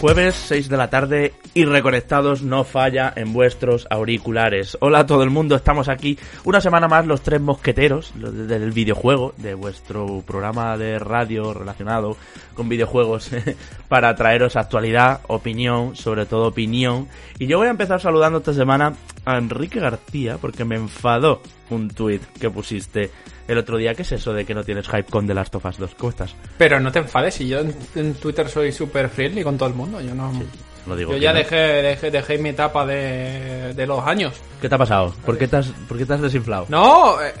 Jueves 0.00 0.34
6 0.34 0.68
de 0.68 0.76
la 0.76 0.90
tarde 0.90 1.32
y 1.54 1.64
reconectados 1.64 2.42
no 2.42 2.64
falla 2.64 3.14
en 3.16 3.32
vuestros 3.32 3.86
auriculares. 3.88 4.76
Hola 4.80 5.00
a 5.00 5.06
todo 5.06 5.22
el 5.22 5.30
mundo, 5.30 5.56
estamos 5.56 5.88
aquí 5.88 6.18
una 6.44 6.60
semana 6.60 6.86
más 6.86 7.06
los 7.06 7.22
tres 7.22 7.40
mosqueteros 7.40 8.12
del 8.14 8.72
videojuego, 8.72 9.32
de 9.38 9.54
vuestro 9.54 10.22
programa 10.26 10.76
de 10.76 10.98
radio 10.98 11.54
relacionado 11.54 12.18
con 12.54 12.68
videojuegos 12.68 13.30
para 13.88 14.14
traeros 14.14 14.56
actualidad, 14.56 15.20
opinión, 15.28 15.96
sobre 15.96 16.26
todo 16.26 16.48
opinión. 16.48 17.08
Y 17.38 17.46
yo 17.46 17.56
voy 17.56 17.68
a 17.68 17.70
empezar 17.70 17.98
saludando 17.98 18.38
esta 18.38 18.52
semana 18.52 18.92
a 19.26 19.36
Enrique 19.36 19.78
García 19.80 20.38
porque 20.40 20.64
me 20.64 20.76
enfadó 20.76 21.42
un 21.70 21.88
tuit 21.90 22.22
que 22.40 22.48
pusiste 22.48 23.10
el 23.46 23.58
otro 23.58 23.76
día. 23.76 23.94
¿Qué 23.94 24.02
es 24.02 24.12
eso 24.12 24.32
de 24.32 24.44
que 24.46 24.54
no 24.54 24.64
tienes 24.64 24.86
hype 24.88 25.04
con 25.04 25.26
The 25.26 25.34
Last 25.34 25.54
of 25.56 25.64
Us 25.66 25.76
2? 25.78 25.94
¿Cómo 25.96 26.10
estás? 26.10 26.34
Pero 26.56 26.80
no 26.80 26.90
te 26.90 27.00
enfades, 27.00 27.34
si 27.34 27.46
yo 27.48 27.58
en, 27.60 27.74
en 27.94 28.14
Twitter 28.14 28.48
soy 28.48 28.72
súper 28.72 29.08
friendly 29.10 29.42
con 29.42 29.58
todo 29.58 29.68
el 29.68 29.74
mundo. 29.74 30.00
Yo 30.00 30.14
no. 30.14 30.32
Digo 30.96 31.12
yo 31.12 31.18
ya 31.18 31.32
no. 31.32 31.38
dejé, 31.38 31.56
dejé, 31.56 32.10
dejé 32.12 32.38
mi 32.38 32.50
etapa 32.50 32.86
de, 32.86 33.74
de 33.74 33.86
los 33.86 34.06
años. 34.06 34.34
¿Qué 34.60 34.68
te 34.68 34.74
ha 34.76 34.78
pasado? 34.78 35.12
¿Por 35.24 35.36
qué 35.36 35.48
te 35.48 35.56
has, 35.56 35.66
por 35.88 35.98
qué 35.98 36.06
te 36.06 36.14
has 36.14 36.20
desinflado? 36.22 36.66
No, 36.68 37.20
eh, 37.20 37.32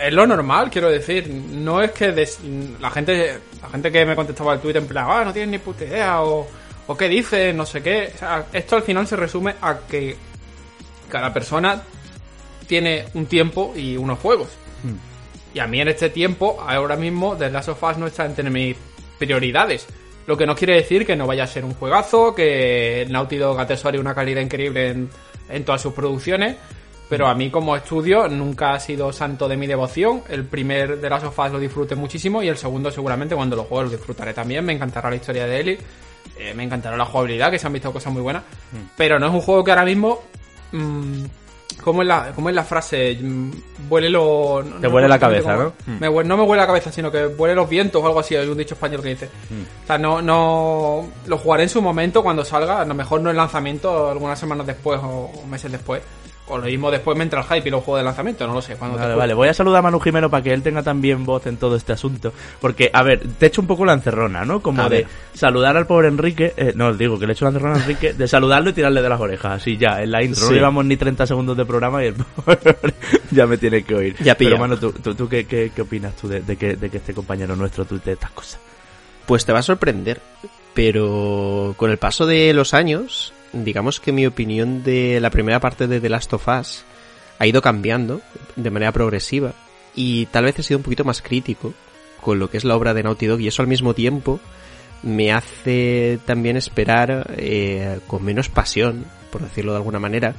es 0.00 0.12
lo 0.14 0.24
normal, 0.28 0.70
quiero 0.70 0.88
decir. 0.90 1.28
No 1.28 1.82
es 1.82 1.90
que 1.90 2.12
des- 2.12 2.38
la 2.80 2.90
gente 2.90 3.38
la 3.60 3.68
gente 3.70 3.90
que 3.90 4.06
me 4.06 4.14
contestaba 4.14 4.52
al 4.52 4.60
Twitter 4.60 4.80
en 4.80 4.86
plan, 4.86 5.06
ah, 5.08 5.24
no 5.24 5.32
tienes 5.32 5.50
ni 5.50 5.58
puta 5.58 5.84
idea, 5.84 6.22
o, 6.22 6.46
o 6.86 6.96
qué 6.96 7.08
dices, 7.08 7.52
no 7.52 7.66
sé 7.66 7.82
qué. 7.82 8.12
O 8.14 8.18
sea, 8.18 8.46
esto 8.52 8.76
al 8.76 8.82
final 8.82 9.06
se 9.08 9.16
resume 9.16 9.56
a 9.60 9.78
que 9.88 10.16
cada 11.14 11.32
persona 11.32 11.80
tiene 12.66 13.04
un 13.14 13.26
tiempo 13.26 13.72
y 13.76 13.96
unos 13.96 14.18
juegos. 14.18 14.48
Y 15.54 15.60
a 15.60 15.68
mí 15.68 15.80
en 15.80 15.86
este 15.86 16.10
tiempo, 16.10 16.60
ahora 16.60 16.96
mismo, 16.96 17.36
The 17.36 17.50
Last 17.50 17.68
of 17.68 17.80
Us 17.84 17.98
no 17.98 18.08
está 18.08 18.26
entre 18.26 18.50
mis 18.50 18.76
prioridades. 19.16 19.86
Lo 20.26 20.36
que 20.36 20.44
no 20.44 20.56
quiere 20.56 20.74
decir 20.74 21.06
que 21.06 21.14
no 21.14 21.28
vaya 21.28 21.44
a 21.44 21.46
ser 21.46 21.64
un 21.64 21.74
juegazo, 21.74 22.34
que 22.34 23.06
Naughty 23.08 23.36
Dog 23.36 23.60
atesore 23.60 24.00
una 24.00 24.12
calidad 24.12 24.40
increíble 24.40 24.88
en, 24.88 25.08
en 25.48 25.64
todas 25.64 25.82
sus 25.82 25.92
producciones. 25.94 26.56
Pero 27.08 27.28
a 27.28 27.34
mí 27.36 27.48
como 27.48 27.76
estudio 27.76 28.26
nunca 28.26 28.72
ha 28.72 28.80
sido 28.80 29.12
santo 29.12 29.46
de 29.46 29.56
mi 29.56 29.68
devoción. 29.68 30.24
El 30.28 30.46
primer 30.46 30.98
de 30.98 31.08
Last 31.08 31.26
of 31.26 31.38
Us 31.38 31.52
lo 31.52 31.60
disfruté 31.60 31.94
muchísimo 31.94 32.42
y 32.42 32.48
el 32.48 32.56
segundo 32.56 32.90
seguramente 32.90 33.36
cuando 33.36 33.54
lo 33.54 33.62
juegue 33.62 33.84
lo 33.84 33.90
disfrutaré 33.90 34.34
también. 34.34 34.64
Me 34.64 34.72
encantará 34.72 35.10
la 35.10 35.16
historia 35.16 35.46
de 35.46 35.60
Ellie. 35.60 35.78
eh, 36.36 36.54
me 36.54 36.64
encantará 36.64 36.96
la 36.96 37.04
jugabilidad, 37.04 37.52
que 37.52 37.60
se 37.60 37.68
han 37.68 37.72
visto 37.72 37.92
cosas 37.92 38.12
muy 38.12 38.22
buenas. 38.22 38.42
Pero 38.96 39.20
no 39.20 39.28
es 39.28 39.32
un 39.32 39.42
juego 39.42 39.62
que 39.62 39.70
ahora 39.70 39.84
mismo... 39.84 40.20
mm, 40.76 41.24
¿Cómo 41.82 42.02
es 42.02 42.08
la, 42.08 42.32
cómo 42.34 42.48
es 42.48 42.54
la 42.54 42.64
frase? 42.64 43.18
Mm, 43.20 43.50
Vuele 43.88 44.08
lo... 44.08 44.62
no- 44.62 44.76
Te 44.76 44.86
no 44.86 44.90
vuele 44.90 45.08
la 45.08 45.18
cabeza, 45.18 45.56
¿no? 45.56 45.72
Me 46.00 46.24
no 46.24 46.36
me 46.36 46.42
huele 46.44 46.62
la 46.62 46.66
cabeza, 46.66 46.90
sino 46.92 47.10
que 47.10 47.26
vuele 47.26 47.54
los 47.54 47.68
vientos 47.68 48.02
o 48.02 48.06
algo 48.06 48.20
así. 48.20 48.34
Hay 48.36 48.48
un 48.48 48.56
dicho 48.56 48.74
español 48.74 49.02
que 49.02 49.08
dice. 49.10 49.26
O 49.82 49.86
sea, 49.86 49.98
no, 49.98 50.22
no. 50.22 51.06
Lo 51.26 51.36
jugaré 51.38 51.64
en 51.64 51.68
su 51.68 51.82
momento 51.82 52.22
cuando 52.22 52.44
salga. 52.44 52.80
A 52.80 52.84
lo 52.86 52.94
mejor 52.94 53.20
no 53.20 53.28
en 53.30 53.36
lanzamiento, 53.36 54.08
algunas 54.10 54.38
semanas 54.38 54.66
después 54.66 54.98
o, 55.02 55.30
o 55.42 55.46
meses 55.46 55.70
después. 55.72 56.00
O 56.46 56.58
lo 56.58 56.66
mismo 56.66 56.90
después 56.90 57.16
me 57.16 57.24
entra 57.24 57.40
el 57.40 57.46
hype 57.46 57.68
y 57.68 57.70
lo 57.70 57.80
juego 57.80 57.96
de 57.96 58.04
lanzamiento, 58.04 58.46
no 58.46 58.52
lo 58.52 58.60
sé. 58.60 58.74
Te 58.74 58.80
Vale, 58.86 59.14
vale, 59.14 59.32
voy 59.32 59.48
a 59.48 59.54
saludar 59.54 59.78
a 59.78 59.82
Manu 59.82 59.98
Jimeno 59.98 60.28
para 60.28 60.42
que 60.42 60.52
él 60.52 60.62
tenga 60.62 60.82
también 60.82 61.24
voz 61.24 61.46
en 61.46 61.56
todo 61.56 61.74
este 61.74 61.94
asunto. 61.94 62.34
Porque, 62.60 62.90
a 62.92 63.02
ver, 63.02 63.22
te 63.38 63.46
echo 63.46 63.62
un 63.62 63.66
poco 63.66 63.86
la 63.86 63.94
encerrona, 63.94 64.44
¿no? 64.44 64.60
Como 64.60 64.82
A 64.82 64.90
de 64.90 64.96
ver. 64.98 65.06
saludar 65.32 65.74
al 65.78 65.86
pobre 65.86 66.08
Enrique, 66.08 66.52
eh, 66.58 66.72
no, 66.76 66.88
os 66.88 66.98
digo 66.98 67.18
que 67.18 67.26
le 67.26 67.32
echo 67.32 67.46
la 67.46 67.48
encerrona 67.52 67.76
a 67.76 67.80
Enrique, 67.80 68.12
de 68.12 68.28
saludarlo 68.28 68.68
y 68.68 68.72
tirarle 68.74 69.00
de 69.00 69.08
las 69.08 69.20
orejas, 69.20 69.52
así 69.62 69.78
ya, 69.78 70.02
en 70.02 70.10
la 70.10 70.22
intro. 70.22 70.42
No 70.42 70.48
Sí. 70.48 70.54
llevamos 70.54 70.84
ni 70.84 70.98
30 70.98 71.26
segundos 71.26 71.56
de 71.56 71.64
programa 71.64 72.04
y 72.04 72.08
el 72.08 72.14
pobre 72.44 72.76
ya 73.30 73.46
me 73.46 73.56
tiene 73.56 73.82
que 73.82 73.94
oír. 73.94 74.16
Ya 74.20 74.34
Pero, 74.34 74.50
pilla. 74.50 74.60
Manu, 74.60 74.76
¿tú, 74.76 74.92
tú, 74.92 75.14
tú 75.14 75.26
qué, 75.26 75.46
qué, 75.46 75.72
qué 75.74 75.80
opinas 75.80 76.14
tú 76.14 76.28
de, 76.28 76.42
de 76.42 76.56
que, 76.56 76.76
de 76.76 76.90
que 76.90 76.98
este 76.98 77.14
compañero 77.14 77.56
nuestro 77.56 77.86
tuite 77.86 78.12
estas 78.12 78.32
cosas? 78.32 78.60
Pues 79.24 79.46
te 79.46 79.52
va 79.54 79.60
a 79.60 79.62
sorprender, 79.62 80.20
pero 80.74 81.74
con 81.78 81.90
el 81.90 81.96
paso 81.96 82.26
de 82.26 82.52
los 82.52 82.74
años, 82.74 83.32
digamos 83.62 84.00
que 84.00 84.12
mi 84.12 84.26
opinión 84.26 84.82
de 84.82 85.20
la 85.20 85.30
primera 85.30 85.60
parte 85.60 85.86
de 85.86 86.00
The 86.00 86.08
Last 86.08 86.32
of 86.32 86.48
Us 86.48 86.84
ha 87.38 87.46
ido 87.46 87.62
cambiando 87.62 88.20
de 88.56 88.70
manera 88.70 88.92
progresiva 88.92 89.52
y 89.94 90.26
tal 90.26 90.44
vez 90.44 90.58
he 90.58 90.62
sido 90.62 90.78
un 90.78 90.84
poquito 90.84 91.04
más 91.04 91.22
crítico 91.22 91.74
con 92.20 92.38
lo 92.38 92.50
que 92.50 92.56
es 92.56 92.64
la 92.64 92.76
obra 92.76 92.94
de 92.94 93.02
Naughty 93.02 93.26
Dog 93.26 93.40
y 93.40 93.48
eso 93.48 93.62
al 93.62 93.68
mismo 93.68 93.94
tiempo 93.94 94.40
me 95.02 95.32
hace 95.32 96.18
también 96.24 96.56
esperar 96.56 97.34
eh, 97.36 98.00
con 98.06 98.24
menos 98.24 98.48
pasión, 98.48 99.04
por 99.30 99.42
decirlo 99.42 99.72
de 99.72 99.78
alguna 99.78 99.98
manera, 99.98 100.34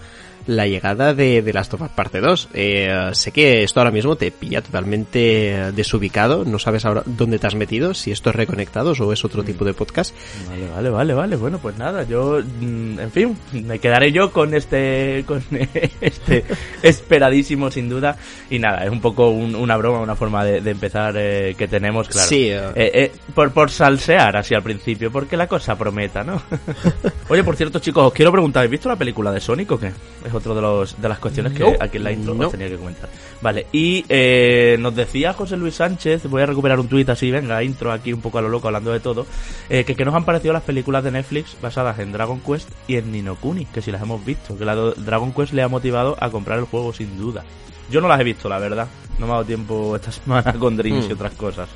la 0.47 0.67
llegada 0.67 1.13
de, 1.13 1.41
de 1.41 1.53
Last 1.53 1.73
of 1.73 1.81
Us 1.81 1.89
Parte 1.89 2.19
2. 2.21 2.49
Eh, 2.53 3.09
sé 3.13 3.31
que 3.31 3.63
esto 3.63 3.79
ahora 3.79 3.91
mismo 3.91 4.15
te 4.15 4.31
pilla 4.31 4.61
totalmente 4.61 5.71
desubicado, 5.73 6.45
no 6.45 6.59
sabes 6.59 6.85
ahora 6.85 7.03
dónde 7.05 7.39
te 7.39 7.47
has 7.47 7.55
metido, 7.55 7.93
si 7.93 8.11
esto 8.11 8.29
es 8.29 8.35
Reconectados 8.35 8.99
o 9.01 9.11
es 9.13 9.23
otro 9.25 9.43
tipo 9.43 9.65
de 9.65 9.73
podcast. 9.73 10.15
Vale, 10.49 10.67
vale, 10.69 10.89
vale, 10.89 11.13
vale. 11.13 11.35
Bueno, 11.35 11.57
pues 11.59 11.77
nada, 11.77 12.03
yo, 12.03 12.39
mm, 12.61 12.99
en 12.99 13.11
fin, 13.11 13.37
me 13.53 13.79
quedaré 13.79 14.11
yo 14.11 14.31
con 14.31 14.53
este, 14.53 15.23
con 15.27 15.43
este 16.01 16.43
esperadísimo, 16.83 17.71
sin 17.71 17.89
duda. 17.89 18.17
Y 18.49 18.59
nada, 18.59 18.83
es 18.85 18.91
un 18.91 19.01
poco 19.01 19.29
un- 19.29 19.55
una 19.55 19.77
broma, 19.77 19.99
una 19.99 20.15
forma 20.15 20.43
de, 20.45 20.61
de 20.61 20.71
empezar 20.71 21.15
eh, 21.17 21.55
que 21.57 21.67
tenemos, 21.67 22.07
claro. 22.07 22.27
Sí, 22.27 22.49
eh. 22.49 22.61
Eh, 22.75 22.91
eh, 22.93 23.11
por, 23.33 23.51
por 23.51 23.69
salsear 23.71 24.37
así 24.37 24.53
al 24.53 24.63
principio, 24.63 25.11
porque 25.11 25.37
la 25.37 25.47
cosa 25.47 25.77
prometa, 25.77 26.23
¿no? 26.23 26.41
Oye, 27.29 27.43
por 27.43 27.55
cierto, 27.55 27.79
chicos, 27.79 28.05
os 28.07 28.13
quiero 28.13 28.31
preguntar, 28.31 28.61
¿habéis 28.61 28.71
visto 28.71 28.89
la 28.89 28.95
película 28.95 29.31
de 29.31 29.39
Sonic 29.41 29.71
o 29.71 29.79
qué? 29.79 29.87
Es 30.25 30.31
otro 30.35 30.53
de 30.55 30.61
los 30.61 31.01
de 31.01 31.09
las 31.09 31.19
cuestiones 31.19 31.53
que 31.53 31.59
No. 31.59 31.73
aquí 31.79 31.97
en 31.97 32.03
la 32.03 32.11
intro 32.11 32.33
No. 32.33 32.45
os 32.47 32.51
tenía 32.51 32.67
que 32.69 32.77
comentar. 32.77 33.09
Vale, 33.41 33.67
y 33.71 34.05
eh, 34.09 34.77
nos 34.79 34.95
decía 34.95 35.33
José 35.33 35.57
Luis 35.57 35.75
Sánchez, 35.75 36.23
voy 36.29 36.41
a 36.41 36.45
recuperar 36.45 36.79
un 36.79 36.87
tuit 36.87 37.07
así, 37.09 37.31
venga, 37.31 37.61
intro 37.63 37.91
aquí 37.91 38.11
un 38.13 38.21
poco 38.21 38.37
a 38.37 38.41
lo 38.41 38.49
loco 38.49 38.67
hablando 38.67 38.91
de 38.91 38.99
todo, 38.99 39.25
eh, 39.69 39.83
que, 39.83 39.95
que 39.95 40.05
nos 40.05 40.15
han 40.15 40.25
parecido 40.25 40.53
las 40.53 40.63
películas 40.63 41.03
de 41.03 41.11
Netflix 41.11 41.55
basadas 41.61 41.99
en 41.99 42.11
Dragon 42.11 42.39
Quest 42.39 42.69
y 42.87 42.95
en 42.97 43.11
Nino 43.11 43.35
Kuni, 43.35 43.65
que 43.65 43.81
si 43.81 43.91
las 43.91 44.01
hemos 44.01 44.23
visto, 44.25 44.57
que 44.57 44.65
la 44.65 44.75
Dragon 44.75 45.31
Quest 45.33 45.53
le 45.53 45.61
ha 45.63 45.67
motivado 45.67 46.15
a 46.19 46.29
comprar 46.29 46.59
el 46.59 46.65
juego 46.65 46.93
sin 46.93 47.17
duda. 47.17 47.43
Yo 47.91 48.01
no 48.01 48.07
las 48.07 48.19
he 48.19 48.23
visto, 48.23 48.49
la 48.49 48.57
verdad. 48.57 48.87
No 49.19 49.27
me 49.27 49.31
ha 49.33 49.35
dado 49.35 49.45
tiempo 49.45 49.95
esta 49.95 50.11
semana 50.11 50.53
con 50.53 50.75
Dreams 50.75 51.05
y 51.05 51.09
Mm. 51.09 51.13
otras 51.13 51.33
cosas. 51.33 51.69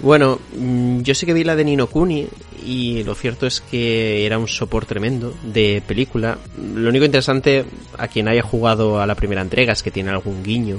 Bueno, 0.00 0.38
mm, 0.56 1.00
yo 1.00 1.14
sí 1.14 1.26
que 1.26 1.32
vi 1.32 1.44
la 1.44 1.56
de 1.56 1.64
Nino 1.64 1.86
Kuni 1.86 2.28
y 2.64 3.02
lo 3.04 3.14
cierto 3.14 3.46
es 3.46 3.60
que 3.60 4.26
era 4.26 4.38
un 4.38 4.48
sopor 4.48 4.84
tremendo 4.84 5.34
de 5.42 5.82
película. 5.86 6.38
Lo 6.74 6.90
único 6.90 7.04
interesante 7.04 7.64
a 7.96 8.08
quien 8.08 8.28
haya 8.28 8.42
jugado 8.42 9.00
a 9.00 9.06
la 9.06 9.14
primera 9.14 9.42
entrega 9.42 9.72
es 9.72 9.82
que 9.82 9.90
tiene 9.90 10.10
algún 10.10 10.42
guiño 10.42 10.78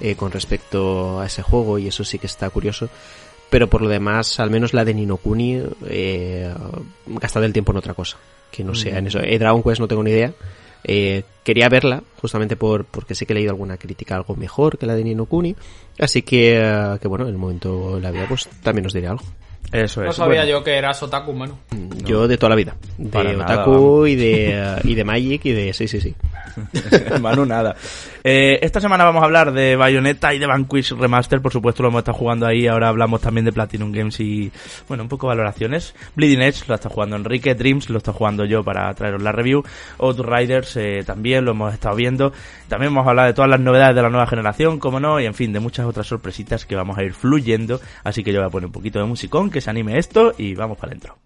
eh, 0.00 0.14
con 0.16 0.32
respecto 0.32 1.20
a 1.20 1.26
ese 1.26 1.42
juego 1.42 1.78
y 1.78 1.88
eso 1.88 2.04
sí 2.04 2.18
que 2.18 2.26
está 2.26 2.48
curioso. 2.50 2.88
Pero 3.50 3.68
por 3.68 3.82
lo 3.82 3.88
demás, 3.88 4.40
al 4.40 4.50
menos 4.50 4.72
la 4.72 4.84
de 4.84 4.94
Nino 4.94 5.16
Kuni, 5.18 5.62
eh, 5.86 6.52
el 7.34 7.52
tiempo 7.52 7.72
en 7.72 7.78
otra 7.78 7.94
cosa. 7.94 8.16
Que 8.50 8.64
no 8.64 8.74
sea 8.74 8.98
en 8.98 9.08
eso. 9.08 9.20
Eh, 9.20 9.38
Dragon 9.38 9.62
Quest 9.62 9.80
no 9.80 9.88
tengo 9.88 10.02
ni 10.02 10.10
idea. 10.10 10.32
Eh, 10.84 11.22
quería 11.42 11.68
verla, 11.68 12.02
justamente 12.20 12.56
por, 12.56 12.84
porque 12.84 13.14
sí 13.14 13.26
que 13.26 13.32
he 13.32 13.36
leído 13.36 13.50
alguna 13.50 13.76
crítica 13.76 14.16
algo 14.16 14.36
mejor 14.36 14.78
que 14.78 14.86
la 14.86 14.94
de 14.94 15.04
Nino 15.04 15.26
Kuni. 15.26 15.56
Así 15.98 16.22
que, 16.22 16.58
eh, 16.60 16.98
que 17.00 17.08
bueno, 17.08 17.24
en 17.24 17.30
el 17.30 17.38
momento 17.38 17.96
de 17.96 18.02
la 18.02 18.10
vida, 18.10 18.26
pues 18.28 18.48
también 18.62 18.86
os 18.86 18.92
diré 18.92 19.08
algo. 19.08 19.24
Eso 19.72 20.02
es. 20.02 20.06
No 20.06 20.12
sabía 20.12 20.42
Bueno, 20.42 20.58
yo 20.58 20.64
que 20.64 20.76
eras 20.76 21.02
otaku, 21.02 21.32
mano. 21.32 21.58
Yo 22.04 22.28
de 22.28 22.36
toda 22.36 22.50
la 22.50 22.56
vida. 22.56 22.76
De 22.98 23.08
Para 23.08 23.30
Otaku 23.30 24.06
y 24.06 24.14
de, 24.14 24.50
eh, 24.52 24.76
y 24.84 24.94
de 24.94 25.04
Magic 25.04 25.44
y 25.46 25.52
de... 25.52 25.72
Sí, 25.72 25.88
sí, 25.88 26.00
sí. 26.00 26.14
Manu, 27.20 27.44
nada. 27.44 27.74
Eh, 28.26 28.58
esta 28.62 28.80
semana 28.80 29.04
vamos 29.04 29.20
a 29.20 29.26
hablar 29.26 29.52
de 29.52 29.76
Bayonetta 29.76 30.32
y 30.32 30.38
de 30.38 30.46
Vanquish 30.46 30.92
Remaster, 30.92 31.42
por 31.42 31.52
supuesto 31.52 31.82
lo 31.82 31.90
hemos 31.90 31.98
estado 31.98 32.16
jugando 32.16 32.46
ahí, 32.46 32.66
ahora 32.66 32.88
hablamos 32.88 33.20
también 33.20 33.44
de 33.44 33.52
Platinum 33.52 33.92
Games 33.92 34.18
y, 34.18 34.50
bueno, 34.88 35.02
un 35.02 35.10
poco 35.10 35.26
valoraciones. 35.26 35.94
Bleeding 36.16 36.40
Edge 36.40 36.66
lo 36.66 36.74
está 36.74 36.88
jugando 36.88 37.16
Enrique, 37.16 37.54
Dreams 37.54 37.90
lo 37.90 37.98
está 37.98 38.14
jugando 38.14 38.46
yo 38.46 38.64
para 38.64 38.94
traeros 38.94 39.20
la 39.20 39.30
review, 39.30 39.62
Outriders 39.98 40.74
eh, 40.78 41.02
también 41.04 41.44
lo 41.44 41.50
hemos 41.50 41.74
estado 41.74 41.96
viendo, 41.96 42.32
también 42.66 42.94
vamos 42.94 43.08
a 43.08 43.10
hablar 43.10 43.26
de 43.26 43.34
todas 43.34 43.50
las 43.50 43.60
novedades 43.60 43.94
de 43.94 44.00
la 44.00 44.08
nueva 44.08 44.26
generación, 44.26 44.78
como 44.78 45.00
no, 45.00 45.20
y 45.20 45.26
en 45.26 45.34
fin, 45.34 45.52
de 45.52 45.60
muchas 45.60 45.84
otras 45.84 46.06
sorpresitas 46.06 46.64
que 46.64 46.76
vamos 46.76 46.96
a 46.96 47.02
ir 47.02 47.12
fluyendo, 47.12 47.78
así 48.04 48.24
que 48.24 48.32
yo 48.32 48.40
voy 48.40 48.48
a 48.48 48.50
poner 48.50 48.68
un 48.68 48.72
poquito 48.72 49.00
de 49.00 49.04
musicón, 49.04 49.50
que 49.50 49.60
se 49.60 49.68
anime 49.68 49.98
esto 49.98 50.32
y 50.38 50.54
vamos 50.54 50.78
para 50.78 50.92
adentro. 50.92 51.18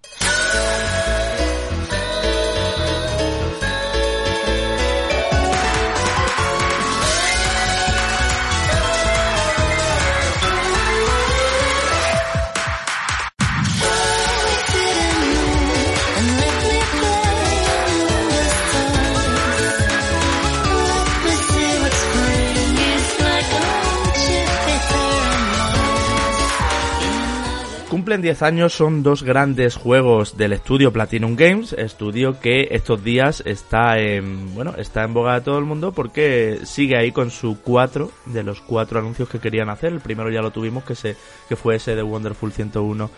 Cumplen 27.98 28.22
10 28.22 28.42
años 28.42 28.74
son 28.74 29.02
dos 29.02 29.24
grandes 29.24 29.74
juegos 29.74 30.36
del 30.36 30.52
estudio 30.52 30.92
Platinum 30.92 31.34
Games, 31.34 31.72
estudio 31.72 32.38
que 32.38 32.68
estos 32.70 33.02
días 33.02 33.42
está 33.44 33.98
en, 33.98 34.54
bueno, 34.54 34.74
está 34.78 35.02
en 35.02 35.12
boga 35.12 35.34
de 35.34 35.40
todo 35.40 35.58
el 35.58 35.64
mundo 35.64 35.90
porque 35.90 36.60
sigue 36.62 36.96
ahí 36.96 37.10
con 37.10 37.32
su 37.32 37.60
cuatro 37.60 38.12
de 38.26 38.44
los 38.44 38.60
cuatro 38.60 39.00
anuncios 39.00 39.28
que 39.28 39.40
querían 39.40 39.68
hacer. 39.68 39.92
El 39.92 39.98
primero 39.98 40.30
ya 40.30 40.42
lo 40.42 40.52
tuvimos 40.52 40.84
que 40.84 40.94
se 40.94 41.16
que 41.48 41.56
fue 41.56 41.74
ese 41.74 41.96
de 41.96 42.04
Wonderful 42.04 42.52
101 42.52 43.10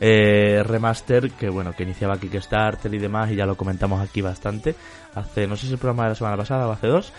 eh, 0.00 0.62
remaster 0.64 1.32
que 1.32 1.48
bueno, 1.48 1.72
que 1.72 1.82
iniciaba 1.82 2.20
Kickstarter 2.20 2.94
y 2.94 2.98
demás 2.98 3.32
y 3.32 3.34
ya 3.34 3.44
lo 3.44 3.56
comentamos 3.56 4.00
aquí 4.00 4.20
bastante 4.20 4.76
hace 5.16 5.48
no 5.48 5.56
sé 5.56 5.66
si 5.66 5.72
el 5.72 5.78
programa 5.78 6.04
de 6.04 6.10
la 6.10 6.14
semana 6.14 6.36
pasada 6.36 6.68
o 6.68 6.70
hace 6.70 6.86
dos. 6.86 7.12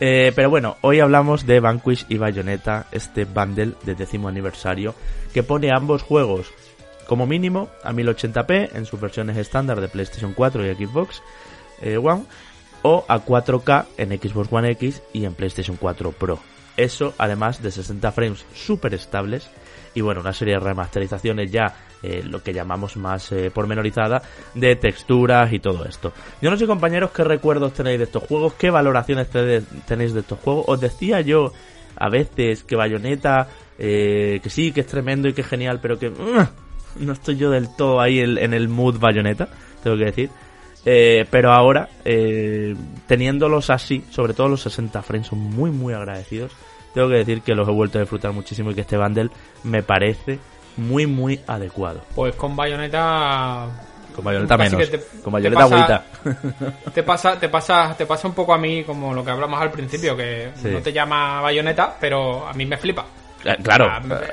Eh, 0.00 0.32
pero 0.36 0.48
bueno, 0.48 0.76
hoy 0.80 1.00
hablamos 1.00 1.44
de 1.44 1.58
Vanquish 1.58 2.06
y 2.08 2.18
Bayonetta, 2.18 2.86
este 2.92 3.24
bundle 3.24 3.74
de 3.84 3.94
décimo 3.96 4.28
aniversario, 4.28 4.94
que 5.34 5.42
pone 5.42 5.72
ambos 5.72 6.02
juegos 6.02 6.52
como 7.08 7.26
mínimo 7.26 7.68
a 7.82 7.92
1080p 7.92 8.70
en 8.74 8.84
sus 8.84 9.00
versiones 9.00 9.36
estándar 9.36 9.80
de 9.80 9.88
PlayStation 9.88 10.34
4 10.34 10.66
y 10.66 10.74
Xbox 10.74 11.22
eh, 11.80 11.96
One, 11.96 12.24
o 12.82 13.04
a 13.08 13.24
4K 13.24 13.86
en 13.96 14.10
Xbox 14.10 14.52
One 14.52 14.70
X 14.72 15.02
y 15.12 15.24
en 15.24 15.34
PlayStation 15.34 15.76
4 15.76 16.12
Pro. 16.12 16.38
Eso 16.76 17.14
además 17.18 17.60
de 17.60 17.72
60 17.72 18.12
frames 18.12 18.44
súper 18.54 18.94
estables 18.94 19.50
y 19.94 20.00
bueno, 20.00 20.20
una 20.20 20.32
serie 20.32 20.54
de 20.54 20.60
remasterizaciones 20.60 21.50
ya, 21.50 21.74
eh, 22.02 22.22
lo 22.24 22.42
que 22.42 22.52
llamamos 22.52 22.96
más 22.96 23.32
eh, 23.32 23.50
pormenorizada, 23.52 24.22
de 24.54 24.76
texturas 24.76 25.52
y 25.52 25.58
todo 25.58 25.84
esto. 25.84 26.12
Yo 26.40 26.50
no 26.50 26.56
sé 26.56 26.66
compañeros 26.66 27.10
qué 27.10 27.24
recuerdos 27.24 27.72
tenéis 27.72 27.98
de 27.98 28.04
estos 28.04 28.22
juegos, 28.24 28.54
qué 28.54 28.70
valoraciones 28.70 29.28
te- 29.30 29.62
tenéis 29.86 30.14
de 30.14 30.20
estos 30.20 30.38
juegos. 30.38 30.64
Os 30.68 30.80
decía 30.80 31.20
yo 31.20 31.52
a 31.96 32.08
veces 32.08 32.62
que 32.62 32.76
Bayonetta, 32.76 33.48
eh, 33.78 34.40
que 34.42 34.50
sí, 34.50 34.72
que 34.72 34.80
es 34.82 34.86
tremendo 34.86 35.28
y 35.28 35.32
que 35.32 35.42
genial, 35.42 35.80
pero 35.82 35.98
que 35.98 36.10
mm, 36.10 37.04
no 37.04 37.12
estoy 37.12 37.36
yo 37.36 37.50
del 37.50 37.74
todo 37.76 38.00
ahí 38.00 38.20
en, 38.20 38.38
en 38.38 38.54
el 38.54 38.68
mood 38.68 38.98
Bayonetta, 38.98 39.48
tengo 39.82 39.96
que 39.96 40.04
decir. 40.04 40.30
Eh, 40.86 41.26
pero 41.30 41.52
ahora, 41.52 41.88
eh, 42.04 42.74
teniéndolos 43.06 43.68
así, 43.70 44.04
sobre 44.10 44.32
todo 44.32 44.48
los 44.48 44.62
60 44.62 45.02
frames, 45.02 45.26
son 45.26 45.38
muy, 45.40 45.70
muy 45.70 45.92
agradecidos. 45.92 46.52
Tengo 46.94 47.08
que 47.08 47.16
decir 47.16 47.42
que 47.42 47.54
los 47.54 47.68
he 47.68 47.72
vuelto 47.72 47.98
a 47.98 48.00
disfrutar 48.00 48.32
muchísimo 48.32 48.70
y 48.70 48.74
que 48.74 48.80
este 48.82 48.96
bundle 48.96 49.28
me 49.64 49.82
parece 49.82 50.38
muy, 50.78 51.06
muy 51.06 51.40
adecuado. 51.46 52.00
Pues 52.14 52.34
con 52.34 52.56
Bayonetta. 52.56 53.66
Con 54.14 54.24
Bayonetta 54.24 54.56
casi 54.58 54.74
menos. 54.76 54.90
te- 54.90 54.98
Con 54.98 55.24
te 55.24 55.30
Bayonetta 55.30 55.62
pasa- 55.68 55.76
agüita. 55.76 56.04
Te 56.94 57.02
pasa, 57.04 57.38
te 57.38 57.48
pasa, 57.48 57.94
te 57.96 58.06
pasa 58.06 58.26
un 58.28 58.34
poco 58.34 58.52
a 58.52 58.58
mí 58.58 58.82
como 58.84 59.14
lo 59.14 59.24
que 59.24 59.30
hablamos 59.30 59.60
al 59.60 59.70
principio, 59.70 60.16
que 60.16 60.50
Sí. 60.60 60.68
no 60.68 60.80
te 60.80 60.92
llama 60.92 61.40
Bayonetta, 61.40 61.96
pero 62.00 62.46
a 62.48 62.52
mí 62.54 62.66
me 62.66 62.76
flipa. 62.76 63.06
Eh, 63.44 63.56
Claro. 63.62 63.88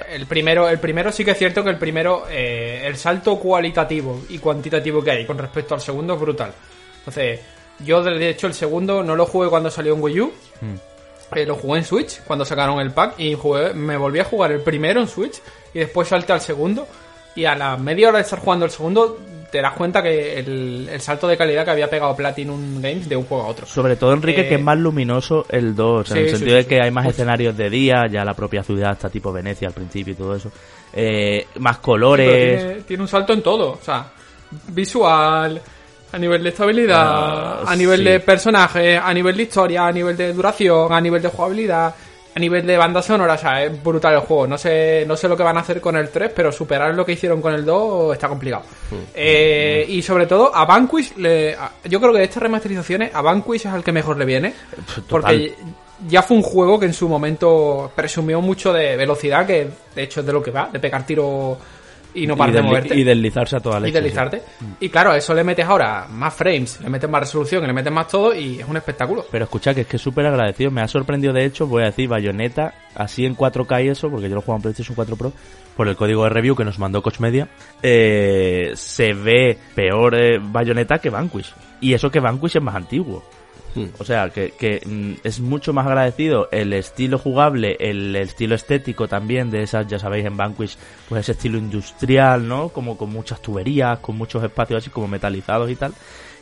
El 0.09 0.25
primero, 0.25 0.67
el 0.67 0.79
primero 0.79 1.11
sí 1.11 1.23
que 1.23 1.31
es 1.31 1.37
cierto 1.37 1.63
que 1.63 1.69
el 1.69 1.77
primero, 1.77 2.25
eh, 2.29 2.81
el 2.85 2.95
salto 2.97 3.37
cualitativo 3.37 4.21
y 4.29 4.39
cuantitativo 4.39 5.03
que 5.03 5.11
hay 5.11 5.25
con 5.25 5.37
respecto 5.37 5.75
al 5.75 5.81
segundo 5.81 6.15
es 6.15 6.19
brutal. 6.19 6.51
Entonces, 6.99 7.39
yo 7.79 8.01
de 8.01 8.29
hecho 8.29 8.47
el 8.47 8.53
segundo 8.55 9.03
no 9.03 9.15
lo 9.15 9.27
jugué 9.27 9.49
cuando 9.49 9.69
salió 9.69 9.93
en 9.93 10.01
Wii 10.01 10.21
U, 10.21 10.33
Mm. 10.61 11.35
eh, 11.37 11.45
lo 11.45 11.55
jugué 11.55 11.79
en 11.79 11.85
Switch 11.85 12.21
cuando 12.23 12.43
sacaron 12.45 12.79
el 12.79 12.91
pack 12.91 13.19
y 13.19 13.35
jugué, 13.35 13.73
me 13.75 13.95
volví 13.97 14.19
a 14.19 14.23
jugar 14.25 14.51
el 14.51 14.61
primero 14.61 14.99
en 15.01 15.07
Switch 15.07 15.39
y 15.75 15.79
después 15.79 16.07
salté 16.07 16.33
al 16.33 16.41
segundo 16.41 16.87
y 17.35 17.43
a 17.45 17.53
la 17.53 17.75
media 17.75 18.07
hora 18.07 18.19
de 18.19 18.23
estar 18.23 18.39
jugando 18.39 18.63
el 18.65 18.71
segundo 18.71 19.19
te 19.51 19.61
das 19.61 19.73
cuenta 19.73 20.01
que 20.01 20.39
el, 20.39 20.89
el 20.89 21.01
salto 21.01 21.27
de 21.27 21.37
calidad 21.37 21.65
que 21.65 21.71
había 21.71 21.89
pegado 21.89 22.15
Platinum 22.15 22.81
Games 22.81 23.07
de 23.07 23.15
un 23.15 23.25
juego 23.25 23.43
a 23.43 23.47
otro. 23.47 23.65
Sobre 23.65 23.95
todo, 23.95 24.13
Enrique, 24.13 24.41
Eh, 24.41 24.49
que 24.49 24.55
es 24.55 24.61
más 24.61 24.77
luminoso 24.77 25.45
el 25.49 25.75
2, 25.75 26.11
en 26.11 26.17
el 26.17 26.23
sí, 26.25 26.29
sentido 26.31 26.57
sí, 26.57 26.63
de 26.63 26.65
que 26.67 26.81
hay 26.81 26.91
más 26.91 27.05
escenarios 27.05 27.55
de 27.55 27.69
día, 27.69 28.07
ya 28.09 28.25
la 28.25 28.33
propia 28.33 28.63
ciudad 28.63 28.93
está 28.93 29.09
tipo 29.09 29.31
Venecia 29.31 29.67
al 29.67 29.73
principio 29.73 30.13
y 30.13 30.15
todo 30.15 30.35
eso. 30.35 30.51
Eh, 30.93 31.47
más 31.59 31.77
colores. 31.79 32.59
tiene, 32.65 32.81
tiene 32.81 33.03
un 33.03 33.09
salto 33.09 33.33
en 33.33 33.41
todo. 33.41 33.71
O 33.73 33.79
sea, 33.81 34.09
visual, 34.69 35.61
a 36.11 36.17
nivel 36.17 36.43
de 36.43 36.49
estabilidad, 36.49 37.63
Ah, 37.63 37.63
a 37.67 37.75
nivel 37.75 38.03
de 38.03 38.19
personajes, 38.21 38.99
a 39.01 39.13
nivel 39.13 39.35
de 39.37 39.43
historia, 39.43 39.87
a 39.87 39.91
nivel 39.91 40.15
de 40.17 40.33
duración, 40.33 40.91
a 40.91 41.01
nivel 41.01 41.21
de 41.21 41.29
jugabilidad, 41.29 41.93
a 42.35 42.39
nivel 42.39 42.67
de 42.67 42.77
banda 42.77 43.01
sonora. 43.01 43.35
O 43.35 43.37
sea, 43.37 43.63
es 43.63 43.83
brutal 43.83 44.13
el 44.15 44.19
juego. 44.19 44.45
No 44.47 44.57
sé, 44.57 45.05
no 45.07 45.15
sé 45.15 45.27
lo 45.29 45.37
que 45.37 45.43
van 45.43 45.57
a 45.57 45.61
hacer 45.61 45.79
con 45.79 45.95
el 45.95 46.09
3, 46.09 46.31
pero 46.35 46.51
superar 46.51 46.93
lo 46.93 47.05
que 47.05 47.13
hicieron 47.13 47.41
con 47.41 47.53
el 47.53 47.63
2 47.63 48.13
está 48.13 48.27
complicado. 48.27 48.63
Eh, 49.13 49.85
y 49.87 50.01
sobre 50.01 50.27
todo, 50.27 50.53
a 50.55 50.65
Vanquish, 50.65 51.15
le, 51.17 51.53
a- 51.55 51.71
yo 51.85 51.99
creo 51.99 52.11
que 52.11 52.19
de 52.19 52.25
estas 52.25 52.43
remasterizaciones, 52.43 53.15
a 53.15 53.21
Vanquish 53.21 53.65
es 53.67 53.73
el 53.73 53.83
que 53.83 53.91
mejor 53.91 54.17
le 54.17 54.25
viene. 54.25 54.53
Porque 55.07 55.55
ya 56.09 56.21
fue 56.21 56.35
un 56.35 56.43
juego 56.43 56.77
que 56.79 56.85
en 56.87 56.93
su 56.93 57.07
momento 57.07 57.89
presumió 57.95 58.41
mucho 58.41 58.73
de 58.73 58.97
velocidad, 58.97 59.45
que 59.47 59.69
de 59.95 60.03
hecho 60.03 60.19
es 60.19 60.25
de 60.25 60.33
lo 60.33 60.43
que 60.43 60.51
va, 60.51 60.69
de 60.71 60.79
pegar 60.79 61.05
tiro 61.05 61.57
y 62.15 62.25
no 62.25 62.35
parar 62.35 62.55
de 62.55 62.61
moverte. 62.61 62.95
y 62.95 63.03
deslizarse 63.03 63.57
a 63.57 63.59
toda 63.59 63.79
y 63.79 63.83
leche. 63.83 64.01
deslizarte. 64.01 64.41
Y 64.79 64.89
claro, 64.89 65.11
a 65.11 65.17
eso 65.17 65.33
le 65.33 65.43
metes 65.43 65.65
ahora 65.65 66.07
más 66.09 66.33
frames, 66.33 66.79
le 66.81 66.89
metes 66.89 67.09
más 67.09 67.21
resolución, 67.21 67.63
y 67.63 67.67
le 67.67 67.73
metes 67.73 67.91
más 67.91 68.07
todo 68.07 68.33
y 68.33 68.59
es 68.59 68.67
un 68.67 68.77
espectáculo. 68.77 69.25
Pero 69.29 69.43
escucha 69.43 69.73
que 69.73 69.81
es 69.81 69.87
que 69.87 69.97
es 69.97 70.01
súper 70.01 70.25
agradecido. 70.25 70.71
Me 70.71 70.81
ha 70.81 70.87
sorprendido, 70.87 71.33
de 71.33 71.45
hecho, 71.45 71.67
voy 71.67 71.83
a 71.83 71.87
decir, 71.87 72.07
Bayonetta, 72.07 72.73
así 72.95 73.25
en 73.25 73.35
4K 73.35 73.85
y 73.85 73.89
eso, 73.89 74.09
porque 74.09 74.29
yo 74.29 74.35
lo 74.35 74.41
juego 74.41 74.57
en 74.57 74.61
PlayStation 74.63 74.95
4 74.95 75.15
Pro, 75.15 75.33
por 75.75 75.87
el 75.87 75.95
código 75.95 76.23
de 76.23 76.29
review 76.29 76.55
que 76.55 76.63
nos 76.63 76.79
mandó 76.79 77.01
Coach 77.01 77.19
Media, 77.19 77.49
eh, 77.83 78.71
se 78.75 79.13
ve 79.13 79.57
peor 79.75 80.15
eh, 80.15 80.39
Bayonetta 80.41 80.99
que 80.99 81.09
Vanquish. 81.09 81.53
Y 81.81 81.93
eso 81.93 82.09
que 82.09 82.19
Vanquish 82.19 82.57
es 82.57 82.63
más 82.63 82.75
antiguo. 82.75 83.23
O 83.99 84.05
sea, 84.05 84.29
que, 84.29 84.51
que 84.51 84.81
mm, 84.85 85.25
es 85.25 85.39
mucho 85.39 85.73
más 85.73 85.85
agradecido 85.85 86.47
el 86.51 86.73
estilo 86.73 87.17
jugable, 87.17 87.75
el 87.79 88.15
estilo 88.15 88.55
estético 88.55 89.07
también 89.07 89.51
de 89.51 89.63
esas, 89.63 89.87
ya 89.87 89.99
sabéis, 89.99 90.25
en 90.25 90.37
Vanquish, 90.37 90.77
pues 91.09 91.21
ese 91.21 91.33
estilo 91.33 91.57
industrial, 91.57 92.47
¿no? 92.47 92.69
Como 92.69 92.97
con 92.97 93.09
muchas 93.09 93.41
tuberías, 93.41 93.99
con 93.99 94.17
muchos 94.17 94.43
espacios 94.43 94.83
así 94.83 94.89
como 94.89 95.07
metalizados 95.07 95.69
y 95.69 95.75
tal, 95.75 95.93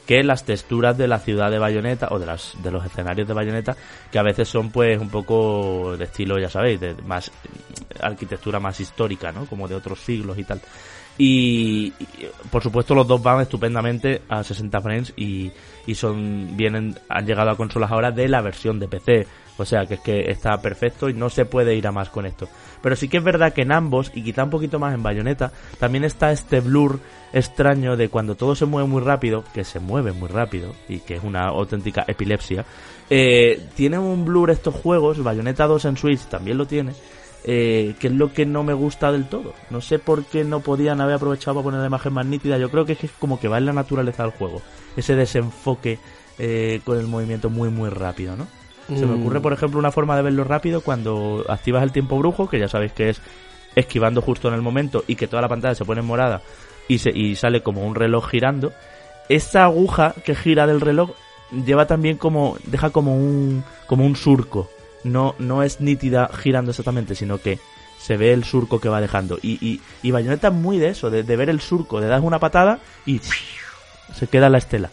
que 0.05 0.23
las 0.23 0.43
texturas 0.43 0.97
de 0.97 1.07
la 1.07 1.19
ciudad 1.19 1.49
de 1.49 1.59
Bayonetta 1.59 2.09
o 2.11 2.19
de, 2.19 2.25
las, 2.25 2.55
de 2.61 2.71
los 2.71 2.85
escenarios 2.85 3.27
de 3.27 3.33
Bayonetta, 3.33 3.75
que 4.11 4.19
a 4.19 4.23
veces 4.23 4.47
son 4.47 4.69
pues 4.69 4.99
un 4.99 5.09
poco 5.09 5.95
de 5.97 6.03
estilo, 6.03 6.37
ya 6.39 6.49
sabéis, 6.49 6.79
de 6.79 6.93
más 7.05 7.31
arquitectura 8.01 8.59
más 8.59 8.79
histórica, 8.79 9.31
¿no? 9.31 9.45
Como 9.45 9.67
de 9.67 9.75
otros 9.75 9.99
siglos 9.99 10.37
y 10.37 10.43
tal. 10.43 10.61
Y, 11.17 11.93
por 12.49 12.63
supuesto 12.63 12.95
los 12.95 13.07
dos 13.07 13.21
van 13.21 13.41
estupendamente 13.41 14.23
a 14.29 14.43
60 14.43 14.81
frames 14.81 15.13
y, 15.15 15.51
y 15.85 15.93
son 15.93 16.57
vienen 16.57 16.95
han 17.07 17.25
llegado 17.27 17.51
a 17.51 17.57
consolas 17.57 17.91
ahora 17.91 18.11
de 18.11 18.27
la 18.27 18.41
versión 18.41 18.79
de 18.79 18.87
PC 18.87 19.27
o 19.57 19.65
sea 19.65 19.85
que 19.85 19.95
es 19.95 19.99
que 19.99 20.31
está 20.31 20.59
perfecto 20.61 21.09
y 21.09 21.13
no 21.13 21.29
se 21.29 21.45
puede 21.45 21.75
ir 21.75 21.85
a 21.87 21.91
más 21.91 22.09
con 22.09 22.25
esto. 22.25 22.47
Pero 22.81 22.95
sí 22.95 23.07
que 23.07 23.17
es 23.17 23.23
verdad 23.23 23.53
que 23.53 23.61
en 23.61 23.71
ambos 23.71 24.11
y 24.13 24.23
quizá 24.23 24.43
un 24.43 24.49
poquito 24.49 24.79
más 24.79 24.93
en 24.93 25.03
Bayonetta 25.03 25.51
también 25.79 26.03
está 26.03 26.31
este 26.31 26.59
blur 26.59 26.99
extraño 27.31 27.95
de 27.95 28.09
cuando 28.09 28.35
todo 28.35 28.55
se 28.55 28.65
mueve 28.65 28.87
muy 28.87 29.01
rápido 29.01 29.43
que 29.53 29.63
se 29.63 29.79
mueve 29.79 30.11
muy 30.11 30.29
rápido 30.29 30.73
y 30.87 30.99
que 30.99 31.15
es 31.15 31.23
una 31.23 31.47
auténtica 31.47 32.03
epilepsia 32.07 32.65
eh, 33.09 33.69
tiene 33.75 33.97
un 33.97 34.23
blur 34.23 34.51
estos 34.51 34.75
juegos 34.75 35.23
Bayonetta 35.23 35.65
2 35.65 35.85
en 35.85 35.97
Switch 35.97 36.21
también 36.25 36.59
lo 36.59 36.67
tiene 36.67 36.93
eh, 37.45 37.95
que 37.99 38.07
es 38.07 38.13
lo 38.13 38.31
que 38.33 38.45
no 38.45 38.63
me 38.63 38.73
gusta 38.73 39.11
del 39.11 39.25
todo. 39.25 39.53
No 39.69 39.81
sé 39.81 39.99
por 39.99 40.23
qué 40.25 40.43
no 40.43 40.61
podían 40.61 41.01
haber 41.01 41.15
aprovechado 41.15 41.55
para 41.55 41.63
poner 41.65 41.79
la 41.81 41.87
imagen 41.87 42.13
más 42.13 42.25
nítida. 42.25 42.57
Yo 42.57 42.69
creo 42.71 42.85
que 42.85 42.93
es 42.93 42.99
como 43.19 43.39
que 43.39 43.47
va 43.47 43.57
en 43.57 43.65
la 43.65 43.73
naturaleza 43.73 44.23
del 44.23 44.31
juego. 44.31 44.61
Ese 44.95 45.15
desenfoque 45.15 45.99
eh, 46.39 46.81
con 46.83 46.97
el 46.97 47.07
movimiento 47.07 47.49
muy, 47.49 47.69
muy 47.69 47.89
rápido, 47.89 48.35
¿no? 48.35 48.47
Se 48.87 49.05
me 49.05 49.15
Mm. 49.15 49.21
ocurre, 49.21 49.39
por 49.39 49.53
ejemplo, 49.53 49.79
una 49.79 49.91
forma 49.91 50.15
de 50.17 50.23
verlo 50.23 50.43
rápido 50.43 50.81
cuando 50.81 51.45
activas 51.47 51.83
el 51.83 51.91
tiempo 51.93 52.17
brujo, 52.17 52.49
que 52.49 52.59
ya 52.59 52.67
sabéis 52.67 52.91
que 52.91 53.09
es 53.09 53.21
esquivando 53.75 54.21
justo 54.21 54.47
en 54.49 54.53
el 54.55 54.61
momento 54.61 55.03
y 55.07 55.15
que 55.15 55.27
toda 55.27 55.41
la 55.41 55.47
pantalla 55.47 55.73
se 55.75 55.85
pone 55.85 56.01
en 56.01 56.07
morada 56.07 56.41
y, 56.87 56.97
se, 56.99 57.09
y 57.11 57.35
sale 57.35 57.61
como 57.63 57.85
un 57.85 57.95
reloj 57.95 58.29
girando. 58.29 58.73
Esa 59.29 59.63
aguja 59.63 60.13
que 60.25 60.35
gira 60.35 60.67
del 60.67 60.81
reloj 60.81 61.11
lleva 61.65 61.85
también 61.87 62.17
como, 62.17 62.57
deja 62.65 62.89
como 62.89 63.15
un, 63.15 63.63
como 63.87 64.05
un 64.05 64.15
surco. 64.15 64.69
No, 65.03 65.35
no 65.39 65.63
es 65.63 65.81
nítida 65.81 66.29
girando 66.33 66.71
exactamente, 66.71 67.15
sino 67.15 67.39
que 67.39 67.59
se 67.99 68.17
ve 68.17 68.33
el 68.33 68.43
surco 68.43 68.79
que 68.79 68.89
va 68.89 69.01
dejando. 69.01 69.37
Y, 69.41 69.53
y, 69.65 69.81
y 70.01 70.11
Bayonetta 70.11 70.49
es 70.49 70.53
muy 70.53 70.77
de 70.77 70.89
eso, 70.89 71.09
de, 71.09 71.23
ver 71.23 71.49
el 71.49 71.61
surco, 71.61 71.99
de 72.01 72.07
das 72.07 72.21
una 72.23 72.39
patada 72.39 72.79
y 73.05 73.19
se 74.13 74.27
queda 74.27 74.49
la 74.49 74.57
estela. 74.57 74.89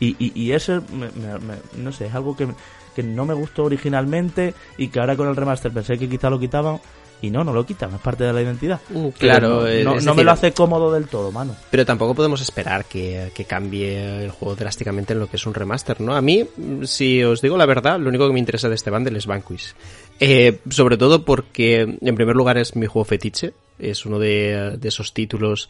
Y, 0.00 0.16
y, 0.18 0.32
y 0.34 0.52
eso, 0.52 0.82
me- 0.92 1.10
me- 1.10 1.38
me- 1.38 1.54
no 1.76 1.92
sé, 1.92 2.06
es 2.06 2.14
algo 2.14 2.36
que, 2.36 2.48
que 2.94 3.02
no 3.02 3.24
me 3.26 3.34
gustó 3.34 3.64
originalmente 3.64 4.54
y 4.76 4.88
que 4.88 5.00
ahora 5.00 5.16
con 5.16 5.28
el 5.28 5.36
remaster 5.36 5.72
pensé 5.72 5.98
que 5.98 6.08
quizá 6.08 6.30
lo 6.30 6.38
quitaban. 6.40 6.80
Y 7.22 7.30
no, 7.30 7.42
no 7.42 7.52
lo 7.52 7.64
quitan, 7.64 7.94
es 7.94 8.00
parte 8.00 8.24
de 8.24 8.32
la 8.32 8.42
identidad. 8.42 8.80
Mm, 8.90 9.08
claro, 9.08 9.66
eh, 9.66 9.82
no, 9.82 9.98
no 9.98 10.14
me 10.14 10.24
lo 10.24 10.32
hace 10.32 10.52
cómodo 10.52 10.92
del 10.92 11.06
todo, 11.06 11.32
mano. 11.32 11.56
Pero 11.70 11.86
tampoco 11.86 12.14
podemos 12.14 12.40
esperar 12.42 12.84
que, 12.84 13.30
que 13.34 13.44
cambie 13.44 14.24
el 14.24 14.30
juego 14.30 14.54
drásticamente 14.54 15.14
en 15.14 15.20
lo 15.20 15.28
que 15.28 15.36
es 15.36 15.46
un 15.46 15.54
remaster, 15.54 16.00
¿no? 16.00 16.14
A 16.14 16.20
mí, 16.20 16.44
si 16.82 17.22
os 17.24 17.40
digo 17.40 17.56
la 17.56 17.66
verdad, 17.66 17.98
lo 17.98 18.08
único 18.08 18.26
que 18.26 18.32
me 18.34 18.38
interesa 18.38 18.68
de 18.68 18.74
este 18.74 18.90
bundle 18.90 19.16
es 19.16 19.26
Vanquish. 19.26 19.74
Eh, 20.20 20.60
sobre 20.70 20.96
todo 20.96 21.24
porque, 21.24 21.80
en 22.00 22.14
primer 22.14 22.36
lugar, 22.36 22.58
es 22.58 22.76
mi 22.76 22.86
juego 22.86 23.04
fetiche. 23.04 23.54
Es 23.78 24.06
uno 24.06 24.18
de, 24.18 24.76
de 24.78 24.88
esos 24.88 25.12
títulos 25.12 25.68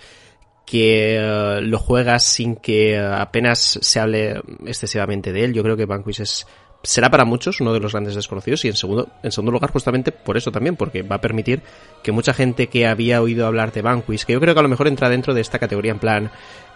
que 0.67 1.17
eh, 1.17 1.61
lo 1.63 1.79
juegas 1.79 2.25
sin 2.25 2.57
que 2.57 2.95
eh, 2.95 2.99
apenas 2.99 3.79
se 3.81 4.01
hable 4.01 4.41
excesivamente 4.67 5.33
de 5.33 5.45
él. 5.45 5.55
Yo 5.55 5.63
creo 5.63 5.77
que 5.77 5.87
Vanquish 5.87 6.21
es 6.21 6.47
será 6.85 7.11
para 7.11 7.25
muchos 7.25 7.61
uno 7.61 7.73
de 7.73 7.81
los 7.81 7.93
grandes 7.93 8.15
desconocidos 8.15 8.65
y 8.65 8.69
en 8.69 8.77
segundo, 8.77 9.09
en 9.23 9.33
segundo 9.33 9.53
lugar 9.53 9.71
justamente 9.73 10.13
por 10.13 10.37
eso 10.37 10.53
también, 10.53 10.77
porque 10.77 11.03
va 11.03 11.17
a 11.17 11.21
permitir 11.21 11.63
que 12.03 12.13
mucha 12.13 12.35
gente 12.35 12.69
que 12.69 12.87
había 12.87 13.21
oído 13.21 13.47
hablar 13.47 13.73
de 13.73 13.83
Vanquish, 13.83 14.25
que 14.25 14.35
yo 14.35 14.41
creo 14.41 14.55
que 14.55 14.61
a 14.61 14.63
lo 14.63 14.69
mejor 14.69 14.87
entra 14.87 15.09
dentro 15.09 15.35
de 15.35 15.41
esta 15.41 15.59
categoría 15.59 15.93
en 15.93 15.99
plan, 15.99 16.31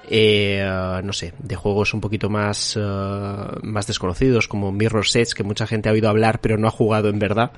eh, 0.09 0.67
no 1.05 1.13
sé, 1.13 1.35
de 1.39 1.57
juegos 1.57 1.93
un 1.93 2.01
poquito 2.01 2.31
más, 2.31 2.77
eh, 2.77 2.81
más 3.63 3.87
desconocidos 3.87 4.49
como 4.49 4.73
Mirror's 4.73 5.15
Edge, 5.15 5.35
que 5.35 5.45
mucha 5.45 5.67
gente 5.67 5.91
ha 5.91 5.93
oído 5.93 6.09
hablar 6.09 6.41
pero 6.41 6.57
no 6.57 6.67
ha 6.67 6.73
jugado 6.73 7.11
en 7.11 7.19
verdad, 7.19 7.53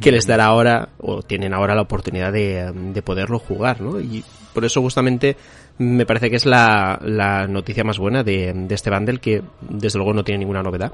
que 0.00 0.10
les 0.10 0.26
dará 0.26 0.46
ahora, 0.46 0.88
o 0.98 1.22
tienen 1.22 1.52
ahora 1.52 1.74
la 1.74 1.82
oportunidad 1.82 2.32
de, 2.32 2.72
de 2.72 3.02
poderlo 3.02 3.38
jugar, 3.38 3.82
¿no? 3.82 4.00
Y 4.00 4.24
por 4.54 4.64
eso 4.64 4.80
justamente 4.80 5.36
me 5.78 6.04
parece 6.04 6.28
que 6.28 6.36
es 6.36 6.44
la, 6.44 6.98
la 7.02 7.46
noticia 7.46 7.84
más 7.84 7.98
buena 7.98 8.22
de, 8.22 8.52
de 8.52 8.74
este 8.74 8.90
bundle 8.90 9.18
que 9.18 9.42
desde 9.60 9.98
luego 9.98 10.12
no 10.12 10.24
tiene 10.24 10.40
ninguna 10.40 10.62
novedad. 10.62 10.92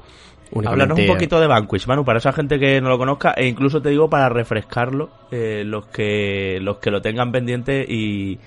Háblanos 0.65 0.99
un 0.99 1.07
poquito 1.07 1.39
de 1.39 1.47
Vanquish, 1.47 1.87
Manu, 1.87 2.05
para 2.05 2.19
esa 2.19 2.31
gente 2.31 2.59
que 2.59 2.79
no 2.81 2.89
lo 2.89 2.97
conozca, 2.97 3.33
e 3.35 3.47
incluso 3.47 3.81
te 3.81 3.89
digo 3.89 4.09
para 4.09 4.29
refrescarlo, 4.29 5.09
eh, 5.31 5.63
los 5.65 5.87
que 5.87 6.59
los 6.61 6.77
que 6.77 6.91
lo 6.91 7.01
tengan 7.01 7.31
pendiente 7.31 7.85
y, 7.87 8.39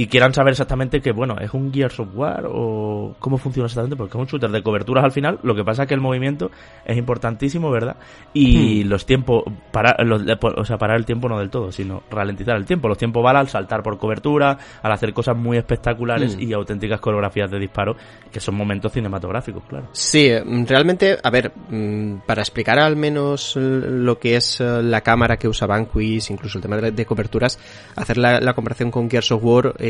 y 0.00 0.06
quieran 0.06 0.32
saber 0.32 0.52
exactamente 0.52 1.02
que, 1.02 1.12
bueno, 1.12 1.36
¿es 1.38 1.52
un 1.52 1.70
Gears 1.70 2.00
of 2.00 2.08
War 2.14 2.46
o 2.48 3.14
cómo 3.18 3.36
funciona 3.36 3.66
exactamente? 3.66 3.96
Porque 3.96 4.16
es 4.16 4.20
un 4.22 4.26
shooter 4.26 4.50
de 4.50 4.62
coberturas 4.62 5.04
al 5.04 5.12
final, 5.12 5.38
lo 5.42 5.54
que 5.54 5.62
pasa 5.62 5.82
es 5.82 5.88
que 5.88 5.92
el 5.92 6.00
movimiento 6.00 6.50
es 6.86 6.96
importantísimo, 6.96 7.70
¿verdad? 7.70 7.96
Y 8.32 8.82
los 8.84 9.04
tiempos, 9.04 9.44
para, 9.70 10.02
los, 10.02 10.22
o 10.56 10.64
sea, 10.64 10.78
parar 10.78 10.96
el 10.96 11.04
tiempo 11.04 11.28
no 11.28 11.38
del 11.38 11.50
todo, 11.50 11.70
sino 11.70 12.02
ralentizar 12.10 12.56
el 12.56 12.64
tiempo. 12.64 12.88
Los 12.88 12.96
tiempos 12.96 13.22
van 13.22 13.36
al 13.36 13.48
saltar 13.48 13.82
por 13.82 13.98
cobertura, 13.98 14.56
al 14.82 14.90
hacer 14.90 15.12
cosas 15.12 15.36
muy 15.36 15.58
espectaculares 15.58 16.34
y 16.40 16.50
auténticas 16.54 16.98
coreografías 16.98 17.50
de 17.50 17.58
disparo, 17.58 17.94
que 18.32 18.40
son 18.40 18.54
momentos 18.54 18.92
cinematográficos, 18.92 19.64
claro. 19.68 19.88
Sí, 19.92 20.30
realmente, 20.66 21.18
a 21.22 21.28
ver, 21.28 21.52
mm, 21.68 22.20
para 22.26 22.40
explicar 22.40 22.78
al 22.78 22.96
menos 22.96 23.54
lo 23.54 24.18
que 24.18 24.36
es 24.36 24.62
eh, 24.62 24.82
la 24.82 25.02
cámara 25.02 25.36
que 25.36 25.46
usa 25.46 25.66
Vanquish, 25.66 26.30
incluso 26.30 26.56
el 26.56 26.62
tema 26.62 26.78
de, 26.78 26.90
de 26.90 27.04
coberturas, 27.04 27.58
hacer 27.96 28.16
la, 28.16 28.40
la 28.40 28.54
comparación 28.54 28.90
con 28.90 29.10
Gears 29.10 29.32
of 29.32 29.44
War 29.44 29.74
eh, 29.78 29.89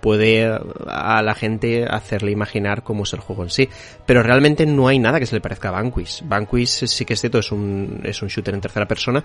puede 0.00 0.58
a 0.86 1.22
la 1.22 1.34
gente 1.34 1.84
hacerle 1.84 2.30
imaginar 2.30 2.82
cómo 2.82 3.04
es 3.04 3.12
el 3.12 3.20
juego 3.20 3.42
en 3.42 3.50
sí. 3.50 3.68
Pero 4.06 4.22
realmente 4.22 4.66
no 4.66 4.88
hay 4.88 4.98
nada 4.98 5.18
que 5.18 5.26
se 5.26 5.34
le 5.34 5.40
parezca 5.40 5.68
a 5.68 5.72
Vanquish. 5.72 6.22
Vanquish 6.24 6.86
sí 6.86 7.04
que 7.04 7.14
es 7.14 7.20
cierto, 7.20 7.38
es 7.38 7.52
un, 7.52 8.00
es 8.04 8.22
un 8.22 8.28
shooter 8.28 8.54
en 8.54 8.60
tercera 8.60 8.86
persona, 8.86 9.22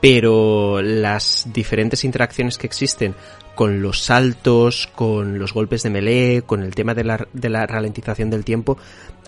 pero 0.00 0.82
las 0.82 1.48
diferentes 1.52 2.04
interacciones 2.04 2.58
que 2.58 2.66
existen 2.66 3.14
con 3.54 3.80
los 3.80 4.02
saltos, 4.02 4.88
con 4.94 5.38
los 5.38 5.54
golpes 5.54 5.82
de 5.82 5.90
melee, 5.90 6.42
con 6.42 6.62
el 6.62 6.74
tema 6.74 6.94
de 6.94 7.04
la, 7.04 7.26
de 7.32 7.48
la 7.48 7.66
ralentización 7.66 8.28
del 8.28 8.44
tiempo, 8.44 8.76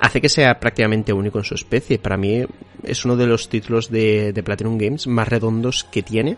hace 0.01 0.21
que 0.21 0.29
sea 0.29 0.61
prácticamente 0.61 1.15
único 1.15 1.39
en 1.39 1.45
su 1.45 1.55
especie. 1.55 1.99
Para 1.99 2.19
mí 2.19 2.45
es 2.83 3.05
uno 3.07 3.17
de 3.17 3.27
los 3.27 3.49
títulos 3.49 3.91
de 3.91 4.43
Platinum 4.45 4.77
Games 4.77 5.07
más 5.07 5.29
redondos 5.29 5.85
que 5.85 6.03
tiene. 6.03 6.37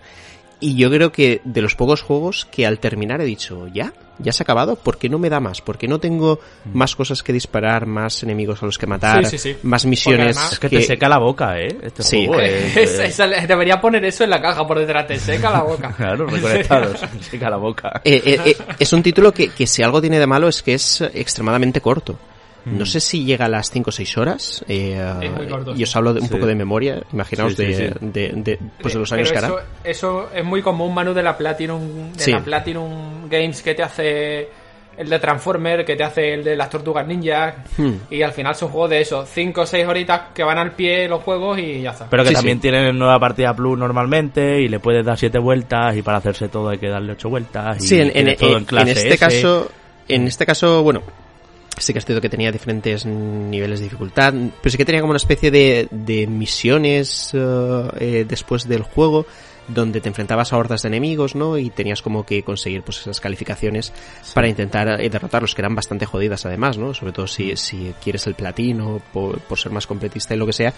Y 0.61 0.77
yo 0.77 0.91
creo 0.91 1.11
que 1.11 1.41
de 1.45 1.63
los 1.63 1.75
pocos 1.75 2.03
juegos 2.03 2.47
que 2.51 2.67
al 2.67 2.79
terminar 2.79 3.21
he 3.21 3.25
dicho, 3.25 3.67
ya, 3.69 3.95
ya 4.19 4.31
se 4.33 4.43
ha 4.43 4.45
acabado, 4.45 4.77
¿por 4.77 4.99
qué 4.99 5.09
no 5.09 5.19
me 5.19 5.31
da 5.31 5.41
más? 5.41 5.63
¿Por 5.63 5.79
qué 5.79 5.89
no 5.89 5.99
tengo 5.99 6.39
más 6.75 6.95
cosas 6.95 7.23
que 7.23 7.33
disparar, 7.33 7.87
más 7.87 8.23
enemigos 8.23 8.63
a 8.63 8.67
los 8.67 8.77
que 8.77 8.87
matar, 8.87 9.25
Sí, 9.25 9.39
sí, 9.39 9.53
sí. 9.55 9.59
más 9.63 9.87
misiones? 9.87 10.37
además- 10.37 10.53
Es 10.53 10.59
que, 10.59 10.69
te 10.69 10.83
seca 10.83 11.09
la 11.09 11.17
boca, 11.19 11.59
¿eh? 11.59 11.79
Este 11.83 12.03
Sí. 12.03 12.27
juego 12.27 12.43
es- 12.43 12.77
Es- 12.77 13.19
es- 13.19 13.49
debería 13.49 13.81
poner 13.81 14.05
eso 14.05 14.25
en 14.25 14.31
la 14.31 14.43
caja 14.43 14.67
por 14.67 14.79
detrás, 14.79 15.07
te 15.07 15.19
seca 15.19 15.51
la 15.51 15.63
boca. 15.63 15.95
Claro, 15.97 16.27
reconectados. 16.27 17.01
seca 17.31 17.49
la 17.49 17.57
boca. 17.57 18.03
Eh, 18.05 18.23
eh, 18.25 18.41
eh, 18.45 18.57
es 18.79 18.93
un 18.93 19.03
título 19.03 19.33
que, 19.33 19.49
que 19.49 19.67
si 19.67 19.83
algo 19.83 20.01
tiene 20.03 20.19
de 20.19 20.27
malo 20.27 20.49
es 20.49 20.63
que 20.63 20.75
es 20.75 21.01
extremadamente 21.15 21.81
corto. 21.81 22.19
Mm. 22.65 22.79
No 22.79 22.85
sé 22.87 23.01
si 23.01 23.25
llega 23.25 23.47
a 23.47 23.49
las 23.49 23.71
5 23.71 23.89
o 23.89 23.93
6 23.93 24.19
horas. 24.19 24.65
eh, 24.69 25.01
Es 25.23 25.31
muy 25.33 25.47
corto, 25.49 25.75
y 25.77 25.83
os 25.83 25.97
hablo 25.97 26.13
de 26.13 26.21
un 26.21 26.27
Sí. 26.29 26.33
poco 26.35 26.47
de 26.47 26.55
memoria. 26.55 27.03
Imaginaos 27.13 27.55
Sí, 27.55 27.65
sí, 27.67 27.73
de, 27.73 27.89
sí. 27.89 27.95
de- 28.01 28.33
de- 28.37 28.59
pues 28.81 28.95
de 28.95 29.01
los 29.01 29.13
años 29.13 29.29
Pero 29.31 29.41
que 29.41 29.47
hará. 29.47 29.55
eso, 29.57 29.67
eso 29.85 30.29
es 30.35 30.45
muy 30.45 30.61
común, 30.63 30.93
Manu, 30.93 31.15
de 31.15 31.23
la 31.23 31.37
Platinum, 31.37 32.13
de 32.13 32.19
Sí. 32.23 32.33
la 32.33 32.41
Platinum 32.41 33.29
Games 33.29 33.63
que 33.63 33.75
te 33.75 33.83
hace 33.83 34.49
el 34.99 35.09
de 35.09 35.19
Transformer, 35.19 35.83
que 35.87 35.97
te 35.97 36.05
hace 36.05 36.35
el 36.35 36.45
de 36.45 36.55
las 36.57 36.69
Tortugas 36.69 37.07
Ninja. 37.07 37.65
Hmm. 37.79 37.93
Y 38.11 38.21
al 38.21 38.33
final 38.33 38.55
son 38.55 38.69
juegos 38.69 38.91
de 38.91 39.01
eso, 39.01 39.25
5 39.25 39.63
o 39.63 39.67
6 39.67 39.87
horitas 39.87 40.23
que 40.35 40.43
van 40.43 40.59
al 40.59 40.73
pie 40.73 41.09
los 41.09 41.23
juegos 41.23 41.59
y 41.59 41.81
ya 41.81 41.93
está. 41.93 42.07
Pero 42.11 42.23
que 42.25 42.29
Sí, 42.31 42.35
también 42.35 42.59
sí. 42.59 42.63
tienen 42.63 42.99
nueva 42.99 43.19
partida 43.19 43.55
plus 43.57 43.79
normalmente 43.79 44.61
y 44.61 44.69
le 44.69 44.79
puedes 44.79 45.03
dar 45.07 45.17
siete 45.17 45.39
vueltas 45.39 45.97
y 45.97 46.03
para 46.03 46.19
hacerse 46.19 46.49
todo 46.51 46.69
hay 46.69 46.77
que 46.79 46.89
darle 46.89 47.13
ocho 47.13 47.31
vueltas. 47.31 47.83
Y 47.83 47.89
Sí, 47.89 47.95
en, 48.01 48.09
en- 48.09 48.13
tienes 48.13 48.37
todo 48.37 48.59
en- 48.59 48.65
clase 48.67 48.91
en 48.91 48.97
este 48.99 49.09
S. 49.15 49.19
caso, 49.19 49.71
en 50.09 50.27
este 50.27 50.45
caso, 50.45 50.83
bueno, 50.83 51.01
sí 51.83 51.93
que 51.93 51.99
es 51.99 52.05
cierto 52.05 52.21
que 52.21 52.29
tenía 52.29 52.53
diferentes 52.53 53.07
niveles 53.07 53.81
de 53.81 53.85
dificultad, 53.85 54.33
pero 54.33 54.71
sí 54.71 54.77
que 54.77 54.85
tenía 54.85 55.01
como 55.01 55.11
una 55.11 55.19
especie 55.19 55.51
de, 55.51 55.89
de 55.91 56.27
misiones 56.27 57.31
eh, 57.33 57.89
eh, 57.99 58.27
después 58.29 58.69
del 58.69 58.83
juego 58.83 59.27
donde 59.75 60.01
te 60.01 60.09
enfrentabas 60.09 60.53
a 60.53 60.59
hordas 60.59 60.83
de 60.83 60.89
enemigos, 60.89 61.35
¿no? 61.35 61.57
Y 61.57 61.71
tenías 61.71 62.03
como 62.03 62.25
que 62.25 62.43
conseguir 62.43 62.83
pues 62.83 63.01
esas 63.01 63.21
calificaciones 63.21 63.93
para 64.35 64.49
intentar 64.49 65.01
eh, 65.01 65.09
derrotarlos, 65.09 65.55
que 65.55 65.63
eran 65.63 65.75
bastante 65.75 66.07
jodidas 66.07 66.45
además, 66.47 66.77
¿no? 66.79 66.95
Sobre 66.95 67.13
todo 67.13 67.27
si, 67.27 67.57
si 67.57 67.95
quieres 68.03 68.27
el 68.27 68.35
platino, 68.35 69.01
por, 69.13 69.41
por 69.41 69.59
ser 69.59 69.73
más 69.73 69.87
completista 69.87 70.35
y 70.35 70.39
lo 70.39 70.47
que 70.47 70.53
sea, 70.53 70.75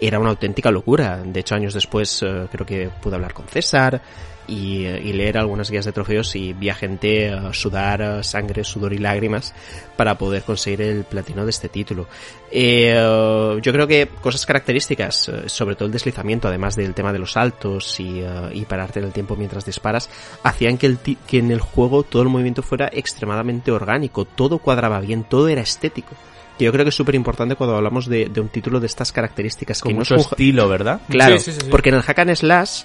era 0.00 0.18
una 0.18 0.30
auténtica 0.30 0.70
locura. 0.70 1.22
De 1.24 1.40
hecho, 1.40 1.54
años 1.54 1.74
después 1.74 2.22
eh, 2.22 2.46
creo 2.50 2.66
que 2.66 2.90
pude 3.00 3.14
hablar 3.14 3.34
con 3.34 3.46
César 3.46 4.00
y, 4.48 4.86
y 4.86 5.12
leer 5.12 5.38
algunas 5.38 5.70
guías 5.70 5.84
de 5.84 5.92
trofeos 5.92 6.34
y 6.36 6.52
vi 6.52 6.68
a 6.68 6.74
gente 6.74 7.32
sudar 7.52 8.24
sangre, 8.24 8.64
sudor 8.64 8.92
y 8.92 8.98
lágrimas 8.98 9.54
para 9.96 10.16
poder 10.16 10.42
conseguir 10.42 10.82
el 10.82 11.04
platino 11.04 11.44
de 11.44 11.50
este 11.50 11.68
título. 11.68 12.06
Eh, 12.50 12.94
yo 13.62 13.72
creo 13.72 13.86
que 13.86 14.08
cosas 14.20 14.44
características, 14.46 15.28
eh, 15.28 15.42
sobre 15.46 15.74
todo 15.74 15.86
el 15.86 15.92
deslizamiento, 15.92 16.48
además 16.48 16.76
del 16.76 16.94
tema 16.94 17.12
de 17.12 17.18
los 17.18 17.32
saltos 17.32 17.98
y, 17.98 18.20
eh, 18.20 18.50
y 18.52 18.64
pararte 18.64 18.98
en 18.98 19.06
el 19.06 19.12
tiempo 19.12 19.36
mientras 19.36 19.64
disparas, 19.64 20.10
hacían 20.42 20.78
que, 20.78 20.86
el 20.86 20.98
que 20.98 21.38
en 21.38 21.50
el 21.50 21.60
juego 21.60 22.02
todo 22.02 22.22
el 22.22 22.28
movimiento 22.28 22.62
fuera 22.62 22.90
extremadamente 22.92 23.70
orgánico, 23.70 24.24
todo 24.24 24.58
cuadraba 24.58 25.00
bien, 25.00 25.24
todo 25.24 25.48
era 25.48 25.62
estético. 25.62 26.14
Que 26.58 26.66
yo 26.66 26.72
creo 26.72 26.84
que 26.84 26.90
es 26.90 26.94
súper 26.94 27.14
importante 27.14 27.56
cuando 27.56 27.76
hablamos 27.76 28.06
de, 28.06 28.26
de 28.26 28.40
un 28.40 28.48
título 28.48 28.78
de 28.78 28.86
estas 28.86 29.10
características. 29.12 29.80
Con 29.80 29.92
que 29.92 29.96
no 29.96 30.02
es 30.02 30.10
mucho 30.10 30.22
un 30.22 30.26
estilo, 30.32 30.68
¿verdad? 30.68 31.00
Claro, 31.08 31.38
Sí, 31.38 31.44
sí, 31.46 31.52
sí, 31.52 31.60
sí. 31.64 31.70
porque 31.70 31.88
en 31.88 31.94
el 31.96 32.02
hack 32.02 32.18
and 32.18 32.34
slash, 32.34 32.82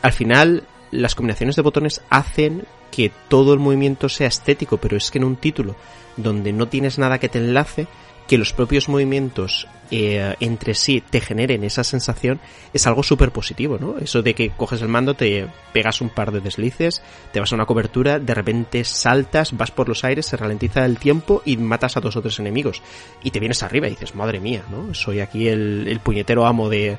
al 0.00 0.12
final, 0.12 0.64
las 0.90 1.14
combinaciones 1.14 1.56
de 1.56 1.62
botones 1.62 2.02
hacen 2.10 2.64
que 2.90 3.10
todo 3.28 3.54
el 3.54 3.60
movimiento 3.60 4.08
sea 4.08 4.28
estético, 4.28 4.78
pero 4.78 4.96
es 4.96 5.10
que 5.10 5.18
en 5.18 5.24
un 5.24 5.36
título 5.36 5.76
donde 6.16 6.52
no 6.52 6.68
tienes 6.68 6.98
nada 6.98 7.18
que 7.18 7.28
te 7.28 7.38
enlace, 7.38 7.86
que 8.26 8.38
los 8.38 8.52
propios 8.52 8.88
movimientos 8.88 9.66
eh, 9.90 10.36
entre 10.38 10.74
sí 10.74 11.02
te 11.08 11.20
generen 11.20 11.64
esa 11.64 11.82
sensación, 11.82 12.38
es 12.72 12.86
algo 12.86 13.02
súper 13.02 13.32
positivo, 13.32 13.76
¿no? 13.80 13.98
Eso 13.98 14.22
de 14.22 14.34
que 14.34 14.50
coges 14.50 14.82
el 14.82 14.88
mando, 14.88 15.14
te 15.14 15.48
pegas 15.72 16.00
un 16.00 16.10
par 16.10 16.30
de 16.30 16.40
deslices, 16.40 17.02
te 17.32 17.40
vas 17.40 17.50
a 17.50 17.56
una 17.56 17.66
cobertura, 17.66 18.20
de 18.20 18.34
repente 18.34 18.84
saltas, 18.84 19.56
vas 19.56 19.72
por 19.72 19.88
los 19.88 20.04
aires, 20.04 20.26
se 20.26 20.36
ralentiza 20.36 20.84
el 20.84 20.98
tiempo 20.98 21.42
y 21.44 21.56
matas 21.56 21.96
a 21.96 22.00
dos 22.00 22.14
o 22.14 22.22
tres 22.22 22.38
enemigos. 22.38 22.82
Y 23.24 23.32
te 23.32 23.40
vienes 23.40 23.64
arriba 23.64 23.88
y 23.88 23.90
dices, 23.90 24.14
madre 24.14 24.38
mía, 24.38 24.62
¿no? 24.70 24.94
Soy 24.94 25.18
aquí 25.18 25.48
el, 25.48 25.88
el 25.88 25.98
puñetero 25.98 26.46
amo 26.46 26.68
de, 26.68 26.98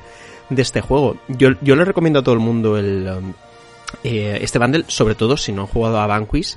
de 0.50 0.62
este 0.62 0.82
juego. 0.82 1.16
Yo, 1.28 1.50
yo 1.62 1.76
le 1.76 1.86
recomiendo 1.86 2.20
a 2.20 2.22
todo 2.22 2.34
el 2.34 2.40
mundo 2.40 2.76
el, 2.76 3.08
um, 3.08 3.32
eh, 4.04 4.38
este 4.40 4.58
bundle, 4.58 4.84
sobre 4.88 5.14
todo 5.14 5.36
si 5.36 5.52
no 5.52 5.62
han 5.62 5.68
jugado 5.68 6.00
a 6.00 6.06
Vanquish, 6.06 6.56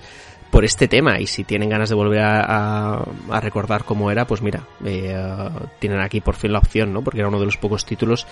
por 0.51 0.63
este 0.63 0.87
tema 0.87 1.19
y 1.19 1.27
si 1.27 1.43
tienen 1.43 1.69
ganas 1.69 1.89
de 1.89 1.95
volver 1.95 2.21
a, 2.21 3.03
a- 3.29 3.39
recordar 3.41 3.83
cómo 3.83 4.09
era, 4.09 4.25
pues 4.25 4.41
mira, 4.41 4.63
eh, 4.85 5.49
tienen 5.79 5.99
aquí 5.99 6.21
por 6.21 6.35
fin 6.35 6.53
la 6.53 6.59
opción, 6.59 6.93
¿no? 6.93 7.01
Porque 7.01 7.19
era 7.19 7.27
uno 7.27 7.39
de 7.39 7.45
los 7.45 7.57
pocos 7.57 7.85
títulos 7.85 8.25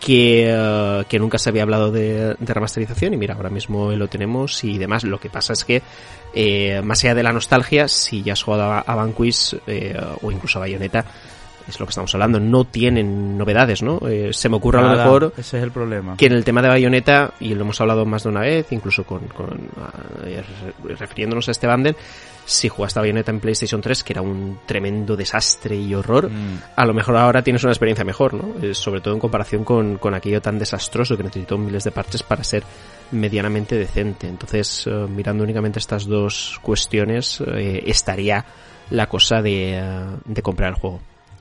que, 0.00 0.46
eh, 0.48 1.04
que 1.08 1.18
nunca 1.18 1.36
se 1.38 1.50
había 1.50 1.62
hablado 1.62 1.90
de, 1.92 2.34
remasterización 2.40 3.12
y 3.12 3.18
mira, 3.18 3.34
ahora 3.34 3.50
mismo 3.50 3.90
lo 3.92 4.08
tenemos 4.08 4.64
y 4.64 4.78
demás. 4.78 5.04
Lo 5.04 5.20
que 5.20 5.28
pasa 5.28 5.52
es 5.52 5.64
que, 5.64 5.82
eh, 6.32 6.80
más 6.82 7.04
allá 7.04 7.14
de 7.14 7.22
la 7.22 7.32
nostalgia, 7.32 7.88
si 7.88 8.22
ya 8.22 8.32
has 8.32 8.42
jugado 8.42 8.72
a, 8.72 8.78
a 8.86 9.08
eh, 9.66 10.00
o 10.22 10.30
incluso 10.32 10.58
a 10.58 10.60
Bayonetta, 10.60 11.04
es 11.68 11.78
lo 11.78 11.86
que 11.86 11.90
estamos 11.90 12.12
hablando, 12.14 12.40
no 12.40 12.64
tienen 12.64 13.38
novedades, 13.38 13.82
¿no? 13.82 14.00
Eh, 14.08 14.30
se 14.32 14.48
me 14.48 14.56
ocurre 14.56 14.78
a 14.80 14.82
lo 14.82 14.96
mejor 14.96 15.32
Ese 15.36 15.58
es 15.58 15.62
el 15.62 15.70
problema. 15.70 16.16
que 16.16 16.26
en 16.26 16.32
el 16.32 16.44
tema 16.44 16.62
de 16.62 16.68
Bayonetta, 16.68 17.32
y 17.40 17.54
lo 17.54 17.62
hemos 17.62 17.80
hablado 17.80 18.04
más 18.06 18.22
de 18.24 18.28
una 18.30 18.40
vez, 18.40 18.66
incluso 18.72 19.04
con, 19.04 19.20
con 19.28 19.68
eh, 20.24 20.42
re- 20.84 20.94
refiriéndonos 20.96 21.48
a 21.48 21.50
este 21.52 21.66
bundle, 21.68 21.94
si 22.46 22.68
jugaste 22.68 22.98
a 22.98 23.02
Bayonetta 23.02 23.30
en 23.30 23.38
PlayStation 23.38 23.80
3, 23.80 24.02
que 24.02 24.12
era 24.12 24.22
un 24.22 24.58
tremendo 24.66 25.16
desastre 25.16 25.76
y 25.76 25.94
horror, 25.94 26.28
Mm. 26.30 26.58
a 26.74 26.84
lo 26.86 26.94
mejor 26.94 27.16
ahora 27.16 27.42
tienes 27.42 27.62
una 27.62 27.72
experiencia 27.72 28.04
mejor, 28.04 28.34
¿no? 28.34 28.54
Eh, 28.62 28.74
sobre 28.74 29.00
todo 29.00 29.14
en 29.14 29.20
comparación 29.20 29.62
con, 29.62 29.98
con 29.98 30.14
aquello 30.14 30.40
tan 30.42 30.58
desastroso 30.58 31.16
que 31.16 31.22
necesitó 31.22 31.56
miles 31.58 31.84
de 31.84 31.92
parches 31.92 32.22
para 32.24 32.42
ser 32.42 32.64
medianamente 33.12 33.76
decente. 33.76 34.26
Entonces, 34.28 34.86
eh, 34.86 34.90
mirando 35.08 35.44
únicamente 35.44 35.78
estas 35.78 36.06
dos 36.06 36.58
cuestiones, 36.62 37.40
eh, 37.46 37.82
estaría 37.86 38.44
la 38.90 39.06
cosa 39.08 39.40
de, 39.42 39.78
eh, 39.78 39.82
de 40.24 40.42
comprar 40.42 40.70
el 40.70 40.74
juego. 40.76 41.00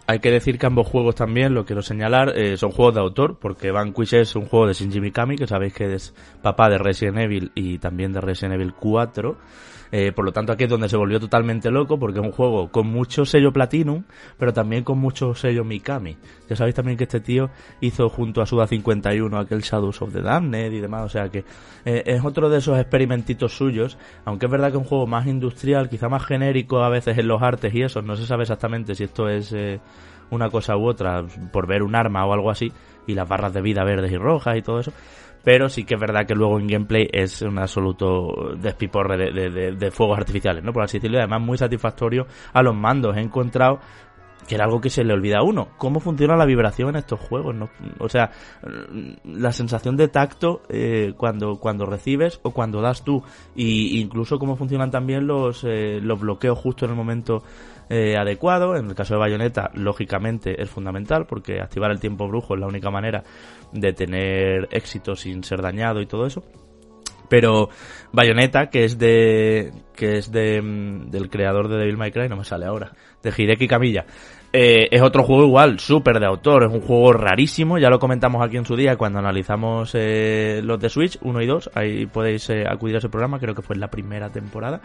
Hay 0.10 0.18
que 0.22 0.32
decir 0.32 0.58
que 0.58 0.66
ambos 0.66 0.88
juegos 0.88 1.14
también, 1.14 1.54
lo 1.54 1.66
quiero 1.66 1.84
señalar, 1.84 2.36
eh, 2.36 2.58
son 2.58 2.72
juegos 2.72 2.96
de 2.96 3.00
autor, 3.00 3.38
porque 3.40 3.70
Vanquish 3.70 4.16
es 4.16 4.36
un 4.36 4.48
juego 4.48 4.66
de 4.66 4.74
Shinji 4.74 5.00
Mikami, 5.00 5.36
que 5.36 5.46
sabéis 5.46 5.76
que 5.76 5.94
es 5.94 6.16
papá 6.42 6.68
de 6.68 6.80
Resident 6.80 7.20
Evil 7.20 7.52
y 7.54 7.78
también 7.78 8.12
de 8.12 8.20
Resident 8.20 8.56
Evil 8.56 8.74
4. 8.74 9.38
Eh, 9.92 10.12
por 10.12 10.24
lo 10.24 10.32
tanto, 10.32 10.54
aquí 10.54 10.66
es 10.66 10.70
donde 10.70 10.88
se 10.88 10.98
volvió 10.98 11.20
totalmente 11.20 11.72
loco, 11.72 11.98
porque 11.98 12.20
es 12.20 12.26
un 12.26 12.32
juego 12.32 12.70
con 12.72 12.88
mucho 12.88 13.26
sello 13.26 13.52
Platinum, 13.52 14.04
pero 14.38 14.54
también 14.54 14.84
con 14.84 15.00
mucho 15.00 15.34
sello 15.34 15.64
Mikami. 15.64 16.18
Ya 16.48 16.56
sabéis 16.56 16.76
también 16.76 16.98
que 16.98 17.06
este 17.06 17.20
tío 17.20 17.50
hizo 17.82 18.10
junto 18.10 18.42
a 18.42 18.46
Suda 18.46 18.68
51 18.68 19.38
aquel 19.38 19.62
Shadows 19.62 20.02
of 20.02 20.14
the 20.14 20.22
Damned 20.22 20.72
y 20.72 20.80
demás, 20.80 21.06
o 21.06 21.10
sea 21.10 21.30
que 21.30 21.44
eh, 21.86 22.04
es 22.06 22.24
otro 22.24 22.50
de 22.50 22.60
esos 22.60 22.78
experimentitos 22.80 23.56
suyos, 23.56 23.98
aunque 24.26 24.46
es 24.46 24.52
verdad 24.52 24.68
que 24.68 24.78
es 24.78 24.84
un 24.84 24.88
juego 24.88 25.08
más 25.08 25.26
industrial, 25.28 25.90
quizá 25.90 26.08
más 26.10 26.26
genérico 26.26 26.84
a 26.84 26.90
veces 26.90 27.18
en 27.18 27.28
los 27.28 27.42
artes 27.42 27.74
y 27.74 27.82
eso, 27.82 28.02
no 28.02 28.16
se 28.16 28.26
sabe 28.26 28.44
exactamente 28.44 28.96
si 28.96 29.06
esto 29.06 29.28
es 29.28 29.52
eh, 29.54 29.80
una 30.30 30.50
cosa 30.50 30.78
u 30.78 30.88
otra, 30.88 31.26
por 31.52 31.68
ver 31.68 31.82
un 31.82 31.96
arma 31.96 32.26
o 32.26 32.34
algo 32.34 32.52
así, 32.52 32.72
y 33.08 33.16
las 33.16 33.28
barras 33.28 33.54
de 33.54 33.62
vida 33.62 33.84
verdes 33.84 34.12
y 34.12 34.18
rojas 34.18 34.58
y 34.58 34.62
todo 34.62 34.80
eso 34.80 34.94
pero 35.44 35.70
sí 35.70 35.84
que 35.84 35.96
es 35.96 36.00
verdad 36.00 36.26
que 36.26 36.36
luego 36.36 36.60
en 36.60 36.68
gameplay 36.68 37.08
es 37.12 37.42
un 37.42 37.60
absoluto 37.60 38.54
despiporre 38.58 39.32
de, 39.32 39.72
de, 39.72 39.92
fuegos 39.92 40.18
artificiales, 40.18 40.64
¿no? 40.64 40.74
Por 40.74 40.84
así 40.84 40.98
decirlo, 40.98 41.18
y 41.18 41.22
además 41.22 41.42
muy 41.42 41.58
satisfactorio 41.58 42.28
a 42.54 42.62
los 42.62 42.76
mandos. 42.76 43.16
He 43.18 43.22
encontrado 43.22 43.80
que 44.50 44.56
era 44.56 44.66
algo 44.66 44.82
que 44.82 44.90
se 44.90 45.04
le 45.04 45.14
olvida 45.14 45.38
a 45.38 45.44
uno. 45.44 45.70
¿Cómo 45.78 46.00
funciona 46.00 46.36
la 46.36 46.46
vibración 46.46 46.90
en 46.90 46.96
estos 46.96 47.20
juegos? 47.20 47.54
¿no? 47.54 47.70
O 48.00 48.10
sea, 48.10 48.32
la 49.24 49.52
sensación 49.52 49.96
de 49.96 50.08
tacto 50.08 50.64
eh, 50.70 51.14
cuando, 51.16 51.58
cuando 51.58 51.86
recibes 51.86 52.40
o 52.42 52.50
cuando 52.50 52.82
das 52.82 53.04
tú. 53.04 53.22
Y 53.56 54.00
incluso 54.00 54.40
cómo 54.40 54.56
funcionan 54.56 54.90
también 54.90 55.28
los, 55.28 55.64
eh, 55.64 56.00
los 56.02 56.20
bloqueos 56.20 56.58
justo 56.58 56.86
en 56.86 56.92
el 56.92 56.98
momento 56.98 57.44
eh, 57.90 58.16
adecuado. 58.18 58.76
En 58.76 58.88
el 58.88 58.96
caso 58.96 59.16
de 59.16 59.20
Bayonetta, 59.20 59.72
lógicamente 59.74 60.62
es 60.62 60.70
fundamental 60.70 61.26
porque 61.26 61.60
activar 61.60 61.92
el 61.92 62.00
tiempo 62.00 62.28
brujo 62.28 62.54
es 62.54 62.60
la 62.60 62.68
única 62.68 62.90
manera 62.90 63.24
de 63.74 63.94
tener 63.94 64.68
éxito 64.72 65.16
sin 65.16 65.44
ser 65.44 65.62
dañado 65.62 66.02
y 66.02 66.06
todo 66.06 66.26
eso. 66.26 66.44
Pero 67.30 67.70
Bayonetta, 68.12 68.70
que 68.70 68.84
es 68.84 68.98
de 68.98 69.72
que 69.96 70.18
es 70.18 70.32
de 70.32 70.62
mm, 70.62 71.12
del 71.12 71.30
creador 71.30 71.68
de 71.68 71.78
Devil 71.78 71.98
May 71.98 72.12
Cry, 72.12 72.28
no 72.28 72.38
me 72.38 72.44
sale 72.44 72.66
ahora, 72.66 72.92
de 73.22 73.34
Hideki 73.36 73.68
Kamiya. 73.68 74.06
Eh, 74.52 74.88
es 74.90 75.02
otro 75.04 75.24
juego 75.24 75.46
igual, 75.46 75.80
súper 75.80 76.20
de 76.20 76.26
autor, 76.26 76.64
es 76.64 76.74
un 76.74 76.82
juego 76.82 77.14
rarísimo, 77.14 77.78
ya 77.78 77.92
lo 77.92 78.00
comentamos 78.00 78.44
aquí 78.44 78.58
en 78.58 78.66
su 78.66 78.76
día 78.76 78.96
cuando 78.96 79.20
analizamos 79.20 79.92
eh, 79.94 80.62
los 80.64 80.80
de 80.80 80.90
Switch 80.90 81.20
1 81.22 81.42
y 81.44 81.46
2, 81.46 81.70
ahí 81.76 82.08
podéis 82.08 82.50
eh, 82.50 82.64
acudir 82.68 82.96
a 82.96 82.98
ese 82.98 83.10
programa, 83.10 83.38
creo 83.38 83.54
que 83.54 83.62
fue 83.62 83.76
en 83.76 83.82
la 83.82 83.92
primera 83.92 84.32
temporada. 84.32 84.82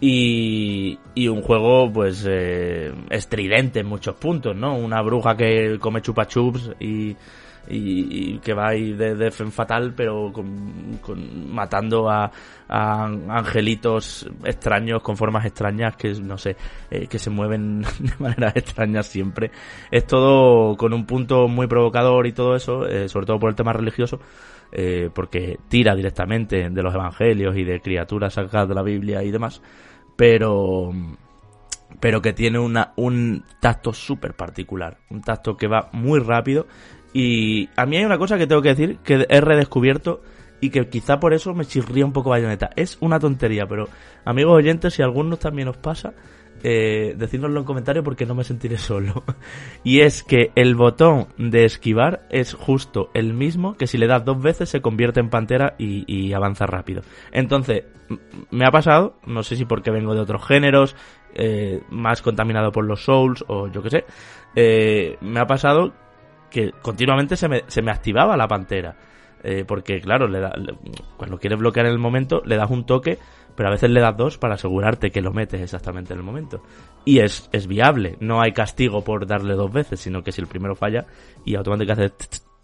Y, 0.00 0.98
un 1.28 1.42
juego 1.42 1.90
pues 1.92 2.24
eh, 2.28 2.92
estridente 3.10 3.80
en 3.80 3.86
muchos 3.86 4.14
puntos, 4.16 4.54
¿no? 4.54 4.76
Una 4.76 5.00
bruja 5.02 5.36
que 5.36 5.78
come 5.80 6.02
chupa 6.02 6.26
chups 6.26 6.70
y, 6.78 7.16
y, 7.68 8.38
que 8.38 8.52
va 8.52 8.68
ahí 8.68 8.92
de, 8.92 9.14
de 9.14 9.30
fatal, 9.30 9.94
pero 9.96 10.30
con, 10.32 10.98
con- 11.00 11.50
matando 11.52 12.10
a, 12.10 12.30
a 12.68 13.04
angelitos 13.04 14.28
extraños 14.44 15.02
con 15.02 15.16
formas 15.16 15.46
extrañas 15.46 15.96
que 15.96 16.12
no 16.14 16.36
sé, 16.36 16.56
eh, 16.90 17.06
que 17.08 17.18
se 17.18 17.30
mueven 17.30 17.80
de 17.98 18.12
maneras 18.18 18.54
extrañas 18.56 19.06
siempre. 19.06 19.50
Es 19.90 20.06
todo 20.06 20.76
con 20.76 20.92
un 20.92 21.06
punto 21.06 21.48
muy 21.48 21.66
provocador 21.66 22.26
y 22.26 22.32
todo 22.32 22.54
eso, 22.54 22.86
eh, 22.86 23.08
sobre 23.08 23.26
todo 23.26 23.38
por 23.38 23.50
el 23.50 23.56
tema 23.56 23.72
religioso. 23.72 24.20
Eh, 24.72 25.10
porque 25.14 25.58
tira 25.68 25.94
directamente 25.94 26.68
de 26.68 26.82
los 26.82 26.94
evangelios 26.94 27.56
y 27.56 27.64
de 27.64 27.80
criaturas 27.80 28.34
sacadas 28.34 28.68
de 28.68 28.74
la 28.74 28.82
Biblia 28.82 29.22
y 29.22 29.30
demás, 29.30 29.62
pero 30.16 30.92
pero 32.00 32.20
que 32.20 32.32
tiene 32.32 32.58
una, 32.58 32.92
un 32.96 33.44
tacto 33.60 33.92
súper 33.92 34.34
particular, 34.34 34.98
un 35.08 35.22
tacto 35.22 35.56
que 35.56 35.68
va 35.68 35.88
muy 35.92 36.20
rápido 36.20 36.66
y 37.12 37.70
a 37.76 37.86
mí 37.86 37.96
hay 37.96 38.04
una 38.04 38.18
cosa 38.18 38.36
que 38.36 38.46
tengo 38.46 38.60
que 38.60 38.70
decir 38.70 38.98
que 38.98 39.24
he 39.28 39.40
redescubierto 39.40 40.20
y 40.60 40.70
que 40.70 40.88
quizá 40.88 41.20
por 41.20 41.32
eso 41.32 41.54
me 41.54 41.64
chirría 41.64 42.04
un 42.04 42.12
poco 42.12 42.30
Bayonetta. 42.30 42.70
Es 42.76 42.98
una 43.00 43.18
tontería, 43.18 43.66
pero 43.66 43.88
amigos 44.24 44.56
oyentes, 44.56 44.94
si 44.94 45.02
a 45.02 45.04
algunos 45.04 45.38
también 45.38 45.68
os 45.68 45.76
pasa, 45.76 46.14
eh, 46.62 47.16
en 47.18 47.64
comentarios 47.64 48.04
porque 48.04 48.26
no 48.26 48.34
me 48.34 48.44
sentiré 48.44 48.78
solo. 48.78 49.24
y 49.84 50.00
es 50.00 50.22
que 50.22 50.50
el 50.54 50.74
botón 50.74 51.28
de 51.38 51.64
esquivar 51.64 52.26
es 52.30 52.54
justo 52.54 53.10
el 53.14 53.34
mismo 53.34 53.76
que 53.76 53.86
si 53.86 53.98
le 53.98 54.06
das 54.06 54.24
dos 54.24 54.40
veces 54.40 54.68
se 54.68 54.80
convierte 54.80 55.20
en 55.20 55.30
pantera 55.30 55.74
y, 55.78 56.32
avanza 56.32 56.66
rápido. 56.66 57.02
Entonces, 57.32 57.84
me 58.50 58.66
ha 58.66 58.70
pasado, 58.70 59.16
no 59.26 59.42
sé 59.42 59.56
si 59.56 59.64
porque 59.64 59.90
vengo 59.90 60.14
de 60.14 60.20
otros 60.20 60.46
géneros, 60.46 60.96
eh, 61.34 61.82
más 61.90 62.22
contaminado 62.22 62.72
por 62.72 62.84
los 62.84 63.04
souls 63.04 63.44
o 63.48 63.68
yo 63.68 63.82
qué 63.82 63.90
sé, 63.90 64.04
eh, 64.54 65.16
me 65.20 65.40
ha 65.40 65.46
pasado 65.46 65.92
que 66.50 66.72
continuamente 66.82 67.36
se 67.36 67.48
me, 67.48 67.62
se 67.66 67.82
me 67.82 67.90
activaba 67.90 68.36
la 68.36 68.48
pantera. 68.48 68.96
Eh, 69.42 69.64
porque 69.66 70.00
claro, 70.00 70.26
le- 70.26 70.40
cuando 71.16 71.38
quieres 71.38 71.58
bloquear 71.58 71.86
en 71.86 71.92
el 71.92 71.98
momento, 71.98 72.42
le 72.44 72.56
das 72.56 72.70
un 72.70 72.84
toque, 72.84 73.18
pero 73.56 73.68
a 73.68 73.72
veces 73.72 73.90
le 73.90 74.00
das 74.00 74.16
dos 74.16 74.38
para 74.38 74.54
asegurarte 74.54 75.10
que 75.10 75.20
lo 75.20 75.32
metes 75.32 75.60
exactamente 75.60 76.12
en 76.12 76.20
el 76.20 76.24
momento. 76.24 76.62
Y 77.04 77.20
es, 77.20 77.48
es 77.52 77.66
viable, 77.66 78.16
no 78.20 78.40
hay 78.40 78.52
castigo 78.52 79.02
por 79.02 79.26
darle 79.26 79.54
dos 79.54 79.72
veces, 79.72 80.00
sino 80.00 80.22
que 80.22 80.32
si 80.32 80.40
el 80.40 80.46
primero 80.46 80.74
falla 80.74 81.06
y 81.44 81.56
automáticamente 81.56 82.14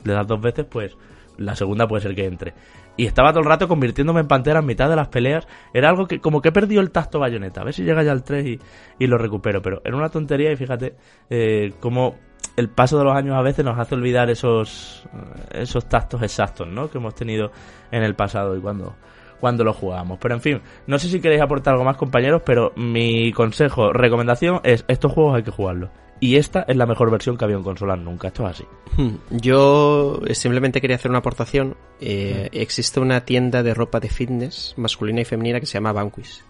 le 0.04 0.12
das 0.12 0.26
dos 0.26 0.40
veces, 0.40 0.66
pues 0.66 0.96
la 1.38 1.56
segunda 1.56 1.86
puede 1.86 2.02
ser 2.02 2.14
que 2.14 2.26
entre. 2.26 2.54
Y 2.96 3.06
estaba 3.06 3.30
todo 3.30 3.40
el 3.40 3.48
rato 3.48 3.68
convirtiéndome 3.68 4.20
en 4.20 4.28
pantera 4.28 4.60
en 4.60 4.66
mitad 4.66 4.88
de 4.88 4.96
las 4.96 5.08
peleas. 5.08 5.48
Era 5.72 5.88
algo 5.88 6.06
que 6.06 6.20
como 6.20 6.42
que 6.42 6.50
he 6.50 6.52
perdido 6.52 6.82
el 6.82 6.90
tacto 6.90 7.18
bayoneta. 7.18 7.62
A 7.62 7.64
ver 7.64 7.72
si 7.72 7.84
llega 7.84 8.02
ya 8.02 8.12
al 8.12 8.22
3 8.22 8.46
y, 8.46 8.60
y 8.98 9.06
lo 9.06 9.16
recupero. 9.16 9.62
Pero 9.62 9.80
era 9.82 9.96
una 9.96 10.10
tontería 10.10 10.52
y 10.52 10.56
fíjate 10.56 10.96
eh, 11.30 11.72
cómo 11.80 12.16
el 12.56 12.68
paso 12.68 12.98
de 12.98 13.04
los 13.04 13.16
años 13.16 13.34
a 13.34 13.42
veces 13.42 13.64
nos 13.64 13.78
hace 13.78 13.94
olvidar 13.94 14.28
esos, 14.28 15.08
esos 15.52 15.88
tactos 15.88 16.22
exactos, 16.22 16.68
¿no? 16.68 16.90
Que 16.90 16.98
hemos 16.98 17.14
tenido 17.14 17.50
en 17.90 18.02
el 18.02 18.14
pasado 18.14 18.56
y 18.56 18.60
cuando, 18.60 18.94
cuando 19.42 19.64
lo 19.64 19.72
jugábamos. 19.72 20.20
Pero 20.20 20.36
en 20.36 20.40
fin, 20.40 20.60
no 20.86 21.00
sé 21.00 21.08
si 21.08 21.20
queréis 21.20 21.42
aportar 21.42 21.72
algo 21.72 21.84
más, 21.84 21.96
compañeros, 21.96 22.42
pero 22.46 22.72
mi 22.76 23.32
consejo, 23.32 23.92
recomendación 23.92 24.60
es 24.62 24.84
estos 24.86 25.10
juegos 25.10 25.34
hay 25.34 25.42
que 25.42 25.50
jugarlos. 25.50 25.90
Y 26.20 26.36
esta 26.36 26.64
es 26.68 26.76
la 26.76 26.86
mejor 26.86 27.10
versión 27.10 27.36
que 27.36 27.44
había 27.44 27.56
en 27.56 27.64
consolas 27.64 27.98
nunca. 27.98 28.28
Esto 28.28 28.48
es 28.48 28.50
así. 28.50 28.64
Hmm. 28.96 29.16
Yo 29.30 30.20
eh, 30.24 30.36
simplemente 30.36 30.80
quería 30.80 30.94
hacer 30.94 31.10
una 31.10 31.18
aportación. 31.18 31.76
Eh, 32.00 32.50
Existe 32.52 33.00
una 33.00 33.24
tienda 33.24 33.64
de 33.64 33.74
ropa 33.74 33.98
de 33.98 34.08
fitness 34.08 34.74
masculina 34.76 35.22
y 35.22 35.24
femenina 35.24 35.58
que 35.58 35.66
se 35.66 35.74
llama 35.74 35.92
Vanquish. 35.92 36.44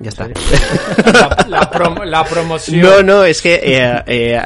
Ya 0.00 0.08
está. 0.08 0.28
La, 1.06 1.46
la 1.48 1.70
prom- 1.70 2.04
la 2.04 2.24
promoción. 2.24 2.80
No, 2.80 3.02
no, 3.02 3.24
es 3.24 3.40
que 3.40 3.54
eh, 3.62 4.02
eh, 4.06 4.40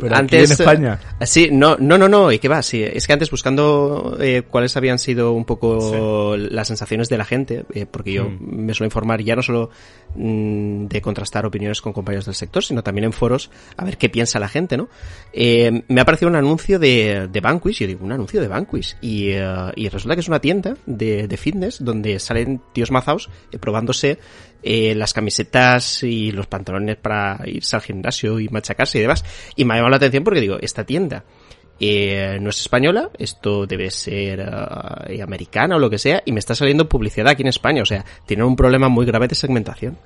Pero 0.00 0.14
aquí 0.14 0.20
antes 0.20 0.50
en 0.50 0.52
España. 0.52 0.98
eh, 1.20 1.26
Sí, 1.26 1.50
no, 1.52 1.76
no, 1.78 1.98
no, 1.98 2.08
no, 2.08 2.32
y 2.32 2.38
qué 2.38 2.48
va, 2.48 2.62
sí, 2.62 2.82
es 2.82 3.06
que 3.06 3.12
antes 3.12 3.30
buscando 3.30 4.16
eh, 4.20 4.42
cuáles 4.50 4.76
habían 4.78 4.98
sido 4.98 5.32
un 5.32 5.44
poco 5.44 6.36
las 6.38 6.68
sensaciones 6.68 7.08
de 7.10 7.18
la 7.18 7.24
gente, 7.26 7.64
eh, 7.74 7.84
porque 7.86 8.12
yo 8.14 8.24
Mm. 8.24 8.64
me 8.64 8.72
suelo 8.74 8.86
informar 8.86 9.22
ya 9.22 9.36
no 9.36 9.42
solo 9.42 9.68
mm, 10.14 10.86
de 10.86 11.02
contrastar 11.02 11.44
opiniones 11.44 11.82
con 11.82 11.92
compañeros 11.92 12.24
del 12.26 12.34
sector, 12.34 12.64
sino 12.64 12.82
también 12.82 13.04
en 13.04 13.12
foros 13.12 13.50
a 13.76 13.84
ver 13.84 13.98
qué 13.98 14.08
piensa 14.08 14.38
la 14.38 14.48
gente, 14.48 14.76
¿no? 14.78 14.88
Eh, 15.32 15.82
me 15.88 16.00
ha 16.00 16.02
aparecido 16.02 16.28
un 16.30 16.36
anuncio 16.36 16.78
de, 16.78 17.28
de 17.30 17.40
Vanquish, 17.40 17.76
y 17.76 17.84
yo 17.84 17.86
digo, 17.88 18.04
un 18.04 18.12
anuncio 18.12 18.40
de 18.40 18.48
Vanquish, 18.48 18.96
y, 19.02 19.30
y 19.76 19.88
resulta 19.90 20.14
que 20.14 20.20
es 20.20 20.28
una 20.28 20.40
tienda 20.40 20.74
de, 20.86 21.28
de 21.28 21.36
fitness 21.36 21.84
donde 21.84 22.18
salen 22.18 22.62
tíos 22.72 22.90
mazaos 22.90 23.28
eh, 23.52 23.58
probándose 23.58 24.18
eh, 24.64 24.94
las 24.94 25.12
camisetas 25.12 26.02
y 26.02 26.32
los 26.32 26.46
pantalones 26.46 26.96
para 26.96 27.38
irse 27.44 27.76
al 27.76 27.82
gimnasio 27.82 28.40
y 28.40 28.48
machacarse 28.48 28.98
y 28.98 29.02
demás. 29.02 29.24
Y 29.56 29.64
me 29.64 29.74
ha 29.74 29.76
llamado 29.76 29.90
la 29.90 29.96
atención 29.98 30.24
porque 30.24 30.40
digo, 30.40 30.56
esta 30.60 30.84
tienda 30.84 31.22
eh, 31.78 32.38
no 32.40 32.50
es 32.50 32.60
española, 32.60 33.10
esto 33.18 33.66
debe 33.66 33.90
ser 33.90 34.40
eh, 35.08 35.20
americana 35.22 35.76
o 35.76 35.78
lo 35.78 35.90
que 35.90 35.98
sea, 35.98 36.22
y 36.24 36.32
me 36.32 36.38
está 36.38 36.54
saliendo 36.54 36.88
publicidad 36.88 37.28
aquí 37.28 37.42
en 37.42 37.48
España. 37.48 37.82
O 37.82 37.86
sea, 37.86 38.04
tienen 38.26 38.46
un 38.46 38.56
problema 38.56 38.88
muy 38.88 39.04
grave 39.06 39.28
de 39.28 39.34
segmentación. 39.34 39.98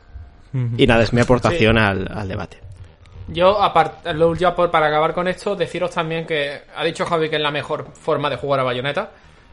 Y 0.78 0.86
nada, 0.86 1.02
es 1.02 1.12
mi 1.12 1.20
aportación 1.20 1.76
al, 1.78 2.10
al 2.10 2.26
debate. 2.26 2.58
Yo, 3.28 3.62
aparte, 3.62 4.14
lo- 4.14 4.34
por, 4.56 4.70
para 4.70 4.86
acabar 4.86 5.12
con 5.12 5.28
esto, 5.28 5.54
deciros 5.54 5.90
también 5.90 6.24
que 6.26 6.62
ha 6.74 6.82
dicho 6.84 7.04
Javi 7.04 7.28
que 7.28 7.36
es 7.36 7.42
la 7.42 7.50
mejor 7.50 7.88
forma 7.92 8.30
de 8.30 8.36
jugar 8.36 8.60
a 8.60 8.62
Bayonetta. 8.62 9.10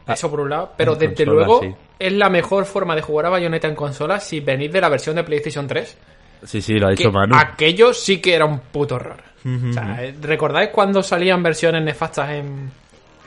Eso 0.08 0.30
por 0.30 0.40
un 0.40 0.48
lado. 0.48 0.72
Pero 0.74 0.94
desde 0.94 1.14
consola, 1.26 1.46
luego, 1.46 1.60
sí. 1.60 1.74
Es 1.98 2.12
la 2.12 2.28
mejor 2.28 2.64
forma 2.64 2.94
de 2.94 3.02
jugar 3.02 3.26
a 3.26 3.30
Bayonetta 3.30 3.68
en 3.68 3.74
consola 3.74 4.20
si 4.20 4.40
venís 4.40 4.72
de 4.72 4.80
la 4.80 4.88
versión 4.88 5.16
de 5.16 5.24
PlayStation 5.24 5.66
3. 5.66 5.96
Sí, 6.44 6.60
sí, 6.60 6.74
lo 6.74 6.88
ha 6.88 6.90
dicho 6.90 7.10
Manu. 7.10 7.34
aquello 7.36 7.94
sí 7.94 8.20
que 8.20 8.34
era 8.34 8.44
un 8.44 8.60
puto 8.60 8.96
horror. 8.96 9.22
O 9.44 9.72
sea, 9.72 10.04
eh, 10.04 10.12
¿recordáis 10.20 10.70
cuando 10.70 11.04
salían 11.04 11.40
versiones 11.40 11.80
nefastas 11.82 12.30
en. 12.30 12.68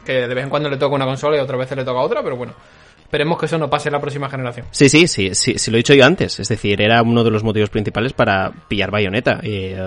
que 0.05 0.27
de 0.27 0.33
vez 0.33 0.43
en 0.43 0.49
cuando 0.49 0.69
le 0.69 0.75
toca 0.75 0.95
una 0.95 1.05
consola 1.05 1.37
y 1.37 1.39
otras 1.39 1.59
veces 1.59 1.77
le 1.77 1.85
toca 1.85 2.01
otra? 2.01 2.21
Pero 2.21 2.35
bueno, 2.35 2.53
esperemos 3.01 3.39
que 3.39 3.45
eso 3.45 3.57
no 3.57 3.69
pase 3.69 3.87
en 3.87 3.93
la 3.93 4.01
próxima 4.01 4.29
generación. 4.29 4.65
Sí, 4.71 4.89
sí, 4.89 5.07
sí, 5.07 5.33
sí, 5.33 5.57
sí, 5.57 5.71
lo 5.71 5.77
he 5.77 5.79
dicho 5.79 5.93
yo 5.93 6.05
antes. 6.05 6.41
Es 6.41 6.49
decir, 6.49 6.81
era 6.81 7.01
uno 7.03 7.23
de 7.23 7.31
los 7.31 7.41
motivos 7.41 7.69
principales 7.69 8.11
para 8.11 8.51
pillar 8.67 8.91
Bayonetta, 8.91 9.39
eh, 9.43 9.77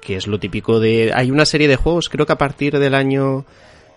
que 0.00 0.16
es 0.16 0.26
lo 0.26 0.38
típico 0.38 0.80
de... 0.80 1.12
Hay 1.14 1.30
una 1.30 1.44
serie 1.44 1.68
de 1.68 1.76
juegos, 1.76 2.08
creo 2.08 2.24
que 2.24 2.32
a 2.32 2.38
partir 2.38 2.78
del 2.78 2.94
año 2.94 3.44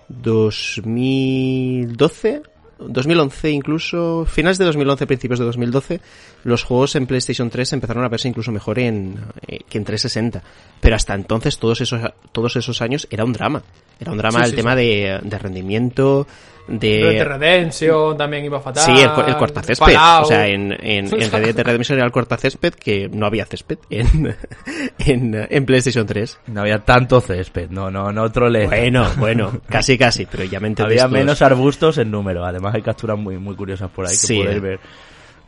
2012 0.10 2.42
2011 2.80 3.52
incluso, 3.52 4.26
finales 4.26 4.58
de 4.58 4.66
2011, 4.66 5.08
principios 5.08 5.40
de 5.40 5.46
2012, 5.46 6.02
los 6.44 6.64
juegos 6.64 6.96
en 6.96 7.08
PlayStation 7.08 7.50
3 7.50 7.74
empezaron 7.74 8.04
a 8.04 8.10
verse 8.10 8.28
incluso 8.28 8.52
mejor 8.52 8.80
en, 8.80 9.20
eh, 9.48 9.60
que 9.70 9.78
en 9.78 9.84
360. 9.84 10.44
Pero 10.80 10.96
hasta 10.96 11.14
entonces, 11.14 11.58
todos 11.58 11.82
esos, 11.82 12.02
todos 12.32 12.56
esos 12.56 12.82
años, 12.82 13.08
era 13.12 13.26
un 13.26 13.34
drama. 13.34 13.64
Era 14.00 14.12
un 14.12 14.18
drama 14.18 14.40
Sí, 14.40 14.46
el 14.46 14.52
sí, 14.52 14.56
tema 14.56 14.76
de, 14.76 15.20
de 15.22 15.40
rendimiento, 15.40 16.26
de... 16.70 17.02
Red 17.04 17.14
Dead 17.14 17.28
Redemption 17.28 18.18
también 18.18 18.46
iba 18.46 18.60
fatal. 18.60 18.84
Sí, 18.86 18.92
el, 19.02 19.10
el 19.28 19.38
cortacésped. 19.38 19.86
Fallout. 19.94 20.26
O 20.26 20.28
sea, 20.28 20.48
en, 20.48 20.72
en, 20.74 21.06
en 21.14 21.32
Red 21.32 21.56
Dead 21.56 21.66
Redemption 21.66 21.98
era 21.98 22.06
el 22.06 22.12
cortacésped 22.12 22.74
que 22.74 23.10
no 23.10 23.26
había 23.26 23.46
césped 23.46 23.80
en, 23.90 24.36
en, 25.00 25.48
en 25.50 25.66
PlayStation 25.66 26.06
3. 26.06 26.40
No 26.48 26.62
había 26.62 26.80
tanto 26.80 27.20
césped, 27.22 27.70
no, 27.70 27.90
no, 27.92 28.12
no 28.12 28.32
trolees. 28.32 28.70
Bueno, 28.70 29.08
bueno, 29.18 29.62
casi 29.70 29.98
casi, 29.98 30.26
pero 30.26 30.44
ya 30.44 30.60
me 30.60 30.68
entendéis 30.68 31.02
Había 31.02 31.20
menos 31.20 31.42
arbustos 31.42 31.98
en 31.98 32.12
número. 32.12 32.46
Además 32.46 32.76
hay 32.76 32.82
capturas 32.82 33.18
muy, 33.18 33.38
muy 33.38 33.56
curiosas 33.56 33.90
por 33.90 34.06
ahí 34.06 34.12
que 34.12 34.18
Sí. 34.18 34.38
podéis 34.42 34.62
ver. 34.62 34.80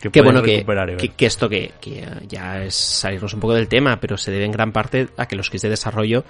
Que, 0.02 0.10
Qué 0.10 0.20
podéis 0.24 0.34
bueno 0.34 0.42
que, 0.60 0.66
que, 0.98 1.10
que 1.10 1.26
esto 1.26 1.48
que, 1.48 1.72
que 1.80 2.04
ya 2.28 2.64
es 2.64 2.74
salirnos 2.76 3.34
un 3.34 3.40
poco 3.40 3.54
del 3.54 3.68
tema, 3.68 4.00
pero 4.00 4.18
se 4.18 4.32
debe 4.32 4.46
en 4.46 4.52
gran 4.52 4.72
parte 4.72 5.08
a 5.18 5.28
que 5.28 5.36
los 5.36 5.50
kits 5.50 5.62
de 5.64 5.70
desarrollo 5.70 6.24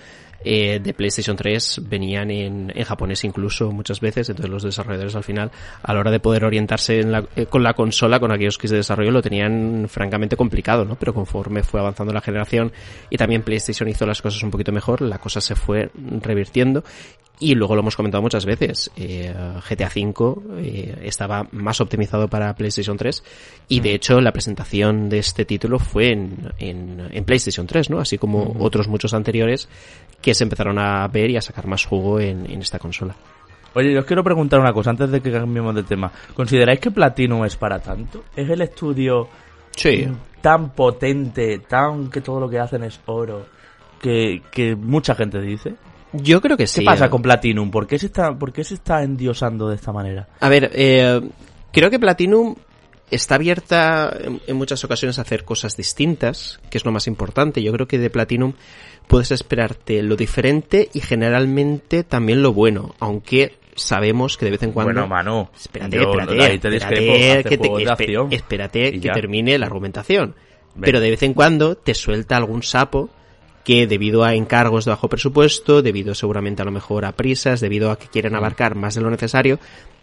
eh, 0.43 0.79
de 0.79 0.93
PlayStation 0.93 1.37
3 1.37 1.81
venían 1.87 2.31
en, 2.31 2.71
en 2.75 2.83
japonés 2.83 3.23
incluso 3.23 3.71
muchas 3.71 3.99
veces, 4.01 4.27
entonces 4.27 4.49
los 4.49 4.63
desarrolladores 4.63 5.15
al 5.15 5.23
final, 5.23 5.51
a 5.83 5.93
la 5.93 5.99
hora 5.99 6.09
de 6.11 6.19
poder 6.19 6.43
orientarse 6.45 6.99
en 6.99 7.11
la- 7.11 7.25
eh, 7.35 7.45
con 7.45 7.61
la 7.63 7.73
consola, 7.75 8.19
con 8.19 8.31
aquellos 8.31 8.57
kits 8.57 8.71
de 8.71 8.77
desarrollo, 8.77 9.11
lo 9.11 9.21
tenían 9.21 9.85
francamente 9.87 10.35
complicado, 10.35 10.83
¿no? 10.83 10.95
Pero 10.95 11.13
conforme 11.13 11.61
fue 11.63 11.79
avanzando 11.79 12.11
la 12.11 12.21
generación 12.21 12.71
y 13.09 13.17
también 13.17 13.43
PlayStation 13.43 13.87
hizo 13.87 14.05
las 14.07 14.21
cosas 14.21 14.41
un 14.43 14.49
poquito 14.51 14.71
mejor, 14.71 15.01
la 15.01 15.19
cosa 15.19 15.39
se 15.41 15.55
fue 15.55 15.91
revirtiendo 16.21 16.83
y 17.41 17.55
luego 17.55 17.75
lo 17.75 17.81
hemos 17.81 17.95
comentado 17.95 18.21
muchas 18.21 18.45
veces, 18.45 18.91
eh, 18.95 19.33
GTA 19.67 19.89
V 19.93 20.35
eh, 20.59 20.99
estaba 21.03 21.47
más 21.51 21.81
optimizado 21.81 22.27
para 22.27 22.53
PlayStation 22.55 22.95
3 22.95 23.23
y 23.67 23.79
de 23.79 23.95
hecho 23.95 24.21
la 24.21 24.31
presentación 24.31 25.09
de 25.09 25.17
este 25.17 25.43
título 25.43 25.79
fue 25.79 26.13
en, 26.13 26.53
en, 26.59 27.09
en 27.11 27.25
PlayStation 27.25 27.65
3, 27.65 27.89
¿no? 27.89 27.99
Así 27.99 28.17
como 28.19 28.55
otros 28.59 28.87
muchos 28.87 29.13
anteriores 29.15 29.67
que 30.21 30.35
se 30.35 30.43
empezaron 30.43 30.77
a 30.77 31.07
ver 31.07 31.31
y 31.31 31.37
a 31.37 31.41
sacar 31.41 31.65
más 31.67 31.83
juego 31.83 32.19
en, 32.19 32.49
en 32.49 32.61
esta 32.61 32.77
consola. 32.77 33.15
Oye, 33.73 33.91
yo 33.91 34.01
os 34.01 34.05
quiero 34.05 34.23
preguntar 34.23 34.59
una 34.59 34.71
cosa 34.73 34.91
antes 34.91 35.09
de 35.09 35.19
que 35.21 35.31
cambiemos 35.31 35.73
de 35.73 35.83
tema. 35.83 36.11
¿Consideráis 36.35 36.79
que 36.79 36.91
Platinum 36.91 37.43
es 37.45 37.55
para 37.55 37.79
tanto? 37.79 38.23
¿Es 38.35 38.47
el 38.49 38.61
estudio 38.61 39.27
Sí. 39.75 40.07
tan 40.41 40.71
potente, 40.71 41.59
tan 41.59 42.09
que 42.11 42.21
todo 42.21 42.39
lo 42.39 42.49
que 42.49 42.59
hacen 42.59 42.83
es 42.83 42.99
oro, 43.07 43.45
que, 44.01 44.43
que 44.51 44.75
mucha 44.75 45.15
gente 45.15 45.39
dice? 45.41 45.73
Yo 46.13 46.41
creo 46.41 46.57
que 46.57 46.63
¿Qué 46.63 46.67
sí. 46.67 46.83
pasa 46.83 47.05
eh. 47.05 47.09
con 47.09 47.21
Platinum? 47.21 47.71
¿Por 47.71 47.87
qué, 47.87 47.97
se 47.99 48.07
está, 48.07 48.37
¿Por 48.37 48.51
qué 48.51 48.63
se 48.63 48.73
está 48.75 49.03
endiosando 49.03 49.69
de 49.69 49.75
esta 49.75 49.91
manera? 49.91 50.27
A 50.39 50.49
ver, 50.49 50.69
eh, 50.73 51.21
creo 51.71 51.89
que 51.89 51.99
Platinum 51.99 52.55
está 53.09 53.35
abierta 53.35 54.15
en, 54.21 54.41
en 54.47 54.55
muchas 54.55 54.83
ocasiones 54.83 55.19
a 55.19 55.23
hacer 55.23 55.43
cosas 55.43 55.75
distintas, 55.77 56.59
que 56.69 56.77
es 56.77 56.85
lo 56.85 56.91
más 56.91 57.07
importante. 57.07 57.61
Yo 57.63 57.71
creo 57.73 57.87
que 57.87 57.97
de 57.99 58.09
Platinum 58.09 58.53
puedes 59.07 59.31
esperarte 59.31 60.01
lo 60.03 60.15
diferente 60.15 60.89
y 60.93 61.01
generalmente 61.01 62.03
también 62.03 62.41
lo 62.41 62.53
bueno, 62.53 62.95
aunque 62.99 63.57
sabemos 63.75 64.37
que 64.37 64.45
de 64.45 64.51
vez 64.51 64.63
en 64.63 64.71
cuando... 64.73 64.93
Bueno, 64.93 65.07
Manu, 65.07 65.47
Espérate, 65.55 65.95
yo 65.95 66.11
espérate, 66.11 66.43
ahí 66.43 66.59
te 66.59 66.75
espérate, 66.75 67.49
que 67.49 67.57
te- 67.57 68.35
espérate 68.35 68.87
Y 68.89 68.99
que 68.99 69.09
termine 69.09 69.57
la 69.57 69.65
argumentación. 69.65 70.35
Venga. 70.75 70.85
Pero 70.85 70.99
de 70.99 71.09
vez 71.09 71.23
en 71.23 71.33
cuando 71.33 71.75
te 71.75 71.93
suelta 71.93 72.37
algún 72.37 72.63
sapo 72.63 73.09
que 73.63 73.87
debido 73.87 74.23
a 74.23 74.33
encargos 74.33 74.85
de 74.85 74.91
bajo 74.91 75.07
presupuesto, 75.07 75.81
debido 75.81 76.15
seguramente 76.15 76.61
a 76.61 76.65
lo 76.65 76.71
mejor 76.71 77.05
a 77.05 77.11
prisas, 77.11 77.59
debido 77.59 77.91
a 77.91 77.97
que 77.97 78.05
Mm. 78.05 78.11
quieren 78.11 78.35
abarcar 78.35 78.75
más 78.75 78.95
de 78.95 79.01
lo 79.01 79.09
necesario, 79.09 79.59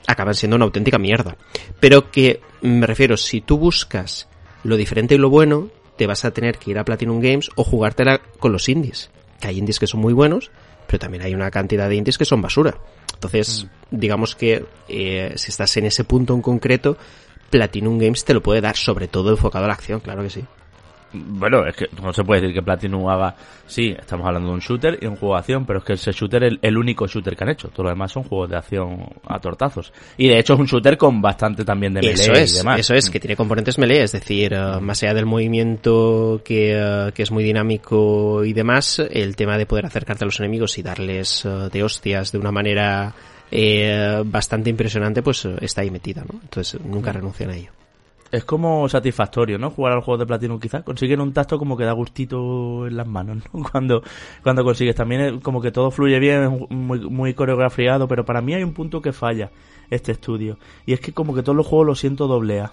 acaban 0.07 0.35
siendo 0.35 0.57
una 0.57 0.65
auténtica 0.65 0.99
mierda. 0.99 1.37
Pero 1.81 2.11
que, 2.11 2.41
me 2.63 2.87
refiero, 2.87 3.17
si 3.17 3.41
tú 3.41 3.59
buscas 3.59 4.29
lo 4.65 4.77
diferente 4.77 5.15
y 5.15 5.19
lo 5.19 5.31
bueno, 5.31 5.69
te 5.97 6.07
vas 6.07 6.25
a 6.25 6.31
tener 6.31 6.59
que 6.59 6.71
ir 6.71 6.79
a 6.79 6.85
Platinum 6.85 7.21
Games 7.21 7.51
o 7.57 7.65
jugártela 7.65 8.21
con 8.39 8.53
los 8.53 8.69
indies. 8.69 9.11
Que 9.41 9.49
hay 9.49 9.59
indies 9.59 9.79
que 9.79 9.87
son 9.87 10.01
muy 10.01 10.13
buenos, 10.13 10.51
pero 10.87 11.01
también 11.01 11.25
hay 11.25 11.35
una 11.35 11.51
cantidad 11.51 11.89
de 11.89 11.97
indies 11.97 12.19
que 12.19 12.25
son 12.25 12.41
basura. 12.41 12.79
Entonces, 13.15 13.67
digamos 13.91 14.37
que 14.37 14.65
eh, 14.89 15.33
si 15.37 15.51
estás 15.51 15.77
en 15.77 15.87
ese 15.87 16.05
punto 16.05 16.35
en 16.35 16.43
concreto, 16.43 16.97
Platinum 17.51 17.99
Games 17.99 18.25
te 18.25 18.35
lo 18.35 18.43
puede 18.43 18.61
dar, 18.61 18.77
sobre 18.77 19.09
todo 19.09 19.31
enfocado 19.31 19.65
a 19.65 19.69
la 19.69 19.75
acción, 19.75 20.01
claro 20.01 20.23
que 20.23 20.31
sí. 20.31 20.45
Bueno, 21.13 21.67
es 21.67 21.75
que 21.75 21.87
no 22.03 22.13
se 22.13 22.23
puede 22.23 22.43
decir 22.43 22.55
que 22.55 22.63
Platinum 22.63 23.09
haga... 23.09 23.35
Sí, 23.67 23.95
estamos 23.99 24.27
hablando 24.27 24.49
de 24.49 24.55
un 24.55 24.61
shooter 24.61 24.99
y 25.01 25.07
un 25.07 25.17
juego 25.17 25.35
de 25.35 25.41
acción, 25.41 25.67
pero 25.67 25.79
es 25.81 25.85
que 25.85 25.93
ese 25.95 26.13
shooter 26.13 26.45
es 26.45 26.53
el, 26.53 26.59
el 26.63 26.77
único 26.77 27.07
shooter 27.07 27.37
que 27.37 27.45
han 27.45 27.51
hecho. 27.51 27.69
Todo 27.69 27.85
lo 27.85 27.89
demás 27.91 28.13
son 28.13 28.25
juegos 28.25 28.51
de 28.51 28.57
acción 28.57 29.07
a 29.27 29.39
tortazos. 29.39 29.93
Y 30.17 30.29
de 30.29 30.39
hecho 30.39 30.55
es 30.55 30.61
un 30.61 30.67
shooter 30.67 30.97
con 30.97 31.21
bastante 31.21 31.65
también 31.65 31.95
de 31.95 32.01
melee 32.01 32.15
Eso 32.15 32.33
y 32.33 32.39
es, 32.39 32.59
demás. 32.59 32.81
eso 32.81 32.95
es, 32.95 33.11
que 33.11 33.21
tiene 33.21 33.37
componentes 33.37 33.79
melee, 33.79 34.03
es 34.03 34.13
decir, 34.13 34.53
eh, 34.55 34.81
más 34.81 35.03
allá 35.03 35.15
del 35.15 35.27
movimiento 35.27 36.41
que, 36.45 36.73
eh, 36.75 37.13
que 37.15 37.23
es 37.23 37.31
muy 37.31 37.45
dinámico 37.45 38.45
y 38.45 38.53
demás, 38.53 38.99
el 38.99 39.37
tema 39.37 39.57
de 39.59 39.67
poder 39.67 39.87
acercarte 39.87 40.25
a 40.25 40.27
los 40.27 40.41
enemigos 40.41 40.79
y 40.79 40.83
darles 40.83 41.45
eh, 41.45 41.69
de 41.73 41.83
hostias 41.83 42.33
de 42.33 42.39
una 42.39 42.53
manera 42.53 43.15
eh, 43.51 44.23
bastante 44.25 44.71
impresionante, 44.71 45.23
pues 45.23 45.47
está 45.61 45.83
ahí 45.83 45.91
metida, 45.91 46.25
¿no? 46.31 46.39
Entonces 46.43 46.81
nunca 46.85 47.13
renuncian 47.13 47.51
a 47.51 47.57
ello. 47.57 47.73
Es 48.31 48.45
como 48.45 48.89
satisfactorio, 48.89 49.59
¿no? 49.59 49.71
Jugar 49.71 49.95
al 49.95 50.01
juego 50.03 50.19
de 50.19 50.27
Platinum 50.27 50.61
quizás. 50.61 50.83
Consiguen 50.83 51.21
un 51.21 51.33
tacto 51.33 51.59
como 51.59 51.77
que 51.77 51.85
da 51.85 51.93
gustito 51.93 52.87
en 52.87 52.97
las 52.97 53.07
manos, 53.07 53.39
¿no? 53.53 53.63
Cuando, 53.73 54.03
cuando 54.43 54.65
consigues. 54.65 54.95
También 54.95 55.21
es 55.21 55.43
como 55.43 55.61
que 55.61 55.71
todo 55.71 55.91
fluye 55.91 56.19
bien, 56.19 56.43
es 56.43 56.71
muy, 56.71 57.01
muy 57.09 57.35
coreografiado, 57.35 58.07
pero 58.07 58.25
para 58.25 58.43
mí 58.43 58.55
hay 58.55 58.63
un 58.63 58.75
punto 58.75 59.01
que 59.01 59.13
falla 59.13 59.51
este 59.91 60.13
estudio. 60.13 60.59
Y 60.85 60.93
es 60.93 61.01
que 61.01 61.13
como 61.13 61.35
que 61.35 61.43
todos 61.43 61.57
los 61.57 61.67
juegos 61.67 61.87
lo 61.87 61.95
siento 61.95 62.27
doble 62.27 62.61
A. 62.61 62.73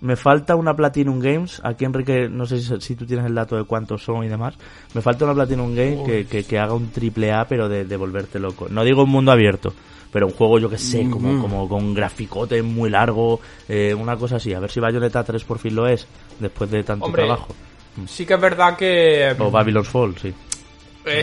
Me 0.00 0.16
falta 0.16 0.56
una 0.56 0.74
Platinum 0.74 1.20
Games. 1.20 1.60
Aquí, 1.62 1.84
Enrique, 1.84 2.28
no 2.28 2.44
sé 2.44 2.60
si, 2.60 2.80
si 2.80 2.96
tú 2.96 3.06
tienes 3.06 3.24
el 3.26 3.34
dato 3.34 3.56
de 3.56 3.64
cuántos 3.64 4.02
son 4.02 4.24
y 4.24 4.28
demás. 4.28 4.54
Me 4.94 5.00
falta 5.00 5.24
una 5.24 5.34
Platinum 5.34 5.74
Games 5.74 6.00
que, 6.04 6.26
que, 6.26 6.44
que 6.44 6.58
haga 6.58 6.74
un 6.74 6.90
triple 6.90 7.30
A, 7.32 7.44
pero 7.44 7.68
de, 7.68 7.84
de 7.84 7.96
volverte 7.96 8.40
loco. 8.40 8.68
No 8.68 8.82
digo 8.82 9.04
un 9.04 9.10
mundo 9.10 9.30
abierto, 9.30 9.72
pero 10.12 10.26
un 10.26 10.34
juego, 10.34 10.58
yo 10.58 10.68
que 10.68 10.76
sé, 10.76 11.08
como, 11.08 11.40
como 11.40 11.66
con 11.66 11.94
graficote 11.94 12.62
muy 12.62 12.90
largo, 12.90 13.40
eh, 13.66 13.94
una 13.94 14.16
cosa 14.16 14.36
así. 14.36 14.52
A 14.52 14.60
ver 14.60 14.70
si 14.70 14.78
Bayonetta 14.78 15.24
3 15.24 15.42
por 15.44 15.58
fin 15.58 15.74
lo 15.74 15.88
es, 15.88 16.06
después 16.38 16.70
de 16.70 16.84
tanto 16.84 17.06
Hombre, 17.06 17.24
trabajo. 17.24 17.54
Sí 18.06 18.26
que 18.26 18.34
es 18.34 18.40
verdad 18.40 18.76
que... 18.76 19.34
O 19.38 19.50
Babylon's 19.50 19.88
Fall, 19.88 20.14
sí. 20.20 20.32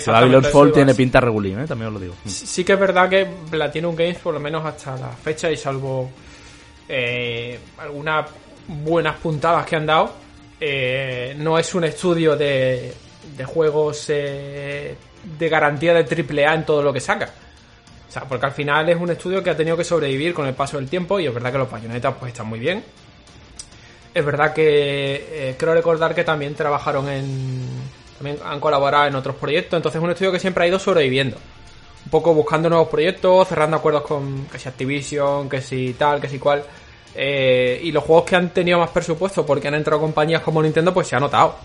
Babylon's 0.07 0.49
Fall 0.49 0.71
tiene 0.71 0.95
pinta 0.95 1.19
regulín, 1.21 1.59
¿eh? 1.59 1.67
también 1.67 1.89
os 1.89 1.93
lo 1.93 1.99
digo. 1.99 2.15
Sí 2.25 2.47
sí 2.47 2.63
que 2.63 2.73
es 2.73 2.79
verdad 2.79 3.07
que 3.07 3.27
Platinum 3.49 3.95
Games, 3.95 4.17
por 4.17 4.33
lo 4.33 4.39
menos 4.39 4.65
hasta 4.65 4.97
la 4.97 5.09
fecha, 5.09 5.51
y 5.51 5.55
salvo 5.55 6.09
eh, 6.87 7.59
algunas 7.77 8.25
buenas 8.67 9.17
puntadas 9.17 9.65
que 9.67 9.75
han 9.75 9.85
dado, 9.85 10.13
eh, 10.59 11.35
no 11.37 11.59
es 11.59 11.73
un 11.75 11.83
estudio 11.83 12.35
de, 12.35 12.93
de 13.37 13.45
juegos 13.45 14.05
eh, 14.09 14.95
de 15.37 15.49
garantía 15.49 15.93
de 15.93 16.01
AAA 16.03 16.55
en 16.55 16.65
todo 16.65 16.81
lo 16.81 16.91
que 16.91 16.99
saca. 16.99 17.29
O 18.09 18.11
sea, 18.11 18.23
porque 18.23 18.47
al 18.47 18.51
final 18.51 18.89
es 18.89 18.97
un 18.97 19.11
estudio 19.11 19.43
que 19.43 19.51
ha 19.51 19.55
tenido 19.55 19.77
que 19.77 19.83
sobrevivir 19.83 20.33
con 20.33 20.47
el 20.47 20.55
paso 20.55 20.77
del 20.77 20.89
tiempo 20.89 21.19
y 21.19 21.27
es 21.27 21.33
verdad 21.33 21.51
que 21.51 21.59
los 21.59 21.69
bayonetas 21.69 22.15
pues 22.19 22.31
están 22.31 22.47
muy 22.47 22.59
bien. 22.59 22.83
Es 24.13 24.25
verdad 24.25 24.51
que 24.51 25.27
eh, 25.31 25.55
creo 25.57 25.75
recordar 25.75 26.15
que 26.15 26.23
también 26.23 26.55
trabajaron 26.55 27.07
en... 27.07 27.67
También 28.17 28.37
han 28.43 28.59
colaborado 28.59 29.07
en 29.07 29.15
otros 29.15 29.35
proyectos, 29.35 29.77
entonces 29.77 29.99
es 29.99 30.03
un 30.03 30.09
estudio 30.09 30.31
que 30.31 30.39
siempre 30.39 30.65
ha 30.65 30.67
ido 30.67 30.79
sobreviviendo 30.79 31.37
un 32.05 32.11
poco 32.11 32.33
buscando 32.33 32.69
nuevos 32.69 32.87
proyectos, 32.87 33.47
cerrando 33.47 33.77
acuerdos 33.77 34.03
con 34.03 34.45
que 34.45 34.57
si 34.57 34.67
Activision, 34.67 35.49
que 35.49 35.61
si 35.61 35.93
tal, 35.93 36.19
que 36.19 36.27
si 36.27 36.39
cual. 36.39 36.63
Eh, 37.15 37.79
y 37.83 37.91
los 37.91 38.03
juegos 38.03 38.25
que 38.25 38.35
han 38.35 38.49
tenido 38.49 38.79
más 38.79 38.89
presupuesto 38.89 39.45
porque 39.45 39.67
han 39.67 39.75
entrado 39.75 40.01
compañías 40.01 40.41
como 40.41 40.61
Nintendo, 40.61 40.93
pues 40.93 41.07
se 41.07 41.15
ha 41.15 41.19
notado. 41.19 41.55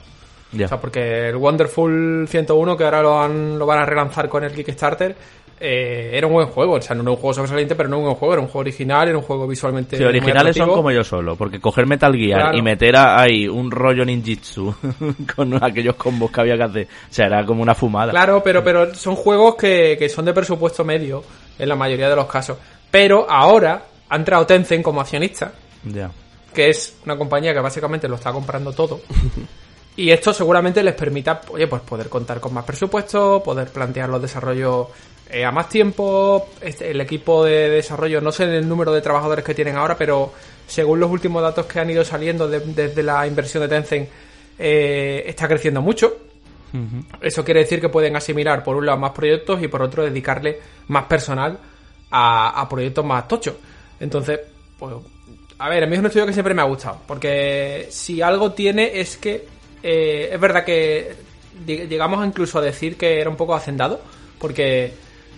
O 0.53 0.69
sea, 0.69 0.81
porque 0.81 1.31
el 1.31 1.37
Wonderful 1.37 2.27
101, 2.29 2.77
que 2.77 2.85
ahora 2.85 3.03
lo, 3.03 3.21
han, 3.21 3.59
lo 3.59 3.67
van 3.67 3.81
a 3.81 3.87
relanzar 3.87 4.29
con 4.29 4.45
el 4.45 4.53
Kickstarter, 4.53 5.17
eh, 5.61 6.11
era 6.15 6.27
un 6.27 6.33
buen 6.35 6.47
juego. 6.49 6.75
O 6.75 6.81
sea, 6.83 6.95
no 6.97 7.03
era 7.03 7.11
un 7.13 7.17
juego 7.17 7.35
sobresaliente, 7.35 7.75
pero 7.75 7.89
no 7.89 7.99
un 7.99 8.05
buen 8.05 8.17
juego. 8.17 8.35
Era 8.35 8.43
un 8.43 8.49
juego 8.49 8.61
original, 8.61 9.09
era 9.09 9.19
un 9.19 9.25
juego 9.25 9.47
visualmente. 9.47 9.97
Sí, 9.97 10.05
originales 10.05 10.57
son 10.57 10.69
como 10.71 10.91
yo 10.91 11.03
solo, 11.05 11.37
porque 11.37 11.61
coger 11.61 11.87
Metal 11.87 12.15
Gear 12.15 12.41
Claro. 12.41 12.59
y 12.59 12.63
meter 12.63 12.97
ahí 12.97 13.47
un 13.49 13.71
rollo 13.71 14.05
ninjitsu 14.05 14.75
con 15.37 15.63
aquellos 15.63 15.95
combos 15.97 16.31
que 16.31 16.41
había 16.41 16.57
que 16.57 16.63
hacer, 16.63 16.89
o 17.11 17.13
sea, 17.15 17.27
era 17.27 17.45
como 17.47 17.63
una 17.63 17.75
fumada. 17.75 18.11
Claro, 18.13 18.43
pero, 18.43 18.63
pero 18.65 18.95
son 18.95 19.15
juegos 19.17 19.55
que, 19.57 19.97
que 19.99 20.09
son 20.09 20.25
de 20.25 20.33
presupuesto 20.33 20.85
medio 20.85 21.23
en 21.59 21.69
la 21.69 21.77
mayoría 21.77 22.09
de 22.11 22.17
los 22.17 22.27
casos. 22.27 22.59
Pero 22.91 23.27
ahora 23.29 23.83
ha 24.09 24.17
entrado 24.17 24.47
Tencent 24.47 24.83
como 24.85 25.01
accionista, 25.01 25.53
Ya. 25.85 26.11
que 26.53 26.69
es 26.71 26.99
una 27.05 27.17
compañía 27.17 27.53
que 27.53 27.61
básicamente 27.61 28.09
lo 28.09 28.17
está 28.17 28.33
comprando 28.33 28.73
todo. 28.73 29.01
Y 29.97 30.11
esto 30.11 30.33
seguramente 30.33 30.83
les 30.83 30.95
permita, 30.95 31.41
oye, 31.51 31.67
pues 31.69 31.83
poder 31.83 32.09
contar 32.09 32.41
con 32.41 32.53
más 32.53 32.65
presupuesto, 32.65 33.43
poder 33.45 33.69
plantear 33.69 34.09
los 34.09 34.21
desarrollos 34.21 34.89
eh, 35.31 35.45
a 35.45 35.51
más 35.53 35.69
tiempo. 35.69 36.49
Este- 36.61 36.91
el 36.91 37.01
equipo 37.01 37.45
de 37.45 37.71
desarrollo, 37.71 38.21
no 38.21 38.33
sé 38.33 38.45
el 38.45 38.69
número 38.69 38.93
de 38.93 39.01
trabajadores 39.01 39.45
que 39.45 39.55
tienen 39.55 39.77
ahora, 39.77 39.97
pero 39.97 40.33
según 40.67 40.99
los 41.01 41.11
últimos 41.11 41.43
datos 41.43 41.67
que 41.67 41.79
han 41.81 41.91
ido 41.91 42.05
saliendo 42.05 42.49
de- 42.49 42.61
desde 42.61 43.03
la 43.03 43.27
inversión 43.27 43.63
de 43.63 43.69
Tencent, 43.69 44.09
eh, 44.59 45.23
está 45.27 45.47
creciendo 45.49 45.81
mucho. 45.81 46.17
Eso 47.21 47.45
quiere 47.45 47.61
decir 47.61 47.81
que 47.81 47.89
pueden 47.89 48.17
asimilar 48.17 48.65
por 48.65 48.75
un 48.75 48.85
lado 48.87 48.99
más 48.99 49.13
proyectos 49.13 49.63
y 49.63 49.69
por 49.69 49.81
otro 49.81 50.03
dedicarle 50.03 50.59
más 50.89 51.05
personal 51.05 51.57
a, 52.11 52.61
a 52.61 52.69
proyectos 52.69 53.05
más 53.05 53.29
tochos. 53.29 53.55
Entonces, 54.01 54.41
pues, 54.77 54.93
a 55.59 55.69
ver, 55.69 55.85
a 55.85 55.87
mí 55.87 55.93
es 55.95 56.01
un 56.01 56.07
estudio 56.07 56.27
que 56.27 56.33
siempre 56.33 56.53
me 56.53 56.63
ha 56.63 56.65
gustado, 56.65 56.99
porque 57.07 57.87
si 57.91 58.21
algo 58.23 58.51
tiene 58.53 58.99
es 59.01 59.17
que 59.17 59.47
eh, 59.85 60.31
es 60.33 60.41
verdad 60.41 60.65
que 60.65 61.13
llegamos 61.67 62.27
incluso 62.27 62.59
a 62.59 62.63
decir 62.63 62.97
que 62.97 63.21
era 63.21 63.29
un 63.29 63.37
poco 63.37 63.55
hacendado, 63.55 64.01
porque 64.39 64.95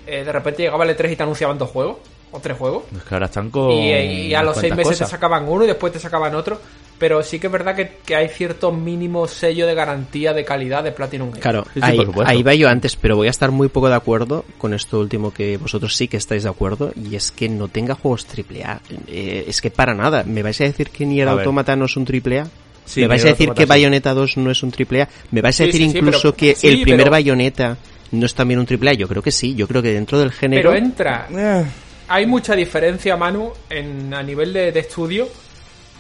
eh, 0.07 0.25
de 0.25 0.33
repente 0.33 0.63
llegaba 0.63 0.85
el 0.85 0.97
E3 0.97 1.13
y 1.13 1.17
te 1.17 1.23
anunciaban 1.25 1.59
dos 1.59 1.69
juegos, 1.71 1.97
o 2.31 2.39
tres 2.41 2.57
juegos, 2.57 2.85
Es 2.97 3.03
que 3.03 3.15
ahora 3.15 3.27
están 3.27 3.51
con. 3.51 3.71
y, 3.73 3.91
y 3.93 4.35
a 4.35 4.43
los 4.43 4.57
seis 4.57 4.75
meses 4.75 4.93
cosas. 4.93 5.09
te 5.09 5.17
sacaban 5.17 5.49
uno 5.49 5.65
y 5.65 5.67
después 5.67 5.93
te 5.93 5.99
sacaban 5.99 6.35
otro. 6.35 6.61
Pero 6.99 7.23
sí 7.23 7.39
que 7.39 7.49
es 7.49 7.53
verdad 7.53 7.77
que, 7.77 7.99
que 8.07 8.17
hay 8.17 8.29
cierto 8.31 8.73
mínimo 8.73 9.29
sello 9.29 9.67
de 9.67 9.75
garantía 9.75 10.33
de 10.33 10.47
calidad 10.47 10.83
de 10.83 10.93
Platinum 10.93 11.29
Games. 11.29 11.43
Claro, 11.43 11.67
Sí, 11.75 11.81
ahí, 11.83 11.95
por 11.95 12.07
supuesto. 12.07 12.31
ahí 12.31 12.43
va 12.43 12.55
yo 12.55 12.71
antes, 12.71 12.97
pero 12.97 13.17
voy 13.17 13.27
a 13.27 13.31
estar 13.31 13.51
muy 13.51 13.69
poco 13.69 13.91
de 13.91 13.97
acuerdo 13.97 14.47
con 14.57 14.73
esto 14.73 14.99
último 15.01 15.31
que 15.31 15.59
vosotros 15.59 15.95
sí 15.95 16.09
que 16.09 16.17
estáis 16.17 16.45
de 16.45 16.49
acuerdo, 16.49 16.93
y 16.97 17.15
es 17.15 17.33
que 17.33 17.51
no 17.51 17.69
tenga 17.69 17.97
juegos 17.97 18.27
AAA. 18.27 18.81
Eh, 19.09 19.45
es 19.47 19.61
que 19.61 19.71
para 19.71 19.93
nada. 19.93 20.23
¿Me 20.25 20.43
vais 20.43 20.59
a 20.63 20.65
decir 20.65 20.89
que 20.89 21.05
A 21.05 21.07
ver. 21.09 21.29
Automata 21.29 21.77
no 21.77 21.85
es 21.85 21.97
un 21.99 22.07
AAA? 22.07 22.47
Sí, 22.87 23.01
¿Me 23.03 23.09
vais 23.09 23.25
a 23.25 23.29
decir 23.29 23.51
que. 23.53 23.67
Bayonetta 23.67 24.15
2 24.15 24.37
no 24.39 24.51
es 24.51 24.63
un 24.63 24.71
AAA? 24.73 25.09
¿Me 25.33 25.43
vais 25.43 25.55
a 25.61 25.65
Sí, 25.65 25.67
decir 25.67 25.83
sí, 25.83 25.91
sí, 25.91 25.99
incluso 25.99 26.21
pero- 26.33 26.37
que 26.37 26.55
sí, 26.55 26.69
el 26.69 26.81
primer 26.83 27.01
pero- 27.01 27.11
Bayonetta 27.11 27.77
no 28.13 28.25
es 28.27 28.35
también 28.35 28.61
un 28.61 28.67
AAA? 28.67 28.95
Yo 28.95 29.09
creo 29.09 29.23
que 29.23 29.33
sí, 29.33 29.55
yo 29.55 29.67
creo 29.69 29.83
que 29.83 29.93
dentro 29.93 30.19
del 30.19 30.33
género... 30.33 30.71
Pero 30.71 30.85
entra. 30.85 31.27
Eh, 31.37 31.65
Hay 32.09 32.25
mucha 32.27 32.55
diferencia, 32.55 33.17
Manu, 33.17 33.53
en, 33.69 34.15
a 34.15 34.23
nivel 34.23 34.53
de, 34.53 34.71
de 34.71 34.81
estudio, 34.81 35.29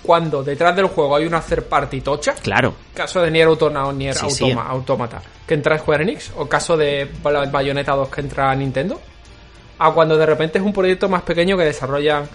cuando 0.03 0.45
detrás 0.45 0.77
del 0.77 0.87
juego 0.87 1.17
hay 1.17 1.27
una 1.27 1.41
third 1.41 1.65
party 1.65 2.01
tocha. 2.01 2.35
Claro, 2.35 2.75
Caso 2.95 3.21
de 3.23 3.31
Nier 3.33 3.49
Automata 3.49 3.87
o 3.87 3.93
Nier 3.93 4.15
Sí, 4.15 4.31
sí. 4.31 4.45
Automa- 4.45 4.69
Automata, 4.69 5.21
que 5.45 5.55
entra 5.55 5.77
Square 5.79 6.05
Enix, 6.05 6.31
o 6.37 6.49
caso 6.49 6.77
de 6.77 7.09
Bay- 7.23 7.51
Bayonetta 7.51 7.93
2 7.97 8.09
que 8.09 8.21
entra 8.21 8.55
Nintendo, 8.55 9.01
a 9.79 9.91
cuando 9.93 10.17
de 10.17 10.25
repente 10.27 10.59
es 10.59 10.65
un 10.65 10.73
proyecto 10.73 11.09
más 11.09 11.23
pequeño 11.23 11.57
que 11.59 11.65
desarrollan 11.65 12.29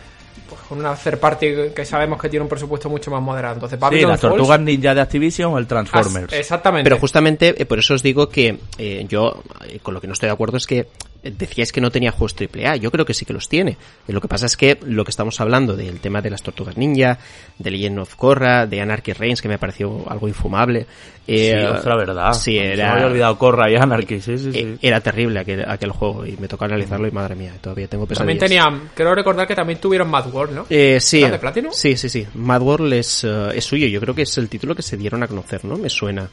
pues, 0.50 0.62
con 0.62 0.80
una 0.80 0.96
third 0.96 1.18
party 1.20 1.48
que 1.76 1.86
sabemos 1.86 2.20
que 2.22 2.30
tiene 2.30 2.44
un 2.44 2.50
presupuesto 2.50 2.90
mucho 2.90 3.10
más 3.12 3.22
moderado. 3.22 3.56
Entonces, 3.56 3.80
Sí, 3.80 4.02
las 4.02 4.20
Falls- 4.20 4.20
tortugas 4.22 4.60
ninja 4.60 4.94
de 4.94 5.02
Activision 5.02 5.54
o 5.54 5.58
el 5.58 5.68
Transformers. 5.68 6.32
As- 6.34 6.40
Exactamente. 6.40 6.84
Pero 6.90 7.00
justamente 7.00 7.62
eh, 7.62 7.66
por 7.66 7.80
eso 7.80 7.94
os 7.94 8.04
digo 8.04 8.30
que 8.30 8.58
eh, 8.78 9.06
yo 9.08 9.44
eh, 9.68 9.80
con 9.82 9.94
lo 9.94 10.02
que 10.02 10.08
no 10.08 10.14
estoy 10.14 10.28
de 10.28 10.34
acuerdo 10.34 10.58
es 10.58 10.66
que 10.68 10.88
decíais 11.24 11.72
que 11.72 11.82
no 11.82 11.92
tenía 11.92 12.12
juegos 12.12 12.36
AAA. 12.40 12.78
Yo 12.78 12.92
creo 12.92 13.06
que 13.06 13.14
sí 13.14 13.26
que 13.26 13.34
los 13.34 13.48
tiene. 13.48 13.78
Eh, 14.08 14.14
lo 14.14 14.22
que 14.22 14.28
pasa 14.28 14.46
es 14.46 14.58
que 14.58 14.80
lo 14.86 15.04
que 15.04 15.12
estamos 15.12 15.40
hablando 15.42 15.76
del 15.76 16.00
tema 16.00 16.22
de 16.22 16.30
las 16.30 16.42
tortugas 16.42 16.78
ninja, 16.78 17.20
de 17.60 17.72
Legend 17.72 18.00
of 18.00 18.16
Korra, 18.16 18.66
de 18.66 18.82
Anarchy 18.82 19.14
Reigns, 19.14 19.42
que 19.42 19.48
me 19.48 19.58
pareció 19.60 20.04
algo 20.10 20.28
infumable. 20.28 20.86
eh, 21.28 21.56
sí, 21.60 21.66
ostras, 21.66 21.98
verdad. 21.98 22.34
Sí, 22.34 22.56
Se 22.56 22.60
me 22.62 22.74
era, 22.74 22.94
había 22.94 23.06
olvidado 23.06 23.38
Corra 23.38 23.70
y 23.72 23.76
Anarchy, 23.76 24.20
sí, 24.22 24.38
sí, 24.38 24.52
sí. 24.52 24.60
eh, 24.60 24.78
era 24.82 25.00
terrible 25.02 25.40
aquel, 25.40 25.64
aquel 25.70 25.92
juego 25.92 26.26
y 26.26 26.36
me 26.38 26.48
tocó 26.48 26.66
analizarlo 26.66 27.08
y 27.08 27.12
madre 27.12 27.36
mía, 27.36 27.54
todavía 27.62 27.88
tengo 27.88 28.08
también 28.08 28.38
pesadillas. 28.40 28.66
tenían, 28.66 28.90
creo 28.96 29.14
recordar 29.14 29.48
que 29.48 29.56
también 29.56 29.80
tuvieron 29.80 30.10
Mad 30.10 30.34
World, 30.34 30.54
¿no? 30.56 30.66
Eh, 30.70 31.00
sí, 31.00 31.22
¿Era 31.22 31.34
de 31.34 31.40
Platinum? 31.40 31.72
sí, 31.74 31.96
sí, 31.96 32.10
sí. 32.10 32.26
Mad 32.34 32.62
World 32.62 32.94
es, 32.94 33.24
eh, 33.24 33.50
es 33.56 33.64
suyo. 33.64 33.86
Yo 33.88 34.00
creo 34.02 34.16
que 34.16 34.24
es 34.24 34.38
el 34.38 34.50
título 34.50 34.74
que 34.76 34.82
se 34.82 34.98
dieron 34.98 35.22
a 35.24 35.28
conocer, 35.28 35.64
¿no? 35.66 35.78
Me 35.78 35.90
suena. 35.90 36.28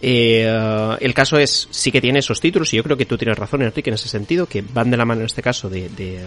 Eh, 0.00 0.96
el 1.00 1.14
caso 1.14 1.38
es, 1.38 1.68
sí 1.70 1.90
que 1.90 2.00
tiene 2.00 2.18
esos 2.18 2.40
títulos 2.40 2.72
y 2.72 2.76
yo 2.76 2.82
creo 2.82 2.96
que 2.96 3.06
tú 3.06 3.16
tienes 3.16 3.38
razón, 3.38 3.62
Enrique, 3.62 3.90
en 3.90 3.94
ese 3.94 4.08
sentido, 4.08 4.46
que 4.46 4.62
van 4.62 4.90
de 4.90 4.96
la 4.96 5.04
mano 5.04 5.20
en 5.20 5.26
este 5.26 5.42
caso 5.42 5.70
de, 5.70 5.88
de, 5.90 6.24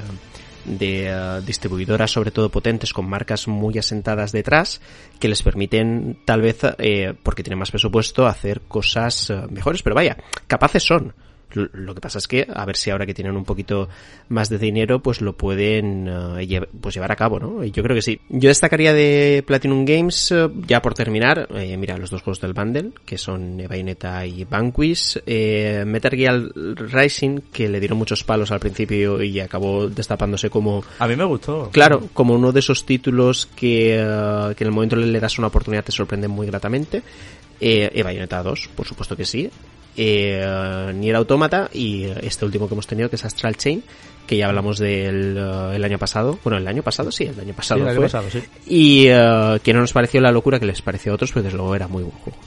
de, 0.65 1.07
eh, 1.07 1.41
distribuidoras 1.45 2.11
sobre 2.11 2.31
todo 2.31 2.49
potentes 2.49 2.93
con 2.93 3.07
marcas 3.07 3.47
muy 3.47 3.77
asentadas 3.77 4.31
detrás 4.31 4.81
que 5.19 5.27
les 5.27 5.41
permiten 5.41 6.19
tal 6.25 6.41
vez, 6.41 6.59
eh, 6.77 7.13
porque 7.23 7.43
tienen 7.43 7.59
más 7.59 7.71
presupuesto, 7.71 8.27
hacer 8.27 8.61
cosas 8.67 9.29
eh, 9.29 9.41
mejores, 9.49 9.81
pero 9.83 9.95
vaya, 9.95 10.17
capaces 10.47 10.83
son. 10.83 11.13
Lo 11.53 11.95
que 11.95 12.01
pasa 12.01 12.17
es 12.17 12.27
que, 12.27 12.45
a 12.53 12.65
ver 12.65 12.75
si 12.75 12.89
ahora 12.89 13.05
que 13.05 13.13
tienen 13.13 13.35
un 13.37 13.45
poquito 13.45 13.87
más 14.29 14.49
de 14.49 14.57
dinero, 14.57 14.99
pues 15.01 15.21
lo 15.21 15.33
pueden 15.37 16.07
eh, 16.07 16.45
lle- 16.45 16.67
pues 16.81 16.93
llevar 16.93 17.11
a 17.11 17.15
cabo, 17.15 17.39
¿no? 17.39 17.63
Y 17.63 17.71
yo 17.71 17.81
creo 17.83 17.95
que 17.95 18.01
sí. 18.01 18.19
Yo 18.29 18.49
destacaría 18.49 18.93
de 18.93 19.43
Platinum 19.47 19.85
Games, 19.85 20.31
eh, 20.33 20.49
ya 20.67 20.81
por 20.81 20.93
terminar, 20.93 21.47
eh, 21.55 21.77
mira, 21.77 21.97
los 21.97 22.09
dos 22.09 22.21
juegos 22.21 22.41
del 22.41 22.53
bundle, 22.53 22.91
que 23.05 23.17
son 23.17 23.57
Bayonetta 23.67 24.25
y 24.25 24.43
Vanquish, 24.43 25.19
eh, 25.25 25.83
Metal 25.87 26.11
Gear 26.11 26.51
Rising, 26.53 27.39
que 27.53 27.69
le 27.69 27.79
dieron 27.79 27.97
muchos 27.97 28.23
palos 28.25 28.51
al 28.51 28.59
principio 28.59 29.23
y 29.23 29.39
acabó 29.39 29.87
destapándose 29.89 30.49
como 30.49 30.83
A 30.99 31.07
mí 31.07 31.15
me 31.15 31.23
gustó. 31.23 31.69
Claro, 31.71 32.09
como 32.13 32.33
uno 32.35 32.51
de 32.51 32.59
esos 32.59 32.85
títulos 32.85 33.45
que, 33.55 33.95
eh, 33.97 34.53
que 34.55 34.63
en 34.63 34.67
el 34.67 34.73
momento 34.73 34.95
le, 34.97 35.19
das 35.19 35.37
una 35.39 35.47
oportunidad 35.47 35.83
te 35.85 35.91
sorprenden 35.93 36.29
muy 36.31 36.45
gratamente. 36.47 37.01
Eh, 37.59 37.89
eh, 37.93 38.03
Bayonetta 38.03 38.43
2, 38.43 38.69
por 38.75 38.85
supuesto 38.85 39.15
que 39.15 39.25
sí. 39.25 39.49
Eh, 39.97 40.91
Nier 40.93 41.15
Automata 41.15 41.69
y 41.73 42.03
este 42.21 42.45
último 42.45 42.67
que 42.67 42.75
hemos 42.75 42.85
tenido 42.85 43.09
que 43.09 43.15
es 43.15 43.25
Astral 43.25 43.57
Chain, 43.57 43.83
que 44.27 44.37
ya 44.37 44.47
hablamos 44.47 44.77
del 44.77 45.35
eh, 45.37 45.75
el 45.75 45.83
año 45.83 45.97
pasado. 45.97 46.37
Bueno, 46.43 46.57
el 46.57 46.67
año 46.67 46.83
pasado 46.83 47.11
sí, 47.11 47.23
el 47.23 47.39
año 47.39 47.53
pasado 47.55 47.79
Sí, 47.79 47.81
el 47.83 47.89
año 47.89 47.97
fue. 47.97 48.05
pasado, 48.05 48.29
sí. 48.29 48.43
Y 48.67 49.07
eh, 49.07 49.59
que 49.63 49.73
no 49.73 49.79
nos 49.79 49.93
pareció 49.93 50.21
la 50.21 50.31
locura 50.31 50.59
que 50.59 50.67
les 50.67 50.81
pareció 50.83 51.11
a 51.11 51.15
otros, 51.15 51.31
pero 51.31 51.43
desde 51.43 51.57
luego 51.57 51.75
era 51.75 51.87
muy 51.87 52.03
buen 52.03 52.15
juego. 52.17 52.37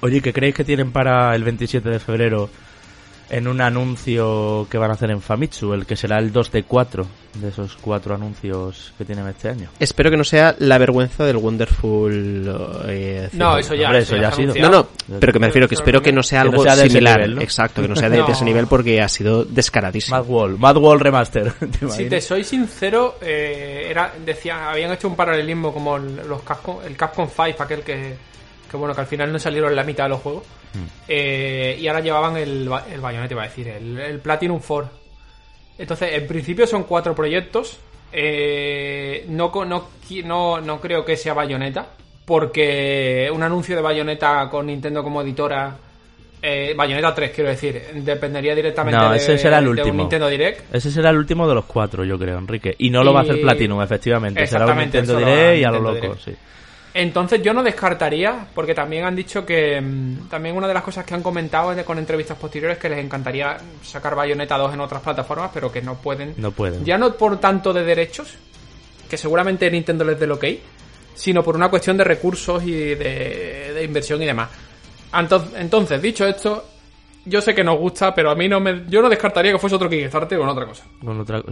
Oye, 0.00 0.20
¿qué 0.20 0.32
creéis 0.32 0.54
que 0.54 0.64
tienen 0.64 0.92
para 0.92 1.34
el 1.34 1.42
27 1.44 1.88
de 1.88 1.98
febrero 1.98 2.50
en 3.30 3.46
un 3.48 3.60
anuncio 3.60 4.66
que 4.70 4.78
van 4.78 4.90
a 4.90 4.94
hacer 4.94 5.10
en 5.10 5.20
Famitsu? 5.20 5.72
El 5.74 5.86
que 5.86 5.96
será 5.96 6.18
el 6.18 6.32
2 6.32 6.52
de 6.52 6.62
4 6.64 7.06
de 7.34 7.48
esos 7.48 7.76
cuatro 7.80 8.14
anuncios 8.14 8.92
que 8.98 9.04
tienen 9.04 9.26
este 9.28 9.48
año. 9.48 9.68
Espero 9.78 10.10
que 10.10 10.16
no 10.16 10.24
sea 10.24 10.56
la 10.58 10.76
vergüenza 10.78 11.24
del 11.24 11.36
Wonderful. 11.36 12.52
eh, 12.88 13.28
No, 13.32 13.56
eso 13.58 13.74
ya, 13.74 13.86
Hombre, 13.86 14.02
eso 14.02 14.16
ya 14.16 14.28
ha 14.28 14.32
sido. 14.32 14.54
No, 14.54 14.66
anunciado. 14.66 14.88
no, 15.08 15.18
pero 15.20 15.32
que 15.32 15.38
me 15.38 15.46
refiero 15.46 15.68
que 15.68 15.74
espero 15.74 16.02
que 16.02 16.12
no 16.12 16.22
sea 16.22 16.42
Que 16.42 16.46
no 16.48 16.50
algo 16.52 16.62
sea 16.64 16.76
similar. 16.76 17.18
nivel, 17.18 17.34
¿no? 17.36 17.42
Exacto, 17.42 17.82
que 17.82 17.88
no 17.88 17.96
sea 17.96 18.08
de, 18.08 18.22
de 18.22 18.32
ese 18.32 18.44
nivel 18.44 18.66
porque 18.66 19.00
ha 19.00 19.08
sido 19.08 19.44
descaradísimo. 19.44 20.16
Mad 20.16 20.26
Wall, 20.26 20.58
Mad 20.58 20.76
Wall 20.78 21.00
Remaster. 21.00 21.52
¿te 21.80 21.88
Si 21.90 22.08
te 22.08 22.20
soy 22.20 22.42
sincero, 22.44 23.16
eh, 23.20 23.86
era, 23.88 24.12
decía, 24.24 24.70
habían 24.70 24.92
hecho 24.92 25.06
un 25.08 25.14
paralelismo 25.16 25.72
como 25.72 25.98
los 25.98 26.42
Capcom, 26.42 26.78
el 26.84 26.96
Capcom 26.96 27.28
5, 27.28 27.62
aquel 27.62 27.80
que, 27.82 28.16
que 28.70 28.76
bueno, 28.76 28.94
que 28.94 29.00
al 29.00 29.06
final 29.06 29.32
no 29.32 29.38
salieron 29.38 29.74
la 29.74 29.84
mitad 29.84 30.04
de 30.04 30.10
los 30.10 30.20
juegos. 30.20 30.44
Eh, 31.08 31.76
y 31.80 31.88
ahora 31.88 32.00
llevaban 32.00 32.36
el, 32.36 32.70
el 32.92 33.00
Bayonetta, 33.00 33.34
iba 33.34 33.42
a 33.42 33.46
decir, 33.46 33.68
el, 33.68 33.98
el 33.98 34.18
Platinum 34.20 34.60
4. 34.66 34.90
Entonces, 35.78 36.12
en 36.12 36.26
principio 36.26 36.66
son 36.66 36.84
cuatro 36.84 37.14
proyectos. 37.14 37.78
Eh, 38.12 39.24
no, 39.28 39.52
no, 39.64 39.88
no, 40.24 40.60
no 40.60 40.80
creo 40.80 41.04
que 41.04 41.16
sea 41.16 41.34
Bayonetta, 41.34 41.86
porque 42.24 43.30
un 43.32 43.42
anuncio 43.42 43.76
de 43.76 43.82
Bayonetta 43.82 44.48
con 44.50 44.66
Nintendo 44.66 45.02
como 45.02 45.22
editora, 45.22 45.76
eh, 46.40 46.74
Bayonetta 46.76 47.14
3 47.14 47.30
quiero 47.32 47.50
decir, 47.50 47.80
dependería 47.94 48.54
directamente 48.54 48.98
No, 48.98 49.12
de, 49.12 49.18
será 49.18 49.58
el 49.58 49.74
de 49.74 49.82
un. 49.82 49.96
Nintendo 49.96 50.28
Direct. 50.28 50.74
Ese 50.74 50.90
será 50.90 51.10
el 51.10 51.16
último 51.16 51.48
de 51.48 51.54
los 51.54 51.64
cuatro, 51.66 52.04
yo 52.04 52.18
creo, 52.18 52.38
Enrique. 52.38 52.74
Y 52.78 52.90
no 52.90 53.04
lo 53.04 53.12
va 53.12 53.20
a 53.20 53.22
hacer 53.22 53.40
Platinum, 53.40 53.82
efectivamente. 53.82 54.46
Será 54.46 54.66
un 54.66 54.78
Nintendo 54.78 55.16
Direct 55.16 55.60
y 55.60 55.64
a 55.64 55.70
lo 55.70 55.80
loco, 55.80 56.16
sí. 56.16 56.34
Entonces 56.94 57.42
yo 57.42 57.52
no 57.52 57.62
descartaría, 57.62 58.46
porque 58.54 58.74
también 58.74 59.04
han 59.04 59.14
dicho 59.14 59.44
que 59.44 59.80
mm, 59.80 60.28
también 60.28 60.56
una 60.56 60.66
de 60.66 60.74
las 60.74 60.82
cosas 60.82 61.04
que 61.04 61.14
han 61.14 61.22
comentado 61.22 61.72
en- 61.72 61.84
con 61.84 61.98
entrevistas 61.98 62.36
posteriores 62.38 62.76
es 62.78 62.82
que 62.82 62.88
les 62.88 63.04
encantaría 63.04 63.56
sacar 63.82 64.14
Bayonetta 64.14 64.56
2 64.58 64.74
en 64.74 64.80
otras 64.80 65.02
plataformas, 65.02 65.50
pero 65.52 65.70
que 65.70 65.82
no 65.82 65.96
pueden. 65.96 66.34
No 66.38 66.50
pueden. 66.50 66.84
Ya 66.84 66.96
no 66.98 67.14
por 67.14 67.38
tanto 67.38 67.72
de 67.72 67.84
derechos, 67.84 68.34
que 69.08 69.16
seguramente 69.16 69.70
Nintendo 69.70 70.04
les 70.04 70.18
dé 70.18 70.24
el 70.24 70.32
ok, 70.32 70.44
sino 71.14 71.42
por 71.42 71.56
una 71.56 71.68
cuestión 71.68 71.96
de 71.96 72.04
recursos 72.04 72.62
y 72.64 72.72
de, 72.72 73.72
de 73.74 73.84
inversión 73.84 74.22
y 74.22 74.26
demás. 74.26 74.48
Entonces, 75.56 76.00
dicho 76.02 76.26
esto, 76.26 76.64
yo 77.28 77.40
sé 77.40 77.54
que 77.54 77.62
nos 77.64 77.78
gusta, 77.78 78.14
pero 78.14 78.30
a 78.30 78.34
mí 78.34 78.48
no 78.48 78.60
me. 78.60 78.84
Yo 78.88 79.00
no 79.02 79.08
descartaría 79.08 79.52
que 79.52 79.58
fuese 79.58 79.76
otro 79.76 79.88
Kickstarter 79.88 80.38
con 80.38 80.48
otra 80.48 80.66
cosa. 80.66 80.84
Con 81.04 81.20
otra- 81.20 81.42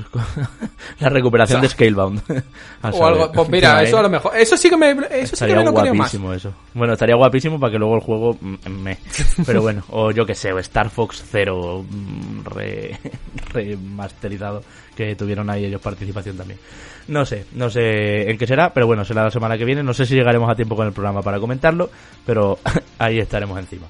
la 1.01 1.09
recuperación 1.09 1.59
O 1.59 1.61
sea, 1.61 1.69
de 1.69 1.69
Scalebound. 1.69 2.23
O 2.93 3.07
algo. 3.07 3.31
Pues 3.33 3.49
mira, 3.49 3.79
¿Te 3.79 3.85
eso 3.85 3.99
a 3.99 4.03
lo 4.03 4.09
mejor. 4.11 4.37
Eso 4.37 4.57
sí 4.57 4.71
que 4.71 4.77
me. 4.77 4.91
Eso 4.91 4.99
sí 5.07 5.11
que 5.11 5.23
Estaría 5.23 5.57
me 5.57 5.65
lo 5.65 5.75
creo 5.75 5.95
más. 5.95 5.97
guapísimo 5.97 6.33
eso. 6.33 6.53
Bueno, 6.75 6.93
estaría 6.95 7.17
guapísimo 7.17 7.59
para 7.61 7.73
que 7.73 7.79
luego 7.79 7.95
el 7.97 8.01
juego 8.01 8.39
me. 8.69 8.99
Pero 9.45 9.63
bueno, 9.63 9.83
o 9.91 10.11
yo 10.11 10.25
que 10.25 10.35
sé, 10.35 10.53
o 10.53 10.59
Star 10.59 10.91
Fox 10.91 11.25
Zero 11.31 11.85
mm, 11.89 12.45
re, 12.45 12.99
remasterizado 13.53 14.63
que 14.97 15.15
tuvieron 15.15 15.51
ahí 15.51 15.65
ellos 15.67 15.81
participación 15.81 16.37
también. 16.37 16.59
No 17.09 17.25
sé, 17.25 17.45
no 17.53 17.71
sé 17.71 18.31
en 18.31 18.37
qué 18.39 18.47
será, 18.47 18.73
pero 18.73 18.87
bueno, 18.87 19.05
será 19.05 19.23
la 19.25 19.31
semana 19.31 19.57
que 19.57 19.65
viene. 19.65 19.83
No 19.83 19.95
sé 19.95 20.07
si 20.07 20.15
llegaremos 20.15 20.51
a 20.51 20.55
tiempo 20.57 20.75
con 20.75 20.87
el 20.87 20.93
programa 20.93 21.23
para 21.23 21.39
comentarlo, 21.39 21.91
pero 22.25 22.59
ahí 22.99 23.19
estaremos 23.19 23.59
encima. 23.59 23.87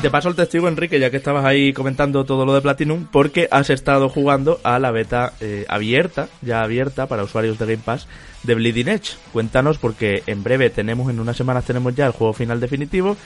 Y 0.00 0.02
te 0.02 0.10
paso 0.10 0.30
el 0.30 0.34
testigo, 0.34 0.66
Enrique, 0.66 0.98
ya 0.98 1.10
que 1.10 1.18
estabas 1.18 1.44
ahí 1.44 1.74
comentando 1.74 2.24
todo 2.24 2.46
lo 2.46 2.54
de 2.54 2.62
Platinum, 2.62 3.06
porque 3.12 3.48
has 3.50 3.68
estado 3.68 4.08
jugando 4.08 4.58
a 4.62 4.78
la 4.78 4.90
beta 4.92 5.34
eh, 5.40 5.66
abierta, 5.68 6.28
ya 6.40 6.62
abierta 6.62 7.06
para 7.06 7.22
usuarios 7.22 7.58
de 7.58 7.66
Game 7.66 7.82
Pass, 7.84 8.06
de 8.42 8.54
Bleeding 8.54 8.88
Edge. 8.88 9.16
Cuéntanos, 9.32 9.76
porque 9.76 10.22
en 10.26 10.42
breve 10.42 10.70
tenemos, 10.70 11.10
en 11.10 11.20
unas 11.20 11.36
semanas 11.36 11.66
tenemos 11.66 11.94
ya 11.94 12.06
el 12.06 12.12
juego 12.12 12.32
final 12.32 12.60
definitivo. 12.60 13.16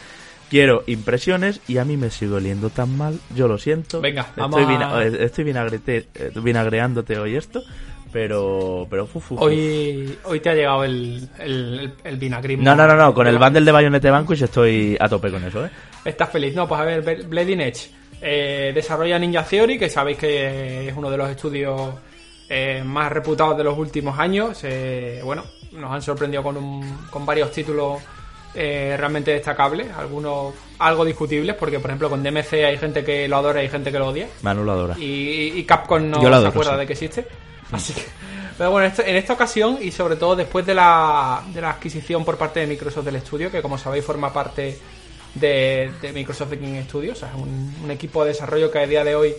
quiero 0.50 0.82
impresiones 0.88 1.60
y 1.68 1.78
a 1.78 1.84
mí 1.84 1.96
me 1.96 2.10
sigue 2.10 2.32
oliendo 2.34 2.70
tan 2.70 2.96
mal, 2.96 3.18
yo 3.36 3.46
lo 3.46 3.56
siento. 3.58 4.00
Venga, 4.00 4.26
vamos 4.36 4.60
estoy, 4.60 4.74
a- 4.74 4.78
vina- 4.78 5.04
eh, 5.04 5.24
estoy 5.26 5.44
vinagrete- 5.44 6.06
eh, 6.14 6.30
vinagreándote 6.34 7.18
hoy 7.18 7.36
esto, 7.36 7.62
pero... 8.12 8.86
pero 8.90 9.06
fu, 9.06 9.20
fu, 9.20 9.36
fu. 9.36 9.44
Hoy, 9.44 10.18
hoy 10.24 10.40
te 10.40 10.50
ha 10.50 10.54
llegado 10.54 10.82
el, 10.84 11.28
el, 11.38 11.78
el, 11.80 11.92
el 12.02 12.16
vinagrismo. 12.16 12.64
No, 12.64 12.74
no, 12.74 12.86
no, 12.86 12.96
no, 12.96 13.14
con 13.14 13.26
el 13.28 13.38
bundle 13.38 13.64
de 13.64 13.72
Bayonetta 13.72 14.10
Banco 14.10 14.34
y 14.34 14.42
estoy 14.42 14.96
a 15.00 15.08
tope 15.08 15.30
con 15.30 15.42
eso, 15.44 15.64
¿eh? 15.64 15.70
Estás 16.04 16.30
feliz. 16.30 16.54
No, 16.54 16.66
pues 16.68 16.80
a 16.80 16.84
ver, 16.84 17.04
Bl- 17.04 17.26
Bleeding 17.28 17.60
Edge. 17.60 17.90
Eh, 18.20 18.72
desarrolla 18.74 19.18
Ninja 19.18 19.42
Theory, 19.44 19.78
que 19.78 19.88
sabéis 19.90 20.18
que 20.18 20.88
es 20.88 20.96
uno 20.96 21.10
de 21.10 21.16
los 21.16 21.28
estudios 21.30 21.92
eh, 22.48 22.82
más 22.84 23.10
reputados 23.12 23.56
de 23.56 23.64
los 23.64 23.76
últimos 23.76 24.18
años. 24.18 24.58
Eh, 24.62 25.20
bueno, 25.24 25.44
nos 25.72 25.92
han 25.92 26.02
sorprendido 26.02 26.42
con, 26.42 26.56
un- 26.56 27.06
con 27.10 27.24
varios 27.26 27.50
títulos 27.52 28.00
eh, 28.54 28.94
realmente 28.96 29.32
destacables, 29.32 29.88
algunos 29.96 30.54
algo 30.78 31.04
discutibles, 31.04 31.56
porque 31.56 31.80
por 31.80 31.90
ejemplo 31.90 32.08
con 32.08 32.22
DMC 32.22 32.52
hay 32.64 32.78
gente 32.78 33.04
que 33.04 33.26
lo 33.28 33.36
adora 33.38 33.60
y 33.60 33.64
hay 33.64 33.70
gente 33.70 33.90
que 33.90 33.98
lo 33.98 34.06
odia. 34.08 34.28
Manu 34.42 34.62
lo 34.64 34.72
adora. 34.72 34.96
Y, 34.98 35.52
y 35.56 35.64
Capcom 35.64 36.08
no 36.08 36.22
Yo 36.22 36.28
lo 36.28 36.36
se 36.36 36.36
adoro, 36.36 36.48
acuerda 36.50 36.72
sí. 36.74 36.78
de 36.78 36.86
que 36.86 36.92
existe. 36.92 37.26
Así 37.72 37.92
que. 37.94 38.02
Pero 38.56 38.70
bueno, 38.70 38.92
en 39.04 39.16
esta 39.16 39.32
ocasión 39.32 39.78
y 39.80 39.90
sobre 39.90 40.14
todo 40.14 40.36
después 40.36 40.64
de 40.64 40.74
la, 40.74 41.42
de 41.52 41.60
la 41.60 41.70
adquisición 41.70 42.24
por 42.24 42.36
parte 42.38 42.60
de 42.60 42.68
Microsoft 42.68 43.04
del 43.04 43.16
estudio, 43.16 43.50
que 43.50 43.60
como 43.60 43.76
sabéis 43.76 44.04
forma 44.04 44.32
parte 44.32 44.78
de, 45.34 45.90
de 46.00 46.12
Microsoft 46.12 46.52
Game 46.52 46.82
Studios, 46.84 47.16
o 47.18 47.20
sea, 47.26 47.34
un, 47.36 47.74
un 47.82 47.90
equipo 47.90 48.22
de 48.24 48.30
desarrollo 48.30 48.70
que 48.70 48.78
a 48.78 48.86
día 48.86 49.02
de 49.04 49.14
hoy 49.16 49.34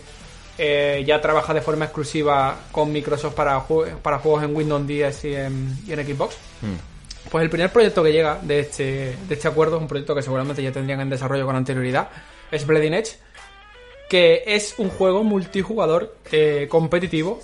eh, 0.58 1.04
ya 1.06 1.20
trabaja 1.20 1.52
de 1.54 1.60
forma 1.60 1.84
exclusiva 1.86 2.60
con 2.72 2.92
Microsoft 2.92 3.34
para, 3.34 3.60
jue- 3.66 3.94
para 3.96 4.18
juegos 4.18 4.42
en 4.44 4.54
Windows 4.56 4.86
10 4.86 5.24
y 5.24 5.34
en, 5.34 5.78
y 5.86 5.92
en 5.92 6.06
Xbox. 6.06 6.36
Pues 7.30 7.42
el 7.42 7.50
primer 7.50 7.70
proyecto 7.72 8.02
que 8.04 8.12
llega 8.12 8.38
de 8.40 8.60
este, 8.60 9.16
de 9.28 9.34
este 9.34 9.48
acuerdo 9.48 9.76
es 9.76 9.82
un 9.82 9.88
proyecto 9.88 10.14
que 10.14 10.22
seguramente 10.22 10.62
ya 10.62 10.70
tendrían 10.72 11.00
en 11.00 11.10
desarrollo 11.10 11.44
con 11.44 11.56
anterioridad. 11.56 12.08
Es 12.52 12.64
Bleeding 12.66 12.94
Edge, 12.94 13.16
que 14.08 14.44
es 14.46 14.74
un 14.78 14.88
juego 14.90 15.24
multijugador 15.24 16.14
eh, 16.30 16.66
competitivo 16.70 17.40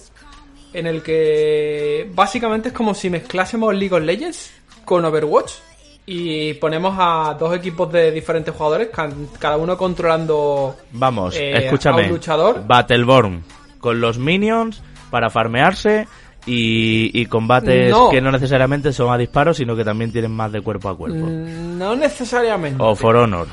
en 0.73 0.87
el 0.87 1.03
que 1.03 2.09
básicamente 2.15 2.69
es 2.69 2.75
como 2.75 2.95
si 2.95 3.11
mezclásemos 3.11 3.75
League 3.75 3.95
of 3.95 4.03
Legends 4.03 4.53
con 4.85 5.05
Overwatch 5.05 5.53
y 6.05 6.55
ponemos 6.55 6.97
a 6.99 7.37
dos 7.38 7.55
equipos 7.55 7.93
de 7.93 8.11
diferentes 8.11 8.55
jugadores, 8.55 8.88
cada 9.38 9.57
uno 9.57 9.77
controlando 9.77 10.77
Vamos, 10.93 11.37
eh, 11.37 11.55
a 11.55 11.59
escúchame. 11.59 12.05
un 12.05 12.09
luchador. 12.11 12.65
Battleborn 12.67 13.45
con 13.79 14.01
los 14.01 14.19
minions 14.19 14.83
para 15.11 15.31
farmearse 15.31 16.07
y, 16.47 17.11
y 17.21 17.27
combates 17.27 17.91
No. 17.91 18.11
que 18.11 18.21
no 18.21 18.33
necesariamente 18.33 18.93
son 18.93 19.12
a 19.12 19.19
disparos, 19.19 19.57
sino 19.59 19.77
que 19.77 19.85
también 19.85 20.11
tienen 20.11 20.33
más 20.33 20.51
de 20.51 20.61
cuerpo 20.61 20.88
a 20.88 20.97
cuerpo. 20.97 21.19
Mm, 21.27 21.79
No 21.79 21.95
necesariamente. 21.95 22.83
O 22.83 22.95
For 22.97 23.15
Honor. 23.17 23.47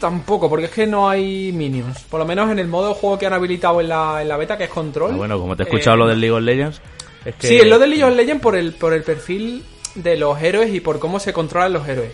Tampoco, 0.00 0.48
porque 0.48 0.66
es 0.66 0.70
que 0.70 0.86
no 0.86 1.08
hay 1.08 1.52
minions. 1.52 2.00
Por 2.04 2.20
lo 2.20 2.26
menos 2.26 2.50
en 2.50 2.58
el 2.58 2.68
modo 2.68 2.88
de 2.88 2.94
juego 2.94 3.18
que 3.18 3.26
han 3.26 3.34
habilitado 3.34 3.80
en 3.82 3.88
la, 3.88 4.22
en 4.22 4.28
la 4.28 4.36
beta, 4.38 4.56
que 4.56 4.64
es 4.64 4.70
control. 4.70 5.12
Ah, 5.12 5.16
bueno, 5.16 5.38
como 5.38 5.54
te 5.56 5.62
he 5.62 5.66
escuchado 5.66 5.96
eh, 5.96 5.98
lo 6.00 6.06
del 6.06 6.20
League 6.20 6.32
of 6.36 6.42
Legends, 6.42 6.80
es 7.24 7.34
que... 7.34 7.46
Sí, 7.48 7.56
es 7.56 7.66
lo 7.66 7.78
de 7.78 7.86
League 7.86 8.04
of 8.04 8.16
Legends 8.16 8.42
por 8.42 8.56
el, 8.56 8.72
por 8.72 8.94
el 8.94 9.02
perfil 9.02 9.62
de 10.02 10.16
los 10.16 10.40
héroes 10.42 10.72
y 10.74 10.80
por 10.80 10.98
cómo 10.98 11.20
se 11.20 11.32
controlan 11.32 11.72
los 11.72 11.86
héroes. 11.88 12.12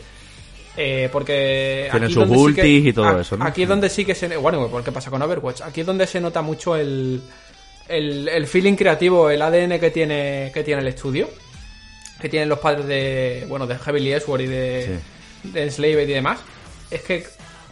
Eh, 0.77 1.09
porque 1.12 1.87
Tienen 1.90 2.05
aquí 2.07 2.14
sus 2.14 2.29
donde 2.29 2.62
sí 2.62 2.88
y 2.88 2.92
todo 2.92 3.07
a- 3.07 3.20
eso, 3.20 3.37
¿no? 3.37 3.44
Aquí 3.44 3.62
es 3.62 3.68
donde 3.68 3.88
sí 3.88 4.05
que 4.05 4.14
se... 4.14 4.37
Bueno, 4.37 4.68
porque 4.68 4.90
pasa 4.90 5.11
con 5.11 5.23
Overwatch. 5.23 5.61
Aquí 5.62 5.83
es 5.83 5.87
donde 5.87 6.07
se 6.07 6.20
nota 6.20 6.42
mucho 6.42 6.75
el, 6.75 7.23
el, 7.88 8.29
el 8.29 8.47
feeling 8.49 8.75
creativo, 8.75 9.31
el 9.31 9.40
ADN 9.40 9.79
que 9.79 9.90
tiene, 9.92 10.51
que 10.53 10.64
tiene 10.64 10.83
el 10.83 10.88
estudio. 10.88 11.29
Que 12.20 12.29
tienen 12.29 12.49
los 12.49 12.59
padres 12.59 12.87
de... 12.87 13.44
Bueno, 13.49 13.66
de 13.68 13.79
Heavy 13.79 14.18
Sword 14.20 14.40
y 14.40 14.47
de, 14.47 14.99
de 15.44 15.62
Enslaved 15.62 16.09
y 16.09 16.12
demás. 16.12 16.40
Es 16.90 17.03
que 17.03 17.25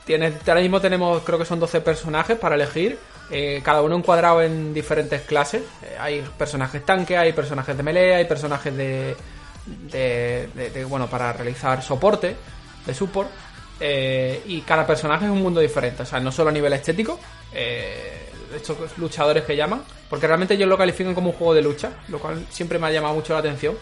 tienes, 0.05 0.35
ahora 0.47 0.61
mismo 0.61 0.81
tenemos, 0.81 1.23
creo 1.25 1.39
que 1.39 1.45
son 1.45 1.59
12 1.59 1.81
personajes 1.81 2.39
para 2.39 2.55
elegir. 2.55 2.99
eh, 3.33 3.61
cada 3.65 3.83
uno 3.83 3.97
encuadrado 3.97 4.43
en 4.43 4.73
diferentes 4.75 5.23
clases. 5.23 5.63
Eh, 5.83 5.97
hay 5.99 6.25
personajes 6.39 6.85
tanque, 6.87 7.17
hay 7.17 7.33
personajes 7.33 7.77
de 7.77 7.83
melee, 7.83 8.15
hay 8.15 8.27
personajes 8.27 8.77
de, 8.77 9.17
de, 9.67 10.49
de- 10.55 10.85
bueno, 10.85 11.09
para 11.09 11.33
realizar 11.33 11.83
soporte, 11.83 12.37
de 12.87 12.95
support. 12.95 13.31
eh, 13.81 14.43
y 14.47 14.61
cada 14.63 14.87
personaje 14.87 15.25
es 15.25 15.31
un 15.31 15.43
mundo 15.43 15.61
diferente. 15.61 16.03
O 16.03 16.07
sea, 16.07 16.21
no 16.21 16.31
solo 16.33 16.51
a 16.51 16.53
nivel 16.53 16.73
estético, 16.73 17.19
eh, 17.53 18.29
estos 18.55 18.77
luchadores 18.99 19.45
que 19.45 19.57
llaman, 19.57 19.83
porque 20.11 20.27
realmente 20.27 20.55
ellos 20.55 20.69
lo 20.69 20.77
califican 20.79 21.15
como 21.15 21.31
un 21.31 21.37
juego 21.37 21.55
de 21.55 21.63
lucha, 21.63 21.91
lo 22.09 22.19
cual 22.19 22.47
siempre 22.51 22.79
me 22.79 22.87
ha 22.87 22.91
llamado 22.93 23.15
mucho 23.15 23.33
la 23.33 23.39
atención. 23.41 23.75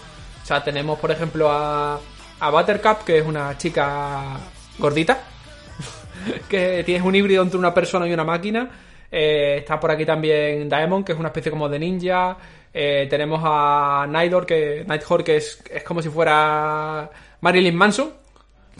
O 0.43 0.47
sea, 0.47 0.63
tenemos, 0.65 0.99
por 0.99 1.11
ejemplo, 1.11 1.51
a, 1.51 1.99
a 2.41 2.51
Buttercup, 2.51 3.05
que 3.05 3.19
es 3.19 3.27
una 3.27 3.59
chica 3.59 4.39
gordita, 4.79 5.21
que 6.49 6.83
tienes 6.85 7.03
un 7.05 7.15
híbrido 7.15 7.43
entre 7.43 7.59
una 7.59 7.75
persona 7.75 8.07
y 8.07 8.13
una 8.13 8.25
máquina. 8.25 8.71
Eh, 9.13 9.57
está 9.59 9.79
por 9.81 9.91
aquí 9.91 10.07
también 10.07 10.69
Daemon, 10.69 11.03
que 11.05 11.13
es 11.13 11.19
una 11.19 11.29
especie 11.29 11.51
como 11.51 11.69
de 11.69 11.79
ninja. 11.79 12.37
Eh, 12.73 13.07
tenemos 13.11 13.41
a 13.45 14.07
Nighthawk, 14.09 14.47
que, 14.47 14.85
Nighthawk, 14.87 15.25
que 15.25 15.37
es, 15.37 15.63
es 15.71 15.83
como 15.83 16.01
si 16.03 16.09
fuera 16.09 17.11
Marilyn 17.41 17.75
Manson. 17.75 18.13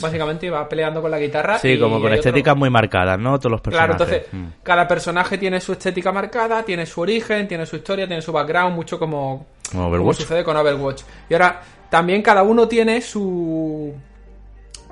Básicamente 0.01 0.49
va 0.49 0.67
peleando 0.69 1.03
con 1.03 1.11
la 1.11 1.19
guitarra. 1.19 1.59
Sí, 1.59 1.71
y 1.73 1.79
como 1.79 1.97
con 1.97 2.05
otro- 2.07 2.15
estéticas 2.15 2.57
muy 2.57 2.71
marcadas, 2.71 3.19
¿no? 3.19 3.39
Todos 3.39 3.51
los 3.53 3.61
Claro, 3.61 3.93
personajes. 3.99 4.27
entonces, 4.29 4.33
Mm. 4.33 4.63
cada 4.63 4.89
personaje 4.89 5.37
tiene 5.37 5.61
su 5.61 5.73
estética 5.73 6.11
marcada, 6.13 6.63
tiene 6.63 6.87
su 6.87 7.01
origen, 7.03 7.47
tiene 7.49 7.67
su 7.67 7.77
historia, 7.77 8.07
tiene 8.07 8.23
su 8.23 8.33
background, 8.33 8.75
mucho 8.75 8.99
como, 8.99 9.47
Como 9.73 10.13
sucede 10.15 10.43
con 10.43 10.57
Overwatch. 10.57 11.03
Y 11.29 11.35
ahora, 11.35 11.61
también 11.91 12.23
cada 12.23 12.43
uno 12.43 12.67
tiene 12.67 13.01
su 13.03 13.93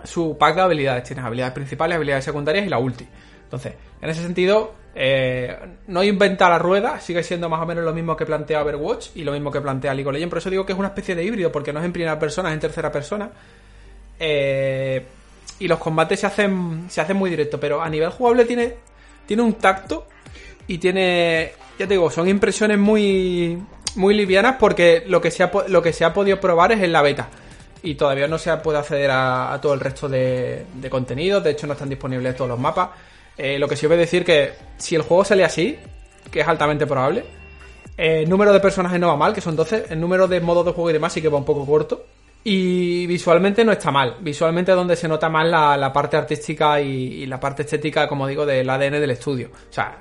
su 0.05 0.37
pack 0.39 0.55
de 0.57 0.61
habilidades. 0.63 1.05
Tienes 1.05 1.25
habilidades 1.25 1.55
principales, 1.55 1.97
habilidades 1.97 2.25
secundarias 2.25 2.67
y 2.67 2.69
la 2.69 2.79
ulti. 2.79 3.07
Entonces, 3.45 3.75
en 4.01 4.11
ese 4.11 4.23
sentido, 4.23 4.75
eh, 5.01 5.57
no 5.87 6.03
inventa 6.03 6.49
la 6.49 6.59
rueda, 6.59 6.99
sigue 6.99 7.23
siendo 7.23 7.49
más 7.49 7.63
o 7.63 7.67
menos 7.67 7.85
lo 7.85 7.93
mismo 7.93 8.17
que 8.17 8.27
plantea 8.27 8.63
Overwatch 8.63 9.11
y 9.15 9.23
lo 9.23 9.31
mismo 9.31 9.53
que 9.53 9.61
plantea 9.61 9.95
League 9.95 10.09
of 10.09 10.13
Legends. 10.13 10.31
Por 10.31 10.39
eso 10.39 10.51
digo 10.51 10.67
que 10.67 10.73
es 10.73 10.79
una 10.79 10.89
especie 10.89 11.15
de 11.15 11.23
híbrido, 11.23 11.53
porque 11.53 11.73
no 11.73 11.79
es 11.79 11.87
en 11.87 11.93
primera 11.93 12.19
persona, 12.19 12.49
es 12.49 12.55
en 12.55 12.61
tercera 12.61 12.91
persona. 12.91 13.31
Eh, 14.19 15.07
y 15.61 15.69
los 15.69 15.79
combates 15.79 16.19
se 16.19 16.27
hacen, 16.27 16.87
se 16.89 17.01
hacen 17.01 17.17
muy 17.17 17.31
directos, 17.31 17.61
pero 17.61 17.81
a 17.81 17.89
nivel 17.89 18.11
jugable 18.11 18.45
tiene, 18.45 18.75
tiene 19.25 19.41
un 19.41 19.53
tacto 19.53 20.09
y 20.67 20.79
tiene, 20.79 21.53
ya 21.79 21.87
te 21.87 21.95
digo, 21.95 22.11
son 22.11 22.29
impresiones 22.29 22.77
muy, 22.77 23.57
muy 23.95 24.17
livianas 24.17 24.57
porque 24.59 25.05
lo 25.07 25.21
que, 25.21 25.31
se 25.31 25.45
ha, 25.45 25.53
lo 25.69 25.81
que 25.81 25.93
se 25.93 26.05
ha 26.05 26.13
podido 26.13 26.41
probar 26.41 26.73
es 26.73 26.83
en 26.83 26.91
la 26.91 27.03
beta. 27.03 27.29
Y 27.85 27.95
todavía 27.95 28.27
no 28.27 28.37
se 28.37 28.53
puede 28.57 28.79
acceder 28.79 29.13
a, 29.13 29.53
a 29.53 29.61
todo 29.61 29.75
el 29.75 29.79
resto 29.79 30.09
de, 30.09 30.67
de 30.75 30.91
contenidos, 30.91 31.45
de 31.45 31.53
hecho 31.53 31.69
no 31.69 31.75
están 31.75 31.89
disponibles 31.89 32.35
todos 32.35 32.51
los 32.51 32.59
mapas. 32.59 32.89
Eh, 33.39 33.59
lo 33.59 33.69
que 33.69 33.77
sí 33.77 33.87
voy 33.87 33.97
a 33.97 34.01
decir 34.01 34.25
que 34.25 34.53
si 34.77 34.97
el 34.97 35.03
juego 35.03 35.25
sale 35.25 35.45
así, 35.45 35.79
que 36.31 36.41
es 36.41 36.49
altamente 36.49 36.87
probable, 36.87 37.25
eh, 37.97 38.23
el 38.25 38.29
número 38.29 38.53
de 38.53 38.61
personajes 38.61 38.99
no 38.99 39.09
va 39.09 39.17
mal, 39.17 39.33
que 39.33 39.41
son 39.41 39.57
12. 39.57 39.87
El 39.91 40.01
número 40.01 40.27
de 40.27 40.41
modos 40.41 40.67
de 40.67 40.73
juego 40.73 40.91
y 40.91 40.93
demás 40.93 41.13
sí 41.13 41.23
que 41.23 41.29
va 41.29 41.39
un 41.39 41.45
poco 41.45 41.65
corto. 41.65 42.05
Y 42.43 43.07
visualmente 43.07 43.65
no 43.65 43.73
está 43.73 43.91
mal. 43.91 44.17
Visualmente 44.21 44.73
es 44.73 44.77
donde 44.77 44.97
se 44.97 45.09
nota 45.09 45.29
más 45.29 45.47
la, 45.47 45.77
la 45.77 45.93
parte 45.93 46.17
artística 46.17 46.81
y, 46.81 47.23
y 47.23 47.27
la 47.27 47.39
parte 47.39 47.63
estética, 47.63 48.09
como 48.09 48.27
digo, 48.27 48.45
del 48.45 48.69
ADN 48.69 48.93
del 48.93 49.11
estudio. 49.11 49.51
O 49.53 49.73
sea, 49.73 49.99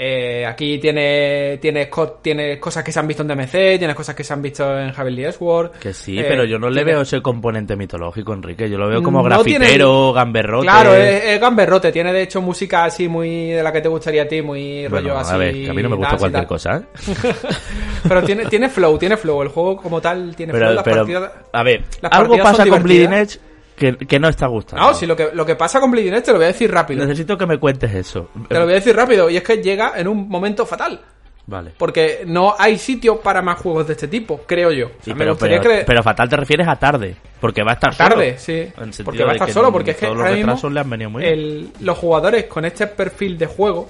eh, 0.00 0.46
aquí 0.46 0.78
tiene, 0.78 1.58
tienes, 1.60 1.88
co- 1.88 2.12
tienes 2.22 2.58
cosas 2.58 2.84
que 2.84 2.92
se 2.92 3.00
han 3.00 3.08
visto 3.08 3.22
en 3.22 3.28
DMC, 3.28 3.50
tienes 3.78 3.94
cosas 3.96 4.14
que 4.14 4.22
se 4.22 4.32
han 4.32 4.40
visto 4.40 4.78
en 4.78 4.92
Heavenly 4.92 5.32
Sword. 5.32 5.72
Que 5.72 5.92
sí, 5.92 6.18
Eh, 6.18 6.24
pero 6.28 6.44
yo 6.44 6.58
no 6.58 6.68
le 6.70 6.76
tiene- 6.76 6.92
veo 6.92 7.00
ese 7.02 7.20
componente 7.20 7.74
mitológico, 7.74 8.32
Enrique. 8.32 8.70
Yo 8.70 8.78
lo 8.78 8.88
veo 8.88 9.02
como 9.02 9.28
No 9.28 9.42
tiene- 9.42 9.58
grafitero, 9.66 10.12
gamberrote. 10.12 10.62
Claro, 10.66 10.94
es, 10.94 11.24
es 11.24 11.40
gamberrote. 11.40 11.90
Tiene 11.90 12.12
de 12.12 12.22
hecho 12.22 12.40
música 12.40 12.84
así 12.84 13.08
muy 13.08 13.48
de 13.50 13.62
la 13.62 13.72
que 13.72 13.80
te 13.80 13.88
gustaría 13.88 14.22
a 14.22 14.28
ti, 14.28 14.40
muy 14.40 14.86
Bueno, 14.88 15.08
rollo 15.08 15.18
así. 15.18 15.34
a 15.34 15.36
ver, 15.36 15.52
que 15.54 15.70
a 15.70 15.74
mí 15.74 15.82
no 15.82 15.88
me 15.90 15.96
gusta 15.96 16.16
cualquier 16.16 16.46
cosa, 16.46 16.76
¿eh? 16.76 16.82
pero 18.08 18.22
tiene, 18.22 18.46
tiene 18.46 18.68
flow, 18.68 18.96
tiene 18.98 19.16
flow. 19.16 19.42
El 19.42 19.48
juego 19.48 19.76
como 19.76 20.00
tal 20.00 20.34
tiene 20.36 20.52
flow. 20.52 20.74
Las 20.74 20.84
pero 20.84 20.96
partidas- 20.98 21.32
a 21.52 21.62
ver, 21.62 21.84
algo 22.10 22.38
pasa 22.38 22.66
con 22.66 22.82
Bleeding. 22.82 23.12
Edge 23.12 23.38
que, 23.78 23.96
que 23.96 24.18
no 24.18 24.28
está 24.28 24.46
gustando. 24.46 24.84
No, 24.86 24.94
si 24.94 25.06
lo 25.06 25.16
que, 25.16 25.30
lo 25.32 25.46
que 25.46 25.56
pasa 25.56 25.80
con 25.80 25.90
Bleeding 25.90 26.12
Edge 26.14 26.22
te 26.24 26.32
lo 26.32 26.38
voy 26.38 26.44
a 26.44 26.48
decir 26.48 26.70
rápido. 26.70 27.04
Necesito 27.06 27.38
que 27.38 27.46
me 27.46 27.58
cuentes 27.58 27.94
eso. 27.94 28.28
Te 28.48 28.54
lo 28.54 28.64
voy 28.64 28.72
a 28.72 28.76
decir 28.76 28.94
rápido. 28.94 29.30
Y 29.30 29.36
es 29.36 29.42
que 29.42 29.62
llega 29.62 29.92
en 29.96 30.08
un 30.08 30.28
momento 30.28 30.66
fatal. 30.66 31.00
Vale. 31.46 31.72
Porque 31.78 32.24
no 32.26 32.54
hay 32.58 32.76
sitio 32.76 33.20
para 33.20 33.40
más 33.40 33.58
juegos 33.58 33.86
de 33.86 33.94
este 33.94 34.06
tipo, 34.06 34.42
creo 34.46 34.70
yo. 34.70 34.88
O 34.88 35.02
sea, 35.02 35.14
pero, 35.16 35.30
gustaría 35.30 35.60
pero, 35.62 35.76
que- 35.78 35.84
pero 35.86 36.02
fatal 36.02 36.28
te 36.28 36.36
refieres 36.36 36.68
a 36.68 36.76
tarde, 36.76 37.16
porque 37.40 37.62
va 37.62 37.70
a 37.70 37.74
estar 37.74 37.94
solo. 37.94 38.08
tarde, 38.10 38.36
sí. 38.36 38.70
Porque 39.02 39.24
va 39.24 39.30
a 39.30 39.32
estar 39.32 39.50
solo, 39.50 39.72
porque 39.72 39.92
es 39.92 39.96
que 39.96 40.04
ahora 40.06 40.30
mismo 40.32 40.68
le 40.68 40.80
han 40.80 40.90
venido 40.90 41.08
muy 41.08 41.22
bien. 41.22 41.32
el- 41.32 41.70
los 41.80 41.96
jugadores 41.96 42.44
con 42.44 42.66
este 42.66 42.86
perfil 42.88 43.38
de 43.38 43.46
juego, 43.46 43.88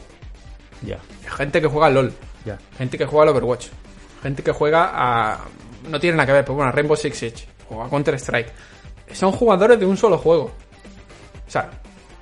Ya, 0.83 0.99
gente 1.37 1.61
que 1.61 1.67
juega 1.67 1.87
al 1.89 1.95
LOL, 1.95 2.13
ya. 2.45 2.59
gente 2.77 2.97
que 2.97 3.07
juega 3.07 3.25
al 3.25 3.37
Overwatch, 3.37 3.67
gente 4.23 4.43
que 4.45 4.53
juega 4.53 4.91
a... 4.95 5.39
No 5.89 5.99
tiene 5.99 6.17
nada 6.17 6.27
que 6.27 6.33
ver, 6.35 6.45
pero 6.45 6.55
bueno, 6.55 6.69
a 6.69 6.73
Rainbow 6.73 6.97
Six 6.97 7.17
Siege 7.19 7.49
o 7.71 7.83
a 7.83 7.89
Counter 7.91 8.15
Strike. 8.15 8.53
Son 9.13 9.33
jugadores 9.33 9.79
de 9.79 9.87
un 9.87 9.97
solo 9.97 10.19
juego. 10.19 10.53
O 11.47 11.51
sea, 11.51 11.71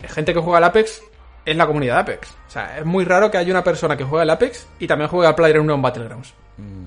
es 0.02 0.12
gente 0.12 0.32
que 0.32 0.40
juega 0.40 0.58
al 0.58 0.64
Apex 0.64 1.02
en 1.44 1.58
la 1.58 1.66
comunidad 1.66 1.94
de 1.94 2.00
Apex. 2.00 2.30
O 2.46 2.50
sea, 2.50 2.78
es 2.78 2.84
muy 2.84 3.04
raro 3.04 3.30
que 3.30 3.38
haya 3.38 3.50
una 3.50 3.64
persona 3.64 3.96
que 3.96 4.04
juegue 4.04 4.22
al 4.22 4.30
Apex 4.30 4.66
y 4.78 4.86
también 4.86 5.08
juegue 5.08 5.26
al 5.26 5.34
PlayerUnknown 5.34 5.82
Battlegrounds. 5.82 6.34
Mm. 6.58 6.86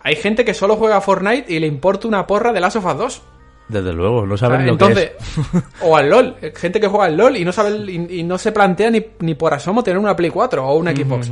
Hay 0.00 0.16
gente 0.16 0.44
que 0.44 0.54
solo 0.54 0.76
juega 0.76 0.96
a 0.96 1.00
Fortnite 1.00 1.52
y 1.52 1.58
le 1.58 1.66
importa 1.66 2.06
una 2.06 2.26
porra 2.26 2.52
de 2.52 2.60
Last 2.60 2.76
of 2.76 2.86
Us 2.86 2.98
2. 2.98 3.22
Desde 3.68 3.92
luego, 3.94 4.26
no 4.26 4.34
O 4.34 4.36
sea, 4.36 4.48
saben 4.48 4.66
lo 4.66 4.72
entonces, 4.72 5.12
que 5.12 5.58
es. 5.58 5.64
o 5.80 5.96
al 5.96 6.10
LOL, 6.10 6.36
gente 6.54 6.78
que 6.78 6.86
juega 6.86 7.06
al 7.06 7.16
LOL 7.16 7.36
y 7.38 7.44
no 7.44 7.52
sabe 7.52 7.70
y 7.90 8.22
no 8.22 8.36
se 8.36 8.52
plantea 8.52 8.90
ni, 8.90 9.04
ni 9.20 9.34
por 9.34 9.54
asomo 9.54 9.82
tener 9.82 9.98
una 9.98 10.14
Play 10.14 10.30
4 10.30 10.66
o 10.66 10.76
una 10.76 10.94
Xbox. 10.94 11.30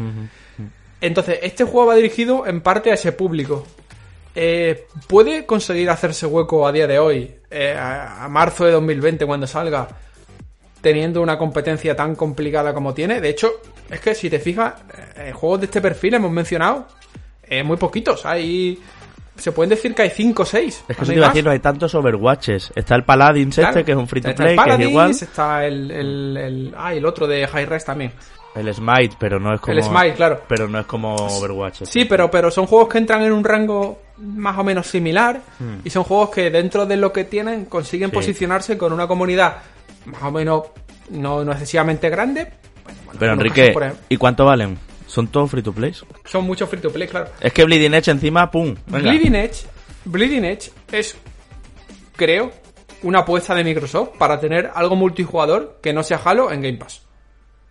Entonces, 1.02 1.40
este 1.42 1.64
juego 1.64 1.88
va 1.88 1.94
dirigido 1.96 2.46
en 2.46 2.60
parte 2.62 2.90
a 2.90 2.94
ese 2.94 3.12
público. 3.12 3.66
Eh, 4.34 4.86
¿Puede 5.06 5.44
conseguir 5.44 5.90
hacerse 5.90 6.26
hueco 6.26 6.66
a 6.66 6.72
día 6.72 6.86
de 6.86 6.98
hoy, 6.98 7.30
eh, 7.50 7.74
a, 7.78 8.24
a 8.24 8.28
marzo 8.28 8.64
de 8.64 8.72
2020 8.72 9.26
cuando 9.26 9.46
salga, 9.46 9.88
teniendo 10.80 11.20
una 11.22 11.36
competencia 11.38 11.94
tan 11.94 12.14
complicada 12.14 12.72
como 12.74 12.94
tiene? 12.94 13.20
De 13.20 13.28
hecho, 13.28 13.50
es 13.90 14.00
que 14.00 14.14
si 14.14 14.30
te 14.30 14.38
fijas, 14.38 14.74
eh, 15.16 15.32
juegos 15.34 15.60
de 15.60 15.66
este 15.66 15.80
perfil 15.80 16.14
hemos 16.14 16.30
mencionado 16.30 16.86
eh, 17.42 17.62
muy 17.62 17.76
poquitos. 17.76 18.24
Hay, 18.24 18.78
se 19.36 19.52
pueden 19.52 19.70
decir 19.70 19.94
que 19.94 20.02
hay 20.02 20.10
5 20.10 20.42
o 20.42 20.46
6. 20.46 20.84
Es 20.88 20.96
que 20.96 21.02
eso 21.02 21.12
te 21.12 21.16
iba 21.18 21.26
a 21.26 21.28
decir, 21.28 21.44
no 21.44 21.50
hay 21.50 21.58
tantos 21.58 21.94
Overwatches. 21.94 22.72
Está 22.74 22.94
el 22.94 23.04
Paladins 23.04 23.58
este, 23.58 23.84
que 23.84 23.92
es 23.92 23.98
un 23.98 24.08
free 24.08 24.22
to 24.22 24.30
Está 24.30 24.44
play, 24.44 24.56
el 24.58 24.64
que 24.76 24.82
es 24.84 24.88
igual. 24.88 25.10
Está 25.10 25.66
el, 25.66 25.90
el, 25.90 26.36
el- 26.38 26.74
ah, 26.76 26.94
el 26.94 27.04
otro 27.04 27.26
de 27.26 27.46
High 27.46 27.66
Res 27.66 27.84
también. 27.84 28.12
El 28.54 28.72
Smite, 28.74 29.16
pero 29.18 29.40
no 29.40 29.54
es 29.54 29.60
como... 29.62 29.72
El 29.78 29.82
Smite, 29.82 30.12
claro. 30.14 30.42
Pero 30.46 30.68
no 30.68 30.78
es 30.78 30.84
como 30.86 31.14
Overwatch. 31.16 31.84
Sí, 31.84 32.04
pero, 32.04 32.30
pero 32.30 32.50
son 32.50 32.66
juegos 32.66 32.88
que 32.90 32.98
entran 32.98 33.22
en 33.22 33.32
un 33.32 33.42
rango 33.44 33.98
más 34.22 34.56
o 34.58 34.64
menos 34.64 34.86
similar 34.86 35.40
y 35.84 35.90
son 35.90 36.04
juegos 36.04 36.30
que 36.30 36.50
dentro 36.50 36.86
de 36.86 36.96
lo 36.96 37.12
que 37.12 37.24
tienen 37.24 37.64
consiguen 37.66 38.08
Hmm. 38.08 38.12
Sí. 38.12 38.16
posicionarse 38.16 38.78
con 38.78 38.92
una 38.92 39.06
comunidad 39.06 39.56
más 40.06 40.22
o 40.22 40.30
menos 40.30 40.62
no, 41.10 41.44
no 41.44 41.52
excesivamente 41.52 42.08
grande. 42.08 42.44
Bueno, 42.84 42.98
bueno, 43.04 43.18
Pero 43.20 43.32
Enrique, 43.34 43.72
casos, 43.74 43.98
¿y 44.08 44.16
cuánto 44.16 44.44
valen? 44.44 44.78
¿Son 45.06 45.26
todos 45.28 45.50
free 45.50 45.62
to 45.62 45.72
play? 45.72 45.92
son 46.24 46.44
muchos 46.44 46.68
free 46.70 46.80
to 46.80 46.90
play, 46.90 47.06
claro. 47.08 47.28
Es 47.40 47.52
que 47.52 47.64
Bleeding 47.64 47.94
Edge 47.94 48.10
encima, 48.10 48.50
pum. 48.50 48.74
venga. 48.86 49.10
Bleeding 49.10 49.34
Edge, 49.34 49.66
Bleeding 50.04 50.44
Edge 50.44 50.70
es, 50.90 51.16
creo, 52.16 52.50
una 53.02 53.18
apuesta 53.20 53.54
de 53.54 53.62
Microsoft 53.64 54.10
para 54.18 54.38
tener 54.40 54.70
algo 54.74 54.96
multijugador 54.96 55.78
que 55.82 55.92
no 55.92 56.02
sea 56.02 56.20
Halo 56.24 56.50
en 56.50 56.62
Game 56.62 56.78
Pass. 56.78 57.02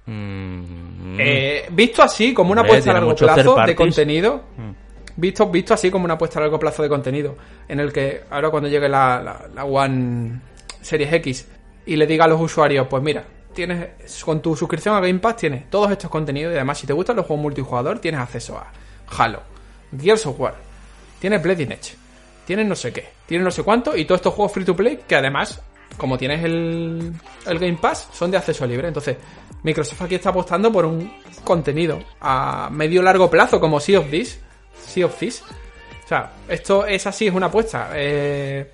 Mm, 0.06 1.20
Eh, 1.20 1.66
visto 1.72 2.02
así 2.04 2.34
como 2.34 2.52
una 2.52 2.62
apuesta 2.62 2.92
a 2.92 2.94
largo 2.96 3.16
plazo 3.16 3.56
de 3.66 3.76
contenido, 3.76 4.44
visto, 5.16 5.48
visto 5.50 5.74
así 5.74 5.90
como 5.92 6.06
una 6.06 6.16
apuesta 6.16 6.40
a 6.40 6.44
largo 6.44 6.60
plazo 6.60 6.84
de 6.84 6.90
contenido, 6.90 7.36
en 7.68 7.80
el 7.80 7.92
que 7.92 8.24
ahora 8.30 8.50
cuando 8.50 8.70
llegue 8.70 8.90
la, 8.90 9.22
la, 9.22 9.48
la 9.54 9.66
One 9.66 10.42
Series 10.82 11.14
X 11.14 11.48
y 11.86 11.96
le 11.96 12.06
diga 12.06 12.26
a 12.26 12.28
los 12.28 12.40
usuarios, 12.42 12.88
pues 12.88 13.02
mira, 13.04 13.24
tienes 13.54 14.24
con 14.24 14.42
tu 14.42 14.56
suscripción 14.56 14.96
a 14.96 15.00
Game 15.00 15.20
Pass 15.20 15.38
tienes 15.38 15.70
todos 15.70 15.92
estos 15.92 16.10
contenidos 16.10 16.54
y 16.54 16.56
además 16.56 16.78
si 16.78 16.88
te 16.88 16.94
gustan 16.94 17.16
los 17.18 17.26
juegos 17.26 17.44
multijugador 17.44 18.00
tienes 18.00 18.22
acceso 18.22 18.58
a 18.58 18.72
Halo, 19.18 19.42
Gears 20.00 20.26
of 20.26 20.40
War, 20.40 20.56
tienes 21.20 21.42
Bleeding 21.42 21.72
Edge, 21.72 21.96
tienes 22.46 22.66
no 22.66 22.76
sé 22.76 22.94
qué, 22.94 23.10
tienes 23.26 23.44
no 23.44 23.52
sé 23.52 23.64
cuánto 23.64 23.96
y 23.96 24.06
todos 24.06 24.20
estos 24.20 24.34
juegos 24.34 24.54
free 24.54 24.66
to 24.66 24.76
play 24.76 25.00
que 25.08 25.16
además 25.16 25.62
como 25.98 26.18
tienes 26.18 26.44
el, 26.44 27.14
el 27.46 27.60
Game 27.60 27.78
Pass, 27.80 28.10
son 28.14 28.32
de 28.32 28.38
acceso 28.38 28.66
libre. 28.66 28.88
Entonces, 28.88 29.18
Microsoft 29.64 30.02
aquí 30.02 30.16
está 30.16 30.30
apostando 30.30 30.72
por 30.72 30.86
un 30.86 31.12
contenido 31.44 32.00
a 32.20 32.70
medio 32.72 33.02
largo 33.02 33.30
plazo, 33.30 33.60
como 33.60 33.80
Sea 33.80 34.00
of 34.00 34.10
This. 34.10 34.40
Sea 34.92 35.06
of 35.06 35.18
Thieves. 35.18 35.44
O 36.04 36.08
sea, 36.08 36.32
esto 36.48 36.86
es 36.86 37.08
así, 37.08 37.28
es 37.28 37.34
una 37.34 37.46
apuesta. 37.48 37.90
Eh, 37.94 38.70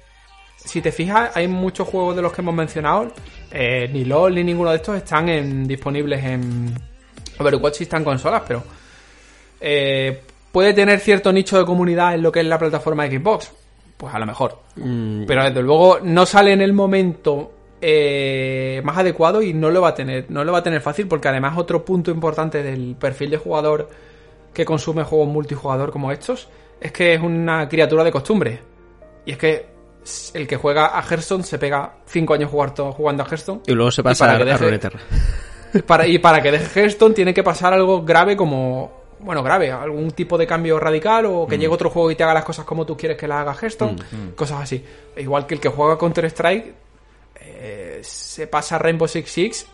si 0.55 0.81
te 0.81 0.91
fijas, 0.91 1.35
hay 1.35 1.47
muchos 1.47 1.87
juegos 1.87 2.15
de 2.15 2.21
los 2.21 2.33
que 2.33 2.41
hemos 2.41 2.55
mencionado. 2.55 3.11
eh, 3.51 3.89
ni 3.91 4.03
LOL 4.05 4.35
ni 4.35 4.43
ninguno 4.43 4.71
de 4.71 4.77
estos 4.77 4.97
están 4.97 5.29
en, 5.29 5.67
disponibles 5.67 6.23
en 6.23 6.73
Overwatch 7.39 7.81
y 7.81 7.83
están 7.83 8.03
consolas, 8.03 8.43
pero 8.47 8.63
eh, 9.61 10.21
puede 10.51 10.73
tener 10.73 10.99
cierto 10.99 11.31
nicho 11.31 11.57
de 11.57 11.65
comunidad 11.65 12.15
en 12.15 12.23
lo 12.23 12.31
que 12.31 12.41
es 12.41 12.45
la 12.45 12.59
plataforma 12.59 13.07
de 13.07 13.17
Xbox. 13.17 13.51
Pues 13.95 14.13
a 14.13 14.19
lo 14.19 14.25
mejor. 14.27 14.59
Pero 14.75 15.43
desde 15.43 15.61
luego 15.63 15.99
no 16.03 16.25
sale 16.27 16.51
en 16.53 16.61
el 16.61 16.71
momento 16.73 17.51
eh, 17.81 18.79
más 18.83 18.97
adecuado 18.97 19.41
y 19.41 19.53
no 19.53 19.71
lo 19.71 19.81
va 19.81 19.89
a 19.89 19.95
tener. 19.95 20.25
No 20.29 20.43
lo 20.43 20.51
va 20.51 20.59
a 20.59 20.63
tener 20.63 20.81
fácil 20.81 21.07
porque 21.07 21.27
además 21.29 21.57
otro 21.57 21.83
punto 21.83 22.11
importante 22.11 22.61
del 22.61 22.95
perfil 22.99 23.31
de 23.31 23.37
jugador 23.37 23.89
que 24.57 24.65
consume 24.65 25.03
juegos 25.03 25.27
multijugador 25.27 25.91
como 25.91 26.11
estos 26.11 26.49
es 26.81 26.91
que 26.91 27.13
es 27.13 27.21
una 27.21 27.69
criatura 27.69 28.03
de 28.03 28.11
costumbre. 28.11 28.59
Y 29.23 29.33
es 29.33 29.37
que 29.37 29.67
el 30.33 30.47
que 30.47 30.55
juega 30.55 30.97
a 30.97 31.03
Hearthstone 31.03 31.43
se 31.43 31.59
pega 31.59 31.97
5 32.07 32.33
años 32.33 32.49
jugando, 32.49 32.91
jugando 32.91 33.21
a 33.21 33.27
Hearthstone. 33.27 33.61
Y 33.67 33.73
luego 33.73 33.91
se 33.91 34.01
Y 34.01 34.03
pasa 34.03 34.25
para 34.25 34.33
a, 34.33 34.37
que 34.43 34.51
a 34.51 34.57
deje-. 34.57 34.89
Para, 35.85 36.07
y 36.07 36.17
para 36.17 36.41
que 36.41 36.51
deje 36.51 36.79
Hearthstone 36.79 37.13
tiene 37.13 37.35
que 37.35 37.43
pasar 37.43 37.71
algo 37.71 38.01
grave 38.03 38.35
como... 38.35 39.05
Bueno, 39.19 39.43
grave, 39.43 39.71
algún 39.71 40.09
tipo 40.11 40.39
de 40.39 40.47
cambio 40.47 40.79
radical 40.79 41.27
o 41.27 41.45
que 41.45 41.57
llegue 41.57 41.71
otro 41.71 41.91
juego 41.91 42.09
y 42.09 42.15
te 42.15 42.23
haga 42.23 42.33
las 42.33 42.45
cosas 42.45 42.65
como 42.65 42.83
tú 42.83 42.97
quieres 42.97 43.15
que 43.15 43.27
las 43.27 43.41
haga 43.41 43.53
Hearthstone, 43.53 43.95
cosas 44.35 44.61
así. 44.61 44.83
Igual 45.17 45.45
que 45.45 45.53
el 45.53 45.59
que 45.59 45.69
juega 45.69 45.99
Counter-Strike 45.99 46.73
eh, 47.41 47.99
se 48.01 48.47
pasa 48.47 48.79
Rainbow 48.79 49.07
Six 49.07 49.29
Siege 49.29 49.65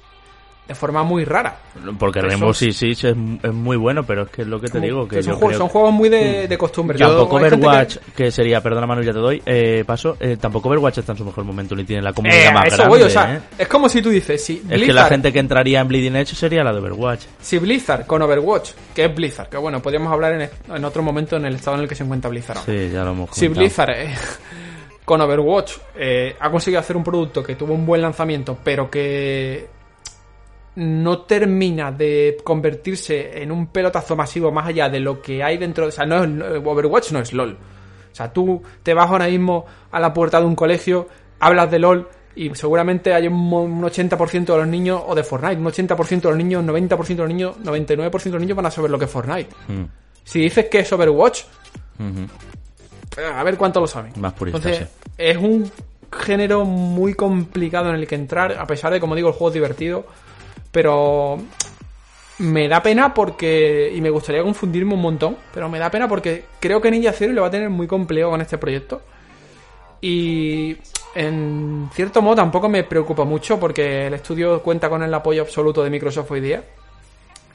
de 0.68 0.76
forma 0.76 1.04
muy 1.04 1.26
rara. 1.26 1.58
Porque 2.00 2.22
Rainbow 2.22 2.54
Six 2.54 2.78
Siege 2.78 3.10
es, 3.10 3.16
es 3.44 3.54
muy 3.54 3.76
bueno, 3.76 4.04
pero 4.04 4.24
es 4.24 4.30
que 4.30 4.44
es 4.44 4.48
lo 4.48 4.62
que 4.62 4.70
te 4.70 4.80
digo, 4.80 5.08
que 5.08 5.22
son, 5.22 5.34
yo 5.34 5.38
juegos, 5.38 5.50
creo 5.50 5.60
son 5.60 5.68
juegos 5.70 5.92
muy 5.94 6.08
de, 6.10 6.48
de 6.48 6.58
costumbre. 6.58 6.98
Tampoco 6.98 7.38
que- 7.38 7.46
Overwatch, 7.48 7.98
que... 8.16 8.32
sería, 8.32 8.62
perdona 8.62 8.88
Manu, 8.88 9.02
ya 9.04 9.12
te 9.12 9.20
doy, 9.20 9.42
eh, 9.46 9.84
paso, 9.86 10.16
eh, 10.22 10.38
tampoco 10.40 10.70
Overwatch 10.70 11.00
está 11.00 11.12
en 11.12 11.18
su 11.18 11.26
mejor 11.26 11.44
momento 11.44 11.76
ni 11.76 11.84
tiene 11.84 12.02
la 12.02 12.14
comunidad 12.14 12.42
Eh, 12.44 12.48
a 12.48 12.52
más 12.54 12.66
eso 12.68 12.78
grande, 12.78 12.90
voy, 12.98 13.02
o 13.04 13.10
sea, 13.10 13.36
¿eh? 13.36 13.40
es 13.58 13.68
como 13.68 13.90
si 13.90 14.02
tú 14.02 14.10
dices, 14.10 14.42
si 14.44 14.64
Es 14.70 14.82
que 14.84 14.94
la 14.94 15.06
gente 15.08 15.34
que 15.34 15.40
entraría 15.40 15.82
en 15.82 15.88
Bleeding 15.90 16.16
Edge 16.16 16.34
sería 16.36 16.64
la 16.64 16.72
de 16.72 16.80
Overwatch. 16.80 17.26
Si 17.42 17.58
Blizzard 17.58 18.06
con 18.06 18.22
Overwatch, 18.22 18.72
que 18.96 19.04
es 19.06 19.14
Blizzard, 19.14 19.50
que 19.50 19.58
bueno, 19.58 19.82
podríamos 19.82 20.14
hablar 20.14 20.34
en, 20.42 20.50
en 20.74 20.86
otro 20.86 21.04
momento 21.04 21.36
en 21.36 21.46
el 21.46 21.56
estado 21.56 21.76
en 21.76 21.84
el 21.84 21.90
que 21.90 21.96
se 21.96 22.04
encuentra 22.04 22.30
Blizzard. 22.30 22.60
ahora. 22.60 22.72
Sí, 22.72 22.90
ya 22.90 23.04
lo 23.04 23.12
hemos 23.12 23.30
Si. 23.32 23.50
Blizzard 23.50 23.92
eh, 23.92 24.14
con 25.06 25.20
Overwatch 25.20 25.74
eh, 25.96 26.36
ha 26.40 26.50
conseguido 26.50 26.80
hacer 26.80 26.96
un 26.96 27.04
producto 27.04 27.44
que 27.44 27.56
tuvo 27.56 27.74
un 27.74 27.86
buen 27.86 28.02
lanzamiento, 28.02 28.58
pero 28.64 28.90
que 28.90 29.68
no 30.76 31.20
termina 31.22 31.92
de 31.92 32.38
convertirse 32.44 33.42
en 33.42 33.52
un 33.52 33.68
pelotazo 33.68 34.16
masivo 34.16 34.52
más 34.52 34.68
allá 34.68 34.90
de 34.90 35.00
lo 35.00 35.22
que 35.22 35.44
hay 35.44 35.58
dentro 35.58 35.84
de... 35.86 35.90
O 35.90 35.92
sea, 35.92 36.06
no 36.06 36.24
es- 36.24 36.66
Overwatch 36.66 37.12
no 37.12 37.20
es 37.20 37.32
LOL. 37.34 37.52
O 38.12 38.16
sea, 38.16 38.32
tú 38.34 38.62
te 38.82 38.94
vas 38.94 39.10
ahora 39.10 39.28
mismo 39.28 39.66
a 39.92 40.00
la 40.00 40.14
puerta 40.14 40.40
de 40.40 40.46
un 40.46 40.56
colegio, 40.56 41.08
hablas 41.40 41.70
de 41.72 41.80
LOL 41.80 42.08
y 42.36 42.54
seguramente 42.56 43.14
hay 43.14 43.28
un, 43.28 43.34
mo- 43.34 43.62
un 43.64 43.82
80% 43.84 44.46
de 44.46 44.58
los 44.58 44.68
niños, 44.68 45.02
o 45.06 45.14
de 45.16 45.24
Fortnite, 45.24 45.58
un 45.58 45.66
80% 45.66 46.22
de 46.22 46.30
los 46.30 46.38
niños, 46.38 46.64
90% 46.64 47.08
de 47.08 47.16
los 47.18 47.28
niños, 47.28 47.56
99% 47.64 48.24
de 48.24 48.30
los 48.32 48.42
niños 48.42 48.56
van 48.58 48.66
a 48.66 48.72
saber 48.72 48.90
lo 48.90 48.98
que 48.98 49.06
es 49.06 49.12
Fortnite. 49.12 49.50
Mm, 49.68 49.84
Si 50.24 50.40
dices 50.40 50.66
que 50.70 50.80
es 50.80 50.92
Overwatch, 50.94 51.42
a 53.36 53.44
ver 53.44 53.58
cuánto 53.58 53.80
lo 53.80 53.88
saben. 53.88 54.14
Más 54.18 54.34
puristas, 54.34 54.64
Entonces, 54.66 54.90
es 55.18 55.38
un 55.38 55.72
género 56.12 56.66
muy 56.66 57.14
complicado 57.14 57.90
en 57.90 57.96
el 57.96 58.08
que 58.08 58.16
entrar, 58.16 58.54
a 58.60 58.66
pesar 58.66 58.92
de, 58.94 59.00
como 59.00 59.16
digo, 59.16 59.28
el 59.30 59.34
juego 59.34 59.50
es 59.50 59.54
divertido, 59.56 60.06
pero 60.74 61.40
me 62.40 62.68
da 62.68 62.82
pena 62.82 63.14
porque, 63.14 63.94
y 63.96 64.02
me 64.02 64.10
gustaría 64.10 64.42
confundirme 64.42 64.96
un 64.96 65.02
montón, 65.02 65.38
pero 65.54 65.70
me 65.70 65.78
da 65.78 65.92
pena 65.92 66.08
porque 66.08 66.46
creo 66.60 66.82
que 66.82 66.90
Ninja 66.90 67.14
Zero 67.14 67.32
le 67.32 67.40
va 67.40 67.48
a 67.48 67.52
tener 67.52 67.70
muy 67.70 67.88
complejo 67.88 68.32
con 68.32 68.42
este 68.42 68.58
proyecto. 68.58 69.02
Y 70.02 70.76
en 71.16 71.90
cierto 71.94 72.22
modo 72.24 72.38
tampoco 72.38 72.68
me 72.68 72.84
preocupa 72.84 73.24
mucho 73.24 73.60
porque 73.60 74.08
el 74.08 74.16
estudio 74.16 74.62
cuenta 74.64 74.90
con 74.90 75.04
el 75.04 75.14
apoyo 75.14 75.44
absoluto 75.44 75.84
de 75.84 75.92
Microsoft 75.92 76.32
hoy 76.32 76.42
día. 76.42 76.64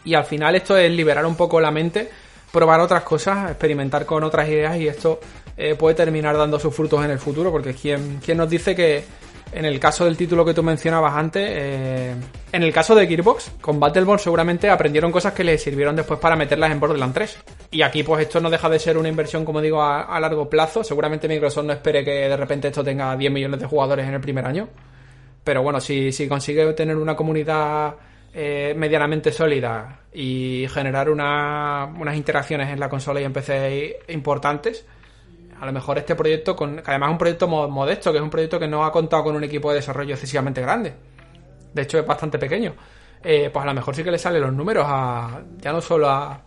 Y 0.05 0.15
al 0.15 0.25
final 0.25 0.55
esto 0.55 0.77
es 0.77 0.91
liberar 0.91 1.27
un 1.27 1.35
poco 1.35 1.61
la 1.61 1.73
mente, 1.73 2.09
probar 2.53 2.81
otras 2.81 3.03
cosas, 3.03 3.51
experimentar 3.51 4.07
con 4.07 4.23
otras 4.23 4.49
ideas 4.49 4.77
y 4.79 4.87
esto 4.87 5.19
eh, 5.57 5.75
puede 5.75 5.97
terminar 5.97 6.37
dando 6.37 6.61
sus 6.61 6.73
frutos 6.73 7.05
en 7.05 7.11
el 7.11 7.19
futuro 7.19 7.51
porque 7.51 7.75
¿quién, 7.75 8.21
quién 8.25 8.39
nos 8.39 8.49
dice 8.49 8.77
que 8.77 9.05
en 9.53 9.65
el 9.65 9.81
caso 9.81 10.05
del 10.05 10.17
título 10.17 10.45
que 10.45 10.55
tú 10.55 10.63
mencionabas 10.63 11.15
antes, 11.15 11.43
eh, 11.47 12.15
en 12.53 12.63
el 12.63 12.73
caso 12.73 12.95
de 12.95 13.07
Gearbox, 13.07 13.53
con 13.61 13.81
Battleborn 13.81 14.19
seguramente 14.19 14.69
aprendieron 14.71 15.11
cosas 15.11 15.33
que 15.33 15.45
les 15.45 15.63
sirvieron 15.63 15.97
después 15.97 16.21
para 16.21 16.37
meterlas 16.37 16.71
en 16.71 16.81
Borderlands 16.81 17.15
3. 17.15 17.39
Y 17.71 17.83
aquí 17.83 18.03
pues 18.03 18.23
esto 18.23 18.41
no 18.41 18.51
deja 18.51 18.69
de 18.69 18.79
ser 18.79 18.97
una 18.99 19.09
inversión, 19.09 19.45
como 19.45 19.61
digo, 19.61 19.83
a, 19.83 20.19
largo 20.21 20.49
plazo. 20.49 20.85
Seguramente 20.85 21.29
Microsoft 21.29 21.65
no 21.65 21.73
espere 21.73 22.05
que 22.05 22.11
de 22.29 22.37
repente 22.37 22.69
esto 22.69 22.85
tenga 22.85 23.17
10 23.17 23.33
millones 23.33 23.61
de 23.61 23.67
jugadores 23.67 24.07
en 24.07 24.15
el 24.15 24.21
primer 24.21 24.45
año. 24.45 24.69
Pero 25.45 25.63
bueno, 25.63 25.81
si, 25.81 26.13
si 26.13 26.29
consigue 26.29 26.71
tener 26.75 26.97
una 26.97 27.17
comunidad 27.17 27.95
eh, 28.35 28.75
medianamente 28.77 29.33
sólida 29.33 30.01
y 30.13 30.67
generar 30.73 31.09
una- 31.09 31.87
unas 31.99 32.17
interacciones 32.17 32.69
en 32.71 32.79
la 32.81 32.89
consola 32.89 33.21
y 33.21 33.25
en 33.25 33.33
PC 33.33 34.01
importantes, 34.09 34.85
a 35.61 35.67
lo 35.67 35.73
mejor 35.73 35.99
este 35.99 36.15
proyecto, 36.15 36.55
con, 36.55 36.77
que 36.77 36.91
además 36.91 37.09
es 37.09 37.13
un 37.13 37.19
proyecto 37.19 37.49
mo- 37.49 37.69
modesto, 37.69 38.11
que 38.13 38.19
es 38.19 38.23
un 38.23 38.31
proyecto 38.31 38.59
que 38.59 38.69
no 38.69 38.85
ha 38.85 38.93
contado 38.93 39.25
con 39.25 39.37
un 39.37 39.45
equipo 39.45 39.71
de 39.71 39.77
desarrollo 39.77 40.15
excesivamente 40.15 40.61
grande. 40.61 40.95
De 41.73 41.83
hecho, 41.83 41.99
es 41.99 42.07
bastante 42.07 42.39
pequeño. 42.39 42.75
Eh, 43.23 43.51
pues 43.53 43.63
a 43.63 43.67
lo 43.67 43.75
mejor 43.75 43.95
sí 43.95 44.05
que 44.05 44.11
le 44.11 44.19
salen 44.19 44.41
los 44.43 44.53
números 44.53 44.85
a 44.87 45.41
ya 45.59 45.73
no 45.73 45.81
solo 45.81 46.09
a, 46.09 46.41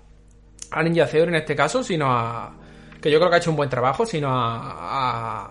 a 0.72 0.84
Ninja 0.84 1.06
Theory 1.06 1.30
en 1.30 1.36
este 1.36 1.56
caso, 1.56 1.84
sino 1.84 2.06
a 2.10 2.54
que 3.02 3.12
yo 3.12 3.18
creo 3.20 3.30
que 3.30 3.36
ha 3.36 3.40
hecho 3.40 3.50
un 3.50 3.58
buen 3.58 3.70
trabajo, 3.70 4.06
sino 4.06 4.30
a, 4.32 5.46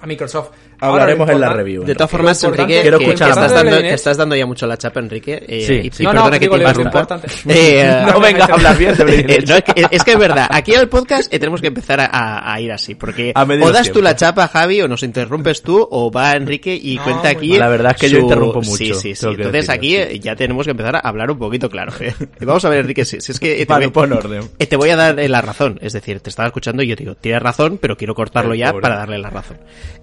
a 0.00 0.06
Microsoft. 0.06 0.50
Hablaremos 0.80 1.28
en 1.30 1.40
la 1.40 1.52
review. 1.52 1.84
De 1.84 1.94
todas 1.94 2.10
formas, 2.10 2.42
Enrique, 2.44 2.80
Quiero 2.82 2.98
que- 2.98 3.04
escuchar 3.06 3.28
que 3.28 3.32
estás, 3.34 3.52
dando, 3.52 3.76
estás 3.76 4.38
ya 4.38 4.46
mucho 4.46 4.66
la 4.66 4.76
chapa, 4.76 5.00
Enrique. 5.00 5.42
eh, 5.46 5.64
Sí, 5.66 5.74
y, 5.84 5.90
sí. 5.90 6.02
y 6.02 6.06
No, 6.06 6.12
no, 6.12 6.20
perdona 6.24 6.38
que 6.38 6.44
digo, 6.46 6.58
te 6.58 6.64
interrumpa. 6.64 7.20
Eh, 7.48 8.02
No 8.12 8.20
vengas 8.20 8.48
a 8.50 8.52
hablar 8.54 8.78
bien 8.78 8.94
de 8.96 9.04
Eh, 9.28 9.44
no, 9.46 9.56
es, 9.56 9.62
que, 9.64 9.86
es 9.90 10.04
que 10.04 10.12
es 10.12 10.18
verdad, 10.18 10.46
aquí 10.50 10.74
al 10.74 10.88
podcast 10.88 11.32
eh, 11.32 11.38
tenemos 11.38 11.60
que 11.60 11.66
empezar 11.68 12.00
a, 12.00 12.06
a- 12.06 12.54
a 12.54 12.60
ir 12.60 12.70
así, 12.72 12.94
porque 12.94 13.32
o 13.34 13.40
das 13.72 13.88
tú 13.88 13.94
tiempos. 13.94 14.02
la 14.02 14.16
chapa, 14.16 14.48
Javi, 14.48 14.80
o 14.82 14.88
nos 14.88 15.02
interrumpes 15.02 15.62
tú, 15.62 15.86
o 15.90 16.10
va 16.10 16.34
Enrique 16.36 16.78
y 16.80 16.96
No, 16.96 17.04
cuenta 17.04 17.28
aquí. 17.30 17.58
La 17.58 17.68
verdad 17.68 17.92
es 17.94 18.00
que 18.00 18.10
yo 18.10 18.18
interrumpo 18.20 18.62
Sí, 18.62 18.70
mucho, 18.70 18.94
sí, 19.00 19.14
sí. 19.14 19.26
que 19.26 19.30
Entonces 19.32 19.52
decirlo, 19.52 19.74
aquí 19.74 19.90
sí. 19.90 19.96
eh, 19.96 20.20
ya 20.20 20.36
tenemos 20.36 20.64
que 20.64 20.70
empezar 20.70 20.96
a 20.96 21.00
hablar 21.00 21.30
un 21.30 21.38
poquito 21.38 21.68
claro. 21.68 21.92
¿eh? 22.00 22.14
Y 22.40 22.44
Vamos 22.44 22.64
a 22.64 22.68
ver, 22.68 22.80
Enrique, 22.80 23.04
si, 23.04 23.20
si 23.20 23.32
es 23.32 23.40
que 23.40 23.54
eh, 23.62 23.66
te, 23.66 23.72
Vale, 23.72 23.86
voy, 23.86 23.92
pon 23.92 24.12
orden. 24.12 24.42
eh, 24.58 24.66
te 24.66 24.76
voy 24.76 24.90
a 24.90 24.96
dar 24.96 25.18
eh, 25.18 25.28
la 25.28 25.40
razón. 25.40 25.78
Es 25.82 25.92
decir, 25.92 26.20
te 26.20 26.30
estaba 26.30 26.46
escuchando 26.48 26.82
y 26.82 26.88
yo 26.88 26.96
te 26.96 27.02
digo, 27.04 27.14
tienes 27.16 27.42
razón, 27.42 27.78
pero 27.80 27.96
quiero 27.96 28.14
cortarlo 28.14 28.54
ya 28.54 28.72
para 28.72 28.96
darle 28.96 29.18
la 29.18 29.30
razón. 29.30 29.58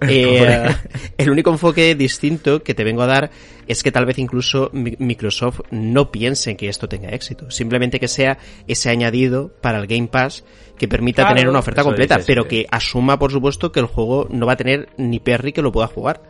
Eh, 0.06 0.65
el 1.18 1.30
único 1.30 1.50
enfoque 1.50 1.94
distinto 1.94 2.62
que 2.62 2.74
te 2.74 2.84
vengo 2.84 3.02
a 3.02 3.06
dar 3.06 3.30
es 3.66 3.82
que 3.82 3.90
tal 3.92 4.06
vez 4.06 4.18
incluso 4.18 4.70
Mi- 4.72 4.96
Microsoft 4.98 5.60
no 5.70 6.10
piense 6.10 6.50
en 6.50 6.56
que 6.56 6.68
esto 6.68 6.88
tenga 6.88 7.08
éxito. 7.10 7.50
Simplemente 7.50 7.98
que 8.00 8.08
sea 8.08 8.38
ese 8.66 8.90
añadido 8.90 9.50
para 9.60 9.78
el 9.78 9.86
Game 9.86 10.08
Pass 10.08 10.44
que 10.78 10.88
permita 10.88 11.22
Claro, 11.22 11.36
tener 11.36 11.48
una 11.48 11.60
oferta 11.60 11.82
completa, 11.82 12.16
dices, 12.16 12.26
pero 12.26 12.46
que 12.46 12.66
asuma, 12.70 13.18
por 13.18 13.32
supuesto, 13.32 13.72
que 13.72 13.80
el 13.80 13.86
juego 13.86 14.28
no 14.30 14.46
va 14.46 14.52
a 14.52 14.56
tener 14.56 14.88
ni 14.98 15.20
Perry 15.20 15.52
que 15.52 15.62
lo 15.62 15.72
pueda 15.72 15.86
jugar. 15.86 16.22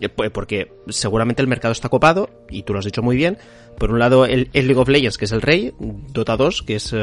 Eh, 0.00 0.08
pues 0.08 0.30
Porque 0.30 0.72
seguramente 0.88 1.42
el 1.42 1.48
mercado 1.48 1.72
está 1.72 1.88
copado, 1.88 2.30
y 2.50 2.62
tú 2.62 2.72
lo 2.72 2.78
has 2.78 2.84
dicho 2.84 3.02
muy 3.02 3.16
bien. 3.16 3.38
Por 3.78 3.90
un 3.90 3.98
lado, 3.98 4.26
el, 4.26 4.50
el 4.52 4.66
League 4.66 4.80
of 4.80 4.88
Legends, 4.88 5.16
que 5.16 5.24
es 5.24 5.32
el 5.32 5.40
rey, 5.40 5.72
Dota 5.78 6.36
2, 6.36 6.62
que 6.62 6.76
es 6.76 6.92
eh, 6.92 6.98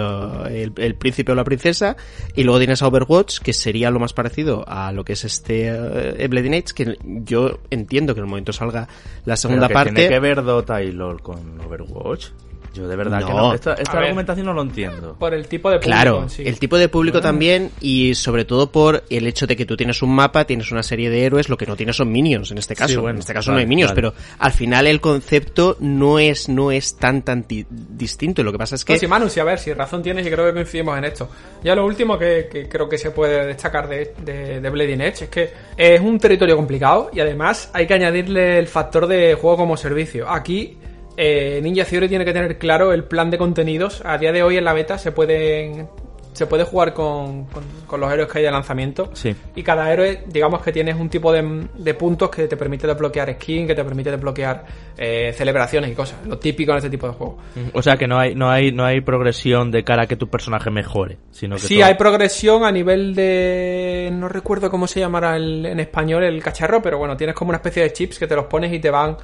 el, 0.49 0.73
el 0.77 0.95
príncipe 0.95 1.31
o 1.31 1.35
la 1.35 1.43
princesa, 1.43 1.97
y 2.35 2.43
luego 2.43 2.59
tienes 2.59 2.81
a 2.81 2.87
Overwatch, 2.87 3.39
que 3.39 3.53
sería 3.53 3.89
lo 3.89 3.99
más 3.99 4.13
parecido 4.13 4.63
a 4.67 4.91
lo 4.91 5.03
que 5.03 5.13
es 5.13 5.25
este 5.25 5.67
eh, 5.67 6.27
Bleeding 6.27 6.53
Edge, 6.53 6.73
que 6.73 6.97
yo 7.03 7.59
entiendo 7.69 8.13
que 8.13 8.19
en 8.19 8.25
el 8.25 8.29
momento 8.29 8.53
salga 8.53 8.87
la 9.25 9.35
segunda 9.35 9.67
Pero 9.67 9.79
que 9.79 9.85
parte. 9.85 9.93
¿Tiene 9.93 10.09
que 10.09 10.19
ver 10.19 10.43
Dota 10.43 10.83
y 10.83 10.91
LOL 10.91 11.21
con 11.21 11.59
Overwatch? 11.61 12.27
Yo 12.73 12.87
de 12.87 12.95
verdad 12.95 13.19
que 13.25 13.31
No. 13.33 13.37
no. 13.49 13.53
Esta, 13.53 13.73
esta 13.73 13.91
A 13.91 13.95
ver. 13.95 14.03
argumentación 14.05 14.45
no 14.45 14.53
lo 14.53 14.61
entiendo. 14.61 15.15
Por 15.17 15.33
el 15.33 15.47
tipo 15.47 15.69
de 15.69 15.77
público 15.77 15.91
Claro, 15.95 16.29
sí. 16.29 16.43
el 16.45 16.59
tipo 16.59 16.77
de 16.77 16.87
público 16.89 17.19
también 17.21 17.71
y 17.81 18.13
sobre 18.15 18.45
todo 18.45 18.71
por 18.71 19.03
el 19.09 19.25
hecho 19.27 19.47
de 19.47 19.55
que 19.55 19.65
tú 19.65 19.75
tienes 19.75 20.01
un 20.01 20.13
mapa, 20.13 20.45
tienes 20.45 20.71
una 20.71 20.83
serie 20.83 21.09
de 21.09 21.23
héroes, 21.25 21.49
lo 21.49 21.57
que 21.57 21.65
no 21.65 21.75
tienes 21.75 21.95
son 21.95 22.11
minions 22.11 22.51
en 22.51 22.57
este 22.57 22.75
caso. 22.75 22.93
Sí, 22.93 22.95
bueno, 22.97 23.15
en 23.15 23.19
este 23.19 23.33
caso 23.33 23.51
vale, 23.51 23.57
no 23.57 23.59
hay 23.61 23.67
minions, 23.67 23.91
vale. 23.91 23.95
pero 24.01 24.13
al 24.39 24.51
final 24.51 24.87
el 24.87 25.01
concepto 25.01 25.77
no 25.79 26.19
es 26.19 26.49
no 26.49 26.71
es 26.71 26.95
tan 26.97 27.21
tan 27.23 27.43
ti- 27.43 27.65
distinto. 27.69 28.43
Lo 28.43 28.51
que 28.51 28.57
pasa 28.57 28.75
es 28.75 28.85
que 28.85 28.93
No, 28.93 28.99
sí, 28.99 29.07
Manu, 29.07 29.29
sí, 29.29 29.39
a 29.39 29.43
ver, 29.43 29.59
si 29.59 29.73
razón 29.73 30.03
tienes 30.03 30.25
y 30.25 30.29
creo 30.29 30.45
que 30.47 30.53
coincidimos 30.53 30.97
en 30.97 31.05
esto. 31.05 31.29
Ya 31.63 31.75
lo 31.75 31.85
último 31.85 32.17
que, 32.17 32.47
que 32.51 32.67
creo 32.69 32.87
que 32.87 32.97
se 32.97 33.11
puede 33.11 33.45
destacar 33.47 33.87
de, 33.89 34.13
de, 34.23 34.61
de 34.61 34.69
Bleeding 34.69 35.01
Edge 35.01 35.23
es 35.23 35.29
que 35.29 35.49
es 35.75 35.99
un 36.01 36.19
territorio 36.19 36.55
complicado 36.55 37.09
y 37.13 37.19
además 37.19 37.69
hay 37.73 37.87
que 37.87 37.93
añadirle 37.95 38.59
el 38.59 38.67
factor 38.67 39.07
de 39.07 39.33
juego 39.33 39.57
como 39.57 39.75
servicio. 39.77 40.29
Aquí 40.29 40.77
eh, 41.21 41.59
Ninja 41.61 41.83
Theory 41.83 42.07
tiene 42.07 42.23
que 42.23 42.31
tener 42.33 42.57
claro 42.57 42.93
el 42.93 43.03
plan 43.03 43.29
de 43.29 43.37
contenidos. 43.37 44.01
A 44.05 44.17
día 44.17 44.31
de 44.31 44.41
hoy 44.41 44.55
en 44.57 44.63
la 44.63 44.71
beta 44.73 44.97
se 44.97 45.11
pueden 45.11 45.87
se 46.31 46.45
puede 46.45 46.63
jugar 46.63 46.93
con, 46.93 47.45
con- 47.45 47.63
con 47.85 47.99
los 47.99 48.09
héroes 48.13 48.29
que 48.31 48.37
hay 48.37 48.45
de 48.45 48.51
lanzamiento. 48.51 49.09
Sí. 49.13 49.35
Y 49.55 49.63
cada 49.63 49.91
héroe, 49.91 50.23
digamos 50.27 50.61
que 50.61 50.71
tienes 50.71 50.95
un 50.95 51.09
tipo 51.09 51.33
de, 51.33 51.67
de 51.75 51.93
puntos 51.95 52.29
que 52.29 52.47
te 52.47 52.55
permite 52.55 52.87
desbloquear 52.87 53.33
skin, 53.33 53.67
que 53.67 53.75
te 53.75 53.83
permite 53.83 54.11
desbloquear 54.11 54.63
eh, 54.97 55.33
celebraciones 55.33 55.91
y 55.91 55.95
cosas. 55.95 56.25
Lo 56.25 56.37
típico 56.39 56.71
en 56.71 56.77
este 56.77 56.89
tipo 56.89 57.07
de 57.07 57.13
juegos. 57.13 57.35
O 57.73 57.81
sea 57.81 57.97
que 57.97 58.07
no 58.07 58.17
hay, 58.17 58.35
no 58.35 58.49
hay, 58.49 58.71
no 58.71 58.85
hay 58.85 59.01
progresión 59.01 59.69
de 59.69 59.83
cara 59.83 60.03
a 60.03 60.07
que 60.07 60.15
tu 60.15 60.29
personaje 60.29 60.69
mejore, 60.69 61.17
sino 61.31 61.55
que 61.57 61.61
Sí, 61.63 61.75
todo- 61.79 61.87
hay 61.87 61.95
progresión 61.95 62.63
a 62.63 62.71
nivel 62.71 63.15
de... 63.15 64.09
No 64.13 64.29
recuerdo 64.29 64.69
cómo 64.69 64.87
se 64.87 65.01
llamará 65.01 65.35
el- 65.35 65.65
en 65.65 65.79
español 65.81 66.23
el 66.23 66.41
cacharro, 66.41 66.81
pero 66.81 66.97
bueno, 66.99 67.17
tienes 67.17 67.35
como 67.35 67.49
una 67.49 67.57
especie 67.57 67.83
de 67.83 67.91
chips 67.91 68.17
que 68.17 68.27
te 68.27 68.35
los 68.35 68.45
pones 68.45 68.71
y 68.71 68.79
te 68.79 68.89
van 68.91 69.17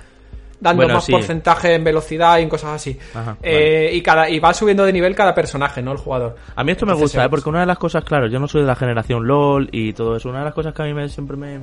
dando 0.60 0.82
Bueno, 0.84 0.96
más 0.96 1.04
sí. 1.06 1.12
porcentaje 1.12 1.74
en 1.76 1.84
velocidad 1.84 2.38
y 2.40 2.44
en 2.44 2.50
cosas 2.50 2.72
así. 2.72 2.98
Ajá, 3.14 3.38
Eh, 3.44 3.90
y, 3.94 4.02
cada, 4.02 4.30
y 4.30 4.40
va 4.40 4.54
subiendo 4.54 4.84
de 4.86 4.94
nivel 4.94 5.16
cada 5.16 5.34
personaje, 5.36 5.82
no 5.82 5.92
el 5.92 5.98
jugador. 5.98 6.36
A 6.56 6.64
mí 6.64 6.72
esto 6.72 6.86
me 6.86 6.94
Entonces, 6.94 7.16
gusta, 7.18 7.26
eh, 7.26 7.30
porque 7.30 7.50
una 7.50 7.62
de 7.62 7.66
las 7.66 7.78
cosas, 7.78 8.04
claro, 8.04 8.28
yo 8.28 8.40
no 8.40 8.48
soy 8.48 8.62
de 8.62 8.68
la 8.68 8.76
generación 8.76 9.26
LOL 9.28 9.70
y 9.72 9.94
todo 9.94 10.16
eso. 10.16 10.30
Una 10.30 10.40
de 10.40 10.46
las 10.46 10.54
cosas 10.54 10.74
que 10.74 10.82
a 10.82 10.86
mí 10.86 10.94
me, 10.94 11.08
siempre 11.10 11.38
me. 11.38 11.60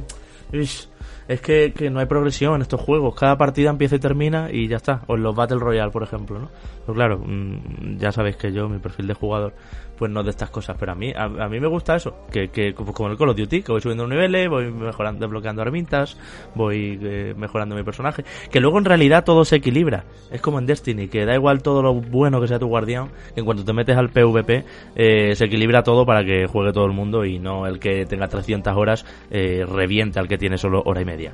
Ish, 0.52 0.88
es 1.28 1.40
que, 1.40 1.72
que 1.72 1.88
no 1.88 2.00
hay 2.00 2.06
progresión 2.06 2.56
en 2.56 2.62
estos 2.62 2.80
juegos. 2.80 3.14
Cada 3.14 3.38
partida 3.38 3.70
empieza 3.70 3.96
y 3.96 3.98
termina 3.98 4.48
y 4.52 4.68
ya 4.68 4.76
está. 4.76 5.02
O 5.06 5.14
en 5.16 5.22
los 5.22 5.34
Battle 5.34 5.58
Royale, 5.58 5.90
por 5.90 6.02
ejemplo, 6.02 6.38
¿no? 6.38 6.50
Pero 6.84 6.94
claro, 6.94 7.18
mm, 7.24 7.96
ya 7.98 8.12
sabéis 8.12 8.36
que 8.36 8.52
yo, 8.52 8.68
mi 8.68 8.78
perfil 8.78 9.06
de 9.06 9.14
jugador, 9.14 9.54
pues 10.02 10.10
no 10.10 10.24
de 10.24 10.30
estas 10.30 10.50
cosas. 10.50 10.76
Pero 10.80 10.90
a 10.90 10.94
mí, 10.96 11.12
a, 11.14 11.28
mí 11.28 11.60
me 11.60 11.68
gusta 11.68 11.94
eso. 11.94 12.26
Que, 12.32 12.48
que 12.48 12.74
como 12.74 12.92
como 12.92 13.08
el 13.08 13.16
Call 13.16 13.28
of 13.28 13.36
Duty, 13.36 13.62
que 13.62 13.70
voy 13.70 13.80
subiendo 13.80 14.04
niveles, 14.04 14.48
voy 14.48 14.68
mejorando, 14.72 15.20
desbloqueando 15.20 15.62
herramientas, 15.62 16.18
voy 16.56 16.98
eh, 17.00 17.34
mejorando 17.36 17.76
mi 17.76 17.84
personaje. 17.84 18.24
Que 18.50 18.58
luego 18.58 18.78
en 18.78 18.84
realidad 18.84 19.22
todo 19.22 19.44
se 19.44 19.54
equilibra. 19.54 20.02
Es 20.32 20.40
como 20.40 20.58
en 20.58 20.66
Destiny, 20.66 21.06
que 21.06 21.24
da 21.24 21.36
igual 21.36 21.62
todo 21.62 21.82
lo 21.82 21.94
bueno 21.94 22.40
que 22.40 22.48
sea 22.48 22.58
tu 22.58 22.66
guardián, 22.66 23.10
que 23.32 23.42
en 23.42 23.44
cuanto 23.46 23.64
te 23.64 23.72
metes 23.72 23.96
al 23.96 24.08
PvP, 24.08 24.64
eh, 24.96 25.36
se 25.36 25.44
equilibra 25.44 25.84
todo 25.84 26.04
para 26.04 26.24
que 26.24 26.48
juegue 26.48 26.72
todo 26.72 26.86
el 26.86 26.92
mundo 26.92 27.24
y 27.24 27.38
no 27.38 27.68
el 27.68 27.78
que 27.78 28.04
tenga 28.04 28.26
300 28.26 28.76
horas 28.76 29.06
eh, 29.30 29.64
reviente 29.64 30.18
al 30.18 30.26
que 30.26 30.36
tiene 30.36 30.58
solo 30.58 30.82
hora 30.84 31.00
y 31.00 31.04
media. 31.04 31.32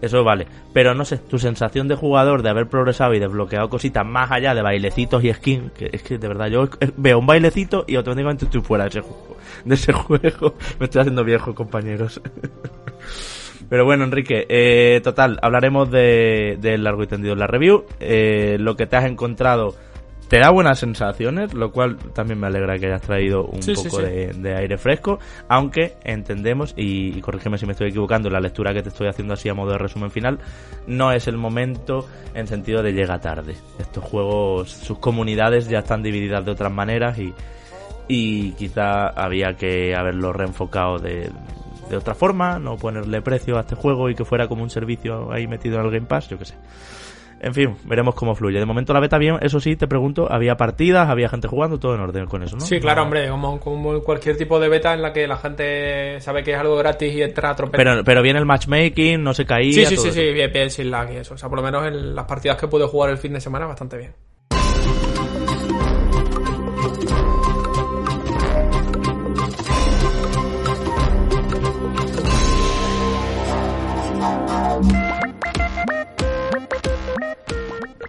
Eso 0.00 0.24
vale. 0.24 0.46
Pero 0.72 0.94
no 0.94 1.04
sé, 1.04 1.18
tu 1.18 1.38
sensación 1.38 1.88
de 1.88 1.94
jugador 1.94 2.42
de 2.42 2.50
haber 2.50 2.68
progresado 2.68 3.14
y 3.14 3.18
desbloqueado 3.18 3.68
cositas 3.68 4.06
más 4.06 4.30
allá 4.30 4.54
de 4.54 4.62
bailecitos 4.62 5.22
y 5.24 5.32
skin, 5.32 5.70
que 5.70 5.90
es 5.92 6.02
que 6.02 6.18
de 6.18 6.28
verdad 6.28 6.48
yo 6.48 6.64
eh, 6.80 6.90
veo 6.96 7.18
un 7.18 7.26
bailecito 7.26 7.84
y 7.86 7.96
automáticamente 7.96 8.46
estoy 8.46 8.60
fuera 8.62 8.84
de 8.84 8.90
ese 8.90 9.00
juego. 9.00 9.36
De 9.64 9.74
ese 9.74 9.92
juego. 9.94 10.54
Me 10.78 10.84
estoy 10.84 11.00
haciendo 11.00 11.24
viejo, 11.24 11.54
compañeros. 11.54 12.20
Pero 13.68 13.84
bueno, 13.84 14.02
Enrique, 14.02 14.46
eh, 14.48 15.00
total, 15.00 15.38
hablaremos 15.42 15.90
de, 15.92 16.58
del 16.60 16.82
largo 16.82 17.04
y 17.04 17.06
tendido 17.06 17.34
en 17.34 17.38
la 17.38 17.46
review. 17.46 17.84
Eh, 18.00 18.56
lo 18.58 18.74
que 18.74 18.86
te 18.86 18.96
has 18.96 19.04
encontrado 19.04 19.76
te 20.30 20.38
da 20.38 20.50
buenas 20.50 20.78
sensaciones, 20.78 21.54
lo 21.54 21.72
cual 21.72 21.96
también 22.14 22.38
me 22.38 22.46
alegra 22.46 22.78
que 22.78 22.86
hayas 22.86 23.02
traído 23.02 23.46
un 23.46 23.60
Sí, 23.64 23.74
sí, 23.74 23.88
poco 23.88 23.96
sí. 23.96 24.04
De, 24.04 24.26
de 24.28 24.54
aire 24.54 24.78
fresco, 24.78 25.18
aunque 25.48 25.96
entendemos, 26.04 26.72
y, 26.76 27.18
y 27.18 27.20
corrígeme 27.20 27.58
si 27.58 27.66
me 27.66 27.72
estoy 27.72 27.88
equivocando, 27.88 28.30
la 28.30 28.38
lectura 28.38 28.72
que 28.72 28.80
te 28.80 28.90
estoy 28.90 29.08
haciendo 29.08 29.34
así 29.34 29.48
a 29.48 29.54
modo 29.54 29.72
de 29.72 29.78
resumen 29.78 30.12
final, 30.12 30.38
no 30.86 31.10
es 31.10 31.26
el 31.26 31.36
momento 31.36 32.06
en 32.32 32.46
sentido 32.46 32.80
de 32.80 32.92
llega 32.92 33.18
tarde. 33.18 33.56
Estos 33.80 34.04
juegos, 34.04 34.70
sus 34.70 35.00
comunidades 35.00 35.68
ya 35.68 35.80
están 35.80 36.00
divididas 36.00 36.44
de 36.44 36.52
otras 36.52 36.72
maneras 36.72 37.18
y, 37.18 37.34
y 38.06 38.52
quizá 38.52 39.08
había 39.08 39.54
que 39.54 39.96
haberlo 39.96 40.32
reenfocado 40.32 41.00
de, 41.00 41.28
de 41.90 41.96
otra 41.96 42.14
forma, 42.14 42.60
no 42.60 42.76
ponerle 42.76 43.20
precio 43.20 43.56
a 43.56 43.62
este 43.62 43.74
juego 43.74 44.08
y 44.08 44.14
que 44.14 44.24
fuera 44.24 44.46
como 44.46 44.62
un 44.62 44.70
servicio 44.70 45.32
ahí 45.32 45.48
metido 45.48 45.80
en 45.80 45.86
el 45.86 45.90
Game 45.90 46.06
Pass, 46.06 46.28
yo 46.28 46.38
qué 46.38 46.44
sé. 46.44 46.54
En 47.40 47.54
fin, 47.54 47.74
veremos 47.84 48.14
cómo 48.14 48.34
fluye. 48.34 48.58
De 48.58 48.66
momento 48.66 48.92
la 48.92 49.00
beta 49.00 49.16
bien, 49.16 49.38
eso 49.40 49.60
sí, 49.60 49.74
te 49.74 49.88
pregunto, 49.88 50.30
había 50.30 50.56
partidas, 50.56 51.08
había 51.08 51.28
gente 51.28 51.48
jugando, 51.48 51.78
todo 51.78 51.94
en 51.94 52.00
orden 52.00 52.26
con 52.26 52.42
eso, 52.42 52.56
¿no? 52.56 52.64
Sí, 52.64 52.80
claro, 52.80 53.02
hombre, 53.02 53.28
como, 53.30 53.58
como 53.58 54.00
cualquier 54.02 54.36
tipo 54.36 54.60
de 54.60 54.68
beta 54.68 54.92
en 54.92 55.00
la 55.00 55.12
que 55.12 55.26
la 55.26 55.36
gente 55.36 56.20
sabe 56.20 56.42
que 56.42 56.52
es 56.52 56.58
algo 56.58 56.76
gratis 56.76 57.14
y 57.14 57.22
entra 57.22 57.50
a 57.50 57.56
tropezar. 57.56 57.84
Pero, 57.84 58.04
pero 58.04 58.22
viene 58.22 58.38
el 58.38 58.46
matchmaking, 58.46 59.22
no 59.22 59.32
se 59.32 59.46
caía. 59.46 59.72
Sí, 59.72 59.86
sí, 59.86 59.94
todo 59.94 60.04
sí, 60.04 60.08
eso. 60.10 60.20
sí, 60.20 60.32
bien, 60.32 60.52
bien, 60.52 60.70
sin 60.70 60.90
lag 60.90 61.10
y 61.12 61.16
eso. 61.16 61.34
O 61.34 61.38
sea, 61.38 61.48
por 61.48 61.58
lo 61.58 61.64
menos 61.64 61.86
en 61.86 62.14
las 62.14 62.26
partidas 62.26 62.58
que 62.58 62.68
pude 62.68 62.86
jugar 62.86 63.10
el 63.10 63.18
fin 63.18 63.32
de 63.32 63.40
semana, 63.40 63.66
bastante 63.66 63.96
bien. 63.96 64.12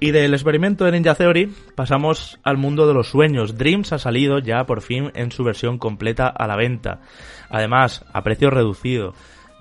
Y 0.03 0.09
del 0.09 0.33
experimento 0.33 0.83
de 0.83 0.93
Ninja 0.93 1.13
Theory 1.13 1.53
pasamos 1.75 2.39
al 2.41 2.57
mundo 2.57 2.87
de 2.87 2.93
los 2.95 3.07
sueños. 3.07 3.55
Dreams 3.55 3.93
ha 3.93 3.99
salido 3.99 4.39
ya 4.39 4.65
por 4.65 4.81
fin 4.81 5.11
en 5.13 5.31
su 5.31 5.43
versión 5.43 5.77
completa 5.77 6.25
a 6.25 6.47
la 6.47 6.55
venta. 6.55 7.01
Además, 7.51 8.03
a 8.11 8.23
precio 8.23 8.49
reducido. 8.49 9.13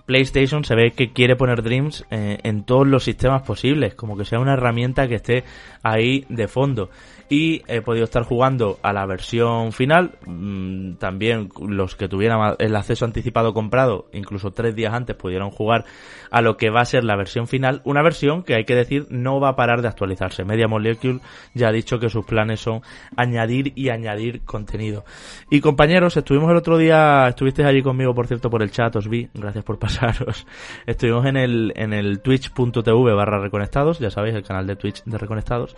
PlayStation 0.07 0.64
se 0.64 0.74
ve 0.74 0.93
que 0.93 1.12
quiere 1.12 1.36
poner 1.36 1.62
Dreams 1.62 2.07
eh, 2.11 2.38
en 2.43 2.64
todos 2.64 2.86
los 2.86 3.05
sistemas 3.05 3.43
posibles, 3.43 3.95
como 3.95 4.16
que 4.16 4.24
sea 4.24 4.41
una 4.41 4.55
herramienta 4.55 5.07
que 5.09 5.16
esté 5.16 5.45
ahí 5.82 6.24
de 6.30 6.49
fondo. 6.49 6.88
Y 7.28 7.62
he 7.68 7.82
podido 7.82 8.05
estar 8.05 8.24
jugando 8.24 8.78
a 8.82 8.95
la 8.95 9.05
versión 9.05 9.72
final. 9.72 10.12
mm, 10.24 10.95
también 10.95 11.51
los 11.68 11.97
que 11.97 12.09
tuvieran 12.09 12.57
el 12.59 12.74
acceso 12.76 13.05
anticipado 13.05 13.53
comprado, 13.53 14.07
incluso 14.14 14.53
tres 14.53 14.74
días 14.74 14.95
antes, 14.95 15.16
pudieron 15.16 15.51
jugar 15.51 15.84
a 16.30 16.40
lo 16.40 16.56
que 16.56 16.70
va 16.70 16.80
a 16.80 16.84
ser 16.84 17.04
la 17.04 17.16
versión 17.16 17.46
final. 17.46 17.82
Una 17.84 18.02
versión 18.02 18.42
que 18.42 18.54
hay 18.54 18.64
que 18.64 18.74
decir 18.74 19.06
no 19.10 19.40
va 19.40 19.50
a 19.50 19.56
parar 19.56 19.82
de 19.82 19.88
actualizarse. 19.88 20.44
Media 20.44 20.68
Molecule 20.68 21.20
ya 21.54 21.68
ha 21.68 21.72
dicho 21.72 21.98
que 21.98 22.08
sus 22.08 22.24
planes 22.24 22.60
son 22.60 22.82
añadir 23.16 23.72
y 23.76 23.90
añadir 23.90 24.42
contenido. 24.44 25.04
Y 25.50 25.60
compañeros, 25.60 26.16
estuvimos 26.16 26.50
el 26.50 26.56
otro 26.56 26.78
día, 26.78 27.28
estuvisteis 27.28 27.68
allí 27.68 27.82
conmigo, 27.82 28.14
por 28.14 28.26
cierto, 28.26 28.50
por 28.50 28.62
el 28.62 28.70
chat, 28.70 28.94
os 28.96 29.08
vi, 29.08 29.28
gracias 29.34 29.64
por 29.64 29.78
pasaros. 29.80 30.46
Estuvimos 30.86 31.26
en 31.26 31.36
el, 31.36 31.72
en 31.76 31.92
el 31.92 32.20
twitch.tv 32.20 33.14
barra 33.14 33.40
reconectados, 33.40 33.98
ya 33.98 34.10
sabéis, 34.10 34.34
el 34.34 34.44
canal 34.44 34.66
de 34.66 34.76
Twitch 34.76 35.02
de 35.04 35.18
reconectados. 35.18 35.76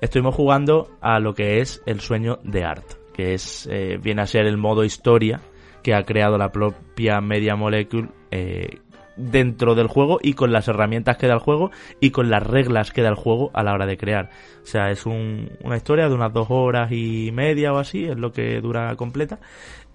Estuvimos 0.00 0.34
jugando 0.34 0.90
a 1.00 1.20
lo 1.20 1.34
que 1.34 1.60
es 1.60 1.82
el 1.86 2.00
sueño 2.00 2.38
de 2.42 2.64
Art, 2.64 2.84
que 3.12 3.34
es, 3.34 3.68
eh, 3.70 3.98
viene 4.02 4.22
a 4.22 4.26
ser 4.26 4.46
el 4.46 4.56
modo 4.56 4.84
historia 4.84 5.40
que 5.82 5.94
ha 5.94 6.02
creado 6.02 6.38
la 6.38 6.52
propia 6.52 7.20
Media 7.20 7.56
Molecule, 7.56 8.08
eh, 8.30 8.80
dentro 9.16 9.74
del 9.74 9.86
juego 9.86 10.18
y 10.22 10.32
con 10.34 10.52
las 10.52 10.68
herramientas 10.68 11.16
que 11.16 11.26
da 11.26 11.34
el 11.34 11.40
juego 11.40 11.70
y 12.00 12.10
con 12.10 12.30
las 12.30 12.42
reglas 12.42 12.92
que 12.92 13.02
da 13.02 13.08
el 13.08 13.14
juego 13.14 13.50
a 13.54 13.62
la 13.62 13.72
hora 13.74 13.86
de 13.86 13.96
crear. 13.96 14.30
O 14.62 14.66
sea, 14.66 14.90
es 14.90 15.06
un- 15.06 15.50
una 15.62 15.76
historia 15.76 16.08
de 16.08 16.14
unas 16.14 16.32
dos 16.32 16.46
horas 16.50 16.90
y 16.92 17.30
media 17.32 17.72
o 17.72 17.78
así, 17.78 18.04
es 18.04 18.16
lo 18.16 18.32
que 18.32 18.60
dura 18.60 18.94
completa, 18.96 19.38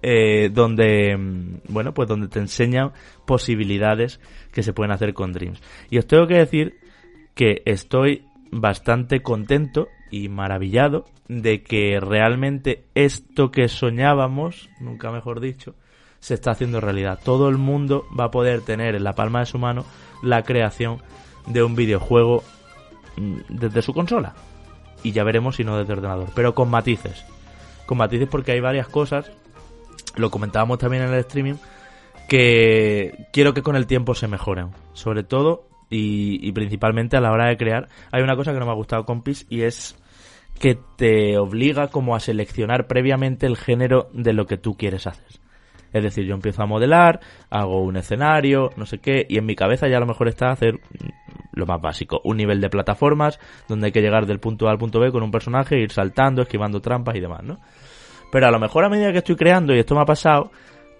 eh, 0.02 0.50
donde, 0.52 1.16
mm, 1.16 1.72
bueno, 1.72 1.92
pues 1.94 2.08
donde 2.08 2.28
te 2.28 2.38
enseñan 2.38 2.92
posibilidades 3.26 4.20
que 4.52 4.62
se 4.62 4.72
pueden 4.72 4.92
hacer 4.92 5.14
con 5.14 5.32
Dreams. 5.32 5.60
Y 5.90 5.98
os 5.98 6.06
tengo 6.06 6.26
que 6.26 6.34
decir 6.38 6.74
que 7.34 7.62
estoy 7.64 8.24
bastante 8.50 9.22
contento 9.22 9.88
y 10.10 10.28
maravillado 10.28 11.04
de 11.28 11.62
que 11.62 11.98
realmente 12.00 12.84
esto 12.94 13.50
que 13.50 13.68
soñábamos, 13.68 14.70
nunca 14.80 15.10
mejor 15.10 15.40
dicho, 15.40 15.74
se 16.26 16.34
está 16.34 16.50
haciendo 16.50 16.80
realidad. 16.80 17.20
Todo 17.22 17.48
el 17.48 17.56
mundo 17.56 18.04
va 18.18 18.24
a 18.24 18.30
poder 18.32 18.60
tener 18.62 18.96
en 18.96 19.04
la 19.04 19.12
palma 19.12 19.38
de 19.38 19.46
su 19.46 19.60
mano 19.60 19.84
la 20.24 20.42
creación 20.42 21.00
de 21.46 21.62
un 21.62 21.76
videojuego 21.76 22.42
mm, 23.16 23.42
desde 23.48 23.80
su 23.80 23.94
consola. 23.94 24.34
Y 25.04 25.12
ya 25.12 25.22
veremos 25.22 25.54
si 25.54 25.62
no 25.62 25.78
desde 25.78 25.92
ordenador. 25.92 26.30
Pero 26.34 26.52
con 26.52 26.68
matices. 26.68 27.24
Con 27.86 27.98
matices 27.98 28.26
porque 28.28 28.50
hay 28.50 28.58
varias 28.58 28.88
cosas. 28.88 29.30
Lo 30.16 30.32
comentábamos 30.32 30.80
también 30.80 31.04
en 31.04 31.10
el 31.10 31.20
streaming. 31.20 31.54
Que 32.28 33.28
quiero 33.32 33.54
que 33.54 33.62
con 33.62 33.76
el 33.76 33.86
tiempo 33.86 34.16
se 34.16 34.26
mejoren. 34.26 34.70
Sobre 34.94 35.22
todo 35.22 35.68
y, 35.90 36.44
y 36.44 36.50
principalmente 36.50 37.16
a 37.16 37.20
la 37.20 37.30
hora 37.30 37.46
de 37.46 37.56
crear. 37.56 37.88
Hay 38.10 38.24
una 38.24 38.34
cosa 38.34 38.52
que 38.52 38.58
no 38.58 38.66
me 38.66 38.72
ha 38.72 38.74
gustado 38.74 39.06
compis 39.06 39.46
y 39.48 39.62
es 39.62 39.96
que 40.58 40.76
te 40.96 41.38
obliga 41.38 41.86
como 41.86 42.16
a 42.16 42.20
seleccionar 42.20 42.88
previamente 42.88 43.46
el 43.46 43.56
género 43.56 44.10
de 44.12 44.32
lo 44.32 44.46
que 44.46 44.56
tú 44.56 44.76
quieres 44.76 45.06
hacer. 45.06 45.45
Es 45.96 46.02
decir, 46.02 46.26
yo 46.26 46.34
empiezo 46.34 46.62
a 46.62 46.66
modelar, 46.66 47.20
hago 47.48 47.82
un 47.82 47.96
escenario, 47.96 48.70
no 48.76 48.84
sé 48.84 48.98
qué, 48.98 49.24
y 49.28 49.38
en 49.38 49.46
mi 49.46 49.56
cabeza 49.56 49.88
ya 49.88 49.96
a 49.96 50.00
lo 50.00 50.06
mejor 50.06 50.28
está 50.28 50.50
hacer 50.50 50.78
lo 51.52 51.64
más 51.64 51.80
básico, 51.80 52.20
un 52.24 52.36
nivel 52.36 52.60
de 52.60 52.68
plataformas 52.68 53.40
donde 53.66 53.86
hay 53.86 53.92
que 53.92 54.02
llegar 54.02 54.26
del 54.26 54.40
punto 54.40 54.68
A 54.68 54.72
al 54.72 54.78
punto 54.78 55.00
B 55.00 55.10
con 55.10 55.22
un 55.22 55.30
personaje, 55.30 55.80
ir 55.80 55.90
saltando, 55.90 56.42
esquivando 56.42 56.80
trampas 56.80 57.16
y 57.16 57.20
demás, 57.20 57.42
¿no? 57.42 57.60
Pero 58.30 58.46
a 58.46 58.50
lo 58.50 58.58
mejor 58.58 58.84
a 58.84 58.90
medida 58.90 59.10
que 59.10 59.18
estoy 59.18 59.36
creando, 59.36 59.74
y 59.74 59.78
esto 59.78 59.94
me 59.94 60.02
ha 60.02 60.04
pasado, 60.04 60.50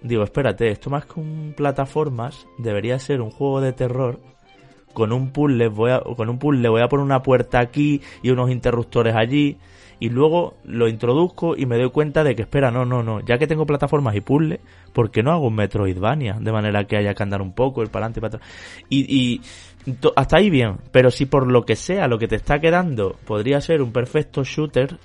digo, 0.01 0.23
espérate, 0.23 0.69
esto 0.69 0.89
más 0.89 1.05
que 1.05 1.19
un 1.19 1.53
plataformas 1.55 2.47
debería 2.57 2.97
ser 2.97 3.21
un 3.21 3.29
juego 3.29 3.61
de 3.61 3.73
terror 3.73 4.19
con 4.93 5.13
un 5.13 5.31
puzzle 5.31 5.67
voy 5.67 5.91
a, 5.91 5.99
con 5.99 6.27
un 6.27 6.39
puzzle 6.39 6.69
voy 6.69 6.81
a 6.81 6.87
poner 6.87 7.05
una 7.05 7.21
puerta 7.21 7.59
aquí 7.59 8.01
y 8.23 8.31
unos 8.31 8.49
interruptores 8.49 9.15
allí 9.15 9.57
y 9.99 10.09
luego 10.09 10.55
lo 10.63 10.87
introduzco 10.87 11.55
y 11.55 11.65
me 11.65 11.77
doy 11.77 11.89
cuenta 11.89 12.23
de 12.23 12.35
que 12.35 12.43
espera, 12.43 12.71
no, 12.71 12.85
no, 12.85 13.03
no, 13.03 13.19
ya 13.21 13.37
que 13.37 13.47
tengo 13.47 13.65
plataformas 13.65 14.15
y 14.15 14.21
puzzle, 14.21 14.59
¿por 14.93 15.11
qué 15.11 15.23
no 15.23 15.31
hago 15.31 15.47
un 15.47 15.55
Metroidvania? 15.55 16.37
De 16.39 16.51
manera 16.51 16.85
que 16.85 16.97
haya 16.97 17.13
que 17.13 17.23
andar 17.23 17.41
un 17.41 17.53
poco, 17.53 17.81
ir 17.81 17.89
para 17.89 18.05
adelante 18.05 18.19
y 18.19 18.21
para 18.21 18.37
atrás. 18.37 18.51
Y, 18.89 19.15
y 19.17 19.41
hasta 20.15 20.37
ahí 20.37 20.49
bien, 20.49 20.77
pero 20.91 21.09
si 21.09 21.25
por 21.25 21.49
lo 21.49 21.63
que 21.63 21.75
sea 21.75 22.07
lo 22.07 22.19
que 22.19 22.27
te 22.27 22.35
está 22.35 22.59
quedando 22.59 23.15
podría 23.25 23.61
ser 23.61 23.81
un 23.81 23.91
perfecto 23.91 24.43
shooter, 24.43 24.97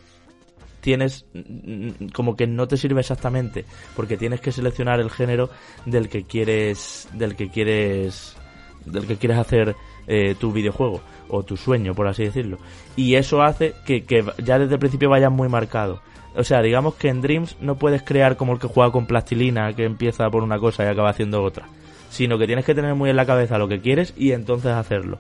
tienes 0.83 1.25
mm, 1.33 2.09
como 2.13 2.37
que 2.37 2.47
no 2.47 2.69
te 2.69 2.77
sirve 2.77 3.01
exactamente 3.01 3.65
porque 3.97 4.19
tienes 4.19 4.41
que 4.41 4.53
seleccionar 4.53 5.01
el 5.01 5.11
género 5.11 5.49
del 5.87 6.09
que 6.09 6.25
quieres 6.25 7.09
del 7.15 7.37
que 7.37 7.49
quieres 7.49 8.37
del 8.85 9.07
que 9.07 9.17
quieres 9.17 9.39
hacer 9.39 9.77
eh, 10.09 10.35
tu 10.35 10.53
videojuego 10.53 11.01
o 11.33 11.43
tu 11.43 11.57
sueño 11.57 11.95
por 11.95 12.07
así 12.07 12.25
decirlo 12.25 12.59
y 12.95 13.17
eso 13.17 13.43
hace 13.43 13.75
que, 13.85 14.05
que 14.05 14.25
ya 14.45 14.59
desde 14.59 14.75
el 14.75 14.79
principio 14.79 15.11
vayas 15.11 15.33
muy 15.33 15.49
marcado 15.49 16.01
o 16.37 16.45
sea 16.45 16.63
digamos 16.63 16.95
que 16.95 17.09
en 17.09 17.21
Dreams 17.21 17.57
no 17.61 17.75
puedes 17.77 18.03
crear 18.03 18.37
como 18.37 18.53
el 18.53 18.61
que 18.61 18.69
juega 18.69 18.93
con 18.93 19.07
plastilina 19.07 19.75
que 19.75 19.85
empieza 19.85 20.31
por 20.31 20.45
una 20.45 20.59
cosa 20.59 20.85
y 20.85 20.89
acaba 20.89 21.11
haciendo 21.11 21.43
otra 21.43 21.67
sino 22.11 22.39
que 22.39 22.47
tienes 22.47 22.65
que 22.65 22.75
tener 22.75 22.95
muy 22.95 23.11
en 23.11 23.17
la 23.17 23.27
cabeza 23.27 23.59
lo 23.59 23.67
que 23.67 23.81
quieres 23.81 24.15
y 24.17 24.33
entonces 24.33 24.73
hacerlo 24.73 25.19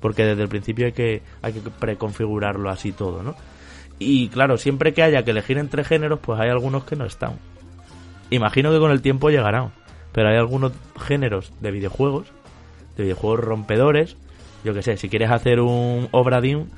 porque 0.00 0.24
desde 0.24 0.42
el 0.42 0.48
principio 0.48 0.86
hay 0.86 0.92
que 0.92 1.22
hay 1.42 1.52
que 1.52 1.60
preconfigurarlo 1.70 2.70
así 2.70 2.92
todo 2.92 3.22
no 3.22 3.34
y 3.98 4.28
claro, 4.28 4.58
siempre 4.58 4.94
que 4.94 5.02
haya 5.02 5.24
que 5.24 5.32
elegir 5.32 5.58
entre 5.58 5.84
géneros, 5.84 6.20
pues 6.20 6.38
hay 6.40 6.50
algunos 6.50 6.84
que 6.84 6.96
no 6.96 7.04
están. 7.04 7.32
Imagino 8.30 8.70
que 8.70 8.78
con 8.78 8.90
el 8.90 9.02
tiempo 9.02 9.30
llegarán. 9.30 9.72
Pero 10.12 10.28
hay 10.28 10.36
algunos 10.36 10.72
géneros 10.98 11.52
de 11.60 11.70
videojuegos, 11.70 12.28
de 12.96 13.04
videojuegos 13.04 13.40
rompedores. 13.40 14.16
Yo 14.64 14.74
que 14.74 14.82
sé, 14.82 14.96
si 14.96 15.08
quieres 15.08 15.30
hacer 15.30 15.60
un 15.60 16.08
Obra 16.10 16.40
Dinn, 16.40 16.68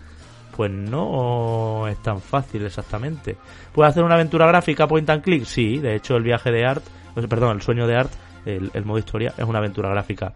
pues 0.57 0.71
no 0.71 1.89
es 1.89 2.01
tan 2.03 2.21
fácil 2.21 2.65
exactamente. 2.67 3.37
¿Puedes 3.73 3.91
hacer 3.91 4.05
una 4.05 4.15
aventura 4.15 4.47
gráfica 4.47 4.87
point 4.87 5.09
and 5.09 5.23
click? 5.23 5.45
Sí, 5.45 5.79
de 5.79 5.97
hecho 5.97 6.17
el 6.17 6.23
viaje 6.23 6.51
de 6.51 6.67
Art, 6.67 6.85
sea, 7.15 7.29
perdón, 7.29 7.57
el 7.57 7.63
sueño 7.63 7.87
de 7.87 7.97
Art, 7.97 8.13
el, 8.45 8.71
el 8.75 8.85
modo 8.85 8.99
historia, 8.99 9.33
es 9.37 9.45
una 9.45 9.59
aventura 9.59 9.89
gráfica 9.91 10.35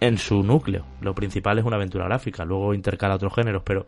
en 0.00 0.18
su 0.18 0.42
núcleo. 0.42 0.84
Lo 1.00 1.14
principal 1.14 1.58
es 1.58 1.64
una 1.64 1.76
aventura 1.76 2.04
gráfica, 2.06 2.44
luego 2.44 2.74
intercala 2.74 3.14
otros 3.14 3.34
géneros, 3.34 3.62
pero 3.64 3.86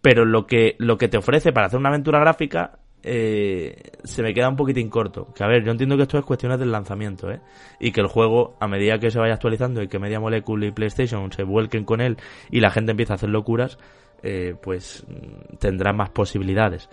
pero 0.00 0.24
lo 0.24 0.46
que 0.46 0.76
lo 0.78 0.98
que 0.98 1.08
te 1.08 1.18
ofrece 1.18 1.52
para 1.52 1.66
hacer 1.66 1.78
una 1.78 1.88
aventura 1.88 2.20
gráfica 2.20 2.78
eh, 3.08 3.92
se 4.02 4.20
me 4.20 4.34
queda 4.34 4.48
un 4.48 4.56
poquitín 4.56 4.90
corto. 4.90 5.32
Que 5.32 5.44
a 5.44 5.46
ver, 5.46 5.64
yo 5.64 5.70
entiendo 5.70 5.96
que 5.96 6.02
esto 6.02 6.18
es 6.18 6.24
cuestiones 6.24 6.58
del 6.58 6.72
lanzamiento, 6.72 7.30
¿eh? 7.30 7.40
Y 7.78 7.92
que 7.92 8.00
el 8.00 8.08
juego, 8.08 8.56
a 8.58 8.66
medida 8.66 8.98
que 8.98 9.12
se 9.12 9.20
vaya 9.20 9.34
actualizando 9.34 9.80
y 9.80 9.86
que 9.86 10.00
Media 10.00 10.18
Molecule 10.18 10.66
y 10.66 10.72
PlayStation 10.72 11.30
se 11.30 11.44
vuelquen 11.44 11.84
con 11.84 12.00
él 12.00 12.16
y 12.50 12.58
la 12.58 12.70
gente 12.70 12.90
empieza 12.90 13.14
a 13.14 13.16
hacer 13.16 13.28
locuras, 13.28 13.78
eh, 14.24 14.56
pues 14.60 15.06
mm, 15.08 15.56
tendrá 15.58 15.92
más 15.92 16.10
posibilidades. 16.10 16.90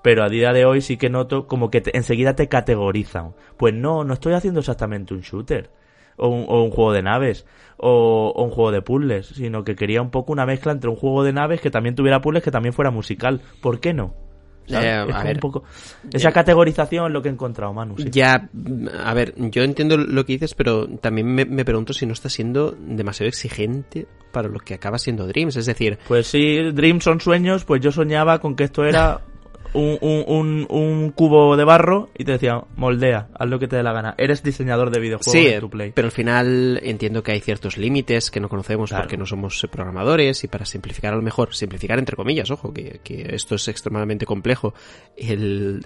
Pero 0.00 0.22
a 0.22 0.28
día 0.28 0.52
de 0.52 0.64
hoy 0.64 0.80
sí 0.80 0.96
que 0.96 1.10
noto 1.10 1.48
como 1.48 1.70
que 1.70 1.82
enseguida 1.92 2.36
te 2.36 2.48
categorizan. 2.48 3.34
Pues 3.56 3.74
no, 3.74 4.04
no 4.04 4.14
estoy 4.14 4.34
haciendo 4.34 4.60
exactamente 4.60 5.12
un 5.12 5.22
shooter. 5.22 5.70
O 6.16 6.28
un, 6.28 6.44
o 6.48 6.62
un 6.62 6.70
juego 6.70 6.92
de 6.92 7.02
naves. 7.02 7.46
O, 7.78 8.32
o 8.34 8.44
un 8.44 8.50
juego 8.50 8.70
de 8.70 8.80
puzzles. 8.80 9.26
Sino 9.26 9.64
que 9.64 9.74
quería 9.74 10.02
un 10.02 10.10
poco 10.10 10.32
una 10.32 10.46
mezcla 10.46 10.70
entre 10.70 10.88
un 10.88 10.94
juego 10.96 11.24
de 11.24 11.32
naves 11.32 11.60
que 11.60 11.70
también 11.70 11.96
tuviera 11.96 12.20
puzzles 12.20 12.44
que 12.44 12.52
también 12.52 12.72
fuera 12.72 12.92
musical. 12.92 13.42
¿Por 13.60 13.80
qué 13.80 13.92
no? 13.92 14.27
Eh, 14.70 14.74
Es 14.76 14.98
a 15.02 15.06
como 15.06 15.24
ver. 15.24 15.36
un 15.36 15.40
poco... 15.40 15.64
Esa 16.12 16.32
categorización 16.32 17.06
es 17.06 17.12
lo 17.12 17.22
que 17.22 17.28
he 17.28 17.32
encontrado, 17.32 17.72
Manu. 17.72 17.94
sí. 17.98 18.08
Ya, 18.10 18.48
a 19.04 19.14
ver, 19.14 19.34
yo 19.36 19.62
entiendo 19.62 19.96
lo 19.96 20.24
que 20.26 20.32
dices, 20.34 20.54
pero 20.54 20.86
también 20.88 21.26
me, 21.34 21.44
me 21.44 21.64
pregunto 21.64 21.92
si 21.92 22.06
no 22.06 22.12
está 22.12 22.28
siendo 22.28 22.72
demasiado 22.78 23.28
exigente 23.28 24.06
para 24.32 24.48
lo 24.48 24.58
que 24.60 24.74
acaba 24.74 24.98
siendo 24.98 25.26
Dreams. 25.26 25.56
Es 25.56 25.66
decir, 25.66 25.98
Pues 26.06 26.26
sí, 26.26 26.58
Dreams 26.72 27.02
son 27.04 27.20
sueños, 27.20 27.64
pues 27.64 27.80
yo 27.80 27.90
soñaba 27.92 28.38
con 28.40 28.54
que 28.56 28.64
esto 28.64 28.84
era 28.84 29.20
un, 29.74 29.98
un, 30.00 30.24
un, 30.26 30.66
un 30.68 31.10
cubo 31.12 31.56
de 31.56 31.64
barro 31.64 32.10
y 32.16 32.24
te 32.24 32.32
decía, 32.32 32.62
moldea, 32.76 33.28
haz 33.38 33.48
lo 33.48 33.58
que 33.58 33.68
te 33.68 33.76
dé 33.76 33.82
la 33.82 33.92
gana. 33.92 34.14
Eres 34.18 34.42
diseñador 34.42 34.90
de 34.90 35.00
videojuegos 35.00 35.32
sí, 35.32 35.46
en 35.46 35.60
tu 35.60 35.70
play. 35.70 35.92
pero 35.94 36.06
al 36.06 36.12
final 36.12 36.80
entiendo 36.82 37.22
que 37.22 37.32
hay 37.32 37.40
ciertos 37.40 37.76
límites 37.76 38.30
que 38.30 38.40
no 38.40 38.48
conocemos 38.48 38.90
Claro. 38.90 39.04
porque 39.04 39.16
no 39.16 39.26
somos 39.26 39.62
eh, 39.64 39.68
programadores 39.68 40.42
y 40.44 40.48
para 40.48 40.64
simplificar 40.64 41.12
a 41.12 41.16
lo 41.16 41.22
mejor, 41.22 41.54
simplificar 41.54 41.98
entre 41.98 42.16
comillas, 42.16 42.50
ojo, 42.50 42.72
que, 42.72 43.00
que 43.02 43.34
esto 43.34 43.54
es 43.54 43.68
extremadamente 43.68 44.26
complejo, 44.26 44.74
el, 45.16 45.80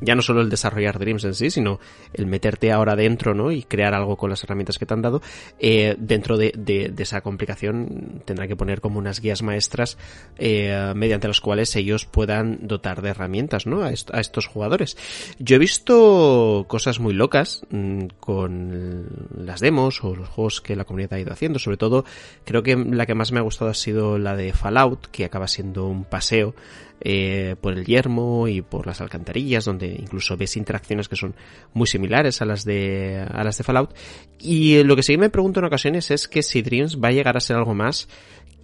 ya 0.00 0.14
no 0.14 0.22
solo 0.22 0.40
el 0.40 0.50
desarrollar 0.50 0.98
Dreams 0.98 1.24
en 1.24 1.34
sí, 1.34 1.50
sino 1.50 1.78
el 2.12 2.26
meterte 2.26 2.72
ahora 2.72 2.96
dentro, 2.96 3.34
¿no? 3.34 3.50
Y 3.52 3.62
crear 3.62 3.94
algo 3.94 4.16
con 4.16 4.30
las 4.30 4.42
herramientas 4.44 4.78
que 4.78 4.86
te 4.86 4.94
han 4.94 5.02
dado, 5.02 5.22
eh, 5.58 5.94
dentro 5.98 6.36
de, 6.36 6.52
de- 6.56 6.88
de 6.90 7.02
esa 7.02 7.20
complicación 7.20 8.22
tendrá 8.24 8.46
que 8.48 8.56
poner 8.56 8.80
como 8.80 8.98
unas 8.98 9.20
guías 9.20 9.42
maestras 9.42 9.98
eh, 10.38 10.92
mediante 10.94 11.28
las 11.28 11.40
cuales 11.40 11.74
ellos 11.76 12.04
puedan 12.06 12.58
dotar 12.66 13.02
de 13.02 13.05
herramientas, 13.10 13.66
¿no? 13.66 13.82
A, 13.82 13.90
est- 13.92 14.12
a 14.14 14.20
estos 14.20 14.46
jugadores. 14.46 14.96
Yo 15.38 15.56
he 15.56 15.58
visto 15.58 16.64
cosas 16.68 17.00
muy 17.00 17.14
locas 17.14 17.62
mm, 17.70 18.06
con 18.20 19.06
las 19.38 19.60
demos 19.60 20.02
o 20.04 20.14
los 20.16 20.28
juegos 20.28 20.60
que 20.60 20.76
la 20.76 20.84
comunidad 20.84 21.14
ha 21.14 21.20
ido 21.20 21.32
haciendo. 21.32 21.58
Sobre 21.58 21.76
todo, 21.76 22.04
creo 22.44 22.62
que 22.62 22.76
la 22.76 23.06
que 23.06 23.14
más 23.14 23.32
me 23.32 23.38
ha 23.38 23.42
gustado 23.42 23.70
ha 23.70 23.74
sido 23.74 24.18
la 24.18 24.36
de 24.36 24.52
Fallout, 24.52 25.06
que 25.10 25.24
acaba 25.24 25.48
siendo 25.48 25.86
un 25.86 26.04
paseo 26.04 26.54
eh, 27.00 27.56
por 27.60 27.74
el 27.74 27.84
yermo 27.84 28.48
y 28.48 28.62
por 28.62 28.86
las 28.86 29.00
alcantarillas, 29.00 29.64
donde 29.66 29.86
incluso 29.88 30.36
ves 30.36 30.56
interacciones 30.56 31.08
que 31.08 31.16
son 31.16 31.34
muy 31.74 31.86
similares 31.86 32.40
a 32.40 32.46
las 32.46 32.64
de 32.64 33.26
a 33.30 33.44
las 33.44 33.58
de 33.58 33.64
Fallout. 33.64 33.94
Y 34.38 34.76
eh, 34.76 34.84
lo 34.84 34.96
que 34.96 35.02
sí 35.02 35.16
me 35.18 35.28
pregunto 35.30 35.60
en 35.60 35.66
ocasiones 35.66 36.10
es 36.10 36.26
que 36.28 36.42
si 36.42 36.62
Dreams 36.62 36.98
va 37.02 37.08
a 37.08 37.12
llegar 37.12 37.36
a 37.36 37.40
ser 37.40 37.56
algo 37.56 37.74
más 37.74 38.08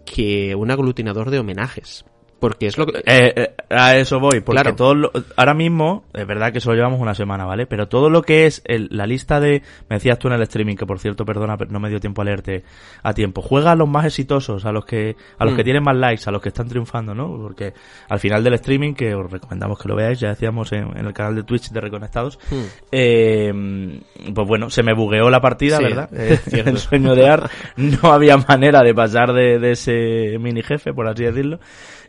que 0.05 0.55
un 0.55 0.70
aglutinador 0.70 1.30
de 1.30 1.38
homenajes. 1.38 2.05
Porque 2.43 2.66
es 2.66 2.76
lo 2.76 2.86
que... 2.86 2.99
Eh, 3.07 3.32
eh, 3.36 3.55
a 3.70 3.97
eso 3.97 4.18
voy, 4.18 4.40
porque 4.40 4.62
Claro. 4.62 4.74
todo 4.74 4.95
lo- 4.97 5.12
ahora 5.36 5.55
mismo, 5.55 6.03
es 6.12 6.26
verdad 6.26 6.53
que 6.53 6.59
solo 6.59 6.74
llevamos 6.74 6.99
una 6.99 7.14
semana, 7.14 7.45
¿vale? 7.45 7.66
Pero 7.66 7.86
todo 7.86 8.11
lo 8.11 8.22
que 8.22 8.47
es 8.47 8.62
el- 8.64 8.88
la 8.90 9.07
lista 9.07 9.38
de, 9.38 9.62
me 9.88 9.95
decías 9.97 10.18
tú 10.18 10.26
en 10.26 10.34
el 10.34 10.43
streaming, 10.43 10.74
que 10.74 10.84
por 10.84 10.99
cierto, 10.99 11.24
perdona, 11.24 11.57
pero 11.57 11.70
no 11.70 11.78
me 11.78 11.88
dio 11.88 12.01
tiempo 12.01 12.20
a 12.20 12.24
leerte 12.24 12.64
a 13.05 13.14
tiempo. 13.14 13.43
Juega 13.43 13.70
a 13.70 13.76
los 13.76 13.88
más 13.88 14.07
exitosos, 14.07 14.64
a 14.64 14.72
los 14.72 14.84
que, 14.84 15.14
a 15.38 15.45
los 15.45 15.55
Mm. 15.55 15.57
que 15.57 15.62
tienen 15.64 15.84
más 15.84 15.97
likes, 15.97 16.24
a 16.26 16.32
los 16.32 16.43
que 16.43 16.49
están 16.49 16.66
triunfando, 16.66 17.14
¿no? 17.14 17.28
Porque 17.40 17.74
al 18.09 18.18
final 18.18 18.43
del 18.43 18.55
streaming, 18.55 18.95
que 18.95 19.14
os 19.14 19.30
recomendamos 19.30 19.78
que 19.78 19.88
lo 19.88 19.95
veáis, 19.95 20.18
ya 20.18 20.30
decíamos 20.30 20.72
en, 20.72 20.99
en 20.99 21.07
el 21.07 21.12
canal 21.12 21.36
de 21.36 21.45
Twitch 21.45 21.70
de 21.70 21.80
Reconectados, 21.80 22.40
Hmm. 22.51 22.64
eh, 22.90 24.01
pues 24.34 24.49
bueno, 24.49 24.68
se 24.68 24.82
me 24.82 24.95
bugueó 24.95 25.30
la 25.30 25.40
partida, 25.40 25.78
Sí, 25.78 25.84
¿verdad? 25.84 26.09
Eh, 26.12 26.38
el 26.66 26.78
sueño 26.78 27.14
de 27.14 27.28
Art, 27.28 27.51
no 27.76 28.12
había 28.12 28.36
manera 28.36 28.82
de 28.82 28.95
pasar 28.95 29.32
de, 29.32 29.59
de 29.59 29.72
ese 29.72 30.38
mini 30.38 30.62
jefe, 30.62 30.93
por 30.93 31.07
así 31.09 31.24
decirlo. 31.24 31.59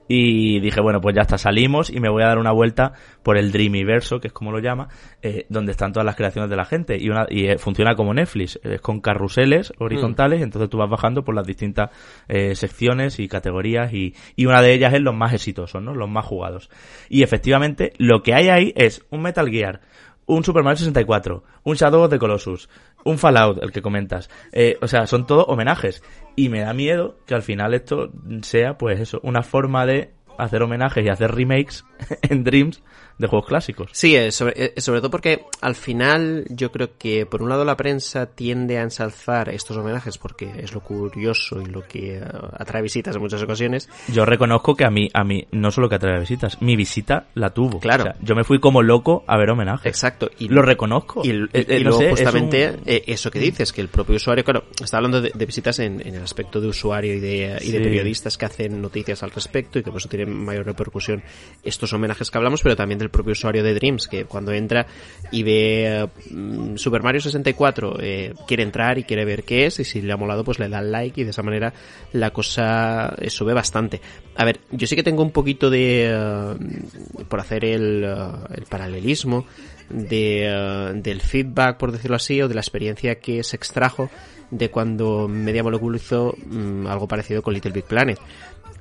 Y 0.08 0.60
dije, 0.60 0.82
bueno, 0.82 1.00
pues 1.02 1.16
ya 1.16 1.22
está, 1.22 1.38
salimos 1.38 1.90
y 1.90 2.00
me 2.00 2.10
voy 2.10 2.24
a 2.24 2.28
dar 2.28 2.38
una 2.38 2.52
vuelta 2.52 2.94
por 3.24 3.38
el 3.38 3.52
Dreamiverso, 3.52 4.20
que 4.20 4.28
es 4.28 4.34
como 4.34 4.52
lo 4.52 4.60
llama, 4.60 4.90
eh, 5.22 5.46
donde 5.50 5.72
están 5.72 5.94
todas 5.94 6.06
las 6.06 6.16
creaciones 6.16 6.50
de 6.50 6.56
la 6.56 6.66
gente. 6.66 6.98
Y, 7.00 7.10
una, 7.10 7.26
y 7.30 7.48
eh, 7.48 7.58
funciona 7.58 7.96
como 7.96 8.14
Netflix, 8.14 8.60
es 8.64 8.82
con 8.82 9.00
carruseles 9.00 9.74
horizontales, 9.80 10.42
entonces 10.42 10.70
tú 10.70 10.78
vas 10.78 10.90
bajando 10.90 11.24
por 11.24 11.36
las 11.36 11.48
distintas 11.48 11.90
eh, 12.28 12.56
secciones 12.56 13.20
y 13.20 13.28
categorías 13.28 13.94
y, 13.94 14.14
y 14.36 14.46
una 14.46 14.62
de 14.62 14.74
ellas 14.74 14.94
es 14.94 15.02
los 15.02 15.16
más 15.16 15.34
exitosos, 15.34 15.82
¿no? 15.82 15.94
Los 15.94 16.10
más 16.10 16.26
jugados. 16.26 16.70
Y 17.10 17.24
efectivamente, 17.24 17.94
lo 17.98 18.22
que 18.24 18.34
hay 18.34 18.50
ahí 18.50 18.74
es 18.76 19.06
un 19.10 19.22
Metal 19.22 19.50
Gear, 19.50 19.82
un 20.26 20.44
Super 20.44 20.64
Mario 20.64 20.78
64, 20.78 21.44
un 21.64 21.76
Shadow 21.76 22.04
of 22.04 22.10
the 22.10 22.20
Colossus, 22.20 22.70
un 23.06 23.18
Fallout, 23.18 23.62
el 23.62 23.72
que 23.72 23.82
comentas. 23.82 24.30
Eh, 24.52 24.78
o 24.82 24.88
sea, 24.88 25.08
son 25.08 25.28
todos 25.28 25.46
homenajes. 25.48 26.04
Y 26.36 26.50
me 26.50 26.62
da 26.62 26.74
miedo 26.74 27.18
que 27.26 27.36
al 27.36 27.44
final 27.44 27.74
esto 27.74 28.12
sea, 28.42 28.78
pues 28.78 29.00
eso, 29.00 29.20
una 29.24 29.44
forma 29.44 29.86
de 29.86 30.12
hacer 30.38 30.64
homenajes 30.64 31.06
y 31.06 31.10
hacer 31.10 31.32
remakes 31.32 31.86
en 32.24 32.44
Dreams 32.44 32.82
de 33.18 33.28
juegos 33.28 33.48
clásicos. 33.48 33.90
Sí, 33.94 34.16
eh, 34.16 34.32
sobre, 34.32 34.54
eh, 34.76 34.82
sobre 34.82 35.00
todo 35.00 35.12
porque 35.12 35.46
al 35.62 35.76
final 35.76 36.46
yo 36.50 36.72
creo 36.72 36.90
que 36.98 37.26
por 37.26 37.42
un 37.44 37.50
lado 37.50 37.64
la 37.66 37.78
prensa 37.78 38.26
tiende 38.26 38.78
a 38.78 38.82
ensalzar 38.84 39.50
estos 39.50 39.78
homenajes 39.78 40.18
porque 40.18 40.52
es 40.58 40.74
lo 40.74 40.80
curioso 40.82 41.62
y 41.62 41.66
lo 41.66 41.84
que 41.88 42.18
eh, 42.18 42.24
atrae 42.58 42.82
visitas 42.82 43.16
en 43.16 43.22
muchas 43.22 43.42
ocasiones. 43.44 43.90
Yo 44.08 44.26
reconozco 44.26 44.76
que 44.76 44.86
a 44.86 44.90
mí, 44.90 45.10
a 45.14 45.24
mí, 45.24 45.48
no 45.52 45.72
solo 45.72 45.90
que 45.90 45.96
atrae 45.96 46.20
visitas, 46.20 46.62
mi 46.62 46.76
visita 46.76 47.28
la 47.36 47.52
tuvo. 47.52 47.80
Claro. 47.80 48.04
O 48.04 48.06
sea, 48.08 48.16
yo 48.22 48.36
me 48.36 48.44
fui 48.44 48.60
como 48.60 48.82
loco 48.82 49.24
a 49.28 49.38
ver 49.38 49.50
homenajes. 49.52 49.86
Exacto. 49.86 50.30
Y 50.40 50.48
Lo 50.50 50.62
reconozco. 50.62 51.22
Y, 51.24 51.30
y- 51.32 51.48
eh, 51.54 51.78
y 51.80 51.84
no 51.84 51.90
luego 51.92 52.00
sé, 52.00 52.06
es 52.06 52.12
justamente 52.12 52.70
un- 52.72 52.82
eso 52.86 53.32
que 53.32 53.40
dices, 53.40 53.72
que 53.72 53.82
el 53.82 53.88
propio 53.90 54.16
usuario, 54.16 54.44
claro, 54.44 54.66
está 54.84 54.98
hablando 54.98 55.22
de, 55.22 55.32
de 55.34 55.46
visitas 55.46 55.80
en, 55.80 56.02
en 56.06 56.16
el 56.16 56.24
aspecto 56.24 56.60
de 56.60 56.68
usuario 56.68 57.14
y 57.14 57.20
de, 57.20 57.60
y 57.62 57.72
de 57.72 57.80
periodistas 57.80 58.38
que 58.38 58.46
hacen 58.46 58.82
noticias 58.82 59.22
al 59.24 59.32
respecto 59.32 59.80
y 59.80 59.84
que 59.84 59.92
por 59.92 60.00
eso 60.00 60.10
tienen 60.10 60.34
mayor 60.34 60.66
repercusión 60.66 61.24
estos 61.64 61.94
homenajes 61.94 62.30
que 62.32 62.38
hablamos, 62.38 62.62
pero 62.62 62.76
también 62.76 63.00
del 63.00 63.10
propio 63.14 63.32
usuario 63.32 63.64
de 63.64 63.74
Dreams, 63.74 64.10
que 64.10 64.26
cuando 64.26 64.52
entra 64.52 64.86
y 65.32 65.44
ve 65.44 66.10
mm, 66.32 66.76
Super 66.76 67.02
Mario 67.02 67.22
64, 67.22 67.98
eh, 68.02 68.34
quiere 68.46 68.64
entrar 68.64 68.98
y 68.98 69.04
quiere 69.04 69.24
ver 69.24 69.44
qué 69.44 69.66
es, 69.68 69.80
y 69.80 69.86
si 69.86 70.02
le 70.02 70.12
ha 70.12 70.18
molado, 70.18 70.44
pues 70.44 70.60
le 70.60 70.68
da 70.68 70.82
like 70.82 71.22
y 71.22 71.24
de 71.24 71.30
esa 71.30 71.44
manera 71.44 71.74
la 72.12 72.32
cosa 72.32 73.16
eh, 73.18 73.30
sube 73.30 73.54
bastante. 73.54 74.02
A 74.36 74.44
ver, 74.44 74.60
yo 74.72 74.86
sí 74.86 74.98
que 74.98 75.04
tengo 75.04 75.24
un 75.24 75.32
poquito 75.32 75.70
de... 75.70 76.10
eh, 76.12 76.56
por 77.30 77.40
hacer 77.40 77.64
el, 77.64 78.04
eh, 78.04 78.16
el 78.56 78.64
paralelismo 78.64 79.46
de, 79.90 80.92
del 80.96 81.22
feedback, 81.22 81.78
por 81.78 81.92
decirlo 81.92 82.18
así, 82.18 82.42
o 82.42 82.48
de 82.48 82.56
la 82.56 82.62
experiencia 82.62 83.16
que 83.16 83.44
se 83.44 83.56
extrajo 83.56 84.10
de 84.52 84.70
cuando 84.70 85.28
Media 85.28 85.64
Molecule 85.64 85.98
hizo 85.98 86.36
mm, 86.46 86.88
algo 86.88 87.08
parecido 87.08 87.42
con 87.42 87.54
Little 87.54 87.72
Big 87.72 87.86
Planet. 87.86 88.20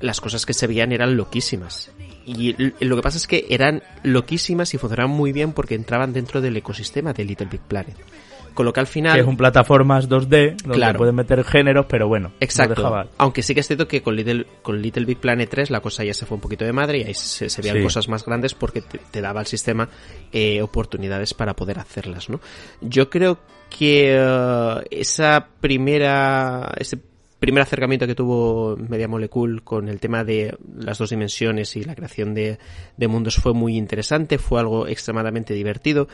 Las 0.01 0.20
cosas 0.20 0.45
que 0.45 0.53
se 0.53 0.66
veían 0.66 0.93
eran 0.93 1.16
loquísimas. 1.16 1.91
Y 2.25 2.55
lo 2.85 2.97
que 2.97 3.03
pasa 3.03 3.16
es 3.18 3.27
que 3.27 3.47
eran 3.51 3.83
loquísimas 4.03 4.73
y 4.75 4.79
funcionaban 4.79 5.11
muy 5.14 5.33
bien 5.33 5.53
porque 5.53 5.75
entraban 5.75 6.12
dentro 6.12 6.41
del 6.41 6.57
ecosistema 6.57 7.12
de 7.12 7.25
Little 7.25 7.49
Big 7.51 7.61
Planet. 7.62 7.97
Con 8.55 8.66
lo 8.66 8.73
que 8.75 8.81
al 8.81 8.87
final... 8.87 9.14
que 9.14 9.20
es 9.23 9.27
un 9.27 9.39
plataformas 9.39 10.11
2D 10.11 10.57
donde 10.62 10.75
Claro. 10.77 10.99
pueden 10.99 11.14
meter 11.14 11.43
géneros, 11.43 11.87
pero 11.89 12.07
bueno, 12.07 12.29
no 12.29 12.35
Exacto. 12.39 13.07
Aunque 13.16 13.43
sí 13.43 13.55
que 13.55 13.61
es 13.61 13.66
cierto 13.66 13.89
que 13.89 14.03
con 14.03 14.14
Little, 14.14 14.47
con 14.61 14.81
Little 14.83 15.07
Big 15.07 15.18
Planet 15.18 15.49
3 15.49 15.70
la 15.70 15.81
cosa 15.81 16.05
ya 16.05 16.12
se 16.12 16.27
fue 16.27 16.35
un 16.35 16.43
poquito 16.43 16.64
de 16.66 16.73
madre 16.75 16.99
y 16.99 17.05
ahí 17.05 17.14
se, 17.14 17.49
se 17.49 17.62
veían 17.62 17.79
Sí. 17.79 17.83
cosas 17.83 18.09
más 18.09 18.27
grandes 18.27 18.53
porque 18.53 18.83
te, 18.83 18.99
te 19.11 19.20
daba 19.23 19.41
el 19.41 19.47
sistema 19.47 19.89
eh, 20.33 20.61
oportunidades 20.61 21.33
para 21.33 21.55
poder 21.57 21.79
hacerlas, 21.79 22.29
¿no? 22.29 22.41
Yo 22.83 23.09
creo 23.09 23.39
que 23.70 24.16
eh, 24.18 24.85
esa 24.91 25.49
primera, 25.61 26.75
ese 26.77 26.99
primer 27.43 27.64
acercamiento 27.64 28.07
que 28.07 28.14
tuvo 28.14 28.76
Media 28.76 29.09
Molecule 29.09 29.62
con 29.62 29.88
el 29.88 29.99
tema 29.99 30.22
de 30.22 30.57
las 30.76 30.99
dos 30.99 31.11
dimensiones 31.11 31.74
y 31.74 31.82
la 31.82 31.97
creación 31.97 32.34
de, 32.34 32.57
mundos 33.09 33.34
fue 33.34 33.53
muy 33.53 33.76
interesante, 33.76 34.38
fue 34.38 34.61
algo 34.61 34.86
extremadamente 34.86 35.53
divertido. 35.53 36.07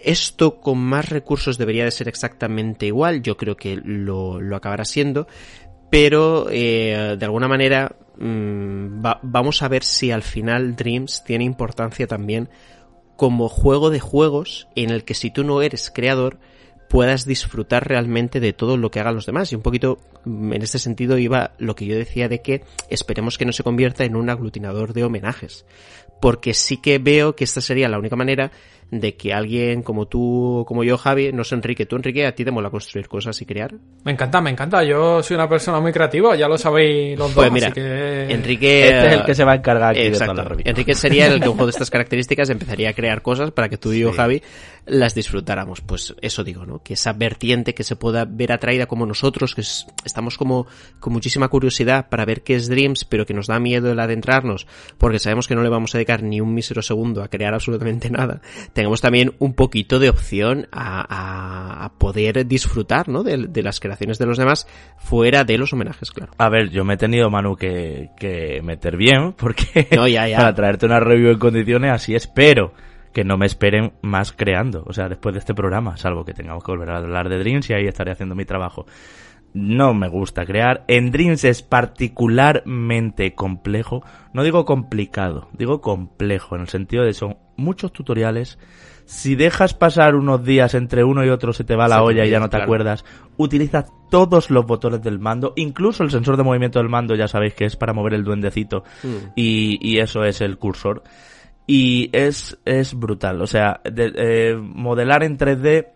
Esto 0.00 0.62
con 0.62 0.78
más 0.78 1.10
recursos 1.10 1.58
debería 1.58 1.84
de 1.84 1.90
ser 1.90 2.08
exactamente 2.08 2.86
igual, 2.86 3.20
yo 3.20 3.36
creo 3.36 3.54
que 3.58 3.76
lo, 3.76 4.40
lo 4.40 4.56
acabará 4.56 4.86
siendo, 4.86 5.28
pero 5.90 6.46
eh, 6.50 7.16
de 7.18 7.24
alguna 7.26 7.46
manera 7.46 7.94
mm, 8.16 9.04
va- 9.04 9.20
vamos 9.22 9.60
a 9.60 9.68
ver 9.68 9.84
si 9.84 10.10
al 10.10 10.22
final 10.22 10.74
Dreams 10.74 11.22
tiene 11.24 11.44
importancia 11.44 12.06
también 12.06 12.48
como 13.16 13.50
juego 13.50 13.90
de 13.90 14.00
juegos 14.00 14.68
en 14.74 14.88
el 14.88 15.04
que 15.04 15.12
si 15.12 15.30
tú 15.30 15.44
no 15.44 15.60
eres 15.60 15.90
creador 15.94 16.38
puedas 16.88 17.24
disfrutar 17.24 17.88
realmente 17.88 18.40
de 18.40 18.52
todo 18.52 18.76
lo 18.76 18.90
que 18.90 19.00
hagan 19.00 19.14
los 19.14 19.26
demás. 19.26 19.52
Y 19.52 19.56
un 19.56 19.62
poquito 19.62 19.98
mm, 20.24 20.52
en 20.52 20.62
este 20.62 20.78
sentido 20.78 21.18
iba 21.18 21.52
lo 21.58 21.74
que 21.74 21.86
yo 21.86 21.96
decía 21.96 22.28
de 22.28 22.42
que 22.42 22.62
esperemos 22.88 23.38
que 23.38 23.44
no 23.44 23.52
se 23.52 23.62
convierta 23.62 24.04
en 24.04 24.16
un 24.16 24.30
aglutinador 24.30 24.92
de 24.92 25.04
homenajes. 25.04 25.66
Porque 26.20 26.54
sí 26.54 26.78
que 26.78 26.98
veo 26.98 27.36
que 27.36 27.44
esta 27.44 27.60
sería 27.60 27.88
la 27.88 27.98
única 27.98 28.16
manera 28.16 28.50
de 28.90 29.16
que 29.16 29.32
alguien 29.32 29.82
como 29.82 30.06
tú 30.06 30.58
o 30.58 30.64
como 30.64 30.84
yo, 30.84 30.96
Javi, 30.96 31.32
no 31.32 31.44
sé 31.44 31.54
Enrique, 31.54 31.86
tú 31.86 31.96
Enrique, 31.96 32.26
a 32.26 32.34
ti 32.34 32.44
te 32.44 32.50
mola 32.50 32.70
construir 32.70 33.08
cosas 33.08 33.40
y 33.42 33.46
crear. 33.46 33.74
Me 34.04 34.12
encanta, 34.12 34.40
me 34.40 34.50
encanta. 34.50 34.84
Yo 34.84 35.22
soy 35.22 35.34
una 35.34 35.48
persona 35.48 35.80
muy 35.80 35.92
creativa, 35.92 36.36
ya 36.36 36.48
lo 36.48 36.56
sabéis 36.56 37.18
los 37.18 37.34
dos. 37.34 37.44
Pues 37.44 37.52
mira, 37.52 37.68
así 37.68 37.74
que... 37.74 38.26
Enrique... 38.30 38.84
Este 38.84 39.06
es 39.06 39.12
el 39.14 39.24
que 39.24 39.34
se 39.34 39.44
va 39.44 39.52
a 39.52 39.56
encargar 39.56 39.90
aquí 39.90 40.00
de 40.00 40.08
Exacto. 40.08 40.32
toda 40.32 40.44
la 40.44 40.48
revista. 40.50 40.70
Enrique 40.70 40.94
sería 40.94 41.26
el 41.26 41.40
que 41.40 41.48
un 41.48 41.54
juego 41.54 41.66
de 41.66 41.70
estas 41.72 41.90
características 41.94 42.50
empezaría 42.50 42.90
a 42.90 42.92
crear 42.92 43.22
cosas 43.22 43.50
para 43.50 43.68
que 43.68 43.78
tú 43.78 43.92
y 43.92 44.00
yo, 44.00 44.12
Javi, 44.12 44.42
las 44.86 45.14
disfrutáramos. 45.14 45.80
Pues 45.80 46.14
eso 46.20 46.44
digo, 46.44 46.66
¿no? 46.66 46.82
Que 46.82 46.94
esa 46.94 47.12
vertiente 47.14 47.74
que 47.74 47.84
se 47.84 47.96
pueda 47.96 48.24
ver 48.24 48.52
atraída 48.52 48.86
como 48.86 49.06
nosotros, 49.06 49.54
que 49.54 49.62
es- 49.62 49.86
estamos 50.04 50.36
como 50.36 50.66
con 51.00 51.12
muchísima 51.12 51.48
curiosidad 51.48 52.08
para 52.08 52.24
ver 52.24 52.42
qué 52.42 52.54
es 52.54 52.68
Dreams, 52.68 53.04
pero 53.04 53.24
que 53.26 53.34
nos 53.34 53.46
da 53.46 53.58
miedo 53.58 53.90
el 53.90 53.98
adentrarnos, 54.00 54.66
porque 54.98 55.18
sabemos 55.18 55.48
que 55.48 55.54
no 55.54 55.62
le 55.62 55.68
vamos 55.70 55.94
a 55.94 55.98
dedicar 55.98 56.22
ni 56.22 56.40
un 56.40 56.52
mísero 56.54 56.82
segundo 56.82 57.22
a 57.22 57.28
crear 57.28 57.54
absolutamente 57.54 58.10
nada. 58.10 58.40
Tengamos 58.72 59.00
también 59.00 59.34
un 59.38 59.54
poquito 59.54 59.98
de 59.98 60.10
opción 60.10 60.68
a, 60.70 61.00
a- 61.00 61.84
a 61.86 61.92
poder 61.94 62.46
disfrutar, 62.46 63.08
¿no? 63.08 63.22
De, 63.22 63.46
de 63.48 63.62
las 63.62 63.80
creaciones 63.80 64.18
de 64.18 64.26
los 64.26 64.38
demás 64.38 64.66
fuera 64.98 65.44
de 65.44 65.56
los 65.58 65.72
homenajes, 65.72 66.10
claro. 66.10 66.32
A 66.38 66.48
ver, 66.48 66.70
yo 66.70 66.84
me 66.84 66.94
he 66.94 66.98
tenido, 66.98 67.30
Manu, 67.30 67.56
que, 67.56 68.10
que 68.18 68.60
meter 68.62 68.96
bien, 68.96 69.32
porque 69.32 69.88
No, 69.96 70.06
ya, 70.08 70.28
ya. 70.28 70.36
para 70.38 70.54
traerte 70.54 70.86
una 70.86 71.00
review 71.00 71.30
en 71.30 71.38
condiciones 71.38 71.90
así 71.92 72.14
espero 72.14 72.72
que 73.14 73.24
no 73.24 73.38
me 73.38 73.46
esperen 73.46 73.92
más 74.02 74.32
creando, 74.32 74.84
o 74.86 74.92
sea, 74.92 75.08
después 75.08 75.32
de 75.34 75.38
este 75.38 75.54
programa, 75.54 75.96
salvo 75.96 76.24
que 76.24 76.34
tengamos 76.34 76.64
que 76.64 76.72
volver 76.72 76.90
a 76.90 76.96
hablar 76.98 77.28
de 77.28 77.38
Dreams 77.38 77.70
y 77.70 77.72
ahí 77.72 77.86
estaré 77.86 78.10
haciendo 78.10 78.34
mi 78.34 78.44
trabajo. 78.44 78.86
No 79.54 79.94
me 79.94 80.08
gusta 80.08 80.44
crear. 80.44 80.84
En 80.88 81.12
Dreams 81.12 81.44
es 81.44 81.62
particularmente 81.62 83.36
complejo. 83.36 84.02
No 84.32 84.42
digo 84.42 84.64
complicado, 84.64 85.48
digo 85.52 85.80
complejo, 85.80 86.56
en 86.56 86.62
el 86.62 86.68
sentido 86.68 87.04
de 87.04 87.14
son 87.14 87.36
muchos 87.56 87.92
tutoriales. 87.92 88.58
Si 89.04 89.36
dejas 89.36 89.74
pasar 89.74 90.16
unos 90.16 90.44
días 90.44 90.74
entre 90.74 91.04
uno 91.04 91.24
y 91.24 91.28
otro 91.28 91.52
se 91.52 91.62
te 91.62 91.76
va 91.76 91.86
la 91.86 92.02
olla 92.02 92.24
y 92.24 92.30
ya 92.30 92.40
no 92.40 92.46
te 92.46 92.56
claro. 92.56 92.64
acuerdas. 92.64 93.04
Utiliza 93.36 93.86
todos 94.10 94.50
los 94.50 94.66
botones 94.66 95.02
del 95.02 95.20
mando, 95.20 95.52
incluso 95.54 96.02
el 96.02 96.10
sensor 96.10 96.36
de 96.36 96.42
movimiento 96.42 96.80
del 96.80 96.88
mando, 96.88 97.14
ya 97.14 97.28
sabéis 97.28 97.54
que 97.54 97.64
es 97.64 97.76
para 97.76 97.92
mover 97.92 98.14
el 98.14 98.24
duendecito. 98.24 98.82
Mm. 99.04 99.32
Y, 99.36 99.78
y 99.80 99.98
eso 100.00 100.24
es 100.24 100.40
el 100.40 100.58
cursor. 100.58 101.04
Y 101.66 102.10
es, 102.12 102.58
es 102.64 102.94
brutal. 102.94 103.40
O 103.40 103.46
sea, 103.46 103.80
eh, 103.84 104.56
modelar 104.60 105.22
en 105.22 105.38
3D 105.38 105.88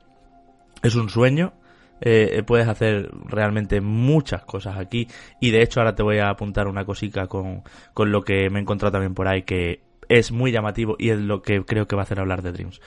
es 0.82 0.94
un 0.94 1.08
sueño. 1.10 1.52
Eh, 2.00 2.42
puedes 2.46 2.68
hacer 2.68 3.10
realmente 3.26 3.80
muchas 3.80 4.44
cosas 4.44 4.76
aquí. 4.78 5.08
Y 5.40 5.50
de 5.50 5.62
hecho 5.62 5.80
ahora 5.80 5.94
te 5.94 6.02
voy 6.02 6.18
a 6.18 6.30
apuntar 6.30 6.68
una 6.68 6.84
cosica 6.84 7.26
con, 7.26 7.62
con 7.92 8.12
lo 8.12 8.22
que 8.22 8.48
me 8.50 8.58
he 8.58 8.62
encontrado 8.62 8.92
también 8.92 9.14
por 9.14 9.28
ahí 9.28 9.42
que 9.42 9.80
es 10.08 10.32
muy 10.32 10.52
llamativo 10.52 10.96
y 10.98 11.10
es 11.10 11.18
lo 11.18 11.42
que 11.42 11.62
creo 11.64 11.86
que 11.86 11.96
va 11.96 12.02
a 12.02 12.04
hacer 12.04 12.20
hablar 12.20 12.40
de 12.42 12.52
Dreams. 12.52 12.80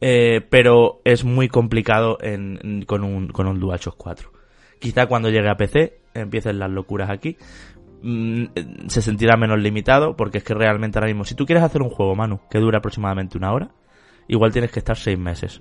Eh, 0.00 0.40
pero 0.48 1.00
es 1.04 1.24
muy 1.24 1.48
complicado 1.48 2.18
en, 2.20 2.58
en- 2.62 2.84
con, 2.84 3.04
un, 3.04 3.28
con 3.28 3.46
un 3.46 3.58
DualShock 3.60 3.96
4. 3.96 4.32
Quizá 4.78 5.06
cuando 5.06 5.30
llegue 5.30 5.48
a 5.48 5.56
PC 5.56 5.98
empiecen 6.14 6.58
las 6.58 6.70
locuras 6.70 7.10
aquí. 7.10 7.36
Mm, 8.06 8.44
eh, 8.54 8.66
se 8.88 9.00
sentirá 9.00 9.34
menos 9.38 9.58
limitado 9.58 10.14
porque 10.14 10.36
es 10.38 10.44
que 10.44 10.52
realmente 10.52 10.98
ahora 10.98 11.06
mismo, 11.06 11.24
si 11.24 11.34
tú 11.34 11.46
quieres 11.46 11.64
hacer 11.64 11.80
un 11.80 11.88
juego, 11.88 12.14
Manu, 12.14 12.38
que 12.50 12.58
dura 12.58 12.76
aproximadamente 12.78 13.38
una 13.38 13.50
hora, 13.50 13.70
igual 14.28 14.52
tienes 14.52 14.70
que 14.70 14.80
estar 14.80 14.94
seis 14.96 15.18
meses. 15.18 15.58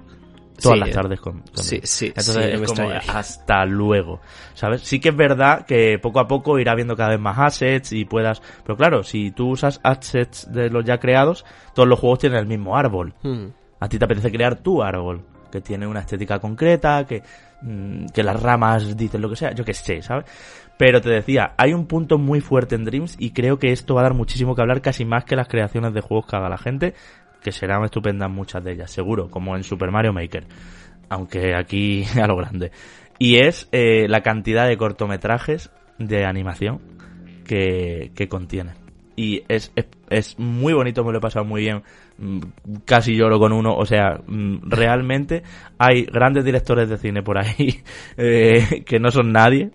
Todas 0.62 0.76
Sí, 0.76 0.80
las 0.82 0.90
eh, 0.90 0.92
tardes 0.92 1.20
con, 1.22 1.34
conmigo. 1.40 1.54
sí, 1.56 1.80
sí, 1.84 2.08
Entonces 2.08 2.62
es 2.62 2.72
como 2.74 2.90
hasta 2.90 3.66
luego, 3.66 4.20
¿sabes? 4.56 4.82
Sí 4.82 5.00
que 5.00 5.10
es 5.10 5.16
verdad 5.16 5.66
que 5.66 5.98
poco 6.00 6.20
a 6.20 6.28
poco 6.28 6.60
irá 6.60 6.76
viendo 6.76 6.98
cada 6.98 7.12
vez 7.12 7.20
más 7.20 7.40
assets 7.40 7.94
y 7.94 8.04
puedas... 8.04 8.42
Pero 8.66 8.76
claro, 8.76 9.04
si 9.04 9.32
tú 9.32 9.52
usas 9.52 9.80
assets 9.82 10.52
de 10.52 10.70
los 10.70 10.84
ya 10.84 11.00
creados, 11.00 11.46
todos 11.74 11.88
los 11.88 11.98
juegos 11.98 12.20
tienen 12.20 12.40
el 12.40 12.46
mismo 12.46 12.76
árbol. 12.76 13.14
Mm. 13.24 13.46
A 13.80 13.88
ti 13.88 13.98
te 13.98 14.04
apetece 14.04 14.32
crear 14.32 14.58
tu 14.58 14.84
árbol, 14.84 15.26
que 15.50 15.62
tiene 15.62 15.88
una 15.88 16.02
estética 16.02 16.40
concreta, 16.40 17.06
que, 17.08 17.24
mm, 17.62 18.08
que 18.14 18.22
las 18.22 18.42
ramas 18.42 18.96
dicen 18.98 19.22
lo 19.22 19.30
que 19.30 19.38
sea, 19.38 19.54
yo 19.54 19.64
qué 19.64 19.74
sé, 19.74 20.02
¿sabes? 20.02 20.26
Pero 20.78 21.02
te 21.02 21.10
decía, 21.10 21.54
hay 21.58 21.74
un 21.74 21.86
punto 21.86 22.18
muy 22.18 22.42
fuerte 22.42 22.76
en 22.76 22.84
Dreams 22.84 23.16
y 23.20 23.32
creo 23.32 23.60
que 23.60 23.72
esto 23.72 23.96
va 23.96 24.02
a 24.02 24.04
dar 24.04 24.14
muchísimo 24.14 24.56
que 24.56 24.62
hablar, 24.62 24.82
casi 24.82 25.06
más 25.06 25.24
que 25.24 25.36
las 25.36 25.48
creaciones 25.48 25.94
de 25.94 26.02
juegos 26.02 26.26
que 26.26 26.36
haga 26.36 26.50
la 26.50 26.58
gente, 26.58 26.94
que 27.44 27.52
serán 27.52 27.84
estupendas 27.84 28.30
muchas 28.30 28.64
de 28.64 28.74
ellas, 28.74 28.92
seguro, 28.92 29.30
como 29.30 29.56
en 29.56 29.64
Super 29.64 29.92
Mario 29.92 30.14
Maker, 30.14 30.46
aunque 31.10 31.56
aquí 31.56 32.06
a 32.22 32.28
lo 32.28 32.38
grande. 32.38 32.72
Y 33.20 33.38
es 33.38 33.70
eh, 33.72 34.08
la 34.10 34.22
cantidad 34.22 34.68
de 34.68 34.78
cortometrajes 34.78 35.72
de 36.00 36.26
animación 36.26 36.82
que, 37.46 38.12
que 38.16 38.28
contiene. 38.28 38.83
Y 39.16 39.44
es, 39.48 39.72
es, 39.76 39.86
es 40.10 40.40
muy 40.40 40.74
bonito, 40.74 41.04
me 41.04 41.12
lo 41.12 41.18
he 41.20 41.22
pasado 41.22 41.46
muy 41.46 41.62
bien. 41.62 41.84
Mm, 42.18 42.40
Casi 42.86 43.16
lloro 43.16 43.40
con 43.40 43.52
uno, 43.54 43.76
o 43.76 43.86
sea, 43.86 44.20
mm, 44.26 44.70
realmente 44.70 45.44
hay 45.78 46.06
grandes 46.06 46.46
directores 46.46 46.90
de 46.90 46.98
cine 46.98 47.24
por 47.24 47.38
ahí 47.38 47.82
eh, 48.18 48.84
que 48.86 49.00
no 49.00 49.12
son 49.12 49.32
nadie 49.32 49.72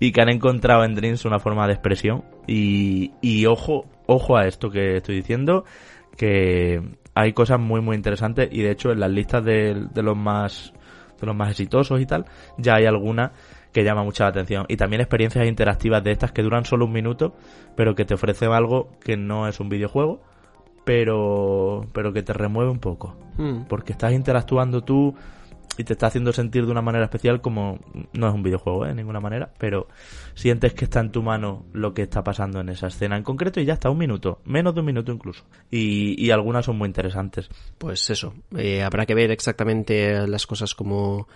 y 0.00 0.12
que 0.12 0.20
han 0.20 0.28
encontrado 0.28 0.84
en 0.84 0.94
Dreams 0.94 1.24
una 1.24 1.38
forma 1.38 1.66
de 1.66 1.74
expresión. 1.74 2.24
Y, 2.46 3.12
y 3.20 3.46
ojo, 3.46 3.86
ojo 4.06 4.36
a 4.36 4.46
esto 4.46 4.70
que 4.70 4.96
estoy 4.98 5.16
diciendo, 5.16 5.64
que 6.16 6.80
hay 7.14 7.32
cosas 7.32 7.60
muy 7.60 7.80
muy 7.80 7.96
interesantes 7.96 8.48
y 8.50 8.62
de 8.62 8.72
hecho 8.72 8.90
en 8.90 9.00
las 9.00 9.10
listas 9.10 9.44
de, 9.44 9.86
de 9.92 10.02
los 10.02 10.16
más 10.16 10.72
de 11.20 11.26
los 11.26 11.36
más 11.36 11.50
exitosos 11.50 12.00
y 12.00 12.06
tal, 12.06 12.24
ya 12.58 12.74
hay 12.74 12.86
alguna 12.86 13.32
que 13.74 13.82
llama 13.82 14.04
mucha 14.04 14.24
la 14.24 14.30
atención. 14.30 14.64
Y 14.68 14.76
también 14.76 15.02
experiencias 15.02 15.46
interactivas 15.46 16.02
de 16.02 16.12
estas 16.12 16.32
que 16.32 16.42
duran 16.42 16.64
solo 16.64 16.86
un 16.86 16.92
minuto, 16.92 17.34
pero 17.76 17.94
que 17.94 18.04
te 18.04 18.14
ofrecen 18.14 18.52
algo 18.52 18.88
que 19.00 19.16
no 19.16 19.48
es 19.48 19.58
un 19.58 19.68
videojuego, 19.68 20.22
pero, 20.84 21.86
pero 21.92 22.12
que 22.12 22.22
te 22.22 22.32
remueve 22.32 22.70
un 22.70 22.78
poco. 22.78 23.16
Hmm. 23.36 23.64
Porque 23.68 23.92
estás 23.92 24.12
interactuando 24.12 24.84
tú 24.84 25.14
y 25.76 25.82
te 25.82 25.94
está 25.94 26.06
haciendo 26.06 26.32
sentir 26.32 26.66
de 26.66 26.70
una 26.70 26.82
manera 26.82 27.06
especial 27.06 27.40
como 27.40 27.80
no 28.12 28.28
es 28.28 28.34
un 28.34 28.44
videojuego 28.44 28.84
¿eh? 28.84 28.90
de 28.90 28.94
ninguna 28.94 29.18
manera, 29.18 29.52
pero 29.58 29.88
sientes 30.34 30.72
que 30.72 30.84
está 30.84 31.00
en 31.00 31.10
tu 31.10 31.22
mano 31.22 31.64
lo 31.72 31.94
que 31.94 32.02
está 32.02 32.22
pasando 32.22 32.60
en 32.60 32.68
esa 32.68 32.86
escena 32.86 33.16
en 33.16 33.24
concreto 33.24 33.60
y 33.60 33.64
ya 33.64 33.72
está 33.72 33.90
un 33.90 33.98
minuto, 33.98 34.40
menos 34.44 34.74
de 34.74 34.80
un 34.80 34.86
minuto 34.86 35.10
incluso. 35.10 35.44
Y, 35.72 36.14
y 36.24 36.30
algunas 36.30 36.66
son 36.66 36.78
muy 36.78 36.86
interesantes. 36.86 37.48
Pues 37.76 38.08
eso, 38.08 38.34
eh, 38.56 38.84
habrá 38.84 39.04
que 39.04 39.16
ver 39.16 39.32
exactamente 39.32 40.28
las 40.28 40.46
cosas 40.46 40.76
como, 40.76 41.26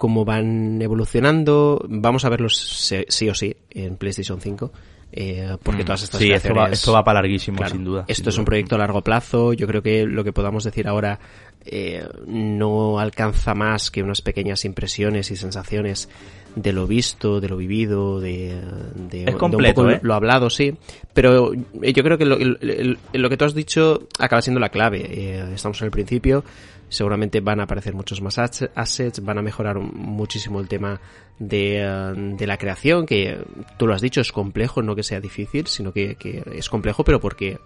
como 0.00 0.24
van 0.24 0.80
evolucionando. 0.80 1.84
Vamos 1.86 2.24
a 2.24 2.30
verlos 2.30 2.56
se- 2.56 3.04
sí 3.10 3.28
o 3.28 3.34
sí 3.34 3.54
en 3.70 3.96
PlayStation 3.96 4.40
5. 4.40 4.72
eh, 5.12 5.56
porque 5.64 5.82
todas 5.82 6.04
estas 6.04 6.20
Mm. 6.20 6.24
Sí, 6.24 6.30
esto 6.32 6.54
va, 6.54 6.68
esto 6.70 6.92
va 6.92 7.02
para 7.02 7.18
larguísimo, 7.20 7.56
Claro, 7.58 7.72
sin 7.72 7.84
duda. 7.84 8.04
Esto 8.06 8.22
sin 8.22 8.28
es 8.28 8.38
un 8.38 8.44
proyecto 8.44 8.76
a 8.76 8.78
largo 8.78 9.02
plazo. 9.02 9.52
Yo 9.52 9.66
creo 9.66 9.82
que 9.82 10.06
lo 10.06 10.22
que 10.22 10.32
podamos 10.32 10.62
decir 10.62 10.86
ahora 10.86 11.18
eh, 11.66 12.06
no 12.28 12.98
alcanza 13.00 13.52
más 13.54 13.90
que 13.90 14.02
unas 14.04 14.22
pequeñas 14.22 14.64
impresiones 14.64 15.30
y 15.32 15.36
sensaciones 15.36 16.08
de 16.54 16.72
lo 16.72 16.86
visto, 16.86 17.40
de 17.40 17.48
lo 17.48 17.56
vivido, 17.56 18.20
de, 18.20 18.54
de, 18.94 19.24
de 19.24 19.32
un 19.32 19.38
completo, 19.38 19.82
poco 19.82 19.90
¿eh? 19.90 19.98
lo 20.02 20.14
hablado, 20.14 20.48
sí. 20.48 20.74
Pero 21.12 21.52
eh, 21.82 21.92
yo 21.92 22.02
creo 22.04 22.16
que 22.16 22.24
lo, 22.24 22.36
el- 22.36 22.56
el- 22.62 22.98
lo 23.20 23.28
que 23.28 23.36
tú 23.36 23.44
has 23.44 23.54
dicho 23.54 24.06
acaba 24.18 24.40
siendo 24.42 24.60
la 24.60 24.68
clave. 24.70 25.04
Eh, 25.10 25.44
estamos 25.54 25.80
en 25.82 25.86
el 25.86 25.90
principio. 25.90 26.44
Seguramente 26.90 27.40
van 27.40 27.60
a 27.60 27.62
aparecer 27.62 27.94
muchos 27.94 28.20
más 28.20 28.38
assets, 28.38 29.24
van 29.24 29.38
a 29.38 29.42
mejorar 29.42 29.78
muchísimo 29.78 30.60
el 30.60 30.68
tema 30.68 31.00
de, 31.38 31.80
eh, 31.82 32.12
de 32.36 32.46
la 32.46 32.58
creación, 32.58 33.06
que 33.06 33.38
tú 33.78 33.86
lo 33.86 33.94
has 33.94 34.02
dicho, 34.02 34.20
es 34.20 34.32
complejo, 34.32 34.82
no 34.82 34.94
que 34.94 35.02
sea 35.02 35.20
difícil, 35.20 35.66
sino 35.68 35.92
que, 35.92 36.16
que 36.16 36.42
es 36.54 36.68
complejo, 36.68 37.02
pero 37.04 37.18
porque 37.20 37.58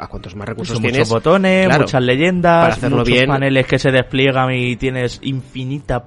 a 0.00 0.06
cuantos 0.08 0.34
más 0.34 0.48
recursos 0.48 0.74
Son 0.76 0.82
tienes, 0.82 1.00
muchos 1.00 1.10
botones, 1.12 1.66
claro, 1.66 1.82
muchas 1.82 2.02
leyendas, 2.02 2.62
para 2.62 2.74
hacerlo 2.74 2.96
muchos 2.98 3.12
bien- 3.12 3.26
paneles 3.26 3.66
que 3.66 3.78
se 3.78 3.90
despliegan 3.92 4.52
y 4.52 4.76
tienes 4.76 5.20
infinita 5.22 6.06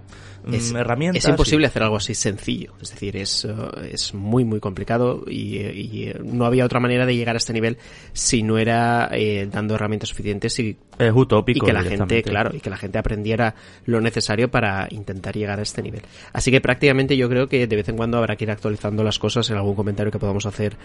es, 0.51 0.71
herramientas. 0.73 1.23
es 1.23 1.29
imposible 1.29 1.67
hacer 1.67 1.83
algo 1.83 1.97
así 1.97 2.15
sencillo. 2.15 2.73
Es 2.81 2.91
decir, 2.91 3.17
es, 3.17 3.45
eh, 3.45 3.89
es 3.91 4.13
muy, 4.13 4.45
muy 4.45 4.59
complicado 4.59 5.23
y, 5.27 5.57
y, 5.57 6.13
no 6.23 6.45
había 6.45 6.65
otra 6.65 6.79
manera 6.79 7.05
de 7.05 7.15
llegar 7.15 7.35
a 7.35 7.37
este 7.37 7.53
nivel 7.53 7.77
si 8.13 8.43
no 8.43 8.57
era 8.57 9.09
eh, 9.11 9.47
dando 9.51 9.75
herramientas 9.75 10.09
suficientes 10.09 10.57
y, 10.59 10.77
Es 10.99 11.13
utópico. 11.13 11.65
y 11.65 11.67
que 11.67 11.73
la 11.73 11.83
gente, 11.83 12.23
claro, 12.23 12.55
y 12.55 12.59
que 12.59 12.69
la 12.69 12.77
gente 12.77 12.97
aprendiera 12.97 13.55
lo 13.85 14.01
necesario 14.01 14.49
para 14.49 14.87
intentar 14.91 15.35
llegar 15.35 15.59
a 15.59 15.63
este 15.63 15.81
nivel. 15.81 16.01
Así 16.33 16.51
que 16.51 16.61
prácticamente 16.61 17.17
yo 17.17 17.29
creo 17.29 17.47
que 17.47 17.67
de 17.67 17.75
vez 17.75 17.89
en 17.89 17.97
cuando 17.97 18.17
habrá 18.17 18.35
que 18.35 18.45
ir 18.45 18.51
actualizando 18.51 19.03
las 19.03 19.19
cosas 19.19 19.49
en 19.49 19.57
algún 19.57 19.75
comentario 19.75 20.11
que 20.11 20.19
podamos 20.19 20.45
hacer 20.45 20.75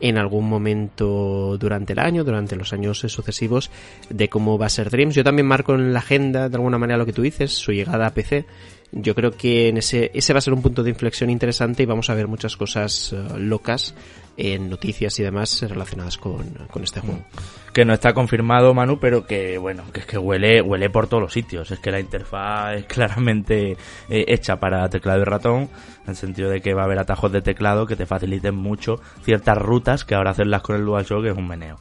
en 0.00 0.18
algún 0.18 0.48
momento 0.48 1.56
durante 1.58 1.92
el 1.92 1.98
año, 1.98 2.24
durante 2.24 2.56
los 2.56 2.72
años 2.72 3.02
eh, 3.04 3.08
sucesivos, 3.08 3.70
de 4.10 4.28
cómo 4.28 4.58
va 4.58 4.66
a 4.66 4.70
ser 4.70 4.90
Dreams. 4.90 5.14
Yo 5.14 5.24
también 5.24 5.46
marco 5.46 5.74
en 5.74 5.92
la 5.92 6.00
agenda 6.00 6.48
de 6.48 6.56
alguna 6.56 6.78
manera 6.78 6.98
lo 6.98 7.06
que 7.06 7.12
tú 7.12 7.22
dices, 7.22 7.52
su 7.52 7.72
llegada 7.72 8.06
a 8.06 8.14
PC. 8.14 8.44
Yo 8.94 9.14
creo 9.14 9.30
que 9.30 9.68
en 9.68 9.78
ese, 9.78 10.10
ese 10.12 10.34
va 10.34 10.38
a 10.38 10.42
ser 10.42 10.52
un 10.52 10.60
punto 10.60 10.82
de 10.82 10.90
inflexión 10.90 11.30
interesante 11.30 11.82
y 11.82 11.86
vamos 11.86 12.10
a 12.10 12.14
ver 12.14 12.28
muchas 12.28 12.58
cosas 12.58 13.14
eh, 13.14 13.38
locas 13.38 13.94
en 14.36 14.68
noticias 14.68 15.18
y 15.18 15.22
demás 15.22 15.62
relacionadas 15.62 16.18
con, 16.18 16.44
con 16.70 16.84
este 16.84 17.00
juego. 17.00 17.24
Que 17.72 17.86
no 17.86 17.94
está 17.94 18.12
confirmado, 18.12 18.74
Manu, 18.74 18.98
pero 19.00 19.26
que, 19.26 19.56
bueno, 19.56 19.84
que 19.94 20.00
es 20.00 20.06
que 20.06 20.18
huele, 20.18 20.60
huele 20.60 20.90
por 20.90 21.06
todos 21.06 21.22
los 21.22 21.32
sitios. 21.32 21.70
Es 21.70 21.78
que 21.78 21.90
la 21.90 22.00
interfaz 22.00 22.76
es 22.76 22.84
claramente 22.84 23.78
eh, 24.10 24.24
hecha 24.28 24.56
para 24.60 24.86
teclado 24.90 25.22
y 25.22 25.24
ratón, 25.24 25.70
en 26.04 26.10
el 26.10 26.16
sentido 26.16 26.50
de 26.50 26.60
que 26.60 26.74
va 26.74 26.82
a 26.82 26.84
haber 26.84 26.98
atajos 26.98 27.32
de 27.32 27.40
teclado 27.40 27.86
que 27.86 27.96
te 27.96 28.04
faciliten 28.04 28.54
mucho 28.54 29.00
ciertas 29.22 29.56
rutas 29.56 30.04
que 30.04 30.14
ahora 30.14 30.32
hacerlas 30.32 30.60
con 30.60 30.76
el 30.76 30.84
DualShock 30.84 31.24
es 31.24 31.36
un 31.36 31.48
meneo. 31.48 31.78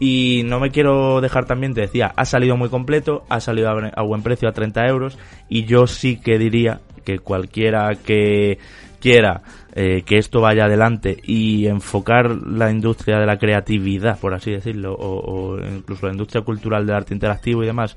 Y 0.00 0.42
no 0.44 0.60
me 0.60 0.70
quiero 0.70 1.20
dejar 1.20 1.46
también, 1.46 1.74
te 1.74 1.80
decía, 1.80 2.12
ha 2.14 2.24
salido 2.24 2.56
muy 2.56 2.68
completo, 2.68 3.24
ha 3.28 3.40
salido 3.40 3.68
a 3.70 4.02
buen- 4.02 4.22
precio, 4.22 4.48
a 4.48 4.52
30 4.52 4.86
euros, 4.86 5.18
y 5.48 5.64
yo 5.64 5.86
sí 5.86 6.20
que 6.20 6.38
diría 6.38 6.80
que 7.04 7.18
cualquiera 7.18 7.94
que 7.96 8.58
quiera 9.00 9.42
eh, 9.74 10.02
que 10.02 10.18
esto 10.18 10.40
vaya 10.40 10.64
adelante 10.64 11.16
y 11.22 11.66
enfocar 11.66 12.30
la 12.30 12.70
industria 12.70 13.18
de 13.18 13.26
la 13.26 13.38
creatividad, 13.38 14.18
por 14.18 14.34
así 14.34 14.50
decirlo, 14.50 14.94
o, 14.94 15.54
o 15.54 15.58
incluso 15.60 16.06
la 16.06 16.12
industria 16.12 16.42
cultural 16.42 16.86
del 16.86 16.96
arte 16.96 17.14
interactivo 17.14 17.62
y 17.62 17.66
demás, 17.66 17.96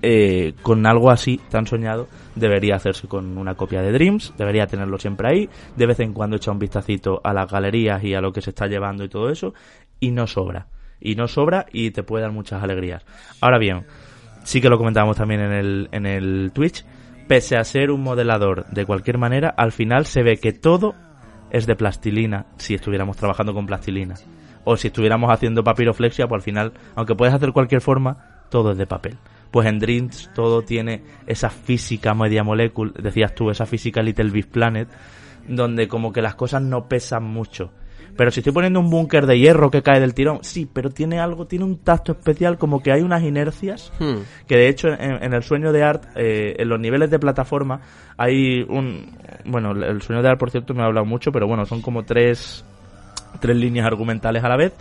eh, 0.00 0.54
con 0.62 0.86
algo 0.86 1.10
así 1.10 1.40
tan 1.50 1.66
soñado, 1.66 2.08
debería 2.36 2.76
hacerse 2.76 3.08
con 3.08 3.36
una 3.36 3.54
copia 3.54 3.82
de 3.82 3.90
Dreams, 3.92 4.32
debería 4.38 4.66
tenerlo 4.66 4.98
siempre 4.98 5.28
ahí, 5.28 5.48
de 5.76 5.86
vez 5.86 5.98
en 6.00 6.12
cuando 6.12 6.36
echar 6.36 6.52
un 6.52 6.60
vistacito 6.60 7.20
a 7.24 7.32
las 7.32 7.50
galerías 7.50 8.02
y 8.04 8.14
a 8.14 8.20
lo 8.20 8.32
que 8.32 8.40
se 8.42 8.50
está 8.50 8.66
llevando 8.66 9.02
y 9.04 9.08
todo 9.08 9.30
eso, 9.30 9.54
y 9.98 10.10
no 10.12 10.26
sobra. 10.26 10.68
Y 11.00 11.14
no 11.14 11.28
sobra 11.28 11.66
y 11.72 11.90
te 11.90 12.02
puede 12.02 12.22
dar 12.22 12.32
muchas 12.32 12.62
alegrías. 12.62 13.04
Ahora 13.40 13.58
bien, 13.58 13.86
sí 14.42 14.60
que 14.60 14.68
lo 14.68 14.78
comentábamos 14.78 15.16
también 15.16 15.40
en 15.40 15.52
el, 15.52 15.88
en 15.92 16.06
el 16.06 16.50
Twitch, 16.52 16.84
pese 17.28 17.56
a 17.56 17.64
ser 17.64 17.90
un 17.90 18.02
modelador 18.02 18.66
de 18.66 18.86
cualquier 18.86 19.18
manera, 19.18 19.48
al 19.50 19.72
final 19.72 20.06
se 20.06 20.22
ve 20.22 20.38
que 20.38 20.52
todo 20.52 20.94
es 21.50 21.66
de 21.66 21.76
plastilina 21.76 22.46
si 22.56 22.74
estuviéramos 22.74 23.16
trabajando 23.16 23.54
con 23.54 23.66
plastilina. 23.66 24.14
O 24.64 24.76
si 24.76 24.88
estuviéramos 24.88 25.30
haciendo 25.30 25.64
papiroflexia, 25.64 26.26
pues 26.26 26.40
al 26.40 26.42
final, 26.42 26.72
aunque 26.94 27.14
puedes 27.14 27.34
hacer 27.34 27.52
cualquier 27.52 27.80
forma, 27.80 28.44
todo 28.50 28.72
es 28.72 28.78
de 28.78 28.86
papel. 28.86 29.16
Pues 29.50 29.66
en 29.66 29.78
Dreams 29.78 30.30
todo 30.34 30.62
tiene 30.62 31.02
esa 31.26 31.48
física 31.48 32.12
media 32.14 32.44
molécula, 32.44 32.92
decías 33.00 33.34
tú, 33.34 33.50
esa 33.50 33.66
física 33.66 34.02
Little 34.02 34.30
Big 34.30 34.48
Planet, 34.48 34.88
donde 35.46 35.88
como 35.88 36.12
que 36.12 36.20
las 36.20 36.34
cosas 36.34 36.62
no 36.62 36.88
pesan 36.88 37.24
mucho. 37.24 37.70
Pero 38.18 38.30
si 38.30 38.40
estoy 38.40 38.52
poniendo 38.52 38.80
un 38.80 38.90
búnker 38.90 39.24
de 39.26 39.38
hierro 39.38 39.70
que 39.70 39.80
cae 39.82 40.00
del 40.00 40.12
tirón, 40.12 40.40
sí, 40.42 40.68
pero 40.70 40.90
tiene 40.90 41.20
algo, 41.20 41.46
tiene 41.46 41.64
un 41.64 41.78
tacto 41.78 42.12
especial, 42.12 42.58
como 42.58 42.82
que 42.82 42.92
hay 42.92 43.00
unas 43.00 43.22
inercias 43.22 43.90
Hmm. 43.98 44.18
que 44.46 44.56
de 44.56 44.68
hecho 44.68 44.88
en, 44.88 45.22
en 45.22 45.32
el 45.32 45.42
sueño 45.42 45.72
de 45.72 45.82
Art, 45.84 46.02
eh, 46.16 46.56
en 46.58 46.68
los 46.68 46.78
niveles 46.80 47.10
de 47.10 47.18
plataforma, 47.18 47.80
hay 48.18 48.62
un... 48.68 49.16
Bueno, 49.46 49.70
el 49.70 50.02
sueño 50.02 50.20
de 50.20 50.28
Art, 50.28 50.38
por 50.38 50.50
cierto, 50.50 50.74
me 50.74 50.82
ha 50.82 50.86
hablado 50.86 51.06
mucho, 51.06 51.30
pero 51.32 51.46
bueno, 51.46 51.64
son 51.64 51.80
como 51.80 52.02
tres, 52.04 52.64
tres 53.40 53.56
líneas 53.56 53.86
argumentales 53.86 54.42
a 54.44 54.48
la 54.48 54.56
vez. 54.56 54.74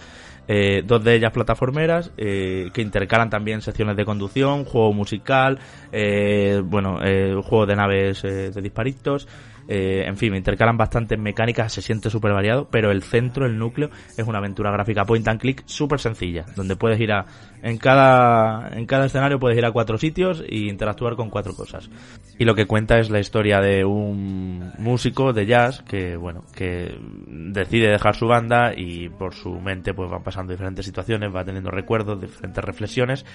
eh, 0.50 0.82
dos 0.86 1.04
de 1.04 1.14
ellas 1.16 1.32
plataformeras, 1.34 2.12
eh, 2.18 2.70
que 2.74 2.82
intercalan 2.82 3.30
también 3.30 3.62
secciones 3.62 3.98
de 3.98 4.06
conducción, 4.06 4.64
juego 4.64 4.94
musical, 4.94 5.60
eh, 5.92 6.62
bueno, 6.64 7.00
eh, 7.04 7.36
juego 7.44 7.66
de 7.66 7.76
naves 7.76 8.24
eh, 8.24 8.50
de 8.52 8.62
disparitos, 8.62 9.28
eh, 9.68 10.04
en 10.06 10.18
fin, 10.18 10.34
intercalan 10.36 10.78
bastantes 10.78 11.20
mecánicas, 11.20 11.74
se 11.74 11.82
siente 11.82 12.10
súper 12.10 12.32
variado, 12.32 12.70
pero 12.70 12.92
el 12.92 13.04
centro, 13.04 13.46
el 13.46 13.58
núcleo, 13.58 13.90
es 14.18 14.26
una 14.26 14.38
aventura 14.38 14.72
gráfica 14.72 15.06
point 15.06 15.28
and 15.28 15.40
click 15.40 15.64
súper 15.66 16.00
sencilla, 16.00 16.46
donde 16.56 16.76
puedes 16.76 17.00
ir 17.00 17.12
a, 17.12 17.26
en 17.62 17.78
cada, 17.78 18.70
en 18.78 18.86
cada 18.86 19.06
escenario 19.06 19.40
puedes 19.40 19.58
ir 19.58 19.66
a 19.66 19.72
cuatro 19.72 19.98
sitios 19.98 20.44
e 20.48 20.58
interactuar 20.68 21.16
con 21.16 21.30
cuatro 21.30 21.54
cosas. 21.54 21.90
Y 22.38 22.46
lo 22.46 22.56
que 22.56 22.66
cuenta 22.66 23.00
es 23.00 23.10
la 23.10 23.20
historia 23.20 23.60
de 23.60 23.84
un 23.84 24.72
músico 24.78 25.34
de 25.34 25.46
jazz 25.46 25.82
que, 25.82 26.16
bueno, 26.16 26.44
que 26.56 26.98
decide 27.28 27.90
dejar 27.90 28.16
su 28.16 28.28
banda 28.28 28.74
y 28.76 29.10
por 29.10 29.34
su 29.34 29.60
mente 29.60 29.94
pues 29.94 30.10
van 30.10 30.24
pasando 30.24 30.52
diferentes 30.52 30.86
situaciones, 30.86 31.36
va 31.36 31.44
teniendo 31.44 31.72
recuerdos, 31.72 32.22
diferentes 32.22 32.64
reflexiones 32.64 33.26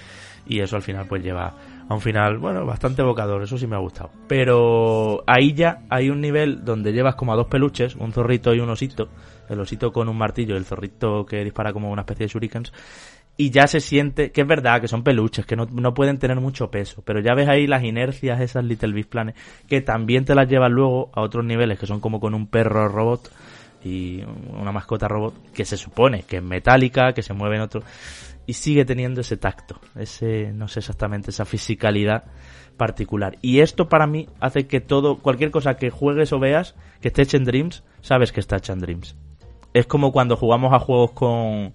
y 0.45 0.59
eso 0.59 0.75
al 0.75 0.81
final 0.81 1.05
pues 1.07 1.23
lleva 1.23 1.53
a 1.87 1.93
un 1.93 2.01
final, 2.01 2.37
bueno, 2.37 2.65
bastante 2.65 3.01
evocador, 3.01 3.43
eso 3.43 3.57
sí 3.57 3.67
me 3.67 3.75
ha 3.75 3.79
gustado. 3.79 4.11
Pero 4.27 5.23
ahí 5.27 5.53
ya 5.53 5.81
hay 5.89 6.09
un 6.09 6.21
nivel 6.21 6.63
donde 6.63 6.93
llevas 6.93 7.15
como 7.15 7.33
a 7.33 7.35
dos 7.35 7.47
peluches, 7.47 7.95
un 7.95 8.11
zorrito 8.11 8.53
y 8.53 8.59
un 8.59 8.69
osito, 8.69 9.09
el 9.49 9.59
osito 9.59 9.91
con 9.91 10.09
un 10.09 10.17
martillo 10.17 10.55
el 10.55 10.65
zorrito 10.65 11.25
que 11.25 11.43
dispara 11.43 11.73
como 11.73 11.91
una 11.91 12.01
especie 12.01 12.25
de 12.25 12.33
shurikens, 12.33 12.73
y 13.35 13.49
ya 13.49 13.65
se 13.65 13.79
siente, 13.79 14.31
que 14.31 14.41
es 14.41 14.47
verdad, 14.47 14.79
que 14.79 14.87
son 14.87 15.03
peluches, 15.03 15.45
que 15.45 15.55
no, 15.55 15.65
no 15.65 15.93
pueden 15.93 16.19
tener 16.19 16.39
mucho 16.39 16.69
peso, 16.69 17.01
pero 17.03 17.19
ya 17.19 17.33
ves 17.33 17.49
ahí 17.49 17.65
las 17.65 17.83
inercias, 17.83 18.39
esas 18.39 18.63
Little 18.63 18.93
Big 18.93 19.07
Planet, 19.07 19.35
que 19.67 19.81
también 19.81 20.23
te 20.23 20.35
las 20.35 20.47
llevan 20.47 20.73
luego 20.73 21.09
a 21.13 21.21
otros 21.21 21.43
niveles, 21.43 21.79
que 21.79 21.87
son 21.87 21.99
como 21.99 22.19
con 22.19 22.35
un 22.35 22.47
perro 22.47 22.87
robot 22.87 23.31
y 23.83 24.23
una 24.55 24.71
mascota 24.71 25.07
robot, 25.07 25.51
que 25.51 25.65
se 25.65 25.77
supone 25.77 26.23
que 26.23 26.37
es 26.37 26.43
metálica, 26.43 27.13
que 27.13 27.23
se 27.23 27.33
mueve 27.33 27.55
en 27.55 27.61
otro, 27.63 27.81
y 28.45 28.53
sigue 28.53 28.85
teniendo 28.85 29.21
ese 29.21 29.37
tacto, 29.37 29.79
ese, 29.95 30.51
no 30.53 30.67
sé 30.67 30.79
exactamente, 30.79 31.31
esa 31.31 31.45
fisicalidad 31.45 32.25
particular. 32.77 33.37
Y 33.41 33.59
esto 33.59 33.87
para 33.87 34.07
mí 34.07 34.27
hace 34.39 34.67
que 34.67 34.81
todo, 34.81 35.17
cualquier 35.19 35.51
cosa 35.51 35.77
que 35.77 35.89
juegues 35.89 36.33
o 36.33 36.39
veas, 36.39 36.75
que 37.01 37.09
esté 37.09 37.21
hecha 37.21 37.37
en 37.37 37.45
Dreams, 37.45 37.83
sabes 38.01 38.31
que 38.31 38.39
está 38.39 38.57
hecha 38.57 38.73
en 38.73 38.79
Dreams. 38.79 39.15
Es 39.73 39.87
como 39.87 40.11
cuando 40.11 40.35
jugamos 40.35 40.73
a 40.73 40.79
juegos 40.79 41.11
con, 41.11 41.73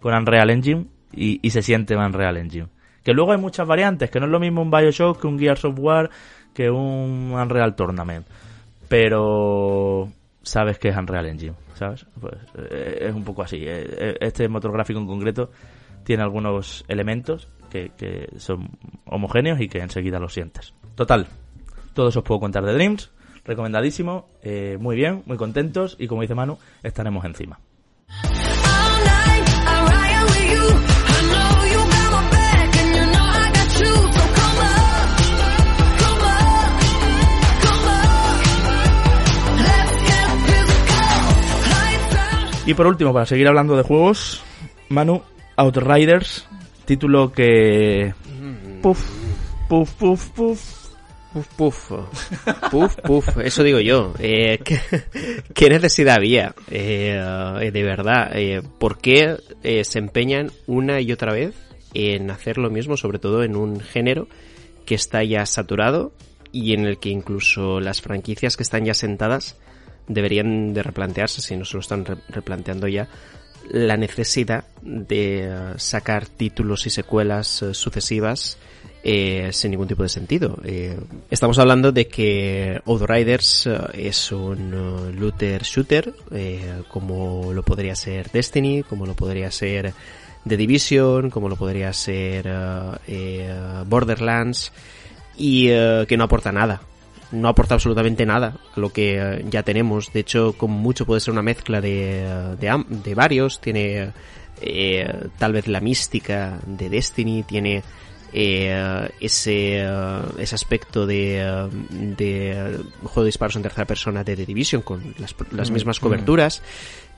con 0.00 0.14
Unreal 0.14 0.50
Engine 0.50 0.86
y, 1.12 1.40
y 1.42 1.50
se 1.50 1.62
siente 1.62 1.96
Unreal 1.96 2.36
Engine. 2.36 2.68
Que 3.02 3.12
luego 3.14 3.32
hay 3.32 3.38
muchas 3.38 3.66
variantes, 3.66 4.10
que 4.10 4.20
no 4.20 4.26
es 4.26 4.32
lo 4.32 4.40
mismo 4.40 4.60
un 4.60 4.70
Bioshock 4.70 5.20
que 5.20 5.26
un 5.26 5.38
Gears 5.38 5.64
of 5.64 5.78
War, 5.78 6.10
que 6.52 6.70
un 6.70 7.32
Unreal 7.32 7.74
Tournament. 7.74 8.26
Pero 8.88 10.08
sabes 10.42 10.78
que 10.78 10.88
es 10.88 10.96
Unreal 10.96 11.26
Engine, 11.26 11.54
¿sabes? 11.74 12.04
Pues 12.20 12.34
eh, 12.58 13.06
es 13.08 13.14
un 13.14 13.24
poco 13.24 13.42
así. 13.42 13.56
Eh, 13.58 13.86
eh, 13.88 14.16
Este 14.20 14.48
motor 14.48 14.72
gráfico 14.72 15.00
en 15.00 15.06
concreto 15.06 15.50
tiene 16.04 16.22
algunos 16.22 16.84
elementos 16.88 17.48
que, 17.70 17.92
que 17.96 18.28
son 18.38 18.70
homogéneos 19.04 19.60
y 19.60 19.68
que 19.68 19.78
enseguida 19.78 20.18
los 20.18 20.34
sientes. 20.34 20.74
Total, 20.94 21.28
todo 21.94 22.08
eso 22.08 22.20
os 22.20 22.24
puedo 22.24 22.40
contar 22.40 22.64
de 22.64 22.74
Dreams. 22.74 23.10
Recomendadísimo, 23.44 24.28
eh, 24.42 24.76
muy 24.78 24.96
bien, 24.96 25.22
muy 25.26 25.36
contentos 25.36 25.96
y 25.98 26.06
como 26.06 26.22
dice 26.22 26.34
Manu, 26.34 26.58
estaremos 26.82 27.24
encima. 27.24 27.58
Y 42.66 42.74
por 42.74 42.86
último, 42.86 43.12
para 43.12 43.26
seguir 43.26 43.48
hablando 43.48 43.76
de 43.76 43.82
juegos, 43.82 44.44
Manu, 44.90 45.22
Outriders, 45.60 46.46
título 46.86 47.32
que... 47.32 48.14
Puf, 48.82 48.98
puf, 49.68 49.92
puf, 49.94 50.30
puf. 50.30 50.60
Puf, 51.32 51.46
puf. 51.56 51.90
Puf, 52.70 52.96
puf. 53.04 53.38
Eso 53.44 53.62
digo 53.62 53.78
yo. 53.78 54.14
Eh, 54.18 54.58
¿qué, 54.64 54.80
qué 55.54 55.68
necesidad 55.68 56.16
había? 56.16 56.54
Eh, 56.70 57.22
eh, 57.60 57.70
de 57.70 57.82
verdad. 57.84 58.30
Eh, 58.34 58.62
¿Por 58.78 58.98
qué 58.98 59.36
eh, 59.62 59.84
se 59.84 59.98
empeñan 60.00 60.50
una 60.66 61.00
y 61.00 61.12
otra 61.12 61.32
vez 61.32 61.54
en 61.94 62.30
hacer 62.30 62.56
lo 62.58 62.70
mismo, 62.70 62.96
sobre 62.96 63.18
todo 63.18 63.44
en 63.44 63.54
un 63.54 63.80
género 63.80 64.26
que 64.86 64.94
está 64.94 65.22
ya 65.22 65.44
saturado 65.46 66.12
y 66.52 66.72
en 66.72 66.84
el 66.86 66.98
que 66.98 67.10
incluso 67.10 67.78
las 67.80 68.00
franquicias 68.00 68.56
que 68.56 68.62
están 68.64 68.84
ya 68.84 68.94
sentadas 68.94 69.56
deberían 70.08 70.72
de 70.74 70.82
replantearse, 70.82 71.42
si 71.42 71.56
no 71.56 71.64
se 71.64 71.74
lo 71.74 71.80
están 71.80 72.04
re- 72.04 72.16
replanteando 72.30 72.88
ya, 72.88 73.08
la 73.70 73.96
necesidad 73.96 74.64
de 74.82 75.44
eh, 75.44 75.74
sacar 75.76 76.26
títulos 76.26 76.86
y 76.86 76.90
secuelas 76.90 77.62
eh, 77.62 77.74
sucesivas 77.74 78.58
eh, 79.02 79.50
sin 79.52 79.70
ningún 79.70 79.88
tipo 79.88 80.02
de 80.02 80.08
sentido. 80.08 80.58
Eh, 80.64 80.98
estamos 81.30 81.58
hablando 81.58 81.92
de 81.92 82.06
que 82.06 82.80
Outriders 82.84 83.66
eh, 83.66 84.08
es 84.08 84.32
un 84.32 85.14
looter 85.18 85.62
shooter, 85.62 86.12
eh, 86.32 86.82
como 86.88 87.52
lo 87.52 87.62
podría 87.62 87.94
ser 87.94 88.30
Destiny, 88.30 88.82
como 88.82 89.06
lo 89.06 89.14
podría 89.14 89.50
ser 89.50 89.94
The 90.46 90.56
Division, 90.56 91.30
como 91.30 91.48
lo 91.48 91.56
podría 91.56 91.92
ser 91.92 92.48
Borderlands, 93.86 94.72
y 95.36 95.68
que 95.68 96.16
no 96.16 96.24
aporta 96.24 96.50
nada. 96.50 96.80
No 97.32 97.48
aporta 97.48 97.74
absolutamente 97.74 98.26
nada 98.26 98.56
a 98.76 98.80
lo 98.80 98.92
que 98.92 99.18
eh, 99.18 99.44
ya 99.48 99.62
tenemos. 99.62 100.12
De 100.12 100.20
hecho, 100.20 100.54
con 100.54 100.70
mucho 100.70 101.06
puede 101.06 101.20
ser 101.20 101.32
una 101.32 101.42
mezcla 101.42 101.80
de, 101.80 102.22
eh, 102.24 102.56
de, 102.58 102.84
de 102.88 103.14
varios. 103.14 103.60
Tiene 103.60 104.12
eh, 104.60 105.28
tal 105.38 105.52
vez 105.52 105.68
la 105.68 105.80
mística 105.80 106.58
de 106.66 106.90
Destiny, 106.90 107.42
tiene 107.44 107.82
eh, 108.32 109.08
ese, 109.20 109.84
ese 110.38 110.54
aspecto 110.54 111.06
de, 111.06 111.68
de 111.90 112.78
juego 113.02 113.22
de 113.22 113.26
disparos 113.26 113.56
en 113.56 113.62
tercera 113.62 113.86
persona 113.86 114.22
de 114.22 114.36
The 114.36 114.46
Division 114.46 114.82
con 114.82 115.14
las, 115.18 115.34
las 115.50 115.70
mismas 115.70 115.98
coberturas, 115.98 116.62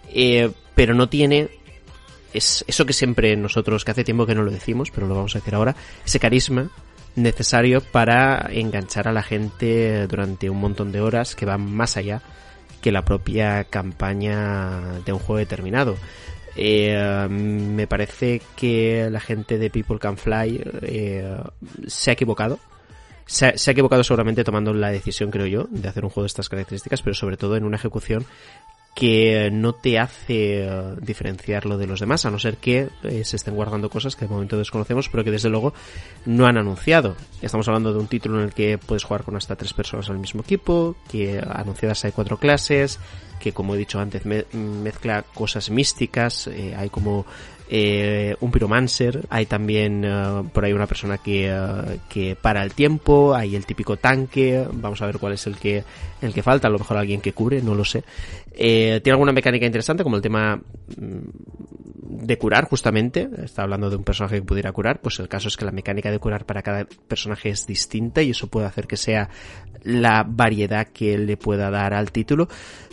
eh, 0.08 0.50
pero 0.74 0.94
no 0.94 1.08
tiene 1.08 1.50
es 2.32 2.64
eso 2.66 2.86
que 2.86 2.94
siempre 2.94 3.36
nosotros, 3.36 3.84
que 3.84 3.90
hace 3.90 4.04
tiempo 4.04 4.24
que 4.24 4.34
no 4.34 4.42
lo 4.42 4.50
decimos, 4.50 4.90
pero 4.90 5.06
lo 5.06 5.14
vamos 5.14 5.36
a 5.36 5.40
decir 5.40 5.54
ahora, 5.54 5.76
ese 6.06 6.18
carisma 6.18 6.70
necesario 7.16 7.80
para 7.80 8.48
enganchar 8.50 9.08
a 9.08 9.12
la 9.12 9.22
gente 9.22 10.06
durante 10.06 10.50
un 10.50 10.60
montón 10.60 10.92
de 10.92 11.00
horas 11.00 11.34
que 11.34 11.46
van 11.46 11.70
más 11.72 11.96
allá 11.96 12.22
que 12.80 12.92
la 12.92 13.04
propia 13.04 13.64
campaña 13.64 15.00
de 15.04 15.12
un 15.12 15.18
juego 15.18 15.38
determinado. 15.38 15.96
Eh, 16.56 17.26
me 17.30 17.86
parece 17.86 18.42
que 18.56 19.08
la 19.10 19.20
gente 19.20 19.56
de 19.56 19.70
People 19.70 19.98
Can 19.98 20.16
Fly 20.16 20.62
eh, 20.82 21.36
se 21.86 22.10
ha 22.10 22.14
equivocado. 22.14 22.58
Se 23.24 23.46
ha, 23.46 23.56
se 23.56 23.70
ha 23.70 23.72
equivocado 23.72 24.02
seguramente 24.02 24.44
tomando 24.44 24.74
la 24.74 24.90
decisión, 24.90 25.30
creo 25.30 25.46
yo, 25.46 25.66
de 25.70 25.88
hacer 25.88 26.04
un 26.04 26.10
juego 26.10 26.24
de 26.24 26.26
estas 26.26 26.48
características, 26.48 27.02
pero 27.02 27.14
sobre 27.14 27.36
todo 27.36 27.56
en 27.56 27.64
una 27.64 27.76
ejecución 27.76 28.26
que 28.94 29.50
no 29.50 29.72
te 29.72 29.98
hace 29.98 30.64
eh, 30.64 30.94
diferenciarlo 31.00 31.78
de 31.78 31.86
los 31.86 31.98
demás, 32.00 32.26
a 32.26 32.30
no 32.30 32.38
ser 32.38 32.58
que 32.58 32.88
eh, 33.04 33.24
se 33.24 33.36
estén 33.36 33.54
guardando 33.54 33.88
cosas 33.88 34.16
que 34.16 34.26
de 34.26 34.30
momento 34.30 34.58
desconocemos, 34.58 35.08
pero 35.08 35.24
que 35.24 35.30
desde 35.30 35.48
luego 35.48 35.72
no 36.26 36.46
han 36.46 36.58
anunciado. 36.58 37.16
Estamos 37.40 37.66
hablando 37.68 37.92
de 37.92 37.98
un 38.00 38.06
título 38.06 38.38
en 38.38 38.44
el 38.44 38.52
que 38.52 38.76
puedes 38.78 39.04
jugar 39.04 39.22
con 39.24 39.36
hasta 39.36 39.56
tres 39.56 39.72
personas 39.72 40.10
al 40.10 40.18
mismo 40.18 40.42
equipo, 40.42 40.94
que 41.10 41.40
anunciadas 41.40 42.04
hay 42.04 42.12
cuatro 42.12 42.36
clases, 42.36 42.98
que 43.40 43.52
como 43.52 43.74
he 43.74 43.78
dicho 43.78 43.98
antes 43.98 44.26
me- 44.26 44.44
mezcla 44.52 45.24
cosas 45.34 45.70
místicas, 45.70 46.46
eh, 46.48 46.74
hay 46.76 46.90
como 46.90 47.24
eh, 47.68 48.36
un 48.40 48.50
pyromancer, 48.50 49.24
hay 49.30 49.46
también 49.46 50.04
eh, 50.04 50.42
por 50.52 50.64
ahí 50.64 50.72
una 50.72 50.86
persona 50.86 51.18
que, 51.18 51.48
eh, 51.50 51.98
que 52.08 52.36
para 52.36 52.62
el 52.62 52.74
tiempo, 52.74 53.34
hay 53.34 53.56
el 53.56 53.66
típico 53.66 53.96
tanque, 53.96 54.66
vamos 54.72 55.00
a 55.02 55.06
ver 55.06 55.18
cuál 55.18 55.32
es 55.32 55.46
el 55.46 55.56
que, 55.56 55.84
el 56.20 56.34
que 56.34 56.42
falta, 56.42 56.68
a 56.68 56.70
lo 56.70 56.78
mejor 56.78 56.96
alguien 56.96 57.20
que 57.20 57.32
cure, 57.32 57.62
no 57.62 57.74
lo 57.74 57.84
sé. 57.84 58.04
Eh, 58.52 59.00
tiene 59.02 59.14
alguna 59.14 59.32
mecánica 59.32 59.64
interesante 59.64 60.02
como 60.02 60.16
el 60.16 60.22
tema 60.22 60.56
mm, 60.56 62.26
de 62.26 62.38
curar 62.38 62.68
justamente, 62.68 63.28
está 63.42 63.62
hablando 63.62 63.88
de 63.88 63.96
un 63.96 64.04
personaje 64.04 64.36
que 64.36 64.42
pudiera 64.42 64.72
curar, 64.72 65.00
pues 65.00 65.18
el 65.20 65.28
caso 65.28 65.48
es 65.48 65.56
que 65.56 65.64
la 65.64 65.72
mecánica 65.72 66.10
de 66.10 66.18
curar 66.18 66.44
para 66.44 66.62
cada 66.62 66.84
personaje 67.08 67.48
es 67.48 67.66
distinta 67.66 68.22
y 68.22 68.30
eso 68.30 68.48
puede 68.48 68.66
hacer 68.66 68.86
que 68.86 68.96
sea 68.96 69.30
la 69.82 70.24
variedad 70.28 70.88
que 70.88 71.16
le 71.16 71.36
pueda 71.36 71.70
dar 71.70 71.94
al 71.94 72.12
título, 72.12 72.48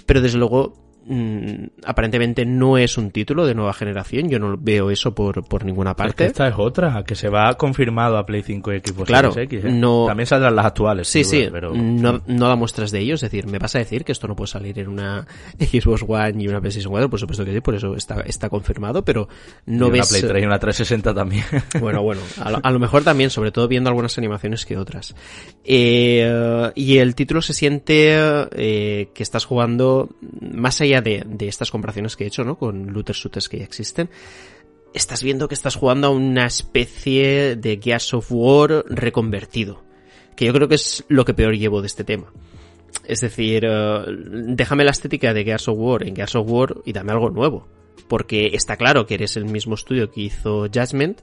pero 0.05 0.21
desde 0.21 0.37
luego 0.37 0.88
mm, 1.09 1.65
aparentemente 1.83 2.45
no 2.45 2.77
es 2.77 2.97
un 2.97 3.11
título 3.11 3.45
de 3.45 3.53
nueva 3.55 3.73
generación, 3.73 4.29
yo 4.29 4.39
no 4.39 4.55
veo 4.57 4.89
eso 4.91 5.13
por, 5.13 5.43
por 5.47 5.65
ninguna 5.65 5.91
Es 5.91 5.95
que 5.97 6.03
parte. 6.03 6.25
esta 6.27 6.47
es 6.47 6.55
otra, 6.57 7.03
que 7.03 7.15
se 7.15 7.27
va 7.29 7.53
confirmado 7.55 8.17
a 8.17 8.25
Play 8.25 8.43
5 8.43 8.73
y 8.73 8.79
Xbox 8.79 9.07
Claro, 9.07 9.31
Series 9.31 9.51
X. 9.63 9.65
¿eh? 9.65 9.73
no- 9.73 10.05
También 10.07 10.27
saldrán 10.27 10.55
las 10.55 10.65
actuales. 10.67 11.07
Sí, 11.07 11.23
sí, 11.23 11.47
pero 11.51 11.73
no, 11.73 12.21
no 12.27 12.47
da 12.47 12.55
muestras 12.55 12.91
de 12.91 12.99
ello, 12.99 13.15
es 13.15 13.21
decir, 13.21 13.47
¿me 13.47 13.59
vas 13.59 13.75
a 13.75 13.79
decir 13.79 14.05
que 14.05 14.11
esto 14.13 14.27
no 14.27 14.35
puede 14.35 14.47
salir 14.47 14.77
en 14.79 14.87
una 14.87 15.25
Xbox 15.59 16.03
One 16.07 16.41
y 16.43 16.47
una 16.47 16.61
PlayStation 16.61 16.91
4? 16.91 17.09
Por 17.09 17.19
supuesto 17.19 17.43
que 17.43 17.53
sí, 17.53 17.59
por 17.61 17.75
eso 17.75 17.95
está, 17.95 18.21
está 18.21 18.49
confirmado, 18.49 19.03
pero 19.03 19.27
no 19.65 19.87
y 19.87 19.89
una 19.89 19.97
ves... 19.99 20.09
Play 20.09 20.21
3 20.21 20.43
y 20.43 20.45
una 20.45 20.59
360 20.59 21.13
también. 21.13 21.43
Bueno, 21.79 22.01
bueno, 22.03 22.21
a 22.43 22.51
lo, 22.51 22.59
a 22.61 22.71
lo 22.71 22.79
mejor 22.79 23.03
también, 23.03 23.29
sobre 23.29 23.51
todo 23.51 23.67
viendo 23.67 23.89
algunas 23.89 24.17
animaciones 24.17 24.65
que 24.65 24.77
otras. 24.77 25.15
Eh, 25.63 26.71
y 26.75 26.97
el 26.97 27.15
título 27.15 27.41
se 27.41 27.53
siente 27.53 28.15
eh, 28.51 29.09
que 29.13 29.23
estás 29.23 29.45
jugando, 29.45 30.09
más 30.41 30.81
allá 30.81 30.98
de, 31.01 31.25
estas 31.41 31.71
comparaciones 31.71 32.15
que 32.15 32.23
he 32.23 32.27
hecho, 32.27 32.43
¿no? 32.43 32.57
Con 32.57 32.93
looter 32.93 33.15
shooters 33.15 33.49
que 33.49 33.59
ya 33.59 33.63
existen, 33.63 34.09
estás 34.93 35.23
viendo 35.23 35.47
que 35.47 35.55
estás 35.55 35.75
jugando 35.75 36.07
a 36.07 36.11
una 36.11 36.45
especie 36.45 37.55
de 37.55 37.79
Gears 37.81 38.13
of 38.13 38.27
War 38.29 38.85
reconvertido. 38.87 39.83
Que 40.35 40.45
yo 40.45 40.53
creo 40.53 40.67
que 40.67 40.75
es 40.75 41.03
lo 41.09 41.25
que 41.25 41.33
peor 41.33 41.55
llevo 41.55 41.81
de 41.81 41.87
este 41.87 42.03
tema. 42.03 42.31
Es 43.05 43.21
decir, 43.21 43.65
eh, 43.65 44.05
déjame 44.07 44.83
la 44.83 44.91
estética 44.91 45.33
de 45.33 45.43
Gears 45.43 45.67
of 45.67 45.77
War 45.77 46.07
en 46.07 46.15
Gears 46.15 46.35
of 46.35 46.47
War 46.49 46.75
y 46.85 46.93
dame 46.93 47.11
algo 47.11 47.29
nuevo. 47.29 47.67
Porque 48.07 48.51
está 48.53 48.77
claro 48.77 49.05
que 49.05 49.15
eres 49.15 49.37
el 49.37 49.45
mismo 49.45 49.75
estudio 49.75 50.09
que 50.09 50.21
hizo 50.21 50.67
Judgment, 50.73 51.21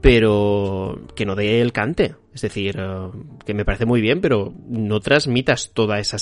pero 0.00 1.00
que 1.14 1.26
no 1.26 1.34
dé 1.34 1.60
el 1.60 1.72
cante. 1.72 2.14
Es 2.34 2.42
decir, 2.42 2.76
eh, 2.78 3.08
que 3.46 3.54
me 3.54 3.64
parece 3.64 3.86
muy 3.86 4.02
bien, 4.02 4.20
pero 4.20 4.52
no 4.68 5.00
transmitas 5.00 5.72
toda 5.72 5.98
esa, 5.98 6.16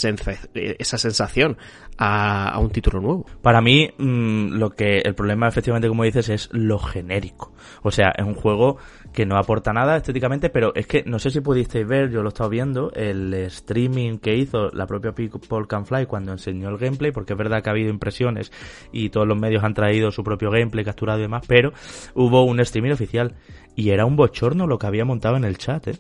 esa 0.55 0.99
sensación 0.99 1.59
a, 1.99 2.51
a 2.51 2.59
un 2.61 2.71
título 2.71 3.01
nuevo. 3.01 3.27
Para 3.43 3.61
mí, 3.61 3.91
mm, 3.99 4.55
lo 4.55 4.71
que 4.71 4.99
el 4.99 5.15
problema, 5.17 5.49
efectivamente, 5.49 5.89
como 5.89 6.05
dices, 6.05 6.29
es 6.29 6.49
lo 6.53 6.79
genérico. 6.79 7.53
O 7.83 7.91
sea, 7.91 8.13
es 8.17 8.25
un 8.25 8.35
juego 8.35 8.79
que 9.15 9.25
no 9.25 9.39
aporta 9.39 9.73
nada 9.73 9.97
estéticamente, 9.97 10.51
pero 10.51 10.75
es 10.75 10.87
que 10.89 11.05
no 11.07 11.21
sé 11.21 11.31
si 11.31 11.41
pudisteis 11.41 11.87
ver, 11.87 12.11
yo 12.11 12.21
lo 12.21 12.29
he 12.29 12.33
estado 12.33 12.51
viendo, 12.51 12.91
el 12.95 13.33
streaming 13.33 14.19
que 14.19 14.35
hizo 14.35 14.71
la 14.73 14.87
propia 14.87 15.13
People 15.13 15.67
Can 15.69 15.87
Fly 15.87 16.07
cuando 16.07 16.33
enseñó 16.33 16.69
el 16.69 16.79
gameplay, 16.79 17.13
porque 17.13 17.33
es 17.35 17.39
verdad 17.39 17.63
que 17.63 17.71
ha 17.71 17.73
habido 17.73 17.91
impresiones 17.91 18.53
y 18.93 19.11
todos 19.11 19.27
los 19.27 19.39
medios 19.39 19.63
han 19.63 19.73
traído 19.73 20.11
su 20.11 20.25
propio 20.25 20.51
gameplay 20.51 20.85
capturado 20.85 21.21
y 21.21 21.23
demás, 21.23 21.45
pero 21.47 21.73
hubo 22.15 22.43
un 22.43 22.59
streaming 22.59 22.91
oficial 22.91 23.37
y 23.77 23.91
era 23.91 24.05
un 24.05 24.17
bochorno 24.17 24.67
lo 24.67 24.79
que 24.79 24.89
había 24.89 25.05
montado 25.05 25.37
en 25.37 25.45
el 25.45 25.59
chat, 25.59 25.89
¿eh? 25.89 25.99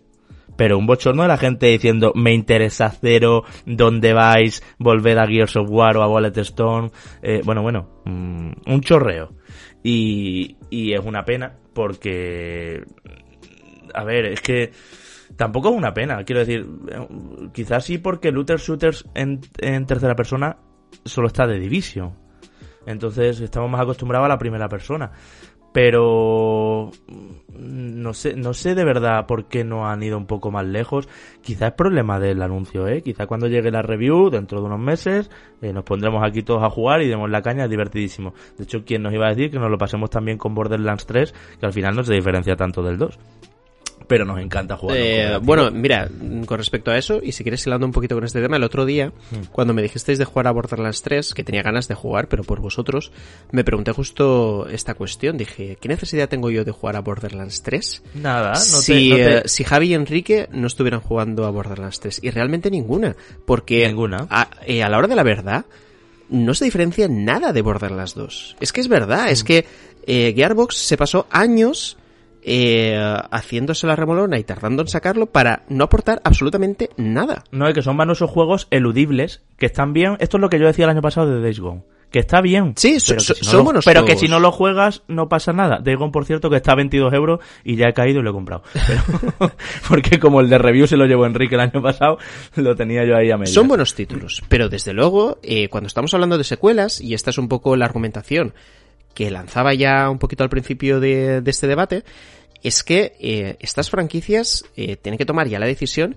Pero 0.57 0.79
un 0.79 0.87
bochorno 0.87 1.23
de 1.23 1.29
la 1.29 1.37
gente 1.37 1.67
diciendo, 1.67 2.12
me 2.15 2.33
interesa 2.33 2.91
cero, 2.91 3.43
¿dónde 3.67 4.12
vais? 4.12 4.62
Volved 4.79 5.19
a 5.19 5.27
Gears 5.27 5.57
of 5.57 5.69
War 5.69 5.97
o 5.97 6.03
a 6.03 6.09
Wallet 6.09 6.37
Stone. 6.39 6.91
Eh, 7.23 7.41
bueno, 7.45 7.62
bueno, 7.62 7.89
mm, 8.05 8.53
un 8.67 8.81
chorreo. 8.81 9.33
Y, 9.83 10.57
y 10.71 10.93
es 10.93 11.05
una 11.05 11.25
pena 11.25 11.57
porque, 11.75 12.85
a 13.95 14.05
ver, 14.05 14.26
es 14.26 14.40
que 14.40 14.72
tampoco 15.36 15.70
es 15.70 15.76
una 15.76 15.95
pena, 15.95 16.24
quiero 16.24 16.40
decir, 16.40 16.66
quizás 17.53 17.84
sí 17.84 17.99
porque 17.99 18.32
Looter 18.32 18.59
Shooters 18.59 19.09
en, 19.14 19.40
tercera 19.86 20.14
persona 20.14 20.59
solo 21.05 21.28
está 21.28 21.47
de 21.47 21.59
Division. 21.59 22.12
Entonces 22.86 23.40
estamos 23.40 23.70
más 23.70 23.80
acostumbrados 23.80 24.26
a 24.26 24.28
la 24.28 24.38
primera 24.38 24.68
persona. 24.68 25.11
pero 25.72 26.92
no 27.59 28.14
sé, 28.14 28.36
no 28.36 28.55
sé 28.55 28.76
de 28.76 28.84
verdad 28.84 29.26
por 29.26 29.49
qué 29.49 29.64
no 29.64 29.88
han 29.88 30.05
ido 30.05 30.16
un 30.16 30.26
poco 30.26 30.53
más 30.53 30.64
lejos. 30.64 31.09
Quizá 31.42 31.68
es 31.68 31.72
problema 31.72 32.20
del 32.20 32.42
anuncio, 32.42 32.86
¿eh? 32.86 33.03
Quizá 33.03 33.26
cuando 33.26 33.49
llegue 33.49 33.72
la 33.72 33.82
review, 33.82 34.30
dentro 34.30 34.61
de 34.61 34.66
unos 34.66 34.78
meses, 34.78 35.30
eh, 35.62 35.72
nos 35.72 35.82
pondremos 35.82 36.22
aquí 36.22 36.42
todos 36.42 36.62
a 36.62 36.70
jugar 36.70 37.03
y 37.03 37.09
demos 37.09 37.28
la 37.28 37.42
caña, 37.42 37.64
es 37.64 37.70
divertidísimo. 37.70 38.34
De 38.57 38.64
hecho, 38.64 38.84
¿quién 38.84 39.03
nos 39.03 39.12
iba 39.12 39.26
a 39.26 39.30
decir 39.30 39.51
que 39.51 39.59
nos 39.59 39.70
lo 39.70 39.78
pasemos 39.78 40.11
también 40.11 40.38
con 40.38 40.55
Borderlands 40.55 41.07
3, 41.07 41.34
que 41.59 41.66
al 41.66 41.72
final 41.72 41.97
no 41.97 42.05
se 42.05 42.14
diferencia 42.14 42.55
tanto 42.55 42.82
del 42.82 42.99
2? 42.99 43.18
Pero 44.07 44.25
nos 44.27 44.39
encanta 44.41 44.77
jugar. 44.77 44.97
Eh, 45.01 45.39
bueno, 45.43 45.71
mira, 45.71 46.09
mm, 46.11 46.45
con 46.45 46.59
respecto 46.59 46.91
a 46.91 46.99
eso, 46.99 47.21
y 47.23 47.33
si 47.33 47.43
quieres 47.43 47.67
hilando 47.67 47.87
un 47.87 47.93
poquito 47.93 48.15
con 48.15 48.25
este 48.25 48.43
tema, 48.43 48.57
el 48.57 48.63
otro 48.65 48.85
día, 48.85 49.09
Hmm. 49.31 49.47
cuando 49.51 49.73
me 49.73 49.81
dijisteis 49.83 50.19
de 50.19 50.25
jugar 50.27 50.47
a 50.47 50.51
Borderlands 50.53 51.01
3, 51.03 51.33
que 51.33 51.43
tenía 51.43 51.63
ganas 51.63 51.89
de 51.89 51.95
jugar, 51.95 52.29
pero 52.29 52.45
por 52.45 52.61
vosotros, 52.61 53.13
me 53.51 53.65
pregunté 53.65 53.93
justo 53.93 54.67
esta 54.69 54.95
cuestión. 54.95 55.39
Dije, 55.39 55.79
¿qué 55.81 55.89
necesidad 55.89 56.29
tengo 56.29 56.51
yo 56.51 56.65
de 56.65 56.73
jugar 56.73 56.97
a 56.97 57.01
Borderlands 57.01 57.63
3? 57.63 58.03
Nada, 58.15 58.51
no 58.51 58.57
si, 58.57 58.93
te, 58.93 59.09
no 59.11 59.17
te- 59.17 59.39
eh, 59.39 59.43
si 59.47 59.65
Javi 59.65 59.87
y 59.89 59.95
Enrique 59.95 60.49
no 60.53 60.67
estuvieran 60.67 61.01
jugando 61.01 61.47
a 61.47 61.51
Borderlands 61.51 62.01
3. 62.01 62.21
Y 62.23 62.31
realmente 62.31 62.71
ninguna. 62.71 63.17
Porque 63.47 63.87
Ninguna. 63.87 64.27
A, 64.29 64.51
eh, 64.67 64.83
a 64.83 64.89
la 64.89 64.99
hora 64.99 65.09
de 65.09 65.17
la 65.17 65.23
verdad, 65.23 65.65
no 66.29 66.55
se 66.55 66.65
diferencia 66.67 67.09
nada 67.09 67.53
de 67.53 67.63
Borderlands 67.63 68.15
2. 68.15 68.57
Es 68.61 68.73
que 68.73 68.81
es 68.81 68.89
verdad, 68.89 69.27
Mm. 69.27 69.33
es 69.33 69.45
que 69.45 69.65
eh, 70.07 70.33
Gearbox 70.37 70.77
se 70.77 70.97
pasó 70.99 71.27
años 71.31 71.97
eh, 72.47 72.97
haciéndose 73.30 73.86
la 73.86 73.97
remolona 73.97 74.38
y 74.38 74.45
tardando 74.45 74.82
en 74.82 74.88
sacarlo 74.88 75.26
para 75.26 75.62
no 75.68 75.84
aportar 75.84 76.20
absolutamente 76.24 76.90
nada. 76.97 77.45
No, 77.51 77.66
es 77.68 77.74
que 77.74 77.82
son 77.82 77.97
manosos 77.97 78.30
juegos 78.30 78.68
eludibles, 78.70 79.42
que 79.59 79.66
están 79.66 79.92
bien. 79.92 80.16
Esto 80.20 80.36
es 80.36 80.40
lo 80.42 80.51
que 80.51 80.59
yo 80.59 80.66
decía 80.66 80.84
el 80.84 80.90
año 80.90 81.03
pasado 81.03 81.28
de 81.34 81.40
Days 81.40 81.61
Gone. 81.61 81.82
Que 82.11 82.20
está 82.20 82.40
bien. 82.40 82.74
Sí, 82.76 83.01
so- 83.01 83.14
pero 83.14 83.18
que 83.18 83.24
so- 83.24 83.34
si 83.34 83.45
no 83.47 83.51
son 83.64 83.74
lo- 83.74 83.80
Pero 83.84 84.05
que 84.05 84.16
si 84.16 84.28
no 84.28 84.38
lo 84.38 84.53
juegas, 84.53 85.03
no 85.09 85.28
pasa 85.28 85.53
nada. 85.53 85.80
Days 85.82 85.99
Gone, 85.99 86.12
por 86.12 86.24
cierto, 86.26 86.49
que 86.49 86.57
está 86.57 86.70
a 86.72 86.76
22 86.76 87.12
euros 87.12 87.40
y 87.64 87.74
ya 87.74 87.88
he 87.88 87.92
caído 87.92 88.20
y 88.20 88.22
lo 88.22 88.30
he 88.30 88.32
comprado. 88.32 88.62
Pero- 88.72 89.53
porque 89.88 90.20
como 90.20 90.40
el 90.40 90.49
de 90.49 90.59
review 90.59 90.86
se 90.86 90.97
lo 90.97 91.07
llevó 91.07 91.26
Enrique 91.26 91.57
el 91.57 91.62
año 91.62 91.82
pasado, 91.82 92.18
lo 92.55 92.76
tenía 92.76 93.05
yo 93.05 93.16
ahí 93.16 93.30
a 93.32 93.36
medio. 93.36 93.53
Son 93.53 93.66
buenos 93.66 93.95
títulos, 93.95 94.42
pero 94.49 94.68
desde 94.68 94.92
luego, 94.92 95.38
eh, 95.42 95.68
cuando 95.70 95.88
estamos 95.88 96.14
hablando 96.14 96.38
de 96.38 96.45
secuelas, 96.45 97.01
y 97.01 97.14
esta 97.14 97.30
es 97.30 97.38
un 97.38 97.49
poco 97.49 97.74
la 97.74 97.86
argumentación 97.86 98.55
que 99.15 99.31
lanzaba 99.31 99.75
ya 99.75 100.11
un 100.11 100.19
poquito 100.19 100.45
al 100.45 100.51
principio 100.51 101.01
de, 101.01 101.41
de 101.41 101.51
este 101.51 101.67
debate, 101.67 102.05
es 102.65 102.83
que 102.83 103.15
eh, 103.21 103.57
estas 103.61 103.91
franquicias 103.91 104.65
eh, 104.75 104.97
tienen 104.97 105.19
que 105.19 105.27
tomar 105.27 105.49
ya 105.49 105.59
la 105.59 105.67
decisión 105.67 106.17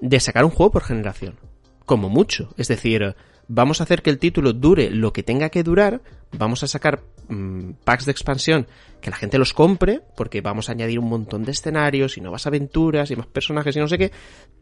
de 0.00 0.20
sacar 0.20 0.44
un 0.44 0.50
juego 0.50 0.72
por 0.72 0.84
generación. 0.84 1.38
Como 1.84 2.08
mucho. 2.08 2.54
Es 2.56 2.68
decir, 2.68 3.16
vamos 3.48 3.80
a 3.80 3.84
hacer 3.84 4.00
que 4.00 4.10
el 4.10 4.18
título 4.18 4.52
dure 4.52 4.90
lo 4.90 5.12
que 5.12 5.24
tenga 5.24 5.50
que 5.50 5.64
durar, 5.64 6.00
vamos 6.30 6.62
a 6.62 6.68
sacar 6.68 7.02
mm, 7.28 7.72
packs 7.84 8.06
de 8.06 8.12
expansión 8.12 8.66
que 9.00 9.10
la 9.10 9.16
gente 9.16 9.38
los 9.38 9.52
compre, 9.52 10.00
porque 10.16 10.40
vamos 10.40 10.68
a 10.68 10.72
añadir 10.72 11.00
un 11.00 11.08
montón 11.08 11.44
de 11.44 11.50
escenarios 11.50 12.16
y 12.16 12.20
nuevas 12.20 12.46
aventuras 12.46 13.10
y 13.10 13.16
más 13.16 13.26
personajes 13.26 13.74
y 13.74 13.80
no 13.80 13.88
sé 13.88 13.98
qué, 13.98 14.12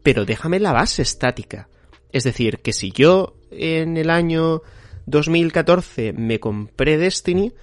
pero 0.01 0.25
déjame 0.25 0.59
la 0.59 0.73
base 0.73 1.03
estática. 1.03 1.69
Es 2.11 2.23
decir, 2.23 2.59
que 2.59 2.73
si 2.73 2.91
yo 2.91 3.35
en 3.51 3.95
el 3.95 4.09
año 4.09 4.63
2014 5.11 6.13
me 6.13 6.39
compré 6.39 6.97
Destiny, 6.97 7.53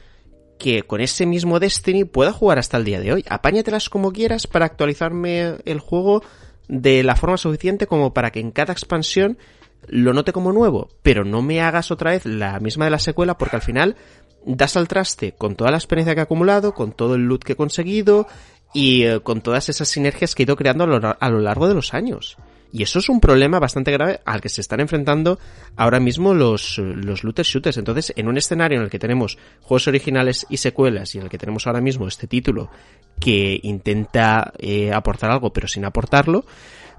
que 0.58 0.82
con 0.82 1.00
ese 1.00 1.26
mismo 1.26 1.58
Destiny 1.58 2.04
pueda 2.04 2.32
jugar 2.32 2.58
hasta 2.58 2.76
el 2.76 2.84
día 2.84 3.00
de 3.00 3.12
hoy. 3.12 3.24
Apáñatelas 3.28 3.88
como 3.88 4.12
quieras 4.12 4.46
para 4.46 4.66
actualizarme 4.66 5.56
el 5.64 5.80
juego 5.80 6.22
de 6.68 7.02
la 7.02 7.16
forma 7.16 7.36
suficiente 7.36 7.86
como 7.86 8.12
para 8.12 8.30
que 8.30 8.40
en 8.40 8.50
cada 8.50 8.72
expansión 8.72 9.38
lo 9.86 10.12
note 10.12 10.32
como 10.32 10.52
nuevo, 10.52 10.88
pero 11.02 11.24
no 11.24 11.42
me 11.42 11.60
hagas 11.60 11.90
otra 11.90 12.10
vez 12.10 12.26
la 12.26 12.60
misma 12.60 12.84
de 12.84 12.90
la 12.90 12.98
secuela 12.98 13.38
porque 13.38 13.56
al 13.56 13.62
final 13.62 13.96
das 14.44 14.76
al 14.76 14.88
traste 14.88 15.32
con 15.32 15.56
toda 15.56 15.70
la 15.70 15.78
experiencia 15.78 16.14
que 16.14 16.20
he 16.20 16.24
acumulado, 16.24 16.74
con 16.74 16.92
todo 16.92 17.14
el 17.14 17.22
loot 17.22 17.44
que 17.44 17.52
he 17.52 17.56
conseguido 17.56 18.26
y 18.74 19.04
eh, 19.04 19.20
con 19.20 19.40
todas 19.40 19.68
esas 19.68 19.88
sinergias 19.88 20.34
que 20.34 20.42
he 20.42 20.44
ido 20.44 20.56
creando 20.56 20.84
a 20.84 20.86
lo, 20.86 21.16
a 21.18 21.30
lo 21.30 21.40
largo 21.40 21.68
de 21.68 21.74
los 21.74 21.94
años. 21.94 22.36
Y 22.72 22.82
eso 22.82 22.98
es 22.98 23.08
un 23.08 23.20
problema 23.20 23.58
bastante 23.58 23.92
grave 23.92 24.20
al 24.24 24.40
que 24.40 24.48
se 24.48 24.60
están 24.60 24.80
enfrentando 24.80 25.38
ahora 25.76 26.00
mismo 26.00 26.34
los, 26.34 26.78
los 26.78 27.24
looter 27.24 27.44
shooters. 27.44 27.78
Entonces, 27.78 28.12
en 28.16 28.28
un 28.28 28.36
escenario 28.36 28.78
en 28.78 28.84
el 28.84 28.90
que 28.90 28.98
tenemos 28.98 29.38
juegos 29.62 29.88
originales 29.88 30.46
y 30.50 30.58
secuelas 30.58 31.14
y 31.14 31.18
en 31.18 31.24
el 31.24 31.30
que 31.30 31.38
tenemos 31.38 31.66
ahora 31.66 31.80
mismo 31.80 32.06
este 32.06 32.26
título 32.26 32.70
que 33.18 33.58
intenta 33.62 34.52
eh, 34.58 34.92
aportar 34.92 35.30
algo 35.30 35.52
pero 35.52 35.66
sin 35.66 35.84
aportarlo, 35.84 36.44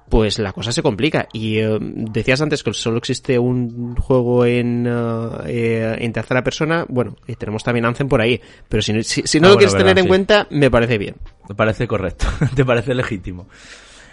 pues 0.10 0.40
la 0.40 0.52
cosa 0.54 0.72
se 0.72 0.82
complica. 0.82 1.28
Y 1.32 1.60
eh, 1.60 1.78
decías 1.80 2.42
antes 2.42 2.64
que 2.64 2.74
solo 2.74 2.98
existe 2.98 3.38
un 3.38 3.96
juego 3.96 4.44
en, 4.46 4.88
eh, 4.88 5.32
eh, 5.46 5.96
en 6.00 6.12
tercera 6.12 6.44
persona. 6.44 6.86
Bueno, 6.90 7.16
eh, 7.28 7.36
tenemos 7.36 7.64
también 7.64 7.86
Anthem 7.86 8.08
por 8.10 8.20
ahí. 8.20 8.42
Pero 8.68 8.82
si, 8.82 9.04
si, 9.04 9.22
si 9.26 9.40
no 9.40 9.48
Ah, 9.48 9.50
lo 9.50 9.56
bueno, 9.56 9.60
quieres 9.60 9.74
verdad, 9.74 9.86
tener 9.88 10.04
en 10.04 10.08
cuenta, 10.08 10.48
me 10.50 10.72
parece 10.72 10.98
bien. 10.98 11.16
Me 11.48 11.56
parece 11.56 11.88
correcto, 11.88 12.26
te 12.56 12.66
parece 12.66 12.94
legítimo. 12.96 13.48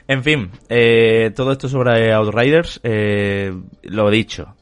En 0.09 0.23
fin, 0.23 0.51
eh, 0.69 1.33
todo 1.35 1.53
esto 1.53 1.69
sobre 1.69 2.13
Outriders, 2.13 2.81
eh, 2.85 3.53
lo 3.83 4.09
dicho, 4.11 4.55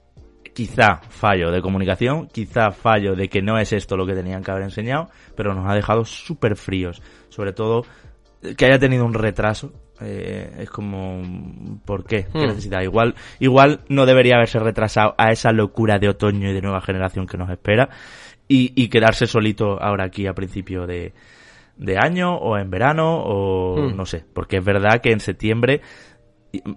quizá 0.54 1.00
fallo 1.08 1.50
de 1.50 1.60
comunicación, 1.60 2.28
quizá 2.28 2.70
fallo 2.70 3.14
de 3.14 3.28
que 3.28 3.42
no 3.42 3.58
es 3.58 3.72
esto 3.72 3.96
lo 3.96 4.06
que 4.06 4.14
tenían 4.14 4.42
que 4.42 4.50
haber 4.50 4.62
enseñado, 4.64 5.08
pero 5.36 5.52
nos 5.54 5.68
ha 5.68 5.74
dejado 5.74 6.04
súper 6.04 6.56
fríos. 6.56 7.02
Sobre 7.28 7.52
todo 7.52 7.82
que 8.56 8.64
haya 8.66 8.78
tenido 8.78 9.04
un 9.04 9.14
retraso. 9.14 9.72
eh, 10.00 10.50
es 10.58 10.70
como, 10.70 11.22
¿por 11.84 12.04
qué? 12.04 12.26
¿Qué 12.32 12.46
Hmm. 12.46 12.48
necesidad? 12.48 12.82
Igual, 12.82 13.14
igual 13.38 13.80
no 13.88 14.06
debería 14.06 14.34
haberse 14.34 14.58
retrasado 14.58 15.14
a 15.18 15.30
esa 15.30 15.52
locura 15.52 15.98
de 16.00 16.08
otoño 16.08 16.50
y 16.50 16.52
de 16.52 16.60
nueva 16.60 16.80
generación 16.80 17.26
que 17.26 17.38
nos 17.38 17.48
espera 17.48 17.88
y, 18.48 18.72
y 18.74 18.88
quedarse 18.88 19.28
solito 19.28 19.80
ahora 19.80 20.04
aquí 20.06 20.26
a 20.26 20.34
principio 20.34 20.84
de, 20.86 21.12
de 21.76 21.98
año 21.98 22.36
o 22.36 22.56
en 22.56 22.70
verano 22.70 23.20
o 23.24 23.90
Hmm. 23.90 23.96
no 23.96 24.06
sé, 24.06 24.24
porque 24.32 24.58
es 24.58 24.64
verdad 24.64 25.00
que 25.00 25.10
en 25.12 25.20
septiembre, 25.20 25.80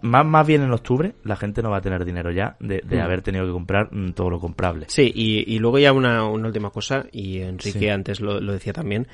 más, 0.02 0.26
más 0.26 0.48
bien 0.48 0.64
en 0.64 0.72
octubre, 0.72 1.14
la 1.24 1.36
gente 1.36 1.62
no 1.62 1.70
va 1.70 1.78
a 1.78 1.82
tener 1.82 2.04
dinero 2.04 2.32
ya 2.32 2.56
de, 2.60 2.82
de 2.84 2.98
Hmm. 2.98 3.02
haber 3.02 3.22
tenido 3.22 3.45
que 3.45 3.52
comprar 3.52 3.89
mm, 3.93 4.14
todo 4.14 4.30
lo 4.32 4.39
comprable. 4.39 4.86
Sí, 4.89 5.12
y, 5.14 5.54
y 5.54 5.60
luego 5.60 5.78
ya 5.80 5.93
una, 5.93 6.26
una 6.26 6.48
última 6.48 6.72
cosa, 6.72 7.06
y 7.12 7.39
Enrique 7.41 7.80
Sí. 7.80 7.89
antes 7.89 8.20
lo, 8.20 8.41
lo 8.41 8.54
decía 8.54 8.74
también, 8.74 9.08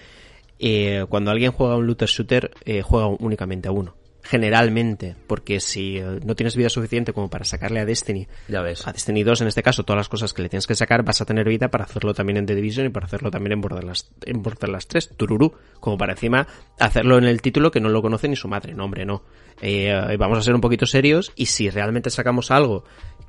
eh, 0.60 1.06
cuando 1.10 1.32
alguien 1.32 1.52
juega 1.52 1.76
un 1.76 1.86
looter 1.86 2.08
shooter, 2.08 2.52
eh, 2.64 2.82
juega 2.82 3.08
únicamente 3.08 3.68
a 3.68 3.72
uno. 3.72 3.96
Generalmente, 4.24 5.16
porque 5.28 5.60
si 5.60 5.98
eh, 5.98 6.20
no 6.26 6.36
tienes 6.36 6.56
vida 6.56 6.70
suficiente 6.70 7.12
como 7.12 7.30
para 7.30 7.44
sacarle 7.44 7.82
a 7.82 7.86
Destiny, 7.86 8.28
Ya 8.48 8.62
ves. 8.62 8.88
a 8.88 8.94
Destiny 8.94 9.22
2 9.22 9.42
en 9.42 9.48
este 9.48 9.62
caso, 9.62 9.84
todas 9.84 9.98
las 9.98 10.08
cosas 10.10 10.34
que 10.34 10.42
le 10.42 10.50
tienes 10.50 10.66
que 10.66 10.76
sacar, 10.76 11.04
vas 11.04 11.20
a 11.20 11.26
tener 11.26 11.48
vida 11.48 11.68
para 11.68 11.84
hacerlo 11.84 12.14
también 12.14 12.38
en 12.38 12.46
The 12.46 12.56
Division 12.56 12.86
y 12.88 12.90
para 12.90 13.06
hacerlo 13.06 13.30
también 13.30 13.52
en 13.54 13.62
Borderlands, 13.62 14.10
en 14.26 14.42
Borderlands 14.42 14.88
3, 14.88 15.10
Tururú, 15.18 15.54
como 15.82 15.98
para 15.98 16.14
encima 16.14 16.48
hacerlo 16.80 17.18
en 17.18 17.26
el 17.26 17.42
título 17.42 17.70
que 17.70 17.82
no 17.82 17.90
lo 17.90 18.02
conoce 18.02 18.30
ni 18.30 18.38
su 18.38 18.48
madre, 18.48 18.74
no 18.74 18.86
hombre, 18.86 19.06
no. 19.06 19.24
Eh, 19.62 19.94
vamos 20.18 20.38
a 20.38 20.42
ser 20.42 20.56
un 20.56 20.62
poquito 20.62 20.86
serios 20.86 21.34
y 21.36 21.48
si 21.48 21.70
realmente 21.70 22.10
sacamos 22.10 22.50
algo 22.50 22.86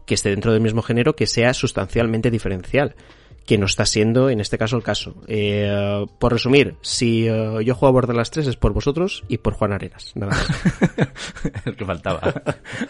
que 0.07 0.15
esté 0.15 0.31
dentro 0.31 0.53
del 0.53 0.61
mismo 0.61 0.83
género, 0.83 1.17
que 1.17 1.27
sea 1.27 1.55
sustancialmente 1.55 2.31
diferencial, 2.31 2.95
que 3.47 3.59
no 3.59 3.67
está 3.67 3.85
siendo 3.85 4.31
en 4.31 4.41
este 4.41 4.57
caso 4.59 4.77
el 4.77 4.83
caso. 4.83 5.15
Eh, 5.27 6.07
por 6.19 6.33
resumir, 6.33 6.77
si 6.81 7.27
eh, 7.29 7.59
yo 7.65 7.75
juego 7.75 7.89
a 7.89 7.93
Borderlands 7.93 8.31
3 8.31 8.47
es 8.47 8.57
por 8.57 8.73
vosotros 8.73 9.23
y 9.29 9.39
por 9.39 9.53
Juan 9.55 9.73
Arenas, 9.73 10.13
nada 10.15 10.33
más. 10.33 10.49
el 11.67 11.77
que 11.77 11.85
faltaba. 11.85 12.33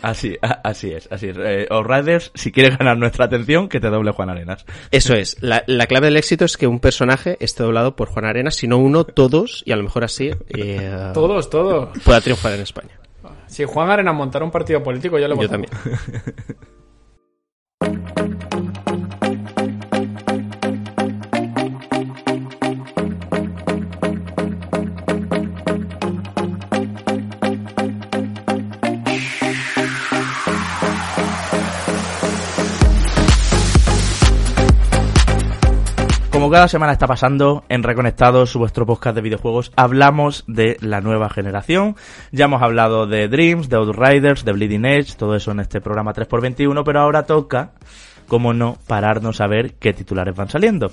Así, 0.03 0.37
a- 0.43 0.61
así 0.63 0.93
es, 0.93 1.09
así 1.11 1.29
es. 1.29 1.37
Eh, 1.39 1.67
Outriders, 1.71 2.31
si 2.35 2.53
quieres 2.53 2.79
ganar 2.79 2.97
nuestra 2.97 3.25
atención, 3.25 3.69
que 3.69 3.81
te 3.81 3.89
doble 3.89 4.13
Juan 4.13 4.31
Arenas. 4.31 4.65
Eso 4.91 5.15
es. 5.15 5.37
La, 5.43 5.65
la 5.67 5.87
clave 5.87 6.07
del 6.07 6.17
éxito 6.17 6.45
es 6.45 6.57
que 6.57 6.67
un 6.67 6.81
personaje 6.81 7.37
esté 7.41 7.63
doblado 7.63 7.97
por 7.97 8.09
Juan 8.09 8.25
Arenas, 8.27 8.55
si 8.55 8.69
no 8.69 8.79
uno, 8.79 9.05
todos, 9.05 9.63
y 9.67 9.73
a 9.73 9.77
lo 9.77 9.83
mejor 9.83 10.05
así 10.05 10.31
eh, 10.51 11.11
Todos, 11.15 11.51
todos. 11.51 11.89
pueda 12.05 12.21
triunfar 12.21 12.53
en 12.55 12.61
España. 12.61 12.99
Si 13.47 13.65
Juan 13.65 13.91
Arena 13.91 14.13
montara 14.13 14.45
un 14.45 14.51
partido 14.51 14.83
político, 14.83 15.19
yo 15.19 15.29
le 15.29 15.35
Yo 15.35 15.37
voto. 15.37 15.49
también. 15.51 15.73
Como 36.45 36.53
cada 36.53 36.69
semana 36.69 36.93
está 36.93 37.07
pasando 37.07 37.65
en 37.71 37.83
Reconectados, 37.83 38.55
vuestro 38.55 38.85
podcast 38.85 39.15
de 39.17 39.23
videojuegos, 39.23 39.73
hablamos 39.77 40.45
de 40.47 40.77
la 40.83 41.01
nueva 41.01 41.31
generación. 41.31 41.97
Ya 42.33 42.45
hemos 42.45 42.61
hablado 42.61 43.07
de 43.07 43.29
Dreams, 43.29 43.71
de 43.71 43.77
Outriders, 43.77 44.45
de 44.45 44.53
Bleeding 44.53 44.85
Edge, 44.85 45.15
todo 45.17 45.37
eso 45.37 45.53
en 45.53 45.61
este 45.61 45.81
programa 45.81 46.13
3x21, 46.13 46.83
pero 46.85 47.01
ahora 47.01 47.23
toca, 47.23 47.73
como 48.29 48.53
no, 48.53 48.77
pararnos 48.87 49.41
a 49.41 49.47
ver 49.47 49.77
qué 49.77 49.95
titulares 49.95 50.37
van 50.37 50.51
saliendo. 50.51 50.93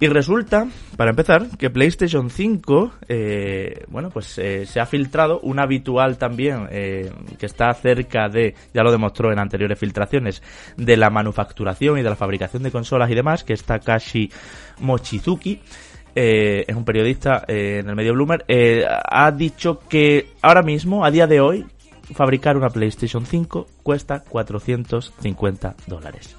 Y 0.00 0.06
resulta, 0.06 0.68
para 0.96 1.10
empezar, 1.10 1.48
que 1.58 1.70
PlayStation 1.70 2.30
5, 2.30 2.92
eh, 3.08 3.84
bueno, 3.88 4.10
pues 4.10 4.38
eh, 4.38 4.64
se 4.64 4.78
ha 4.78 4.86
filtrado 4.86 5.40
un 5.40 5.58
habitual 5.58 6.18
también, 6.18 6.68
eh, 6.70 7.10
que 7.36 7.46
está 7.46 7.74
cerca 7.74 8.28
de, 8.28 8.54
ya 8.72 8.84
lo 8.84 8.92
demostró 8.92 9.32
en 9.32 9.40
anteriores 9.40 9.76
filtraciones, 9.76 10.40
de 10.76 10.96
la 10.96 11.10
manufacturación 11.10 11.98
y 11.98 12.02
de 12.02 12.10
la 12.10 12.16
fabricación 12.16 12.62
de 12.62 12.70
consolas 12.70 13.10
y 13.10 13.16
demás, 13.16 13.42
que 13.42 13.54
es 13.54 13.64
Takashi 13.64 14.30
Mochizuki. 14.78 15.60
es 16.14 16.76
un 16.76 16.84
periodista 16.84 17.44
en 17.48 17.88
el 17.88 17.96
medio 17.96 18.12
Bloomer, 18.12 18.44
ha 18.48 19.30
dicho 19.32 19.80
que 19.88 20.30
ahora 20.42 20.62
mismo, 20.62 21.04
a 21.04 21.10
día 21.10 21.26
de 21.26 21.40
hoy, 21.40 21.66
fabricar 22.14 22.56
una 22.56 22.70
PlayStation 22.70 23.26
5 23.26 23.66
cuesta 23.82 24.22
450 24.28 25.74
dólares. 25.86 26.37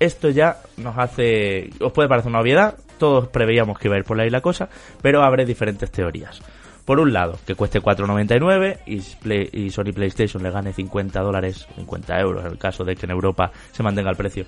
Esto 0.00 0.30
ya 0.30 0.56
nos 0.78 0.98
hace... 0.98 1.70
Os 1.80 1.92
puede 1.92 2.08
parecer 2.08 2.30
una 2.30 2.40
obviedad, 2.40 2.74
todos 2.98 3.28
preveíamos 3.28 3.78
que 3.78 3.88
iba 3.88 3.96
a 3.96 3.98
ir 3.98 4.04
por 4.04 4.18
ahí 4.18 4.30
la 4.30 4.40
cosa, 4.40 4.68
pero 5.02 5.22
abre 5.22 5.44
diferentes 5.44 5.90
teorías. 5.90 6.40
Por 6.86 6.98
un 6.98 7.12
lado, 7.12 7.38
que 7.46 7.54
cueste 7.54 7.80
4,99 7.80 8.78
y, 8.86 9.66
y 9.66 9.70
Sony 9.70 9.92
PlayStation 9.94 10.42
le 10.42 10.50
gane 10.50 10.72
50 10.72 11.20
dólares, 11.20 11.68
50 11.76 12.18
euros 12.18 12.44
en 12.46 12.52
el 12.52 12.58
caso 12.58 12.82
de 12.82 12.96
que 12.96 13.06
en 13.06 13.12
Europa 13.12 13.52
se 13.70 13.82
mantenga 13.82 14.10
el 14.10 14.16
precio 14.16 14.46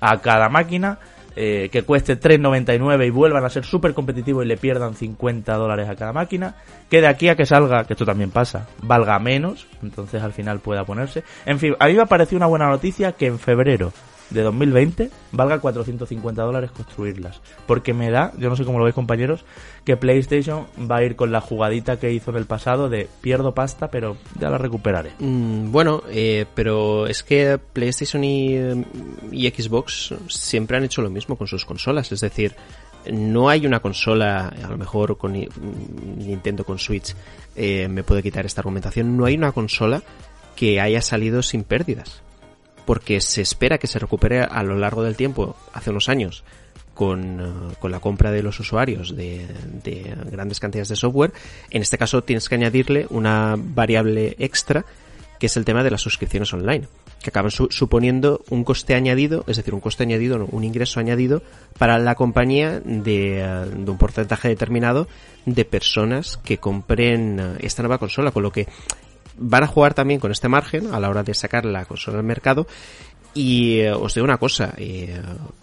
a 0.00 0.18
cada 0.20 0.48
máquina, 0.48 0.98
eh, 1.36 1.68
que 1.70 1.82
cueste 1.82 2.18
3,99 2.18 3.06
y 3.06 3.10
vuelvan 3.10 3.44
a 3.44 3.50
ser 3.50 3.64
súper 3.64 3.92
competitivos 3.92 4.44
y 4.44 4.48
le 4.48 4.56
pierdan 4.56 4.94
50 4.94 5.54
dólares 5.54 5.88
a 5.88 5.96
cada 5.96 6.12
máquina, 6.12 6.54
que 6.88 7.00
de 7.00 7.08
aquí 7.08 7.28
a 7.28 7.36
que 7.36 7.44
salga, 7.44 7.84
que 7.84 7.94
esto 7.94 8.06
también 8.06 8.30
pasa, 8.30 8.68
valga 8.82 9.18
menos, 9.18 9.66
entonces 9.82 10.22
al 10.22 10.32
final 10.32 10.60
pueda 10.60 10.84
ponerse. 10.84 11.24
En 11.44 11.58
fin, 11.58 11.74
a 11.78 11.88
mí 11.88 11.94
me 11.94 12.02
ha 12.02 12.06
parecido 12.06 12.38
una 12.38 12.46
buena 12.46 12.68
noticia 12.68 13.12
que 13.12 13.26
en 13.26 13.38
febrero 13.38 13.92
de 14.30 14.42
2020 14.42 15.10
valga 15.32 15.58
450 15.60 16.42
dólares 16.42 16.70
construirlas. 16.70 17.40
Porque 17.66 17.92
me 17.94 18.10
da, 18.10 18.32
yo 18.38 18.48
no 18.48 18.56
sé 18.56 18.64
cómo 18.64 18.78
lo 18.78 18.84
veis 18.84 18.94
compañeros, 18.94 19.44
que 19.84 19.96
PlayStation 19.96 20.66
va 20.90 20.96
a 20.96 21.04
ir 21.04 21.14
con 21.16 21.30
la 21.30 21.40
jugadita 21.40 21.98
que 21.98 22.12
hizo 22.12 22.30
en 22.30 22.38
el 22.38 22.46
pasado 22.46 22.88
de 22.88 23.08
pierdo 23.20 23.54
pasta, 23.54 23.88
pero 23.90 24.16
ya 24.40 24.50
la 24.50 24.58
recuperaré. 24.58 25.10
Mm, 25.18 25.70
bueno, 25.70 26.02
eh, 26.08 26.46
pero 26.54 27.06
es 27.06 27.22
que 27.22 27.58
PlayStation 27.72 28.24
y, 28.24 28.56
y 29.30 29.50
Xbox 29.50 30.14
siempre 30.28 30.76
han 30.78 30.84
hecho 30.84 31.02
lo 31.02 31.10
mismo 31.10 31.36
con 31.36 31.46
sus 31.46 31.64
consolas. 31.64 32.10
Es 32.12 32.20
decir, 32.20 32.54
no 33.12 33.50
hay 33.50 33.66
una 33.66 33.80
consola, 33.80 34.48
a 34.48 34.68
lo 34.68 34.78
mejor 34.78 35.18
con 35.18 35.32
Ni- 35.34 35.48
Nintendo 36.16 36.64
con 36.64 36.78
Switch 36.78 37.14
eh, 37.54 37.86
me 37.88 38.02
puede 38.02 38.22
quitar 38.22 38.46
esta 38.46 38.62
argumentación, 38.62 39.16
no 39.16 39.26
hay 39.26 39.34
una 39.34 39.52
consola 39.52 40.02
que 40.56 40.80
haya 40.80 41.02
salido 41.02 41.42
sin 41.42 41.64
pérdidas. 41.64 42.22
Porque 42.84 43.20
se 43.20 43.40
espera 43.42 43.78
que 43.78 43.86
se 43.86 43.98
recupere 43.98 44.40
a 44.42 44.62
lo 44.62 44.76
largo 44.76 45.02
del 45.02 45.16
tiempo, 45.16 45.56
hace 45.72 45.90
unos 45.90 46.08
años, 46.08 46.44
con, 46.94 47.40
eh, 47.40 47.74
con 47.80 47.90
la 47.90 48.00
compra 48.00 48.30
de 48.30 48.42
los 48.42 48.60
usuarios 48.60 49.16
de, 49.16 49.46
de 49.82 50.14
grandes 50.30 50.60
cantidades 50.60 50.88
de 50.90 50.96
software. 50.96 51.32
En 51.70 51.82
este 51.82 51.98
caso 51.98 52.22
tienes 52.22 52.48
que 52.48 52.54
añadirle 52.54 53.06
una 53.10 53.56
variable 53.58 54.36
extra 54.38 54.84
que 55.40 55.46
es 55.46 55.56
el 55.56 55.64
tema 55.64 55.82
de 55.82 55.90
las 55.90 56.00
suscripciones 56.00 56.52
online, 56.54 56.86
que 57.20 57.30
acaban 57.30 57.50
su- 57.50 57.66
suponiendo 57.68 58.44
un 58.50 58.62
coste 58.62 58.94
añadido, 58.94 59.44
es 59.48 59.56
decir, 59.56 59.74
un 59.74 59.80
coste 59.80 60.04
añadido, 60.04 60.46
un 60.50 60.62
ingreso 60.62 61.00
añadido 61.00 61.42
para 61.76 61.98
la 61.98 62.14
compañía 62.14 62.80
de, 62.80 63.40
eh, 63.40 63.64
de 63.76 63.90
un 63.90 63.98
porcentaje 63.98 64.48
determinado 64.48 65.08
de 65.44 65.64
personas 65.64 66.38
que 66.44 66.58
compren 66.58 67.40
eh, 67.40 67.56
esta 67.60 67.82
nueva 67.82 67.98
consola, 67.98 68.30
con 68.30 68.44
lo 68.44 68.52
que 68.52 68.68
van 69.36 69.64
a 69.64 69.66
jugar 69.66 69.94
también 69.94 70.20
con 70.20 70.30
este 70.30 70.48
margen 70.48 70.92
a 70.94 71.00
la 71.00 71.08
hora 71.08 71.22
de 71.22 71.34
sacar 71.34 71.64
la 71.64 71.84
consola 71.84 72.18
al 72.18 72.24
mercado 72.24 72.66
y 73.34 73.80
eh, 73.80 73.92
os 73.92 74.14
digo 74.14 74.24
una 74.24 74.38
cosa, 74.38 74.74
eh, 74.76 75.20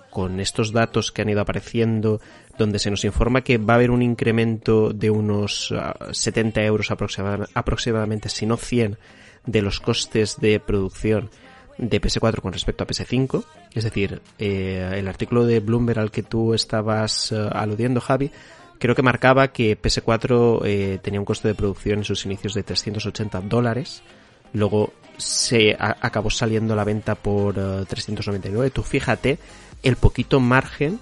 con 0.10 0.39
estos 0.41 0.73
datos 0.73 1.11
que 1.11 1.22
han 1.22 1.30
ido 1.30 1.39
apareciendo, 1.41 2.19
donde 2.57 2.80
se 2.80 2.91
nos 2.91 3.06
informa 3.06 3.41
que 3.41 3.57
va 3.57 3.73
a 3.73 3.77
haber 3.77 3.91
un 3.91 4.02
incremento 4.02 4.91
de 4.91 5.10
unos 5.10 5.73
ah, 5.77 5.95
70 6.11 6.61
euros 6.64 6.91
aproxima- 6.91 7.48
aproximadamente, 7.53 8.27
si 8.27 8.45
no 8.45 8.57
100, 8.57 8.98
de 9.45 9.61
los 9.61 9.80
costes 9.80 10.38
de 10.39 10.60
producción 10.60 11.30
de 11.77 12.02
PS4 12.02 12.41
con 12.41 12.52
respecto 12.52 12.84
a 12.84 12.88
PS5. 12.88 13.43
Es 13.73 13.85
decir, 13.85 14.22
eh, 14.38 14.91
el 14.98 15.07
artículo 15.07 15.45
de 15.45 15.61
Bloomberg 15.61 15.99
al 15.99 16.11
que 16.11 16.23
tú 16.23 16.53
estabas 16.53 17.31
eh, 17.31 17.49
aludiendo, 17.53 18.02
Javi, 18.02 18.31
creo 18.82 18.95
que 18.95 19.03
marcaba 19.03 19.49
que 19.49 19.80
PS4 19.80 20.62
eh, 20.66 20.99
tenía 21.03 21.20
un 21.20 21.26
coste 21.26 21.48
de 21.48 21.53
producción 21.53 21.99
en 21.99 22.03
sus 22.03 22.26
inicios 22.26 22.56
de 22.56 22.64
380 22.64 23.41
dólares. 23.41 24.02
Luego 24.53 24.91
se 25.18 25.78
acabó 25.80 26.32
saliendo 26.32 26.76
la 26.76 26.84
venta 26.84 27.14
por 27.14 27.60
eh, 27.60 27.86
399. 27.88 28.72
Tú 28.72 28.82
fíjate 28.82 29.38
el 29.84 29.98
poquito 29.98 30.40
margen 30.40 30.99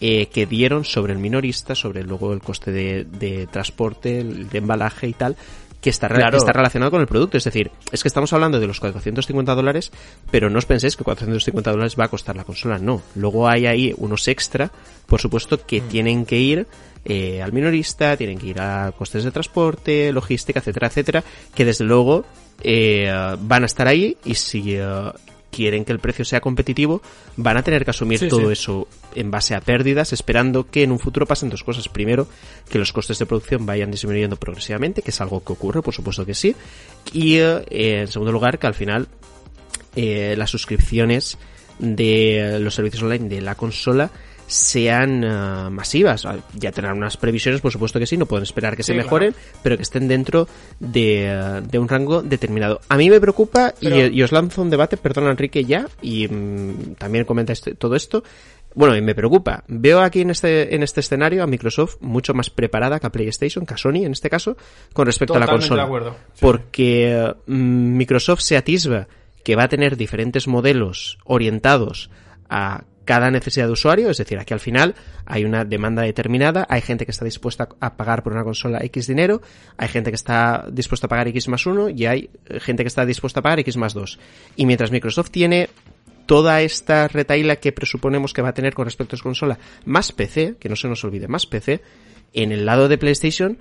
eh, 0.00 0.26
que 0.26 0.44
dieron 0.44 0.84
sobre 0.84 1.12
el 1.12 1.20
minorista, 1.20 1.76
sobre 1.76 2.02
luego 2.02 2.32
el 2.32 2.40
coste 2.40 2.72
de, 2.72 3.04
de 3.04 3.46
transporte, 3.46 4.20
el 4.20 4.48
de 4.48 4.58
embalaje 4.58 5.06
y 5.06 5.12
tal, 5.12 5.36
que 5.80 5.90
está, 5.90 6.06
está 6.06 6.52
relacionado 6.52 6.90
con 6.90 7.00
el 7.00 7.06
producto. 7.06 7.36
Es 7.36 7.44
decir, 7.44 7.70
es 7.90 8.02
que 8.02 8.08
estamos 8.08 8.32
hablando 8.32 8.60
de 8.60 8.66
los 8.66 8.80
450 8.80 9.54
dólares, 9.54 9.92
pero 10.30 10.50
no 10.50 10.58
os 10.58 10.66
penséis 10.66 10.96
que 10.96 11.04
450 11.04 11.70
dólares 11.70 11.96
va 11.98 12.04
a 12.04 12.08
costar 12.08 12.36
la 12.36 12.44
consola, 12.44 12.78
no. 12.78 13.02
Luego 13.14 13.48
hay 13.48 13.66
ahí 13.66 13.94
unos 13.96 14.28
extra, 14.28 14.70
por 15.06 15.20
supuesto, 15.20 15.64
que 15.64 15.80
tienen 15.80 16.26
que 16.26 16.36
ir 16.36 16.66
eh, 17.04 17.40
al 17.42 17.52
minorista, 17.52 18.16
tienen 18.16 18.38
que 18.38 18.48
ir 18.48 18.60
a 18.60 18.92
costes 18.92 19.24
de 19.24 19.30
transporte, 19.30 20.12
logística, 20.12 20.60
etcétera, 20.60 20.88
etcétera, 20.88 21.24
que 21.54 21.64
desde 21.64 21.84
luego 21.84 22.24
eh, 22.62 23.10
van 23.40 23.62
a 23.62 23.66
estar 23.66 23.88
ahí 23.88 24.18
y 24.24 24.34
si 24.34 24.74
eh, 24.76 25.12
quieren 25.50 25.84
que 25.84 25.92
el 25.92 25.98
precio 25.98 26.24
sea 26.24 26.40
competitivo, 26.40 27.02
van 27.36 27.56
a 27.56 27.62
tener 27.62 27.84
que 27.84 27.90
asumir 27.90 28.18
Sí, 28.18 28.28
todo 28.28 28.46
sí. 28.46 28.52
eso 28.52 28.88
en 29.14 29.30
base 29.30 29.54
a 29.54 29.60
pérdidas, 29.60 30.12
esperando 30.12 30.66
que 30.70 30.82
en 30.82 30.92
un 30.92 30.98
futuro 30.98 31.26
pasen 31.26 31.50
dos 31.50 31.64
cosas. 31.64 31.88
Primero, 31.88 32.28
que 32.68 32.78
los 32.78 32.92
costes 32.92 33.18
de 33.18 33.26
producción 33.26 33.66
vayan 33.66 33.90
disminuyendo 33.90 34.36
progresivamente, 34.36 35.02
que 35.02 35.10
es 35.10 35.20
algo 35.20 35.42
que 35.44 35.52
ocurre, 35.52 35.82
por 35.82 35.94
supuesto 35.94 36.24
que 36.24 36.34
sí. 36.34 36.54
Y 37.12 37.36
eh, 37.38 37.64
en 37.70 38.08
segundo 38.08 38.32
lugar, 38.32 38.58
que 38.58 38.66
al 38.66 38.74
final 38.74 39.08
eh, 39.96 40.34
las 40.36 40.50
suscripciones 40.50 41.38
de 41.78 42.58
los 42.60 42.74
servicios 42.74 43.02
online 43.02 43.28
de 43.28 43.40
la 43.40 43.54
consola 43.54 44.10
sean 44.50 45.22
eh, 45.24 45.70
masivas. 45.70 46.26
Ah, 46.26 46.36
Ya 46.54 46.72
tendrán 46.72 46.96
unas 46.98 47.16
previsiones, 47.16 47.60
por 47.60 47.70
supuesto 47.72 47.98
que 47.98 48.06
sí, 48.06 48.16
no 48.16 48.26
pueden 48.26 48.42
esperar 48.42 48.76
que 48.76 48.82
se 48.82 48.94
mejoren, 48.94 49.34
pero 49.62 49.76
que 49.76 49.82
estén 49.84 50.08
dentro 50.08 50.48
de, 50.80 51.26
eh, 51.30 51.60
de 51.62 51.78
un 51.78 51.88
rango 51.88 52.22
determinado. 52.22 52.80
A 52.88 52.96
mí 52.96 53.08
me 53.08 53.20
preocupa, 53.20 53.74
y- 53.80 53.88
Pero- 53.88 54.06
y, 54.08 54.22
os 54.22 54.32
lanzo 54.32 54.62
un 54.62 54.70
debate, 54.70 54.96
perdona 54.96 55.30
Enrique 55.30 55.64
ya, 55.64 55.86
y 56.02 56.26
mm, 56.28 56.94
también 56.98 57.24
comenta 57.24 57.52
este- 57.52 57.74
todo 57.74 57.94
esto. 57.94 58.24
Bueno, 58.74 58.96
y 58.96 59.00
me 59.02 59.14
preocupa. 59.16 59.64
Veo 59.66 60.00
aquí 60.00 60.20
en 60.20 60.30
este, 60.30 60.74
en 60.74 60.82
este 60.84 61.00
escenario 61.00 61.42
a 61.42 61.46
Microsoft 61.46 61.96
mucho 62.00 62.34
más 62.34 62.50
preparada 62.50 63.00
que 63.00 63.06
a 63.06 63.10
PlayStation, 63.10 63.66
que 63.66 63.74
a 63.74 63.76
Sony 63.76 64.04
en 64.04 64.12
este 64.12 64.30
caso, 64.30 64.56
con 64.92 65.06
respecto 65.06 65.34
a 65.34 65.40
la 65.40 65.46
consola. 65.46 65.82
de 65.82 65.86
acuerdo. 65.86 66.16
Sí. 66.34 66.38
Porque 66.40 67.34
mm, 67.46 67.96
Microsoft 67.96 68.40
se 68.42 68.56
atisba 68.56 69.08
que 69.44 69.56
va 69.56 69.64
a 69.64 69.68
tener 69.68 69.96
diferentes 69.96 70.46
modelos 70.46 71.18
orientados 71.24 72.10
a 72.48 72.84
cada 73.10 73.28
necesidad 73.28 73.66
de 73.66 73.72
usuario, 73.72 74.08
es 74.08 74.18
decir, 74.18 74.38
aquí 74.38 74.54
al 74.54 74.60
final 74.60 74.94
hay 75.26 75.44
una 75.44 75.64
demanda 75.64 76.02
determinada, 76.02 76.64
hay 76.70 76.80
gente 76.80 77.04
que 77.04 77.10
está 77.10 77.24
dispuesta 77.24 77.68
a 77.80 77.96
pagar 77.96 78.22
por 78.22 78.32
una 78.32 78.44
consola 78.44 78.78
X 78.84 79.08
dinero, 79.08 79.42
hay 79.76 79.88
gente 79.88 80.12
que 80.12 80.14
está 80.14 80.64
dispuesta 80.70 81.08
a 81.08 81.10
pagar 81.10 81.26
X 81.26 81.48
más 81.48 81.66
uno 81.66 81.88
y 81.88 82.06
hay 82.06 82.30
eh, 82.46 82.60
gente 82.60 82.84
que 82.84 82.86
está 82.86 83.04
dispuesta 83.04 83.40
a 83.40 83.42
pagar 83.42 83.58
X 83.58 83.76
más 83.76 83.94
dos. 83.94 84.20
Y 84.54 84.64
mientras 84.64 84.92
Microsoft 84.92 85.30
tiene 85.30 85.70
toda 86.26 86.62
esta 86.62 87.08
retaila 87.08 87.56
que 87.56 87.72
presuponemos 87.72 88.32
que 88.32 88.42
va 88.42 88.50
a 88.50 88.54
tener 88.54 88.74
con 88.74 88.84
respecto 88.84 89.16
a 89.16 89.18
su 89.18 89.24
consola, 89.24 89.58
más 89.86 90.12
PC, 90.12 90.54
que 90.60 90.68
no 90.68 90.76
se 90.76 90.86
nos 90.86 91.02
olvide, 91.02 91.26
más 91.26 91.46
PC, 91.46 91.82
en 92.32 92.52
el 92.52 92.64
lado 92.64 92.86
de 92.86 92.96
PlayStation, 92.96 93.58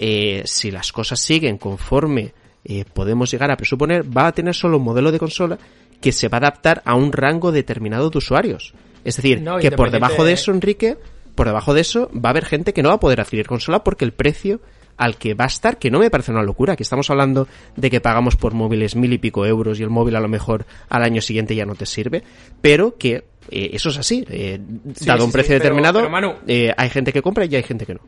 eh, 0.00 0.42
si 0.44 0.72
las 0.72 0.90
cosas 0.90 1.20
siguen 1.20 1.56
conforme 1.56 2.34
eh, 2.64 2.84
podemos 2.92 3.30
llegar 3.30 3.52
a 3.52 3.56
presuponer, 3.56 4.04
va 4.04 4.26
a 4.26 4.32
tener 4.32 4.56
solo 4.56 4.78
un 4.78 4.82
modelo 4.82 5.12
de 5.12 5.20
consola 5.20 5.56
que 6.00 6.10
se 6.10 6.26
va 6.26 6.38
a 6.38 6.40
adaptar 6.40 6.82
a 6.84 6.96
un 6.96 7.12
rango 7.12 7.52
determinado 7.52 8.10
de 8.10 8.18
usuarios. 8.18 8.74
Es 9.04 9.16
decir, 9.16 9.40
No, 9.42 9.58
que 9.58 9.70
por 9.70 9.90
debajo 9.90 10.24
de 10.24 10.32
eso, 10.32 10.50
Enrique, 10.52 10.96
por 11.34 11.46
debajo 11.46 11.72
de 11.74 11.80
eso 11.82 12.10
va 12.14 12.28
a 12.28 12.30
haber 12.30 12.44
gente 12.44 12.72
que 12.72 12.82
no 12.82 12.88
va 12.90 12.96
a 12.96 13.00
poder 13.00 13.20
adquirir 13.20 13.46
consola 13.46 13.84
porque 13.84 14.04
el 14.04 14.12
precio 14.12 14.60
al 14.96 15.16
que 15.16 15.34
va 15.34 15.44
a 15.44 15.46
estar, 15.46 15.78
que 15.78 15.92
no 15.92 16.00
me 16.00 16.10
parece 16.10 16.32
una 16.32 16.42
locura, 16.42 16.74
que 16.74 16.82
estamos 16.82 17.08
hablando 17.08 17.46
de 17.76 17.88
que 17.88 18.00
pagamos 18.00 18.34
por 18.34 18.54
móviles 18.54 18.96
mil 18.96 19.12
y 19.12 19.18
pico 19.18 19.46
euros 19.46 19.78
y 19.78 19.84
el 19.84 19.90
móvil 19.90 20.16
a 20.16 20.20
lo 20.20 20.26
mejor 20.28 20.66
al 20.88 21.04
año 21.04 21.20
siguiente 21.22 21.54
ya 21.54 21.64
no 21.64 21.76
te 21.76 21.86
sirve, 21.86 22.24
pero 22.60 22.96
que 22.98 23.22
eh, 23.50 23.70
eso 23.74 23.90
es 23.90 23.98
así, 23.98 24.24
eh, 24.28 24.58
Sí, 24.96 25.06
dado 25.06 25.20
sí, 25.20 25.24
un 25.26 25.30
sí, 25.30 25.32
precio 25.34 25.50
pero- 25.54 25.58
determinado, 25.62 26.00
pero, 26.00 26.10
Manu- 26.10 26.34
eh, 26.48 26.74
hay 26.76 26.90
gente 26.90 27.12
que 27.12 27.22
compra 27.22 27.44
y 27.44 27.54
hay 27.54 27.62
gente 27.62 27.86
que 27.86 27.94
no. 27.94 28.00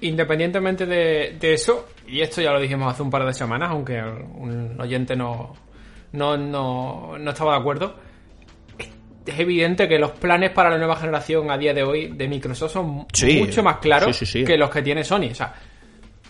Independientemente 0.00 0.86
de, 0.86 1.36
de 1.40 1.52
eso, 1.54 1.88
y 2.06 2.20
esto 2.20 2.40
ya 2.40 2.52
lo 2.52 2.60
dijimos 2.60 2.92
hace 2.92 3.02
un 3.02 3.10
par 3.10 3.26
de 3.26 3.34
semanas, 3.34 3.70
aunque 3.72 4.00
un 4.00 4.80
oyente 4.80 5.16
no, 5.16 5.54
no, 6.12 6.36
no, 6.36 7.18
no 7.18 7.30
estaba 7.32 7.54
de 7.54 7.58
acuerdo, 7.58 7.96
es 9.28 9.38
evidente 9.38 9.88
que 9.88 9.98
los 9.98 10.12
planes 10.12 10.50
para 10.50 10.70
la 10.70 10.78
nueva 10.78 10.96
generación 10.96 11.50
a 11.50 11.58
día 11.58 11.72
de 11.74 11.82
hoy 11.82 12.08
de 12.08 12.28
Microsoft 12.28 12.72
son 12.72 13.06
Sí. 13.12 13.38
mucho 13.38 13.62
más 13.62 13.76
claros 13.78 14.16
Sí, 14.16 14.26
sí, 14.26 14.40
sí. 14.40 14.44
que 14.44 14.56
los 14.56 14.70
que 14.70 14.82
tiene 14.82 15.04
Sony. 15.04 15.28
O 15.30 15.34
sea, 15.34 15.54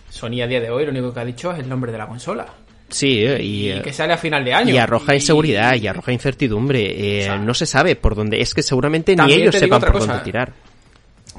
Sony 0.09 0.41
a 0.41 0.47
día 0.47 0.59
de 0.59 0.69
hoy 0.69 0.85
lo 0.85 0.91
único 0.91 1.13
que 1.13 1.19
ha 1.19 1.25
dicho 1.25 1.51
es 1.51 1.59
el 1.59 1.69
nombre 1.69 1.91
de 1.91 1.97
la 1.97 2.07
consola. 2.07 2.45
Sí, 2.89 3.23
eh, 3.23 3.37
y, 3.41 3.67
Y, 3.67 3.71
eh, 3.71 3.81
que 3.83 3.93
sale 3.93 4.13
a 4.13 4.17
final 4.17 4.43
de 4.43 4.53
año. 4.53 4.73
y 4.73 4.77
arroja 4.77 5.13
Y- 5.13 5.17
inseguridad 5.17 5.75
y 5.75 5.87
arroja 5.87 6.11
incertidumbre. 6.11 7.19
eh, 7.19 7.21
O 7.21 7.23
sea, 7.25 7.37
no 7.37 7.53
se 7.53 7.65
sabe 7.67 7.95
por 7.95 8.15
dónde. 8.15 8.41
Es 8.41 8.53
que 8.55 8.63
seguramente 8.63 9.15
ni 9.15 9.31
ellos 9.33 9.53
sepan 9.55 9.79
por 9.79 9.91
cosa. 9.91 10.07
dónde 10.07 10.23
tirar. 10.23 10.51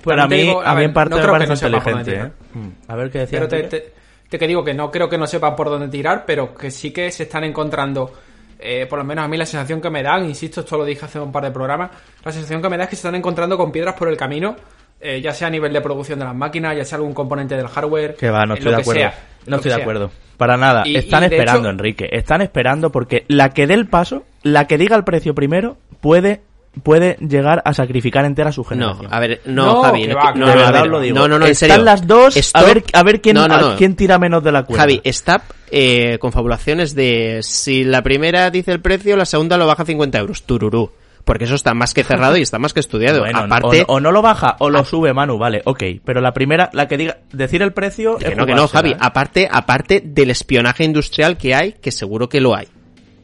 Pero 0.05 0.17
a 0.17 0.23
También 0.23 0.43
mí, 0.43 0.47
digo, 0.47 0.63
a 0.63 0.71
a 0.71 0.75
mí 0.77 0.85
en 0.85 0.93
parte 0.93 1.11
no 1.17 1.21
me 1.21 1.27
parece 1.27 1.49
no 1.49 1.55
inteligente. 1.79 2.17
dónde 2.19 2.27
¿eh? 2.29 2.31
Mm. 2.55 2.69
A 2.93 2.97
ver 2.97 3.11
qué 3.11 3.19
decía. 3.19 3.41
Pero 3.41 3.49
te- 3.69 3.93
te 4.29 4.39
que 4.39 4.47
digo 4.47 4.65
que 4.65 4.73
no 4.73 4.91
creo 4.93 5.09
que 5.09 5.19
no 5.19 5.27
sepan 5.27 5.57
por 5.57 5.69
dónde 5.69 5.89
tirar, 5.89 6.25
pero 6.25 6.55
que 6.55 6.71
sí 6.71 6.93
que 6.93 7.11
se 7.11 7.25
están 7.25 7.43
encontrando, 7.43 8.13
eh, 8.61 8.87
por 8.87 8.99
lo 8.99 9.05
menos 9.05 9.25
a 9.25 9.29
mí 9.29 9.37
la 9.37 9.47
sensación 9.47 9.81
que 9.81 9.91
me 9.91 10.03
dan, 10.03 10.25
insisto, 10.27 10.61
esto 10.61 10.77
lo 10.77 10.85
dije 10.85 11.05
hace 11.05 11.19
un 11.19 11.33
par 11.33 11.45
de 11.45 11.51
programas, 11.51 11.91
la 12.25 12.33
sensación 12.33 12.61
que 12.63 12.69
me 12.69 12.77
da 12.77 12.85
es 12.85 12.91
que 12.91 12.97
se 12.97 13.01
están 13.01 13.15
encontrando 13.15 13.57
con 13.57 13.73
piedras 13.73 13.95
por 13.95 14.09
el 14.09 14.17
camino 14.17 14.57
eh, 15.03 15.21
ya 15.23 15.33
sea 15.33 15.49
a 15.49 15.51
nivel 15.51 15.73
de 15.73 15.81
producción 15.81 16.19
de 16.19 16.27
las 16.27 16.35
máquinas, 16.35 16.77
ya 16.77 16.85
sea 16.85 16.97
algún 16.97 17.15
componente 17.15 17.57
del 17.57 17.69
hardware. 17.69 18.17
Que 18.17 18.29
va, 18.29 18.45
no 18.45 18.53
estoy 18.53 18.71
de 18.75 18.81
acuerdo. 18.83 19.01
sea, 19.01 19.15
no 19.47 19.57
estoy 19.57 19.71
de 19.71 19.75
sea. 19.77 19.83
acuerdo. 19.83 20.11
Para 20.37 20.59
nada. 20.59 20.83
Y- 20.87 20.95
Están 20.97 21.23
y 21.23 21.27
esperando, 21.27 21.61
hecho- 21.61 21.71
Enrique. 21.71 22.09
Están 22.13 22.43
esperando 22.43 22.91
porque 22.93 23.25
la 23.27 23.49
que 23.49 23.67
dé 23.67 23.73
el 23.75 23.87
paso, 23.87 24.25
la 24.43 24.67
que 24.67 24.77
diga 24.77 24.97
el 24.97 25.05
precio 25.05 25.35
primero, 25.35 25.79
puede, 26.03 26.43
puede 26.83 27.17
llegar 27.17 27.63
a 27.65 27.75
sacrificar 27.75 28.25
entera 28.25 28.53
su 28.53 28.63
No, 28.63 28.69
generación. 28.69 29.13
a 29.13 29.21
ver, 29.21 29.41
no, 29.45 29.67
No, 29.67 29.83
Javi, 29.83 30.07
no, 30.07 30.17
va, 30.17 30.33
no, 30.35 30.47
no, 30.47 30.53
a 30.67 30.71
ver, 30.71 30.87
lo 30.87 31.01
digo. 31.01 31.19
no, 31.19 31.29
no, 31.29 31.39
no, 31.39 31.47
en 31.47 31.53
Están 31.53 31.69
serio. 31.71 31.85
las 31.85 32.07
dos. 32.07 32.37
A 32.37 32.41
Stop. 32.41 32.65
ver, 32.67 32.85
a 32.93 33.03
ver 33.03 33.21
quién, 33.21 33.35
No, 33.37 33.49
no, 33.49 33.59
no. 33.61 33.67
a 33.71 33.77
quién 33.77 33.97
tira 33.97 34.19
menos 34.19 34.43
de 34.45 34.53
la 34.53 34.63
cuerda. 34.65 34.83
Javi, 34.83 35.01
está 35.05 35.43
eh, 35.71 36.19
con 36.21 36.33
fabulaciones 36.33 36.95
de 36.95 37.41
si 37.43 37.85
la 37.85 38.03
primera 38.03 38.51
dice 38.51 38.73
el 38.73 38.81
precio, 38.81 39.17
la 39.17 39.25
segunda 39.25 39.57
lo 39.57 39.67
baja 39.67 39.83
a 39.83 39.87
50 39.87 40.19
euros. 40.19 40.43
Tururú. 40.45 40.91
Porque 41.23 41.45
eso 41.45 41.55
está 41.55 41.75
más 41.75 41.93
que 41.93 42.03
cerrado 42.03 42.39
y 42.39 42.43
está 42.43 42.59
más 42.59 42.73
que 42.73 42.81
estudiado. 42.81 43.21
Bueno, 43.21 43.41
Aparte, 43.41 43.85
o, 43.87 43.95
o 43.97 44.01
no 44.01 44.11
lo 44.11 44.23
baja 44.23 44.57
o 44.59 44.71
lo 44.71 44.85
sube 44.87 45.13
Manu, 45.13 45.37
vale, 45.37 45.61
ok. 45.67 45.83
Pero 46.03 46.21
la 46.23 46.33
primera, 46.33 46.71
la 46.73 46.89
que 46.89 46.97
diga, 46.97 47.19
decir 47.31 47.61
el 47.61 47.73
precio. 47.75 48.17
que 48.17 48.29
es 48.29 48.37
no, 48.37 48.47
que 48.47 48.55
no, 48.55 48.67
Javi. 48.67 48.93
¿eh? 48.93 48.97
Aparte, 48.99 49.47
aparte 49.51 50.01
del 50.03 50.31
espionaje 50.31 50.83
industrial 50.83 51.37
que 51.37 51.55
hay, 51.55 51.73
que 51.75 51.93
seguro 51.93 52.29
que 52.31 52.41
lo 52.41 52.57
hay. 52.57 52.69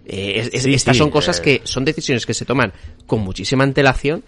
Eh, 0.08 0.40
es- 0.40 0.50
es- 0.54 0.62
Sí, 0.62 0.74
estas 0.74 0.96
sí, 0.96 0.98
son 0.98 1.10
cosas 1.10 1.38
eh. 1.40 1.42
que 1.42 1.60
son 1.64 1.84
decisiones 1.84 2.26
que 2.26 2.34
se 2.34 2.44
toman 2.44 2.72
con 3.06 3.20
muchísima 3.20 3.64
antelación 3.64 4.22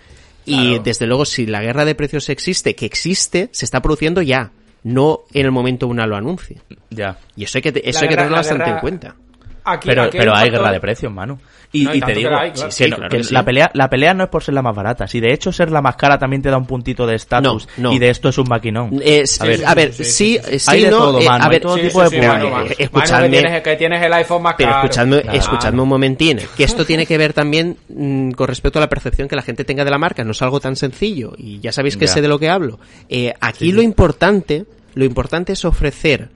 y 0.44 0.68
Claro. 0.70 0.82
desde 0.82 1.06
luego 1.06 1.24
si 1.24 1.46
la 1.46 1.62
guerra 1.62 1.84
de 1.84 1.94
precios 1.94 2.28
existe, 2.28 2.74
que 2.74 2.86
existe, 2.86 3.48
se 3.52 3.64
está 3.64 3.80
produciendo 3.82 4.22
ya, 4.22 4.50
no 4.82 5.20
en 5.32 5.44
el 5.46 5.52
momento 5.52 5.86
una 5.86 6.06
lo 6.06 6.16
anuncie. 6.16 6.58
Ya. 6.90 7.18
Y 7.36 7.44
eso 7.44 7.58
hay 7.58 7.62
que, 7.62 7.68
eso 7.84 8.00
La 8.00 8.02
hay 8.02 8.08
que 8.08 8.14
tenerlo 8.16 8.36
bastante 8.36 8.64
guerra- 8.64 8.76
en 8.76 8.80
cuenta. 8.80 9.16
Aquí- 9.72 9.88
Pero, 9.88 10.02
aquí 10.04 10.18
pero 10.18 10.34
hay 10.34 10.50
guerra 10.50 10.72
de 10.72 10.80
precios, 10.80 11.12
Manu. 11.12 11.38
Y, 11.70 11.84
No, 11.84 11.94
y 11.94 11.98
y 11.98 12.00
te 12.00 12.06
que 12.06 12.14
digo, 12.14 12.30
la 12.30 12.40
hay, 12.40 12.50
claro. 12.52 12.68
que 12.70 12.72
Sí, 12.74 12.88
no- 12.88 12.96
claro 12.96 13.10
que 13.10 13.16
que 13.18 13.24
sí. 13.24 13.34
la 13.34 13.44
pelea, 13.44 13.70
la 13.74 13.90
pelea 13.90 14.14
no 14.14 14.24
es 14.24 14.30
por 14.30 14.42
ser 14.42 14.54
la 14.54 14.62
más 14.62 14.74
barata. 14.74 15.06
Si 15.06 15.20
de 15.20 15.34
hecho 15.34 15.52
ser 15.52 15.70
la 15.70 15.82
más 15.82 15.96
cara 15.96 16.18
también 16.18 16.40
te 16.40 16.48
da 16.50 16.56
un 16.56 16.64
puntito 16.66 17.06
de 17.06 17.14
estatus. 17.16 17.68
No, 17.76 17.90
no. 17.90 17.92
Y 17.94 17.98
de 17.98 18.08
esto 18.08 18.30
es 18.30 18.38
un 18.38 18.48
maquinón. 18.48 18.98
Es- 19.04 19.38
A 19.42 19.44
ver, 19.44 19.66
a 19.66 19.74
ver, 19.74 19.92
sí, 19.92 20.04
sí, 20.04 20.38
sí, 20.42 20.58
sí, 20.58 20.70
Hay 20.70 20.84
de 20.84 20.90
no, 20.90 20.96
todo, 20.96 21.20
eh, 21.20 21.26
a 21.28 21.44
hay 21.44 21.50
ver, 21.50 21.60
todo 21.60 21.76
Sí, 21.76 21.82
tipo 21.82 22.08
sí, 22.08 22.16
de 22.16 22.22
público. 22.26 22.60
Eh, 22.60 22.66
eh, 22.78 22.88
escuchadme- 22.90 23.24
que 23.24 23.28
tienes, 23.40 23.62
que 23.62 23.76
tienes 23.76 24.02
el 24.02 24.12
iPhone 24.14 24.42
más 24.42 24.54
Pero 24.56 24.70
caro. 24.70 24.82
escuchadme, 24.84 25.20
Claro. 25.20 25.38
escuchadme 25.38 25.82
un 25.82 25.88
momentín, 25.90 26.38
que 26.56 26.64
esto 26.64 26.86
tiene 26.86 27.04
que 27.04 27.18
ver 27.18 27.34
también 27.34 27.76
mm, 27.90 28.30
con 28.30 28.48
respecto 28.48 28.78
a 28.78 28.80
la 28.80 28.88
percepción 28.88 29.28
que 29.28 29.36
la 29.36 29.42
gente 29.42 29.64
tenga 29.64 29.84
de 29.84 29.90
la 29.90 29.98
marca, 29.98 30.24
no 30.24 30.30
es 30.30 30.40
algo 30.40 30.60
tan 30.60 30.74
sencillo, 30.74 31.34
y 31.36 31.60
ya 31.60 31.70
sabéis 31.72 31.98
que 31.98 32.06
Ya. 32.06 32.12
sé 32.14 32.22
de 32.22 32.28
lo 32.28 32.38
que 32.38 32.48
hablo. 32.48 32.78
Eh, 33.10 33.34
aquí 33.42 33.72
lo 33.72 33.82
importante, 33.82 34.64
lo 34.94 35.04
importante 35.04 35.52
es 35.52 35.64
ofrecer 35.66 36.30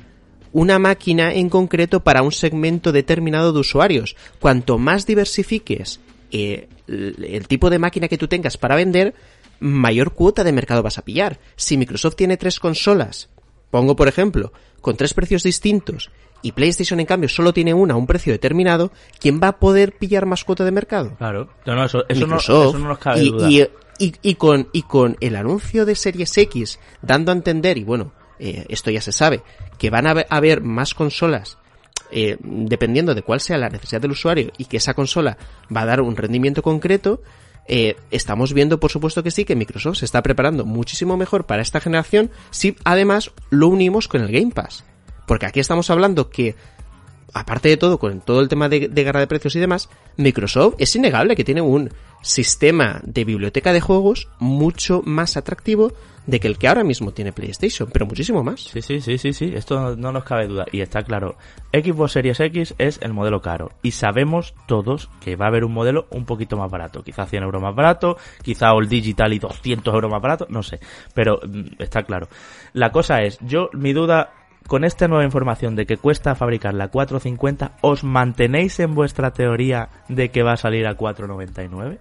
una 0.52 0.78
máquina 0.78 1.32
en 1.34 1.48
concreto 1.48 2.00
para 2.00 2.22
un 2.22 2.32
segmento 2.32 2.92
determinado 2.92 3.52
de 3.52 3.60
usuarios. 3.60 4.16
Cuanto 4.38 4.78
más 4.78 5.06
diversifiques 5.06 6.00
eh, 6.30 6.68
el, 6.88 7.24
el 7.28 7.48
tipo 7.48 7.70
de 7.70 7.78
máquina 7.78 8.08
que 8.08 8.18
tú 8.18 8.28
tengas 8.28 8.56
para 8.56 8.76
vender, 8.76 9.14
mayor 9.60 10.12
cuota 10.12 10.44
de 10.44 10.52
mercado 10.52 10.82
vas 10.82 10.98
a 10.98 11.04
pillar. 11.04 11.38
Si 11.56 11.76
Microsoft 11.76 12.16
tiene 12.16 12.36
tres 12.36 12.58
consolas, 12.60 13.28
pongo 13.70 13.96
por 13.96 14.08
ejemplo, 14.08 14.52
con 14.80 14.96
tres 14.96 15.14
precios 15.14 15.42
distintos, 15.42 16.10
y 16.44 16.52
PlayStation 16.52 16.98
en 16.98 17.06
cambio 17.06 17.28
solo 17.28 17.52
tiene 17.52 17.72
una 17.72 17.94
a 17.94 17.96
un 17.96 18.06
precio 18.08 18.32
determinado, 18.32 18.90
¿quién 19.20 19.40
va 19.40 19.48
a 19.48 19.58
poder 19.60 19.92
pillar 19.92 20.26
más 20.26 20.42
cuota 20.42 20.64
de 20.64 20.72
mercado? 20.72 21.14
Claro. 21.16 21.48
No, 21.64 21.76
no, 21.76 21.84
eso, 21.84 22.02
eso, 22.08 22.20
no, 22.22 22.26
Microsoft. 22.26 22.68
eso 22.70 22.78
no 22.80 22.88
nos 22.88 22.98
cabe 22.98 23.22
y, 23.22 23.30
duda. 23.30 23.48
y- 23.50 23.62
y- 23.98 24.14
y 24.22 24.34
con, 24.34 24.68
y 24.72 24.82
con 24.82 25.16
el 25.20 25.36
anuncio 25.36 25.86
de 25.86 25.94
Series 25.94 26.36
X 26.36 26.80
dando 27.00 27.30
a 27.30 27.34
entender, 27.36 27.78
y 27.78 27.84
bueno, 27.84 28.12
eh, 28.44 28.66
esto 28.69 28.90
ya 28.90 29.01
se 29.01 29.12
sabe, 29.12 29.44
que 29.78 29.89
van 29.89 30.09
a 30.09 30.27
haber, 30.28 30.62
más 30.62 30.94
consolas 30.94 31.59
eh, 32.10 32.39
dependiendo 32.40 33.14
de 33.14 33.23
cuál 33.23 33.40
sea 33.40 33.56
la 33.56 33.69
necesidad 33.69 34.01
del 34.01 34.10
usuario 34.10 34.51
y 34.59 34.64
que 34.64 34.78
esa 34.78 34.94
consola 34.94 35.39
va 35.74 35.82
a 35.82 35.86
dar 35.86 36.01
un 36.01 36.16
rendimiento 36.16 36.60
concreto, 36.60 37.23
eh, 37.69 37.94
estamos 38.10 38.52
viendo, 38.52 38.81
por 38.81 38.90
supuesto 38.90 39.23
que 39.23 39.31
sí, 39.31 39.44
que 39.44 39.55
Microsoft 39.55 39.98
se 39.98 40.06
está 40.06 40.23
preparando 40.23 40.64
muchísimo 40.64 41.16
mejor 41.16 41.47
para 41.47 41.62
esta 41.62 41.78
generación 41.78 42.32
si 42.51 42.74
además 42.82 43.31
lo 43.51 43.69
unimos 43.69 44.09
con 44.09 44.23
el 44.23 44.32
Game 44.32 44.51
Pass. 44.51 44.82
Porque 45.28 45.47
aquí 45.47 45.60
estamos 45.60 45.89
hablando 45.90 46.28
que 46.28 46.56
aparte 47.32 47.69
de 47.69 47.77
todo, 47.77 48.01
con 48.01 48.23
todo 48.23 48.40
el 48.40 48.48
tema 48.48 48.69
de, 48.69 48.89
de 48.89 49.05
guerra 49.05 49.20
de 49.20 49.28
precios 49.28 49.55
y 49.55 49.60
demás, 49.60 49.89
Microsoft 50.16 50.74
es 50.78 50.97
innegable 50.97 51.36
que 51.36 51.44
tiene 51.44 51.60
un 51.60 51.90
sistema 52.23 53.01
de 53.05 53.24
biblioteca 53.24 53.73
de 53.73 53.81
juegos 53.81 54.28
mucho 54.40 55.01
más 55.05 55.36
atractivo 55.36 55.93
de 56.27 56.40
que 56.40 56.49
el 56.49 56.59
que 56.59 56.69
ahora 56.69 56.85
mismo 56.85 57.12
tiene 57.12 57.32
PlayStation, 57.32 57.89
pero 57.93 58.07
muchísimo 58.07 58.43
más. 58.43 58.61
Sí, 58.61 58.82
sí, 58.82 59.01
sí, 59.01 59.19
sí, 59.19 59.32
sí, 59.32 59.53
esto 59.55 59.81
no, 59.81 59.97
no 59.97 60.12
nos 60.12 60.24
cabe 60.24 60.47
duda. 60.47 60.66
Y 60.70 60.81
está 60.81 61.03
claro, 61.03 61.36
Xbox 61.73 62.12
Series 62.12 62.40
X 62.40 62.74
es 62.78 63.01
el 63.03 63.12
modelo 63.12 63.40
caro. 63.40 63.70
Y 63.82 63.93
sabemos 63.93 64.55
todos 64.66 65.11
que 65.20 65.36
va 65.36 65.47
a 65.47 65.49
haber 65.49 65.65
un 65.65 65.73
modelo 65.73 66.07
un 66.11 66.24
poquito 66.24 66.57
más 66.57 66.70
barato. 66.70 67.03
Quizá 67.03 67.27
100 67.27 67.43
euros 67.43 67.62
más 67.62 67.74
barato, 67.74 68.16
quizá 68.43 68.73
All 68.73 68.89
Digital 68.89 69.32
y 69.32 69.39
200 69.39 69.93
euros 69.93 70.11
más 70.11 70.23
barato, 70.23 70.47
no 70.49 70.62
sé. 70.62 70.78
Pero 71.15 71.40
mm, 71.47 71.82
está 71.82 72.05
claro. 72.05 72.28
La 72.73 72.93
cosa 72.93 73.23
es, 73.23 73.39
yo, 73.40 73.69
mi 73.73 73.93
duda, 73.93 74.32
con 74.66 74.85
esta 74.85 75.09
nueva 75.09 75.24
información 75.24 75.74
de 75.74 75.86
que 75.86 75.97
cuesta 75.97 76.35
fabricar 76.35 76.74
la 76.74 76.89
450, 76.89 77.78
¿os 77.81 78.05
mantenéis 78.05 78.78
en 78.81 78.94
vuestra 78.94 79.32
teoría 79.32 79.89
de 80.09 80.31
que 80.31 80.43
va 80.43 80.53
a 80.53 80.57
salir 80.57 80.86
a 80.86 80.94
499? 80.94 81.99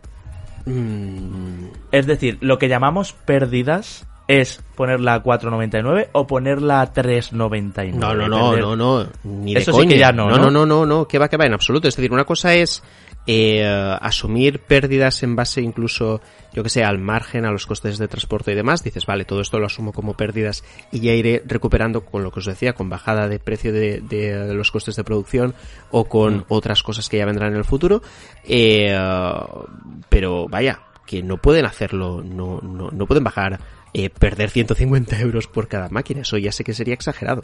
Mm, 0.65 1.69
Es 1.91 2.05
decir, 2.05 2.37
lo 2.41 2.59
que 2.59 2.67
llamamos 2.67 3.13
pérdidas 3.13 4.07
es 4.27 4.61
ponerla 4.75 5.15
a 5.15 5.23
4.99 5.23 6.09
o 6.13 6.25
ponerla 6.27 6.81
a 6.81 6.93
3.99. 6.93 7.93
no, 7.93 8.13
no, 8.15 8.27
no, 8.27 8.55
no, 8.55 8.75
no, 8.75 9.07
ni 9.23 9.53
de 9.53 9.59
Eso 9.59 9.71
sí 9.71 9.77
coña. 9.79 9.89
que 9.89 9.97
ya 9.99 10.11
no, 10.11 10.29
no, 10.29 10.37
¿no? 10.37 10.43
no, 10.45 10.51
no, 10.51 10.65
no, 10.65 10.85
no, 10.85 11.07
que 11.07 11.19
va, 11.19 11.27
que 11.27 11.37
va, 11.37 11.45
en 11.45 11.53
absoluto. 11.53 11.87
Es 11.87 11.95
decir, 11.95 12.11
una 12.13 12.23
cosa 12.23 12.53
es 12.53 12.81
eh, 13.27 13.63
asumir 14.01 14.59
pérdidas 14.61 15.21
en 15.23 15.35
base 15.35 15.61
incluso, 15.61 16.21
yo 16.53 16.63
que 16.63 16.69
sé, 16.69 16.83
al 16.83 16.97
margen, 16.97 17.45
a 17.45 17.51
los 17.51 17.67
costes 17.67 17.97
de 17.97 18.07
transporte 18.07 18.51
y 18.51 18.55
demás. 18.55 18.83
Dices, 18.83 19.05
vale, 19.05 19.25
todo 19.25 19.41
esto 19.41 19.59
lo 19.59 19.65
asumo 19.65 19.91
como 19.91 20.15
pérdidas 20.15 20.63
y 20.91 21.01
ya 21.01 21.11
iré 21.13 21.43
recuperando 21.45 22.05
con 22.05 22.23
lo 22.23 22.31
que 22.31 22.39
os 22.39 22.45
decía, 22.45 22.73
con 22.73 22.89
bajada 22.89 23.27
de 23.27 23.37
precio 23.39 23.73
de, 23.73 23.99
de 24.01 24.53
los 24.53 24.71
costes 24.71 24.95
de 24.95 25.03
producción 25.03 25.53
o 25.91 26.05
con 26.05 26.37
Mm. 26.37 26.45
otras 26.47 26.81
cosas 26.83 27.09
que 27.09 27.17
ya 27.17 27.25
vendrán 27.25 27.51
en 27.51 27.57
el 27.57 27.65
futuro. 27.65 28.01
Eh, 28.45 28.97
pero 30.09 30.47
vaya, 30.47 30.79
que 31.05 31.21
no 31.21 31.37
pueden 31.37 31.65
hacerlo, 31.65 32.23
no, 32.23 32.59
no, 32.61 32.89
no 32.91 33.05
pueden 33.05 33.23
bajar, 33.23 33.59
eh, 33.93 34.09
perder 34.09 34.49
150 34.49 35.19
euros 35.19 35.47
por 35.47 35.67
cada 35.67 35.89
máquina. 35.89 36.21
Eso 36.21 36.37
ya 36.37 36.51
sé 36.51 36.63
que 36.63 36.73
sería 36.73 36.93
exagerado. 36.93 37.43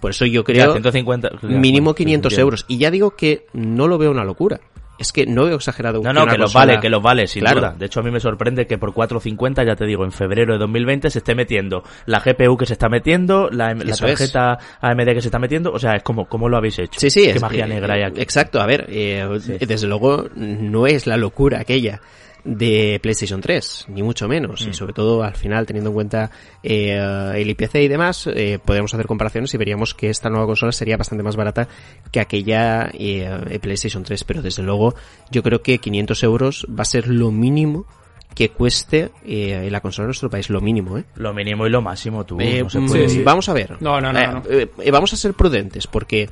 Por 0.00 0.10
eso 0.12 0.24
yo 0.26 0.40
Ya, 0.42 0.44
creo 0.44 0.72
150, 0.72 1.30
ya, 1.42 1.48
mínimo 1.48 1.86
bueno, 1.86 1.94
500 1.96 2.32
entiendo. 2.32 2.40
euros. 2.46 2.64
Y 2.68 2.78
ya 2.78 2.90
digo 2.90 3.16
que 3.16 3.46
no 3.52 3.88
lo 3.88 3.98
veo 3.98 4.10
una 4.10 4.24
locura. 4.24 4.60
Es 5.00 5.12
que 5.12 5.26
no 5.26 5.44
veo 5.44 5.54
exagerado. 5.54 6.02
No, 6.02 6.12
no, 6.12 6.26
que 6.26 6.36
los 6.36 6.52
vale, 6.52 6.80
que 6.80 6.88
los 6.88 7.00
vale, 7.00 7.28
sin 7.28 7.42
Claro. 7.42 7.60
duda. 7.60 7.74
De 7.78 7.86
hecho, 7.86 8.00
a 8.00 8.02
mí 8.02 8.10
me 8.10 8.18
sorprende 8.18 8.66
que 8.66 8.78
por 8.78 8.92
4.50, 8.92 9.64
ya 9.64 9.76
te 9.76 9.86
digo, 9.86 10.04
en 10.04 10.10
febrero 10.10 10.54
de 10.54 10.58
2020 10.58 11.08
se 11.10 11.18
esté 11.20 11.36
metiendo 11.36 11.84
la 12.06 12.18
GPU 12.18 12.56
que 12.56 12.66
se 12.66 12.72
está 12.72 12.88
metiendo, 12.88 13.48
la, 13.48 13.74
la 13.74 13.92
Eso 13.92 14.06
es. 14.08 14.18
tarjeta 14.18 14.58
AMD 14.80 15.04
que 15.14 15.22
se 15.22 15.28
está 15.28 15.38
metiendo. 15.38 15.70
O 15.72 15.78
sea, 15.78 15.92
es 15.94 16.02
como, 16.02 16.28
¿cómo 16.28 16.48
lo 16.48 16.56
habéis 16.56 16.80
hecho? 16.80 16.98
Sí, 16.98 17.10
sí, 17.10 17.22
Qué 17.22 17.30
es, 17.30 17.40
magia 17.40 17.66
eh, 17.66 17.68
negra 17.68 17.94
hay 17.94 18.02
aquí. 18.02 18.20
Exacto, 18.20 18.60
a 18.60 18.66
ver, 18.66 18.86
eh, 18.88 19.24
desde 19.60 19.86
luego 19.86 20.26
no 20.34 20.88
es 20.88 21.06
la 21.06 21.16
locura 21.16 21.60
aquella 21.60 22.00
de 22.44 22.98
PlayStation 23.02 23.40
3, 23.40 23.86
ni 23.88 24.02
mucho 24.02 24.28
menos. 24.28 24.66
Mm. 24.66 24.70
Y 24.70 24.74
sobre 24.74 24.92
todo, 24.92 25.22
al 25.22 25.34
final, 25.34 25.66
teniendo 25.66 25.90
en 25.90 25.94
cuenta 25.94 26.30
eh, 26.62 27.32
el 27.34 27.50
IPC 27.50 27.74
y 27.76 27.88
demás, 27.88 28.26
eh, 28.26 28.58
podríamos 28.64 28.94
hacer 28.94 29.06
comparaciones 29.06 29.52
y 29.54 29.56
veríamos 29.58 29.94
que 29.94 30.08
esta 30.10 30.30
nueva 30.30 30.46
consola 30.46 30.72
sería 30.72 30.96
bastante 30.96 31.22
más 31.22 31.36
barata 31.36 31.68
que 32.10 32.20
aquella 32.20 32.90
eh, 32.94 33.58
PlayStation 33.60 34.02
3. 34.02 34.24
Pero 34.24 34.42
desde 34.42 34.62
luego, 34.62 34.94
yo 35.30 35.42
creo 35.42 35.62
que 35.62 35.78
500 35.78 36.22
euros 36.22 36.66
va 36.70 36.82
a 36.82 36.86
ser 36.86 37.08
lo 37.08 37.30
mínimo 37.30 37.86
que 38.34 38.50
cueste 38.50 39.10
eh, 39.24 39.68
la 39.70 39.80
consola 39.80 40.04
en 40.04 40.08
nuestro 40.08 40.30
país, 40.30 40.48
lo 40.48 40.60
mínimo, 40.60 40.96
¿eh? 40.98 41.04
Lo 41.16 41.34
mínimo 41.34 41.66
y 41.66 41.70
lo 41.70 41.82
máximo, 41.82 42.24
tú. 42.24 42.38
Eh, 42.40 42.62
no 42.62 42.70
se 42.70 42.78
mm, 42.78 42.86
puede. 42.86 43.08
Sí, 43.08 43.16
sí. 43.16 43.22
Vamos 43.24 43.48
a 43.48 43.52
ver. 43.52 43.76
No, 43.80 44.00
no, 44.00 44.12
no, 44.12 44.18
Eh, 44.20 44.26
no. 44.28 44.42
eh, 44.48 44.70
eh, 44.78 44.90
vamos 44.92 45.12
a 45.12 45.16
ser 45.16 45.34
prudentes 45.34 45.86
porque 45.88 46.28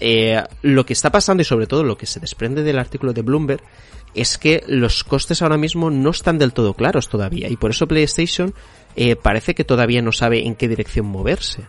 eh, 0.00 0.42
lo 0.62 0.86
que 0.86 0.92
está 0.92 1.10
pasando 1.10 1.42
y 1.42 1.44
sobre 1.44 1.66
todo 1.66 1.82
lo 1.82 1.98
que 1.98 2.06
se 2.06 2.20
desprende 2.20 2.62
del 2.62 2.78
artículo 2.78 3.12
de 3.12 3.22
Bloomberg 3.22 3.62
es 4.14 4.38
que 4.38 4.64
los 4.66 5.04
costes 5.04 5.42
ahora 5.42 5.56
mismo 5.56 5.90
no 5.90 6.10
están 6.10 6.38
del 6.38 6.52
todo 6.52 6.74
claros 6.74 7.08
todavía 7.08 7.48
y 7.48 7.56
por 7.56 7.70
eso 7.70 7.86
PlayStation 7.86 8.54
eh, 8.96 9.16
parece 9.16 9.54
que 9.54 9.64
todavía 9.64 10.02
no 10.02 10.12
sabe 10.12 10.46
en 10.46 10.54
qué 10.54 10.68
dirección 10.68 11.06
moverse. 11.06 11.62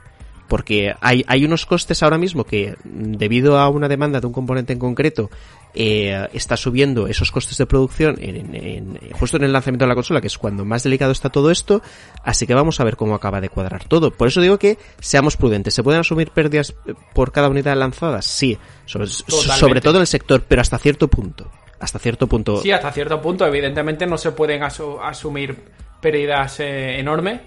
Porque 0.49 0.93
hay, 0.99 1.23
hay 1.27 1.45
unos 1.45 1.65
costes 1.65 2.03
ahora 2.03 2.17
mismo 2.17 2.43
que, 2.43 2.75
debido 2.83 3.57
a 3.57 3.69
una 3.69 3.87
demanda 3.87 4.19
de 4.19 4.27
un 4.27 4.33
componente 4.33 4.73
en 4.73 4.79
concreto, 4.79 5.29
eh, 5.73 6.27
está 6.33 6.57
subiendo 6.57 7.05
esos 7.07 7.31
costes 7.31 7.57
de 7.57 7.67
producción 7.67 8.17
en, 8.19 8.35
en- 8.35 8.55
en- 8.55 8.99
justo 9.13 9.37
en 9.37 9.43
el 9.43 9.53
lanzamiento 9.53 9.85
de 9.85 9.89
la 9.89 9.95
consola, 9.95 10.19
que 10.19 10.27
es 10.27 10.37
cuando 10.37 10.65
más 10.65 10.81
delicado 10.83 11.11
está 11.11 11.29
todo 11.29 11.51
esto. 11.51 11.81
Así 12.23 12.45
que 12.47 12.55
vamos 12.55 12.79
a 12.79 12.83
ver 12.83 12.95
cómo 12.97 13.13
acaba 13.15 13.39
de 13.39 13.49
cuadrar 13.49 13.83
todo. 13.85 14.11
Por 14.11 14.27
eso 14.27 14.41
digo 14.41 14.57
que 14.57 14.77
seamos 14.99 15.37
prudentes. 15.37 15.73
¿Se 15.75 15.83
pueden 15.83 16.01
asumir 16.01 16.31
pérdidas 16.31 16.73
por 17.13 17.31
cada 17.31 17.47
unidad 17.49 17.77
lanzada? 17.77 18.21
Sí. 18.23 18.57
Sobre, 18.85 19.07
sobre 19.07 19.81
todo 19.81 19.95
en 19.97 20.01
el 20.01 20.07
sector, 20.07 20.43
pero 20.47 20.61
hasta 20.61 20.79
cierto 20.79 21.07
punto. 21.07 21.49
Hasta 21.79 21.99
cierto 21.99 22.25
punto. 22.27 22.59
Sí, 22.61 22.71
hasta 22.71 22.91
cierto 22.91 23.21
punto, 23.21 23.45
evidentemente 23.45 24.05
no 24.07 24.17
se 24.17 24.31
pueden 24.31 24.63
asu- 24.63 24.99
asumir 25.01 25.55
pérdidas 26.01 26.59
eh, 26.59 26.99
enormes. 26.99 27.41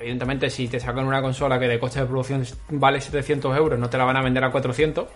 Evidentemente, 0.00 0.48
si 0.48 0.66
te 0.66 0.80
sacan 0.80 1.06
una 1.06 1.20
consola 1.20 1.58
que 1.58 1.68
de 1.68 1.78
coste 1.78 2.00
de 2.00 2.06
producción 2.06 2.44
vale 2.70 3.00
700 3.00 3.54
euros, 3.56 3.78
no 3.78 3.90
te 3.90 3.98
la 3.98 4.04
van 4.04 4.16
a 4.16 4.22
vender 4.22 4.42
a 4.42 4.50
400. 4.50 5.06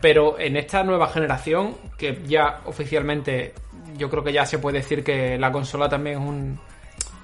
Pero 0.00 0.38
en 0.38 0.56
esta 0.56 0.84
nueva 0.84 1.08
generación, 1.08 1.76
que 1.98 2.22
ya 2.26 2.60
oficialmente 2.64 3.52
yo 3.96 4.08
creo 4.08 4.22
que 4.22 4.32
ya 4.32 4.46
se 4.46 4.58
puede 4.58 4.78
decir 4.78 5.02
que 5.02 5.38
la 5.38 5.50
consola 5.50 5.88
también 5.88 6.20
es 6.20 6.28
un, 6.28 6.58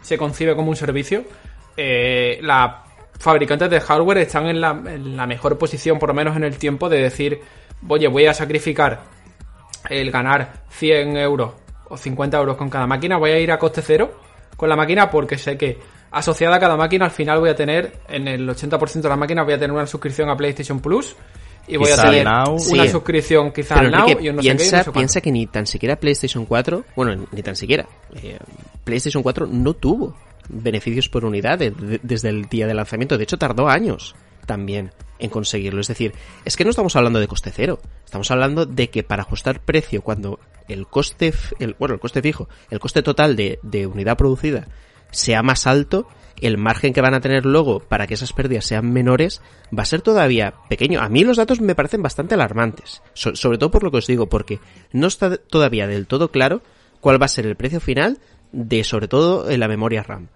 se 0.03 0.19
concibe 0.19 0.55
como 0.55 0.70
un 0.70 0.77
servicio, 0.77 1.25
eh, 1.77 2.39
las 2.43 2.73
fabricantes 3.19 3.70
de 3.70 3.81
hardware 3.81 4.19
están 4.19 4.47
en 4.47 4.61
la, 4.61 4.70
en 4.70 5.16
la 5.16 5.27
mejor 5.27 5.59
posición, 5.59 5.99
por 5.99 6.09
lo 6.09 6.15
menos 6.15 6.37
en 6.37 6.45
el 6.45 6.57
tiempo, 6.59 6.89
de 6.89 7.03
decir, 7.03 7.41
oye, 7.89 8.09
voy 8.09 8.27
a 8.27 8.35
sacrificar 8.35 9.01
el 9.89 10.11
ganar 10.11 10.65
100 10.70 11.16
euros 11.16 11.53
o 11.89 11.97
50 11.97 12.37
euros 12.37 12.57
con 12.57 12.69
cada 12.70 12.87
máquina, 12.87 13.16
voy 13.16 13.31
a 13.31 13.39
ir 13.39 13.51
a 13.51 13.59
coste 13.59 13.83
cero 13.83 14.20
con 14.57 14.69
la 14.69 14.77
máquina 14.77 15.11
porque 15.11 15.39
sé 15.39 15.57
que 15.57 15.79
asociada 16.10 16.56
a 16.56 16.60
cada 16.60 16.76
máquina 16.76 17.05
al 17.06 17.10
final 17.10 17.40
voy 17.40 17.51
a 17.51 17.55
tener, 17.55 17.98
en 18.09 18.28
el 18.28 18.48
80% 18.48 19.01
de 19.02 19.09
las 19.09 19.18
máquinas 19.18 19.44
voy 19.44 19.55
a 19.55 19.59
tener 19.59 19.72
una 19.72 19.86
suscripción 19.86 20.28
a 20.30 20.36
PlayStation 20.36 20.80
Plus 20.80 21.14
y 21.66 21.76
voy 21.76 21.90
Quizá 21.90 22.02
a 22.02 22.10
tener 22.10 22.24
Now. 22.24 22.55
una 22.70 22.85
Sí. 22.85 22.89
suscripción 22.89 23.52
quizá 23.52 23.74
Pero 23.74 23.86
al 23.89 23.93
Now 23.93 24.01
Enrique, 24.09 24.24
y 24.24 24.28
un 24.30 24.36
no 24.36 24.43
sé 24.43 24.48
qué 24.48 24.55
no 24.55 24.59
piensa, 24.59 24.85
sé 24.85 24.93
piensa 24.93 25.20
que 25.20 25.32
ni 25.32 25.47
tan 25.47 25.66
siquiera 25.66 25.97
PlayStation 25.97 26.47
4, 26.47 26.85
bueno, 26.97 27.26
ni 27.30 27.43
tan 27.43 27.56
siquiera, 27.56 27.86
eh, 28.22 28.39
PlayStation 28.85 29.22
4 29.22 29.47
no 29.47 29.74
tuvo 29.74 30.16
beneficios 30.48 31.09
por 31.10 31.24
unidad 31.26 31.59
de- 31.59 31.70
de- 31.72 32.01
desde 32.02 32.30
el 32.30 32.47
día 32.47 32.66
de 32.66 32.72
lanzamiento. 32.72 33.18
De 33.18 33.24
hecho, 33.24 33.36
tardó 33.36 33.68
años 33.68 34.14
también 34.47 34.93
en 35.18 35.28
conseguirlo. 35.28 35.80
Es 35.82 35.89
decir, 35.89 36.14
es 36.47 36.56
que 36.56 36.64
no 36.64 36.70
estamos 36.70 36.97
hablando 36.97 37.20
de 37.20 37.28
coste 37.28 37.51
cero. 37.55 37.80
Estamos 38.06 38.30
hablando 38.30 38.64
de 38.64 38.89
que 38.89 39.02
para 39.02 39.22
ajustar 39.24 39.60
precio, 39.60 40.01
cuando 40.01 40.40
el 40.68 40.86
coste, 40.86 41.35
el, 41.59 41.76
bueno, 41.78 41.94
el 41.97 42.01
coste 42.01 42.22
fijo, 42.22 42.48
el 42.70 42.80
coste 42.80 43.02
total 43.02 43.36
de, 43.36 43.59
de 43.62 43.86
unidad 43.86 44.16
producida 44.16 44.66
sea 45.10 45.43
más 45.43 45.66
alto, 45.66 46.06
el 46.40 46.56
margen 46.59 46.93
que 46.93 47.01
van 47.01 47.14
a 47.14 47.20
tener 47.20 47.44
luego 47.47 47.80
para 47.80 48.06
que 48.06 48.14
esas 48.14 48.32
pérdidas 48.32 48.64
sean 48.64 48.93
menores 48.93 49.43
va 49.76 49.82
a 49.82 49.86
ser 49.86 50.02
todavía 50.02 50.55
pequeño. 50.68 51.01
A 51.01 51.09
mí 51.09 51.24
los 51.24 51.36
datos 51.36 51.60
me 51.60 51.74
parecen 51.74 52.02
bastante 52.02 52.35
alarmantes, 52.35 53.02
So- 53.14 53.35
sobre 53.35 53.59
todo 53.59 53.70
por 53.70 53.82
lo 53.82 53.90
que 53.90 53.98
os 53.98 54.06
digo, 54.06 54.28
porque 54.28 54.60
no 54.93 55.06
está 55.09 55.36
todavía 55.36 55.86
del 55.86 56.06
todo 56.06 56.30
claro 56.30 56.62
cuál 57.01 57.20
va 57.20 57.26
a 57.26 57.28
ser 57.28 57.47
el 57.47 57.56
precio 57.56 57.80
final 57.80 58.18
de 58.52 58.85
sobre 58.85 59.09
todo 59.09 59.51
en 59.51 59.60
la 59.60 59.68
memoria 59.68 60.02
RAM. 60.02 60.28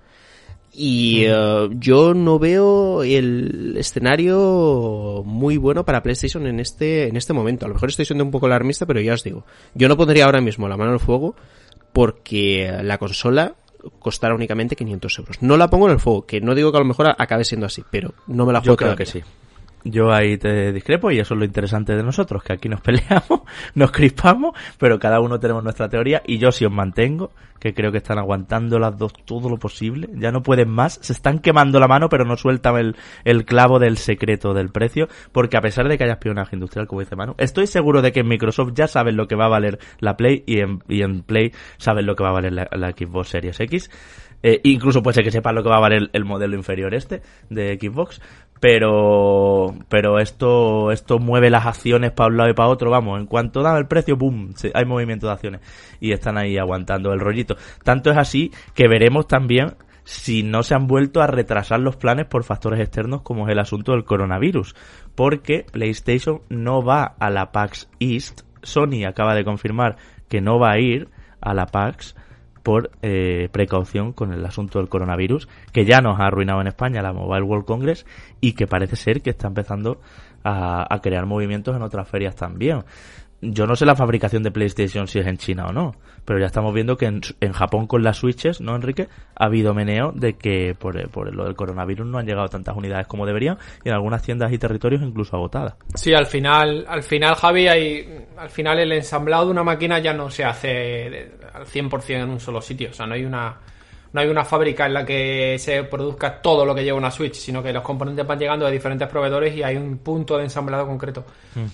Y 0.74 1.24
eh, 1.26 1.68
yo 1.72 2.14
no 2.14 2.38
veo 2.38 3.02
el 3.02 3.74
escenario 3.76 5.22
muy 5.26 5.58
bueno 5.58 5.84
para 5.84 6.02
PlayStation 6.02 6.46
en 6.46 6.60
este, 6.60 7.08
en 7.08 7.16
este 7.16 7.34
momento. 7.34 7.66
A 7.66 7.68
lo 7.68 7.74
mejor 7.74 7.90
estoy 7.90 8.06
siendo 8.06 8.24
un 8.24 8.30
poco 8.30 8.46
alarmista, 8.46 8.86
pero 8.86 9.00
ya 9.00 9.12
os 9.12 9.22
digo, 9.22 9.44
yo 9.74 9.88
no 9.88 9.96
pondría 9.98 10.24
ahora 10.24 10.40
mismo 10.40 10.68
la 10.68 10.78
mano 10.78 10.92
al 10.92 11.00
fuego 11.00 11.36
porque 11.92 12.72
la 12.82 12.96
consola 12.98 13.54
costará 13.98 14.34
únicamente 14.34 14.76
500 14.76 15.18
euros. 15.18 15.42
No 15.42 15.56
la 15.56 15.68
pongo 15.70 15.86
en 15.86 15.92
el 15.92 16.00
fuego, 16.00 16.26
que 16.26 16.40
no 16.40 16.54
digo 16.54 16.70
que 16.72 16.78
a 16.78 16.80
lo 16.80 16.86
mejor 16.86 17.08
acabe 17.18 17.44
siendo 17.44 17.66
así, 17.66 17.82
pero 17.90 18.14
no 18.26 18.46
me 18.46 18.52
la 18.52 18.60
Yo 18.60 18.74
juego 18.74 18.76
creo 18.76 18.88
todavía. 18.90 19.04
que 19.06 19.10
sí. 19.10 19.22
Yo 19.84 20.12
ahí 20.12 20.38
te 20.38 20.72
discrepo 20.72 21.10
y 21.10 21.18
eso 21.18 21.34
es 21.34 21.38
lo 21.38 21.44
interesante 21.44 21.96
de 21.96 22.02
nosotros, 22.02 22.42
que 22.42 22.52
aquí 22.52 22.68
nos 22.68 22.80
peleamos, 22.82 23.42
nos 23.74 23.90
crispamos, 23.90 24.56
pero 24.78 24.98
cada 24.98 25.20
uno 25.20 25.40
tenemos 25.40 25.64
nuestra 25.64 25.88
teoría 25.88 26.22
y 26.26 26.38
yo 26.38 26.52
sí 26.52 26.64
os 26.64 26.72
mantengo, 26.72 27.30
que 27.58 27.74
creo 27.74 27.90
que 27.90 27.98
están 27.98 28.18
aguantando 28.18 28.78
las 28.78 28.96
dos 28.96 29.12
todo 29.24 29.48
lo 29.48 29.56
posible, 29.56 30.08
ya 30.14 30.30
no 30.30 30.42
pueden 30.42 30.68
más, 30.68 30.98
se 31.02 31.12
están 31.12 31.38
quemando 31.40 31.80
la 31.80 31.88
mano 31.88 32.08
pero 32.08 32.24
no 32.24 32.36
sueltan 32.36 32.76
el, 32.76 32.96
el 33.24 33.44
clavo 33.44 33.78
del 33.78 33.98
secreto 33.98 34.54
del 34.54 34.70
precio, 34.70 35.08
porque 35.32 35.56
a 35.56 35.60
pesar 35.60 35.88
de 35.88 35.98
que 35.98 36.04
haya 36.04 36.14
espionaje 36.14 36.56
industrial, 36.56 36.86
como 36.86 37.00
dice 37.00 37.16
Manu, 37.16 37.34
estoy 37.38 37.66
seguro 37.66 38.02
de 38.02 38.12
que 38.12 38.20
en 38.20 38.28
Microsoft 38.28 38.72
ya 38.74 38.86
saben 38.86 39.16
lo 39.16 39.26
que 39.26 39.36
va 39.36 39.46
a 39.46 39.50
valer 39.50 39.78
la 39.98 40.16
Play 40.16 40.44
y 40.46 40.60
en, 40.60 40.82
y 40.88 41.02
en 41.02 41.22
Play 41.22 41.52
saben 41.78 42.06
lo 42.06 42.14
que 42.14 42.22
va 42.22 42.30
a 42.30 42.34
valer 42.34 42.52
la, 42.52 42.68
la 42.72 42.92
Xbox 42.92 43.28
Series 43.28 43.58
X. 43.58 43.90
Eh, 44.42 44.60
incluso 44.64 45.02
puede 45.02 45.14
ser 45.14 45.24
que 45.24 45.30
sepan 45.30 45.54
lo 45.54 45.62
que 45.62 45.68
va 45.68 45.76
a 45.76 45.80
valer 45.80 46.10
el 46.12 46.24
modelo 46.24 46.56
inferior 46.56 46.94
este 46.94 47.22
de 47.48 47.78
Xbox, 47.80 48.20
pero 48.62 49.74
pero 49.88 50.20
esto 50.20 50.92
esto 50.92 51.18
mueve 51.18 51.50
las 51.50 51.66
acciones 51.66 52.12
para 52.12 52.30
un 52.30 52.36
lado 52.36 52.50
y 52.50 52.54
para 52.54 52.68
otro, 52.68 52.92
vamos, 52.92 53.18
en 53.18 53.26
cuanto 53.26 53.60
da 53.60 53.76
el 53.76 53.88
precio, 53.88 54.16
boom, 54.16 54.54
hay 54.72 54.84
movimiento 54.84 55.26
de 55.26 55.32
acciones. 55.32 55.60
Y 55.98 56.12
están 56.12 56.38
ahí 56.38 56.56
aguantando 56.58 57.12
el 57.12 57.18
rollito. 57.18 57.56
Tanto 57.82 58.12
es 58.12 58.16
así 58.16 58.52
que 58.72 58.86
veremos 58.86 59.26
también 59.26 59.74
si 60.04 60.44
no 60.44 60.62
se 60.62 60.76
han 60.76 60.86
vuelto 60.86 61.20
a 61.20 61.26
retrasar 61.26 61.80
los 61.80 61.96
planes 61.96 62.26
por 62.26 62.44
factores 62.44 62.78
externos 62.78 63.22
como 63.22 63.48
es 63.48 63.52
el 63.52 63.58
asunto 63.58 63.92
del 63.92 64.04
coronavirus, 64.04 64.76
porque 65.16 65.66
PlayStation 65.72 66.42
no 66.48 66.84
va 66.84 67.16
a 67.18 67.30
la 67.30 67.50
PAX 67.50 67.88
East, 67.98 68.42
Sony 68.62 69.06
acaba 69.08 69.34
de 69.34 69.44
confirmar 69.44 69.96
que 70.28 70.40
no 70.40 70.60
va 70.60 70.70
a 70.70 70.78
ir 70.78 71.08
a 71.40 71.52
la 71.52 71.66
PAX 71.66 72.14
por 72.62 72.90
eh, 73.02 73.48
precaución 73.52 74.12
con 74.12 74.32
el 74.32 74.44
asunto 74.44 74.78
del 74.78 74.88
coronavirus, 74.88 75.48
que 75.72 75.84
ya 75.84 76.00
nos 76.00 76.20
ha 76.20 76.26
arruinado 76.26 76.60
en 76.60 76.68
España 76.68 77.02
la 77.02 77.12
Mobile 77.12 77.42
World 77.42 77.64
Congress 77.64 78.06
y 78.40 78.52
que 78.52 78.66
parece 78.66 78.96
ser 78.96 79.22
que 79.22 79.30
está 79.30 79.48
empezando 79.48 80.00
a, 80.44 80.92
a 80.92 81.00
crear 81.00 81.26
movimientos 81.26 81.74
en 81.76 81.82
otras 81.82 82.08
ferias 82.08 82.36
también. 82.36 82.84
Yo 83.44 83.66
no 83.66 83.74
sé 83.74 83.84
la 83.84 83.96
fabricación 83.96 84.44
de 84.44 84.52
PlayStation 84.52 85.08
si 85.08 85.18
es 85.18 85.26
en 85.26 85.36
China 85.36 85.66
o 85.66 85.72
no, 85.72 85.96
pero 86.24 86.38
ya 86.38 86.46
estamos 86.46 86.72
viendo 86.72 86.96
que 86.96 87.06
en, 87.06 87.20
en 87.40 87.52
Japón 87.52 87.88
con 87.88 88.04
las 88.04 88.18
Switches, 88.18 88.60
¿no, 88.60 88.76
Enrique? 88.76 89.08
Ha 89.34 89.46
habido 89.46 89.74
meneo 89.74 90.12
de 90.12 90.34
que 90.34 90.76
por, 90.78 90.96
eh, 90.96 91.08
por 91.08 91.34
lo 91.34 91.44
del 91.44 91.56
coronavirus 91.56 92.06
no 92.06 92.18
han 92.18 92.26
llegado 92.26 92.46
tantas 92.48 92.76
unidades 92.76 93.08
como 93.08 93.26
deberían 93.26 93.58
y 93.84 93.88
en 93.88 93.94
algunas 93.94 94.22
tiendas 94.22 94.52
y 94.52 94.58
territorios 94.58 95.02
incluso 95.02 95.34
agotadas. 95.34 95.74
Sí, 95.94 96.14
al 96.14 96.26
final, 96.26 96.84
al 96.88 97.02
final, 97.02 97.34
Javi, 97.34 97.66
hay, 97.66 98.26
al 98.36 98.50
final 98.50 98.78
el 98.78 98.92
ensamblado 98.92 99.46
de 99.46 99.50
una 99.50 99.64
máquina 99.64 99.98
ya 99.98 100.12
no 100.12 100.30
se 100.30 100.44
hace 100.44 101.32
al 101.52 101.66
100% 101.66 102.22
en 102.22 102.30
un 102.30 102.38
solo 102.38 102.60
sitio. 102.60 102.90
O 102.90 102.92
sea, 102.92 103.06
no 103.06 103.14
hay 103.14 103.24
una, 103.24 103.56
no 104.12 104.20
hay 104.20 104.28
una 104.28 104.44
fábrica 104.44 104.86
en 104.86 104.94
la 104.94 105.06
que 105.06 105.56
se 105.58 105.84
produzca 105.84 106.40
todo 106.42 106.64
lo 106.64 106.74
que 106.74 106.84
lleva 106.84 106.98
una 106.98 107.10
Switch, 107.10 107.34
sino 107.34 107.62
que 107.62 107.72
los 107.72 107.82
componentes 107.82 108.26
van 108.26 108.38
llegando 108.38 108.66
de 108.66 108.72
diferentes 108.72 109.08
proveedores 109.08 109.56
y 109.56 109.62
hay 109.62 109.76
un 109.76 109.98
punto 109.98 110.36
de 110.36 110.44
ensamblado 110.44 110.86
concreto. 110.86 111.24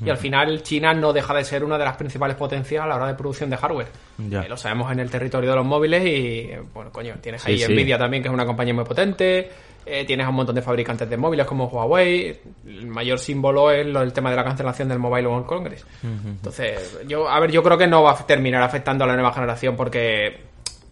Y 0.05 0.09
al 0.09 0.16
final 0.19 0.62
China 0.62 0.94
no 0.94 1.12
deja 1.12 1.35
de 1.35 1.44
ser 1.44 1.65
una 1.65 1.77
de 1.77 1.85
las 1.85 1.97
principales 1.97 2.36
potencias 2.36 2.85
a 2.85 2.86
la 2.86 2.97
hora 2.97 3.06
de 3.09 3.15
producción 3.15 3.51
de 3.51 3.56
hardware. 3.56 3.89
Ya. 4.19 4.43
Eh, 4.43 4.48
lo 4.48 4.56
sabemos 4.56 4.90
en 4.93 5.01
el 5.01 5.10
territorio 5.10 5.51
de 5.51 5.56
los 5.56 5.66
móviles 5.66 6.05
y, 6.05 6.51
bueno, 6.73 6.90
coño, 6.93 7.15
tienes 7.20 7.44
ahí 7.47 7.59
sí. 7.59 7.73
Nvidia 7.73 7.98
también, 7.98 8.23
que 8.23 8.28
es 8.28 8.35
una 8.35 8.47
compañía 8.47 8.74
muy 8.74 8.85
potente. 8.85 9.51
eh, 9.89 10.05
tienes 10.05 10.27
a 10.27 10.28
un 10.28 10.36
montón 10.36 10.55
de 10.55 10.62
fabricantes 10.62 11.09
de 11.09 11.16
móviles 11.16 11.47
como 11.47 11.66
Huawei. 11.66 12.39
El 12.66 12.86
mayor 12.86 13.19
símbolo 13.19 13.70
es 13.70 13.86
lo, 13.86 14.02
el 14.02 14.12
tema 14.12 14.31
de 14.31 14.36
la 14.36 14.44
cancelación 14.44 14.89
del 14.89 14.98
Mobile 14.98 15.27
World 15.27 15.47
Congress. 15.47 15.85
Entonces, 16.02 17.01
yo, 17.06 17.28
a 17.28 17.40
ver, 17.40 17.51
yo 17.51 17.62
creo 17.62 17.78
que 17.78 17.86
no 17.86 18.02
va 18.02 18.12
a 18.12 18.27
terminar 18.27 18.62
afectando 18.62 19.05
a 19.05 19.06
la 19.06 19.15
nueva 19.15 19.32
generación 19.32 19.77
porque 19.77 20.40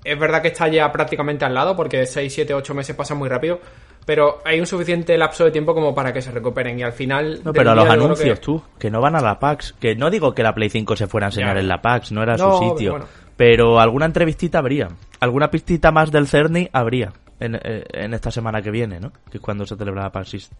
es 0.07 0.19
verdad 0.19 0.41
que 0.43 0.49
está 0.49 0.69
ya 0.69 0.91
prácticamente 0.93 1.45
al 1.45 1.55
lado 1.55 1.75
porque 1.77 2.07
6, 2.07 2.33
7, 2.33 2.55
8 2.55 2.75
meses 2.75 2.97
pasan 2.97 3.19
muy 3.19 3.29
rápido. 3.29 3.61
Pero 4.05 4.39
hay 4.45 4.61
un 4.61 4.67
suficiente 4.67 5.19
lapso 5.19 5.45
de 5.45 5.51
tiempo 5.51 5.75
como 5.75 5.93
para 5.93 6.13
que 6.13 6.23
se 6.23 6.31
recuperen 6.31 6.79
y 6.79 6.85
al 6.85 6.93
final... 6.93 7.41
No, 7.43 7.53
pero 7.53 7.73
a 7.73 7.75
los 7.75 7.89
anuncios, 7.91 8.39
que- 8.39 8.45
tú, 8.45 8.63
que 8.79 8.89
no 8.89 9.01
van 9.01 9.17
a 9.17 9.21
la 9.21 9.41
PAX, 9.41 9.73
que 9.81 9.97
no 9.97 10.11
digo 10.11 10.33
que 10.33 10.45
la 10.45 10.55
Play 10.55 10.71
5 10.71 10.95
se 10.95 11.09
fuera 11.09 11.27
a 11.27 11.31
enseñar 11.31 11.57
Ya. 11.57 11.61
en 11.61 11.67
la 11.69 11.83
PAX, 11.83 12.13
no 12.13 12.23
era 12.23 12.37
No, 12.37 12.57
su 12.57 12.69
sitio, 12.71 12.93
bueno. 12.93 13.07
pero 13.37 13.81
alguna 13.81 14.07
entrevistita 14.07 14.61
habría, 14.61 14.87
alguna 15.19 15.51
pistita 15.51 15.91
más 15.91 16.13
del 16.13 16.29
Cerny 16.29 16.69
habría 16.73 17.13
en, 17.41 17.57
eh, 17.57 17.85
en 17.93 18.15
esta 18.15 18.31
semana 18.31 18.63
que 18.63 18.71
viene, 18.71 19.01
¿no? 19.01 19.11
Que 19.29 19.39
es 19.39 19.43
cuando 19.43 19.67
se 19.67 19.75
celebra 19.75 20.05
la 20.05 20.13
PAX 20.13 20.35
East. 20.35 20.53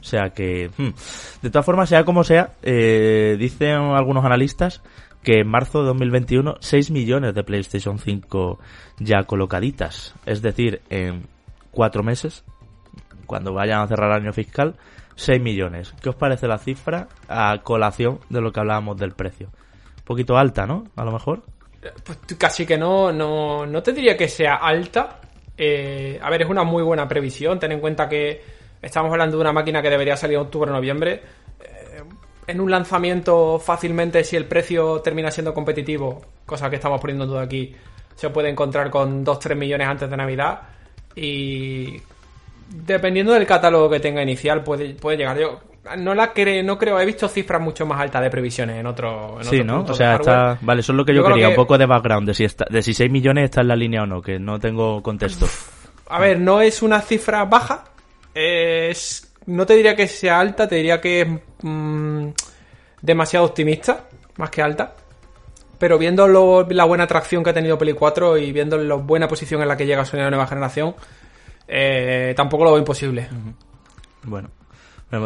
O 0.00 0.04
sea 0.04 0.30
que, 0.30 0.70
hmm. 0.76 0.90
de 1.42 1.50
todas 1.50 1.66
formas, 1.66 1.88
sea 1.88 2.04
como 2.04 2.22
sea, 2.22 2.50
eh, 2.62 3.34
dicen 3.36 3.74
algunos 3.78 4.24
analistas 4.24 4.80
que 5.22 5.40
en 5.40 5.48
marzo 5.48 5.80
de 5.80 5.86
2021 5.86 6.56
6 6.60 6.90
millones 6.90 7.34
de 7.34 7.44
PlayStation 7.44 7.98
5 7.98 8.58
ya 8.98 9.24
colocaditas, 9.24 10.14
es 10.26 10.42
decir, 10.42 10.82
en 10.90 11.26
cuatro 11.70 12.02
meses 12.02 12.44
cuando 13.26 13.54
vayan 13.54 13.80
a 13.80 13.86
cerrar 13.86 14.10
el 14.10 14.24
año 14.24 14.32
fiscal, 14.32 14.76
6 15.14 15.40
millones. 15.40 15.94
¿Qué 16.02 16.08
os 16.08 16.16
parece 16.16 16.46
la 16.46 16.58
cifra 16.58 17.08
a 17.28 17.62
colación 17.62 18.20
de 18.28 18.40
lo 18.40 18.52
que 18.52 18.60
hablábamos 18.60 18.96
del 18.98 19.12
precio? 19.12 19.48
Un 19.98 20.04
poquito 20.04 20.36
alta, 20.36 20.66
¿no? 20.66 20.84
A 20.96 21.04
lo 21.04 21.12
mejor. 21.12 21.42
Pues 22.04 22.18
casi 22.38 22.66
que 22.66 22.76
no, 22.76 23.12
no, 23.12 23.66
no 23.66 23.82
te 23.82 23.92
diría 23.92 24.16
que 24.16 24.28
sea 24.28 24.56
alta. 24.56 25.20
Eh, 25.56 26.18
a 26.22 26.30
ver, 26.30 26.42
es 26.42 26.50
una 26.50 26.64
muy 26.64 26.82
buena 26.82 27.08
previsión. 27.08 27.58
Ten 27.58 27.72
en 27.72 27.80
cuenta 27.80 28.08
que 28.08 28.42
estamos 28.80 29.10
hablando 29.10 29.36
de 29.36 29.40
una 29.40 29.52
máquina 29.52 29.80
que 29.80 29.90
debería 29.90 30.16
salir 30.16 30.36
en 30.36 30.42
octubre 30.42 30.70
o 30.70 30.74
noviembre. 30.74 31.22
En 32.46 32.60
un 32.60 32.70
lanzamiento, 32.70 33.58
fácilmente, 33.58 34.24
si 34.24 34.36
el 34.36 34.46
precio 34.46 35.00
termina 35.00 35.30
siendo 35.30 35.54
competitivo, 35.54 36.20
cosa 36.44 36.68
que 36.68 36.76
estamos 36.76 37.00
poniendo 37.00 37.24
en 37.24 37.30
duda 37.30 37.42
aquí, 37.42 37.74
se 38.16 38.30
puede 38.30 38.48
encontrar 38.50 38.90
con 38.90 39.24
2-3 39.24 39.54
millones 39.54 39.86
antes 39.86 40.10
de 40.10 40.16
Navidad. 40.16 40.60
Y 41.14 42.00
dependiendo 42.68 43.32
del 43.32 43.46
catálogo 43.46 43.88
que 43.90 44.00
tenga 44.00 44.22
inicial, 44.22 44.62
puede, 44.64 44.94
puede 44.94 45.18
llegar. 45.18 45.38
Yo 45.38 45.60
no 45.98 46.14
la 46.14 46.32
cre- 46.32 46.64
no 46.64 46.78
creo, 46.78 46.98
he 47.00 47.04
visto 47.06 47.28
cifras 47.28 47.60
mucho 47.60 47.84
más 47.86 48.00
altas 48.00 48.22
de 48.22 48.30
previsiones 48.30 48.76
en 48.78 48.86
otro. 48.86 49.38
En 49.40 49.44
Sí, 49.44 49.62
¿no? 49.64 49.82
O 49.82 49.94
sea, 49.94 50.14
está... 50.16 50.58
Vale, 50.60 50.80
eso 50.80 50.92
es 50.92 50.96
lo 50.96 51.04
que 51.04 51.14
yo, 51.14 51.24
quería, 51.24 51.46
que- 51.46 51.50
un 51.50 51.56
poco 51.56 51.76
de 51.78 51.86
background, 51.86 52.26
de 52.28 52.34
si, 52.34 52.44
está, 52.44 52.64
de 52.70 52.82
si 52.82 52.94
6 52.94 53.10
millones 53.10 53.44
está 53.44 53.60
en 53.62 53.68
la 53.68 53.76
línea 53.76 54.02
o 54.02 54.06
no, 54.06 54.22
que 54.22 54.38
no 54.38 54.58
tengo 54.60 55.02
contexto. 55.02 55.46
A 56.08 56.18
ver, 56.20 56.38
no 56.38 56.60
es 56.60 56.82
una 56.82 57.00
cifra 57.00 57.44
baja. 57.44 57.84
Es, 58.34 59.31
no 59.46 59.66
te 59.66 59.74
diría 59.74 59.94
que 59.96 60.06
sea 60.08 60.40
alta, 60.40 60.68
te 60.68 60.76
diría 60.76 61.00
que 61.00 61.20
es 61.22 61.28
mm, 61.62 62.28
demasiado 63.00 63.46
optimista, 63.46 64.08
más 64.36 64.50
que 64.50 64.62
alta. 64.62 64.94
Pero 65.78 65.98
viendo 65.98 66.28
lo- 66.28 66.66
la 66.70 66.84
buena 66.84 67.04
atracción 67.04 67.42
que 67.42 67.50
ha 67.50 67.54
tenido 67.54 67.76
Play 67.78 67.94
4 67.94 68.38
y 68.38 68.52
viendo 68.52 68.78
la 68.78 68.94
buena 68.94 69.26
posición 69.28 69.62
en 69.62 69.68
la 69.68 69.76
que 69.76 69.86
llega 69.86 70.04
Sony 70.04 70.18
a 70.20 70.24
la 70.24 70.30
nueva 70.30 70.46
generación, 70.46 70.94
eh, 71.66 72.32
tampoco 72.36 72.64
lo 72.64 72.70
veo 72.70 72.78
imposible. 72.78 73.28
Bueno, 74.24 74.48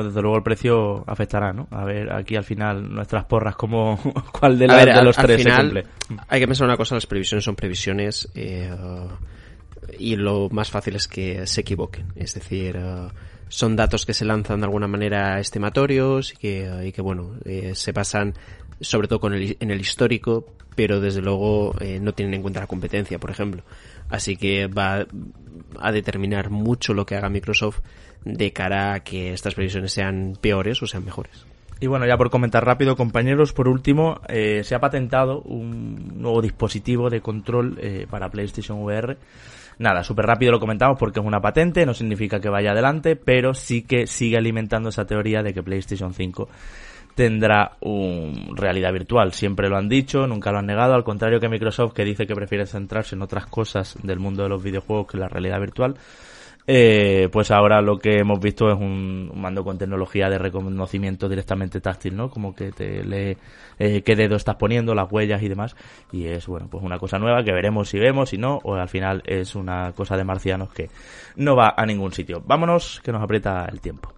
desde 0.03 0.21
luego 0.23 0.37
el 0.39 0.43
precio 0.43 1.05
afectará, 1.07 1.53
¿no? 1.53 1.69
A 1.71 1.85
ver, 1.85 2.11
aquí 2.13 2.35
al 2.37 2.45
final 2.45 2.93
nuestras 2.93 3.25
porras, 3.27 3.55
como 3.55 3.99
¿cuál 4.33 4.59
de, 4.59 4.67
la- 4.67 4.77
ver, 4.77 4.87
de 4.87 4.93
al- 4.93 5.05
los 5.05 5.19
al 5.19 5.27
tres 5.27 5.43
final, 5.43 5.57
se 5.57 5.63
cumple? 5.83 5.87
Hay 6.29 6.41
que 6.41 6.47
pensar 6.49 6.67
una 6.67 6.77
cosa, 6.77 6.95
las 6.95 7.07
previsiones 7.07 7.45
son 7.45 7.55
previsiones. 7.55 8.29
eh, 8.35 8.75
y 9.99 10.17
lo 10.17 10.49
más 10.51 10.71
fácil 10.71 10.97
es 10.97 11.07
que 11.07 11.47
se 11.47 11.61
equivoquen. 11.61 12.07
Es 12.17 12.35
decir, 12.35 12.77
eh, 12.77 13.09
son 13.49 13.77
datos 13.77 14.07
que 14.07 14.15
se 14.15 14.25
lanzan 14.25 14.61
de 14.61 14.67
alguna 14.67 14.87
manera 14.87 15.39
estimatorios 15.41 16.33
y 16.33 16.37
que, 16.37 16.83
y 16.85 16.93
que 16.93 17.03
bueno, 17.03 17.33
eh, 17.45 17.75
se 17.75 17.93
basan 17.93 18.35
sobre 18.81 19.09
todo 19.09 19.21
con 19.21 19.35
el, 19.35 19.57
en 19.61 19.71
el 19.71 19.81
histórico, 19.81 20.47
pero 20.75 21.01
desde 21.01 21.23
luego 21.23 21.75
eh, 21.81 21.99
no 22.01 22.13
tienen 22.13 22.35
en 22.35 22.43
cuenta 22.43 22.61
la 22.61 22.67
competencia, 22.67 23.19
por 23.19 23.31
ejemplo. 23.31 23.63
Así 24.11 24.37
que 24.37 24.67
va 24.67 25.07
a 25.79 25.93
determinar 25.93 26.51
mucho 26.51 26.95
lo 26.95 27.07
que 27.07 27.17
haga 27.17 27.29
Microsoft 27.29 27.81
de 28.25 28.53
cara 28.53 28.95
a 28.95 29.01
que 29.01 29.33
estas 29.33 29.55
previsiones 29.55 29.93
sean 29.93 30.37
peores 30.41 30.83
o 30.83 30.87
sean 30.87 31.05
mejores. 31.05 31.47
Y 31.79 31.89
bueno, 31.89 32.07
ya 32.07 32.17
por 32.17 32.31
comentar 32.31 32.65
rápido, 32.65 32.97
compañeros, 32.97 33.53
por 33.53 33.69
último, 33.69 34.21
eh, 34.29 34.63
se 34.65 34.75
ha 34.75 34.81
patentado 34.81 35.43
un 35.43 36.21
nuevo 36.23 36.41
dispositivo 36.41 37.11
de 37.11 37.21
control 37.21 37.79
eh, 37.81 38.07
para 38.09 38.31
PlayStation 38.31 38.83
VR. 38.83 39.19
Nada, 39.79 40.03
súper 40.03 40.27
rápido 40.27 40.53
lo 40.53 40.61
comentamos 40.61 40.99
porque 40.99 41.21
es 41.21 41.27
una 41.27 41.41
patente, 41.41 41.85
no 41.85 41.93
significa 41.93 42.41
que 42.41 42.49
vaya 42.49 42.73
adelante, 42.73 43.15
pero 43.15 43.53
sí 43.53 43.83
que 43.83 44.07
sigue 44.07 44.39
alimentando 44.39 44.89
esa 44.89 45.05
teoría 45.05 45.43
de 45.43 45.53
que 45.53 45.63
PlayStation 45.63 46.15
5 46.15 46.49
tendrá 47.15 47.73
un 47.81 48.57
realidad 48.57 48.93
virtual. 48.93 49.33
Siempre 49.33 49.69
lo 49.69 49.77
han 49.77 49.89
dicho, 49.89 50.27
nunca 50.27 50.53
lo 50.53 50.59
han 50.59 50.67
negado, 50.67 50.95
al 50.95 51.05
contrario 51.05 51.41
que 51.41 51.49
Microsoft 51.49 51.93
que 51.93 52.05
dice 52.05 52.27
que 52.27 52.35
prefiere 52.35 52.67
centrarse 52.67 53.17
en 53.17 53.23
otras 53.23 53.47
cosas 53.47 53.99
del 54.03 54.19
mundo 54.19 54.43
de 54.43 54.51
los 54.51 54.63
videojuegos 54.63 55.09
que 55.09 55.19
la 55.19 55.29
realidad 55.29 55.61
virtual. 55.61 55.97
Eh, 56.69 57.29
pues 57.31 57.53
ahora 57.53 57.81
lo 57.81 57.99
que 57.99 58.19
hemos 58.19 58.41
visto 58.41 58.69
es 58.69 58.75
un, 58.75 59.31
mando 59.35 59.63
con 59.63 59.79
tecnología 59.79 60.29
de 60.29 60.39
reconocimiento 60.39 61.29
directamente 61.29 61.81
táctil, 61.81 62.17
¿no? 62.17 62.29
Como 62.29 62.55
que 62.55 62.73
te 62.73 63.05
lee 63.05 63.37
eh, 63.79 64.03
qué 64.03 64.17
dedo 64.17 64.35
estás 64.35 64.57
poniendo, 64.57 64.95
las 64.95 65.11
huellas 65.11 65.43
y 65.43 65.49
demás. 65.49 65.77
Y 66.11 66.27
es, 66.27 66.47
bueno, 66.47 66.67
pues 66.69 66.83
una 66.83 66.99
cosa 66.99 67.19
nueva 67.19 67.45
que 67.45 67.53
veremos 67.53 67.89
si 67.89 67.99
vemos, 67.99 68.31
si 68.31 68.39
no, 68.39 68.59
o 68.65 68.75
al 68.75 68.89
final 68.89 69.23
es 69.27 69.55
una 69.55 69.93
cosa 69.93 70.17
de 70.17 70.25
marcianos 70.25 70.73
que 70.73 70.91
no 71.37 71.55
va 71.55 71.75
a 71.77 71.87
ningún 71.87 72.13
sitio. 72.13 72.43
Vámonos, 72.45 73.01
que 73.05 73.13
nos 73.13 73.23
aprieta 73.23 73.67
el 73.71 73.81
tiempo. 73.81 74.16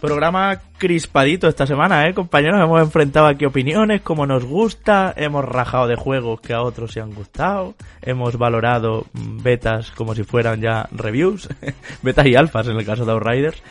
Programa 0.00 0.58
crispadito 0.78 1.46
esta 1.46 1.66
semana, 1.66 2.08
¿eh, 2.08 2.14
compañeros? 2.14 2.58
Hemos 2.58 2.80
enfrentado 2.80 3.26
aquí 3.26 3.44
opiniones, 3.44 4.00
como 4.00 4.26
nos 4.26 4.46
gusta, 4.46 5.12
hemos 5.14 5.44
rajado 5.44 5.88
de 5.88 5.96
juegos 5.96 6.40
que 6.40 6.54
a 6.54 6.62
otros 6.62 6.92
se 6.92 7.02
han 7.02 7.12
gustado, 7.12 7.74
hemos 8.00 8.38
valorado 8.38 9.04
betas 9.12 9.90
como 9.90 10.14
si 10.14 10.24
fueran 10.24 10.62
ya 10.62 10.88
reviews, 10.90 11.50
betas 12.02 12.26
y 12.26 12.34
alfas 12.34 12.68
en 12.68 12.78
el 12.78 12.86
caso 12.86 13.04
de 13.04 13.12
Outriders, 13.12 13.62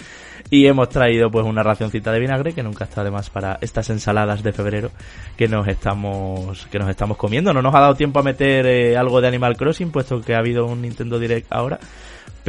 y 0.51 0.67
hemos 0.67 0.89
traído 0.89 1.31
pues 1.31 1.47
una 1.47 1.63
racioncita 1.63 2.11
de 2.11 2.19
vinagre 2.19 2.53
que 2.53 2.61
nunca 2.61 2.83
está 2.83 3.03
de 3.03 3.09
más 3.09 3.31
para 3.31 3.57
estas 3.61 3.89
ensaladas 3.89 4.43
de 4.43 4.53
febrero 4.53 4.91
que 5.35 5.47
nos 5.47 5.67
estamos 5.67 6.67
que 6.67 6.77
nos 6.77 6.89
estamos 6.89 7.17
comiendo. 7.17 7.53
No 7.53 7.63
nos 7.63 7.73
ha 7.73 7.79
dado 7.79 7.95
tiempo 7.95 8.19
a 8.19 8.23
meter 8.23 8.67
eh, 8.67 8.97
algo 8.97 9.19
de 9.19 9.27
Animal 9.27 9.57
Crossing, 9.57 9.91
puesto 9.91 10.21
que 10.21 10.35
ha 10.35 10.39
habido 10.39 10.67
un 10.67 10.83
Nintendo 10.83 11.17
Direct 11.17 11.47
ahora. 11.49 11.79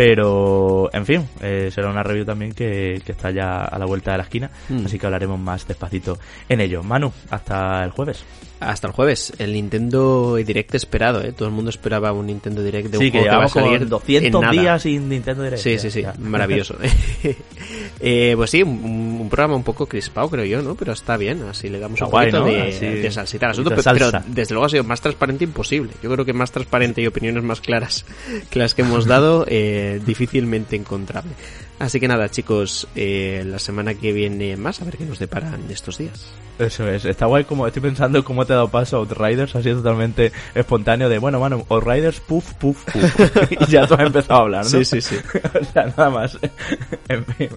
Pero, 0.01 0.89
en 0.95 1.05
fin, 1.05 1.29
eh, 1.43 1.69
será 1.71 1.91
una 1.91 2.03
review 2.03 2.25
también 2.25 2.53
que, 2.53 3.03
que 3.05 3.13
está 3.13 3.31
ya 3.33 3.65
a 3.67 3.79
la 3.79 3.85
vuelta 3.85 4.13
de 4.13 4.17
la 4.17 4.23
esquina, 4.23 4.51
Mm. 4.71 4.87
así 4.87 4.99
que 4.99 5.05
hablaremos 5.05 5.39
más 5.39 5.69
despacito 5.69 6.19
en 6.49 6.63
ello. 6.63 6.83
Manu, 6.83 7.13
hasta 7.29 7.85
el 7.85 7.91
jueves. 7.91 8.25
Hasta 8.61 8.87
el 8.87 8.93
jueves, 8.95 9.33
el 9.39 9.53
Nintendo 9.55 10.37
Direct 10.37 10.75
esperado, 10.75 11.23
¿eh? 11.23 11.33
Todo 11.33 11.49
el 11.49 11.55
mundo 11.55 11.71
esperaba 11.71 12.13
un 12.13 12.27
Nintendo 12.27 12.63
Direct 12.63 12.89
de 12.91 12.99
un 12.99 13.05
sí, 13.05 13.11
que 13.11 13.19
juego 13.21 13.33
que 13.33 13.37
va 13.39 13.45
a 13.45 13.49
salir 13.49 13.89
200 13.89 14.27
en 14.27 14.41
nada. 14.41 14.53
días 14.63 14.83
sin 14.83 15.09
Nintendo 15.09 15.43
Direct. 15.45 15.63
Sí, 15.63 15.79
sí, 15.79 15.91
sí, 15.91 16.03
ya. 16.03 16.15
maravilloso. 16.19 16.77
eh, 18.01 18.33
pues 18.37 18.51
sí, 18.51 18.63
un, 18.63 19.19
un 19.23 19.29
programa 19.31 19.55
un 19.57 19.63
poco 19.65 19.87
crispado, 19.87 20.29
creo 20.29 20.45
yo, 20.45 20.61
¿no? 20.63 20.75
Pero 20.75 20.93
está 20.93 21.17
bien, 21.17 21.43
así 21.49 21.69
le 21.71 21.79
damos 21.79 21.95
Está 21.97 22.05
un 22.07 22.11
guay, 22.11 22.31
poquito 22.31 22.47
¿no? 22.47 22.53
de, 22.53 22.69
Así, 22.69 22.87
de 22.87 23.11
salsita 23.11 23.47
al 23.47 23.51
un 23.51 23.53
asunto, 23.53 23.71
de 23.71 23.99
pero 23.99 24.11
desde 24.29 24.55
luego 24.55 24.67
ha 24.67 24.69
sido 24.71 24.85
más 24.85 25.01
transparente 25.01 25.45
imposible. 25.45 25.93
Yo 26.03 26.11
creo 26.11 26.25
que 26.27 26.33
más 26.35 26.51
transparente 26.53 27.01
y 27.01 27.07
opiniones 27.07 27.43
más 27.43 27.61
claras 27.63 28.05
que 28.51 28.59
las 28.59 28.75
que 28.75 28.83
hemos 28.83 29.07
dado, 29.07 29.47
eh, 29.49 29.90
difícilmente 29.99 30.77
encontrable. 30.77 31.33
Así 31.81 31.99
que 31.99 32.07
nada, 32.07 32.29
chicos, 32.29 32.87
eh, 32.95 33.43
la 33.47 33.59
semana 33.59 33.95
que 33.95 34.13
viene 34.13 34.55
más, 34.59 34.83
a 34.83 34.85
ver 34.85 34.99
qué 34.99 35.07
nos 35.07 35.19
deparan 35.19 35.63
estos 35.71 35.97
días. 35.97 36.31
Eso 36.59 36.87
es, 36.87 37.07
está 37.07 37.25
guay 37.25 37.45
como 37.45 37.67
estoy 37.67 37.81
pensando 37.81 38.23
cómo 38.23 38.45
te 38.45 38.53
ha 38.53 38.57
dado 38.57 38.69
paso 38.69 38.99
a 38.99 39.01
Outriders, 39.01 39.57
ha 39.57 39.63
sido 39.63 39.79
totalmente 39.79 40.31
espontáneo 40.55 41.09
de, 41.09 41.17
bueno, 41.17 41.41
mano, 41.41 41.65
Outriders, 41.71 42.21
puff, 42.21 42.53
puff, 42.53 42.85
puff. 42.85 43.51
y 43.51 43.65
ya 43.65 43.87
tú 43.87 43.95
has 43.95 44.01
empezado 44.01 44.41
a 44.41 44.43
hablar, 44.43 44.65
¿no? 44.65 44.69
Sí, 44.69 44.85
sí, 44.85 45.01
sí. 45.01 45.17
o 45.59 45.65
sea, 45.73 45.87
nada 45.87 46.11
más. 46.11 46.39
en 47.09 47.25
fin. 47.25 47.49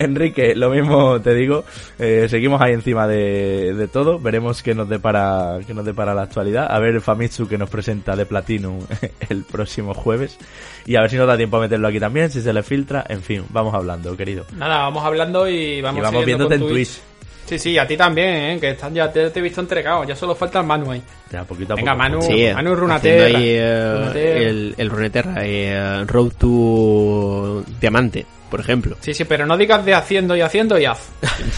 Enrique, 0.00 0.56
lo 0.56 0.70
mismo 0.70 1.20
te 1.20 1.34
digo, 1.34 1.64
eh, 2.00 2.26
seguimos 2.28 2.60
ahí 2.60 2.72
encima 2.72 3.06
de, 3.06 3.74
de 3.74 3.86
todo, 3.86 4.18
veremos 4.18 4.60
qué 4.60 4.74
nos 4.74 4.88
depara, 4.88 5.60
qué 5.64 5.72
nos 5.72 5.84
depara 5.84 6.14
la 6.14 6.22
actualidad, 6.22 6.66
a 6.68 6.80
ver 6.80 7.00
Famitsu 7.00 7.46
que 7.46 7.58
nos 7.58 7.70
presenta 7.70 8.16
de 8.16 8.26
Platinum 8.26 8.80
el 9.28 9.44
próximo 9.44 9.94
jueves, 9.94 10.36
y 10.84 10.96
a 10.96 11.02
ver 11.02 11.10
si 11.10 11.16
nos 11.16 11.28
da 11.28 11.36
tiempo 11.36 11.58
a 11.58 11.60
meterlo 11.60 11.86
aquí 11.86 12.00
también, 12.00 12.28
si 12.28 12.42
se 12.42 12.52
le 12.52 12.64
filtra, 12.64 13.04
en 13.08 13.22
fin, 13.22 13.44
vamos 13.50 13.67
hablando, 13.74 14.16
querido. 14.16 14.44
Nada, 14.52 14.78
vamos 14.80 15.04
hablando 15.04 15.48
y 15.48 15.80
vamos, 15.80 16.00
y 16.00 16.02
vamos 16.02 16.24
viéndote 16.24 16.58
con 16.58 16.68
en 16.68 16.74
Twitch. 16.74 16.88
Twitch. 16.88 17.02
Sí, 17.46 17.58
sí, 17.58 17.78
a 17.78 17.86
ti 17.86 17.96
también, 17.96 18.28
¿eh? 18.28 18.58
que 18.60 18.70
están 18.72 18.92
ya 18.94 19.10
te, 19.10 19.30
te 19.30 19.38
he 19.38 19.42
visto 19.42 19.62
entregado. 19.62 20.04
Ya 20.04 20.14
solo 20.14 20.34
falta 20.34 20.60
el 20.60 20.66
Manu 20.66 20.90
ahí. 20.90 21.02
Ya, 21.32 21.44
poquito 21.44 21.72
a 21.72 21.76
Venga, 21.76 21.92
poco. 21.92 22.02
Manu. 22.02 22.20
Sí, 22.22 22.28
Manu 22.54 22.74
haciendo 22.74 22.74
Runaterra. 22.74 23.38
ahí, 23.38 23.48
eh, 23.48 23.94
Runaterra. 23.94 24.38
el, 24.40 24.74
el 24.76 24.90
Runeterra, 24.90 25.34
eh, 25.46 26.04
Road 26.06 26.32
to 26.38 27.64
Diamante, 27.80 28.26
por 28.50 28.60
ejemplo. 28.60 28.96
Sí, 29.00 29.14
sí, 29.14 29.24
pero 29.24 29.46
no 29.46 29.56
digas 29.56 29.82
de 29.84 29.94
haciendo 29.94 30.36
y 30.36 30.42
haciendo 30.42 30.78
y 30.78 30.84
haz. 30.84 31.08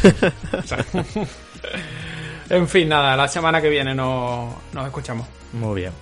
En 2.50 2.66
fin, 2.68 2.88
nada, 2.88 3.16
la 3.16 3.28
semana 3.28 3.62
que 3.62 3.68
viene 3.68 3.94
no, 3.94 4.60
nos 4.72 4.86
escuchamos. 4.86 5.24
Muy 5.52 5.82
bien. 5.82 5.92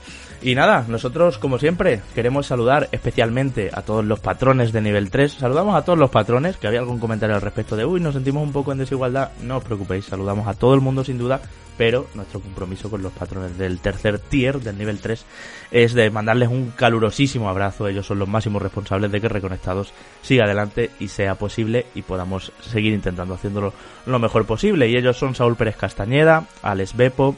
Y 0.41 0.55
nada, 0.55 0.85
nosotros, 0.87 1.37
como 1.37 1.59
siempre, 1.59 2.01
queremos 2.15 2.47
saludar 2.47 2.89
especialmente 2.93 3.71
a 3.73 3.83
todos 3.83 4.05
los 4.05 4.21
patrones 4.21 4.73
de 4.73 4.81
nivel 4.81 5.11
3. 5.11 5.33
Saludamos 5.33 5.75
a 5.75 5.83
todos 5.83 5.99
los 5.99 6.11
patrones, 6.11 6.57
que 6.57 6.69
había 6.69 6.79
algún 6.79 7.01
comentario 7.01 7.35
al 7.35 7.43
respecto 7.43 7.75
de, 7.75 7.85
uy, 7.85 8.01
nos 8.01 8.15
sentimos 8.15 8.45
un 8.45 8.53
poco 8.53 8.71
en 8.71 8.79
desigualdad. 8.79 9.33
No 9.43 9.57
os 9.57 9.65
preocupéis, 9.65 10.05
saludamos 10.05 10.47
a 10.47 10.55
todo 10.55 10.75
el 10.75 10.81
mundo 10.81 11.03
sin 11.03 11.19
duda, 11.19 11.41
pero 11.77 12.07
nuestro 12.15 12.41
compromiso 12.41 12.89
con 12.89 13.03
los 13.03 13.13
patrones 13.13 13.59
del 13.59 13.81
tercer 13.81 14.21
tier, 14.21 14.61
del 14.61 14.79
nivel 14.79 15.01
3, 15.01 15.25
es 15.73 15.95
de 15.95 16.09
mandarles 16.11 16.51
un 16.51 16.71
calurosísimo 16.71 17.49
abrazo. 17.49 17.89
Ellos 17.89 18.07
son 18.07 18.21
los 18.21 18.29
máximos 18.29 18.63
responsables 18.63 19.11
de 19.11 19.21
que 19.21 19.29
Reconectados 19.29 19.93
siga 20.23 20.45
adelante 20.45 20.91
y 21.01 21.09
sea 21.09 21.35
posible 21.35 21.87
y 21.97 22.03
podamos 22.03 22.53
seguir 22.61 22.93
intentando 22.93 23.35
haciéndolo 23.35 23.73
lo 24.07 24.19
mejor 24.21 24.47
posible. 24.47 24.89
Y 24.89 24.97
ellos 24.97 25.17
son 25.17 25.35
Saúl 25.35 25.57
Pérez 25.57 25.77
Castañeda, 25.77 26.47
Alex 26.63 26.97
Bepo, 26.97 27.37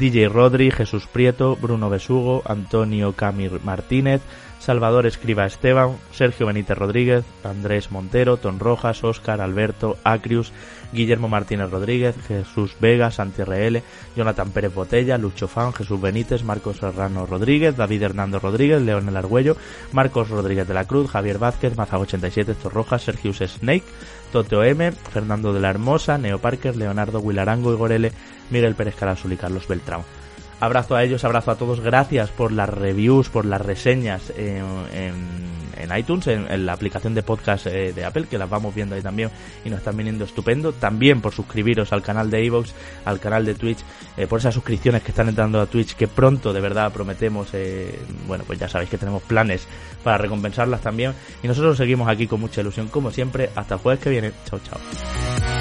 DJ 0.00 0.30
Rodri, 0.30 0.70
Jesús 0.70 1.06
Prieto, 1.06 1.56
Bruno 1.56 1.90
Besugo, 1.90 2.42
Antonio 2.46 3.12
Camir 3.12 3.60
Martínez, 3.62 4.22
Salvador 4.58 5.04
Escriba 5.04 5.44
Esteban, 5.44 5.98
Sergio 6.10 6.46
Benítez 6.46 6.78
Rodríguez, 6.78 7.26
Andrés 7.44 7.90
Montero, 7.90 8.38
Ton 8.38 8.58
Rojas, 8.58 9.04
Óscar, 9.04 9.42
Alberto, 9.42 9.98
Acrius, 10.02 10.54
Guillermo 10.92 11.28
Martínez 11.28 11.70
Rodríguez, 11.70 12.16
Jesús 12.26 12.76
Vega, 12.80 13.10
Santi 13.10 13.42
RL, 13.42 13.82
Jonathan 14.16 14.50
Pérez 14.50 14.74
Botella, 14.74 15.18
Lucho 15.18 15.48
Fan, 15.48 15.72
Jesús 15.72 16.00
Benítez, 16.00 16.44
Marcos 16.44 16.78
Serrano 16.78 17.26
Rodríguez, 17.26 17.76
David 17.76 18.02
Hernando 18.02 18.38
Rodríguez, 18.38 18.82
Leonel 18.82 19.16
Argüello, 19.16 19.56
Marcos 19.92 20.28
Rodríguez 20.28 20.66
de 20.66 20.74
la 20.74 20.86
Cruz, 20.86 21.10
Javier 21.10 21.38
Vázquez, 21.38 21.76
Mazago87, 21.76 22.48
Héctor 22.50 22.72
Rojas, 22.72 23.02
Sergius 23.02 23.38
Snake, 23.38 23.84
Toteo 24.32 24.62
M, 24.62 24.92
Fernando 24.92 25.52
de 25.52 25.60
la 25.60 25.70
Hermosa, 25.70 26.18
Neo 26.18 26.38
Parker, 26.38 26.76
Leonardo 26.76 27.20
Wilarango, 27.20 27.72
Igor 27.72 27.92
L, 27.92 28.12
Miguel 28.50 28.74
Pérez 28.74 28.94
Carazul 28.94 29.32
y 29.32 29.36
Carlos 29.36 29.66
Beltrán. 29.66 30.02
Abrazo 30.60 30.94
a 30.94 31.02
ellos, 31.02 31.24
abrazo 31.24 31.52
a 31.52 31.56
todos, 31.56 31.80
gracias 31.80 32.28
por 32.28 32.52
las 32.52 32.68
reviews, 32.68 33.30
por 33.30 33.46
las 33.46 33.62
reseñas 33.62 34.30
en, 34.36 35.96
iTunes, 35.96 36.26
en, 36.26 36.52
en 36.52 36.66
la 36.66 36.74
aplicación 36.74 37.14
de 37.14 37.22
podcast 37.22 37.66
eh, 37.66 37.94
de 37.94 38.04
Apple, 38.04 38.26
que 38.28 38.36
las 38.36 38.48
vamos 38.50 38.74
viendo 38.74 38.94
ahí 38.94 39.00
también 39.00 39.30
y 39.64 39.70
nos 39.70 39.78
están 39.78 39.96
viniendo 39.96 40.26
estupendo. 40.26 40.72
También 40.72 41.22
por 41.22 41.32
suscribiros 41.32 41.94
al 41.94 42.02
canal 42.02 42.30
de 42.30 42.44
Evox, 42.44 42.74
al 43.06 43.18
canal 43.18 43.46
de 43.46 43.54
Twitch, 43.54 43.78
eh, 44.18 44.26
por 44.26 44.40
esas 44.40 44.52
suscripciones 44.52 45.02
que 45.02 45.12
están 45.12 45.30
entrando 45.30 45.62
a 45.62 45.66
Twitch, 45.66 45.94
que 45.94 46.08
pronto 46.08 46.52
de 46.52 46.60
verdad 46.60 46.92
prometemos, 46.92 47.48
eh, 47.54 47.98
bueno, 48.26 48.44
pues 48.46 48.58
ya 48.58 48.68
sabéis 48.68 48.90
que 48.90 48.98
tenemos 48.98 49.22
planes 49.22 49.66
para 50.04 50.18
recompensarlas 50.18 50.82
también. 50.82 51.14
Y 51.42 51.48
nosotros 51.48 51.78
seguimos 51.78 52.06
aquí 52.06 52.26
con 52.26 52.38
mucha 52.38 52.60
ilusión, 52.60 52.88
como 52.88 53.10
siempre. 53.10 53.48
Hasta 53.54 53.76
el 53.76 53.80
jueves 53.80 54.02
que 54.02 54.10
viene. 54.10 54.32
Chao, 54.44 54.60
chao. 54.60 55.59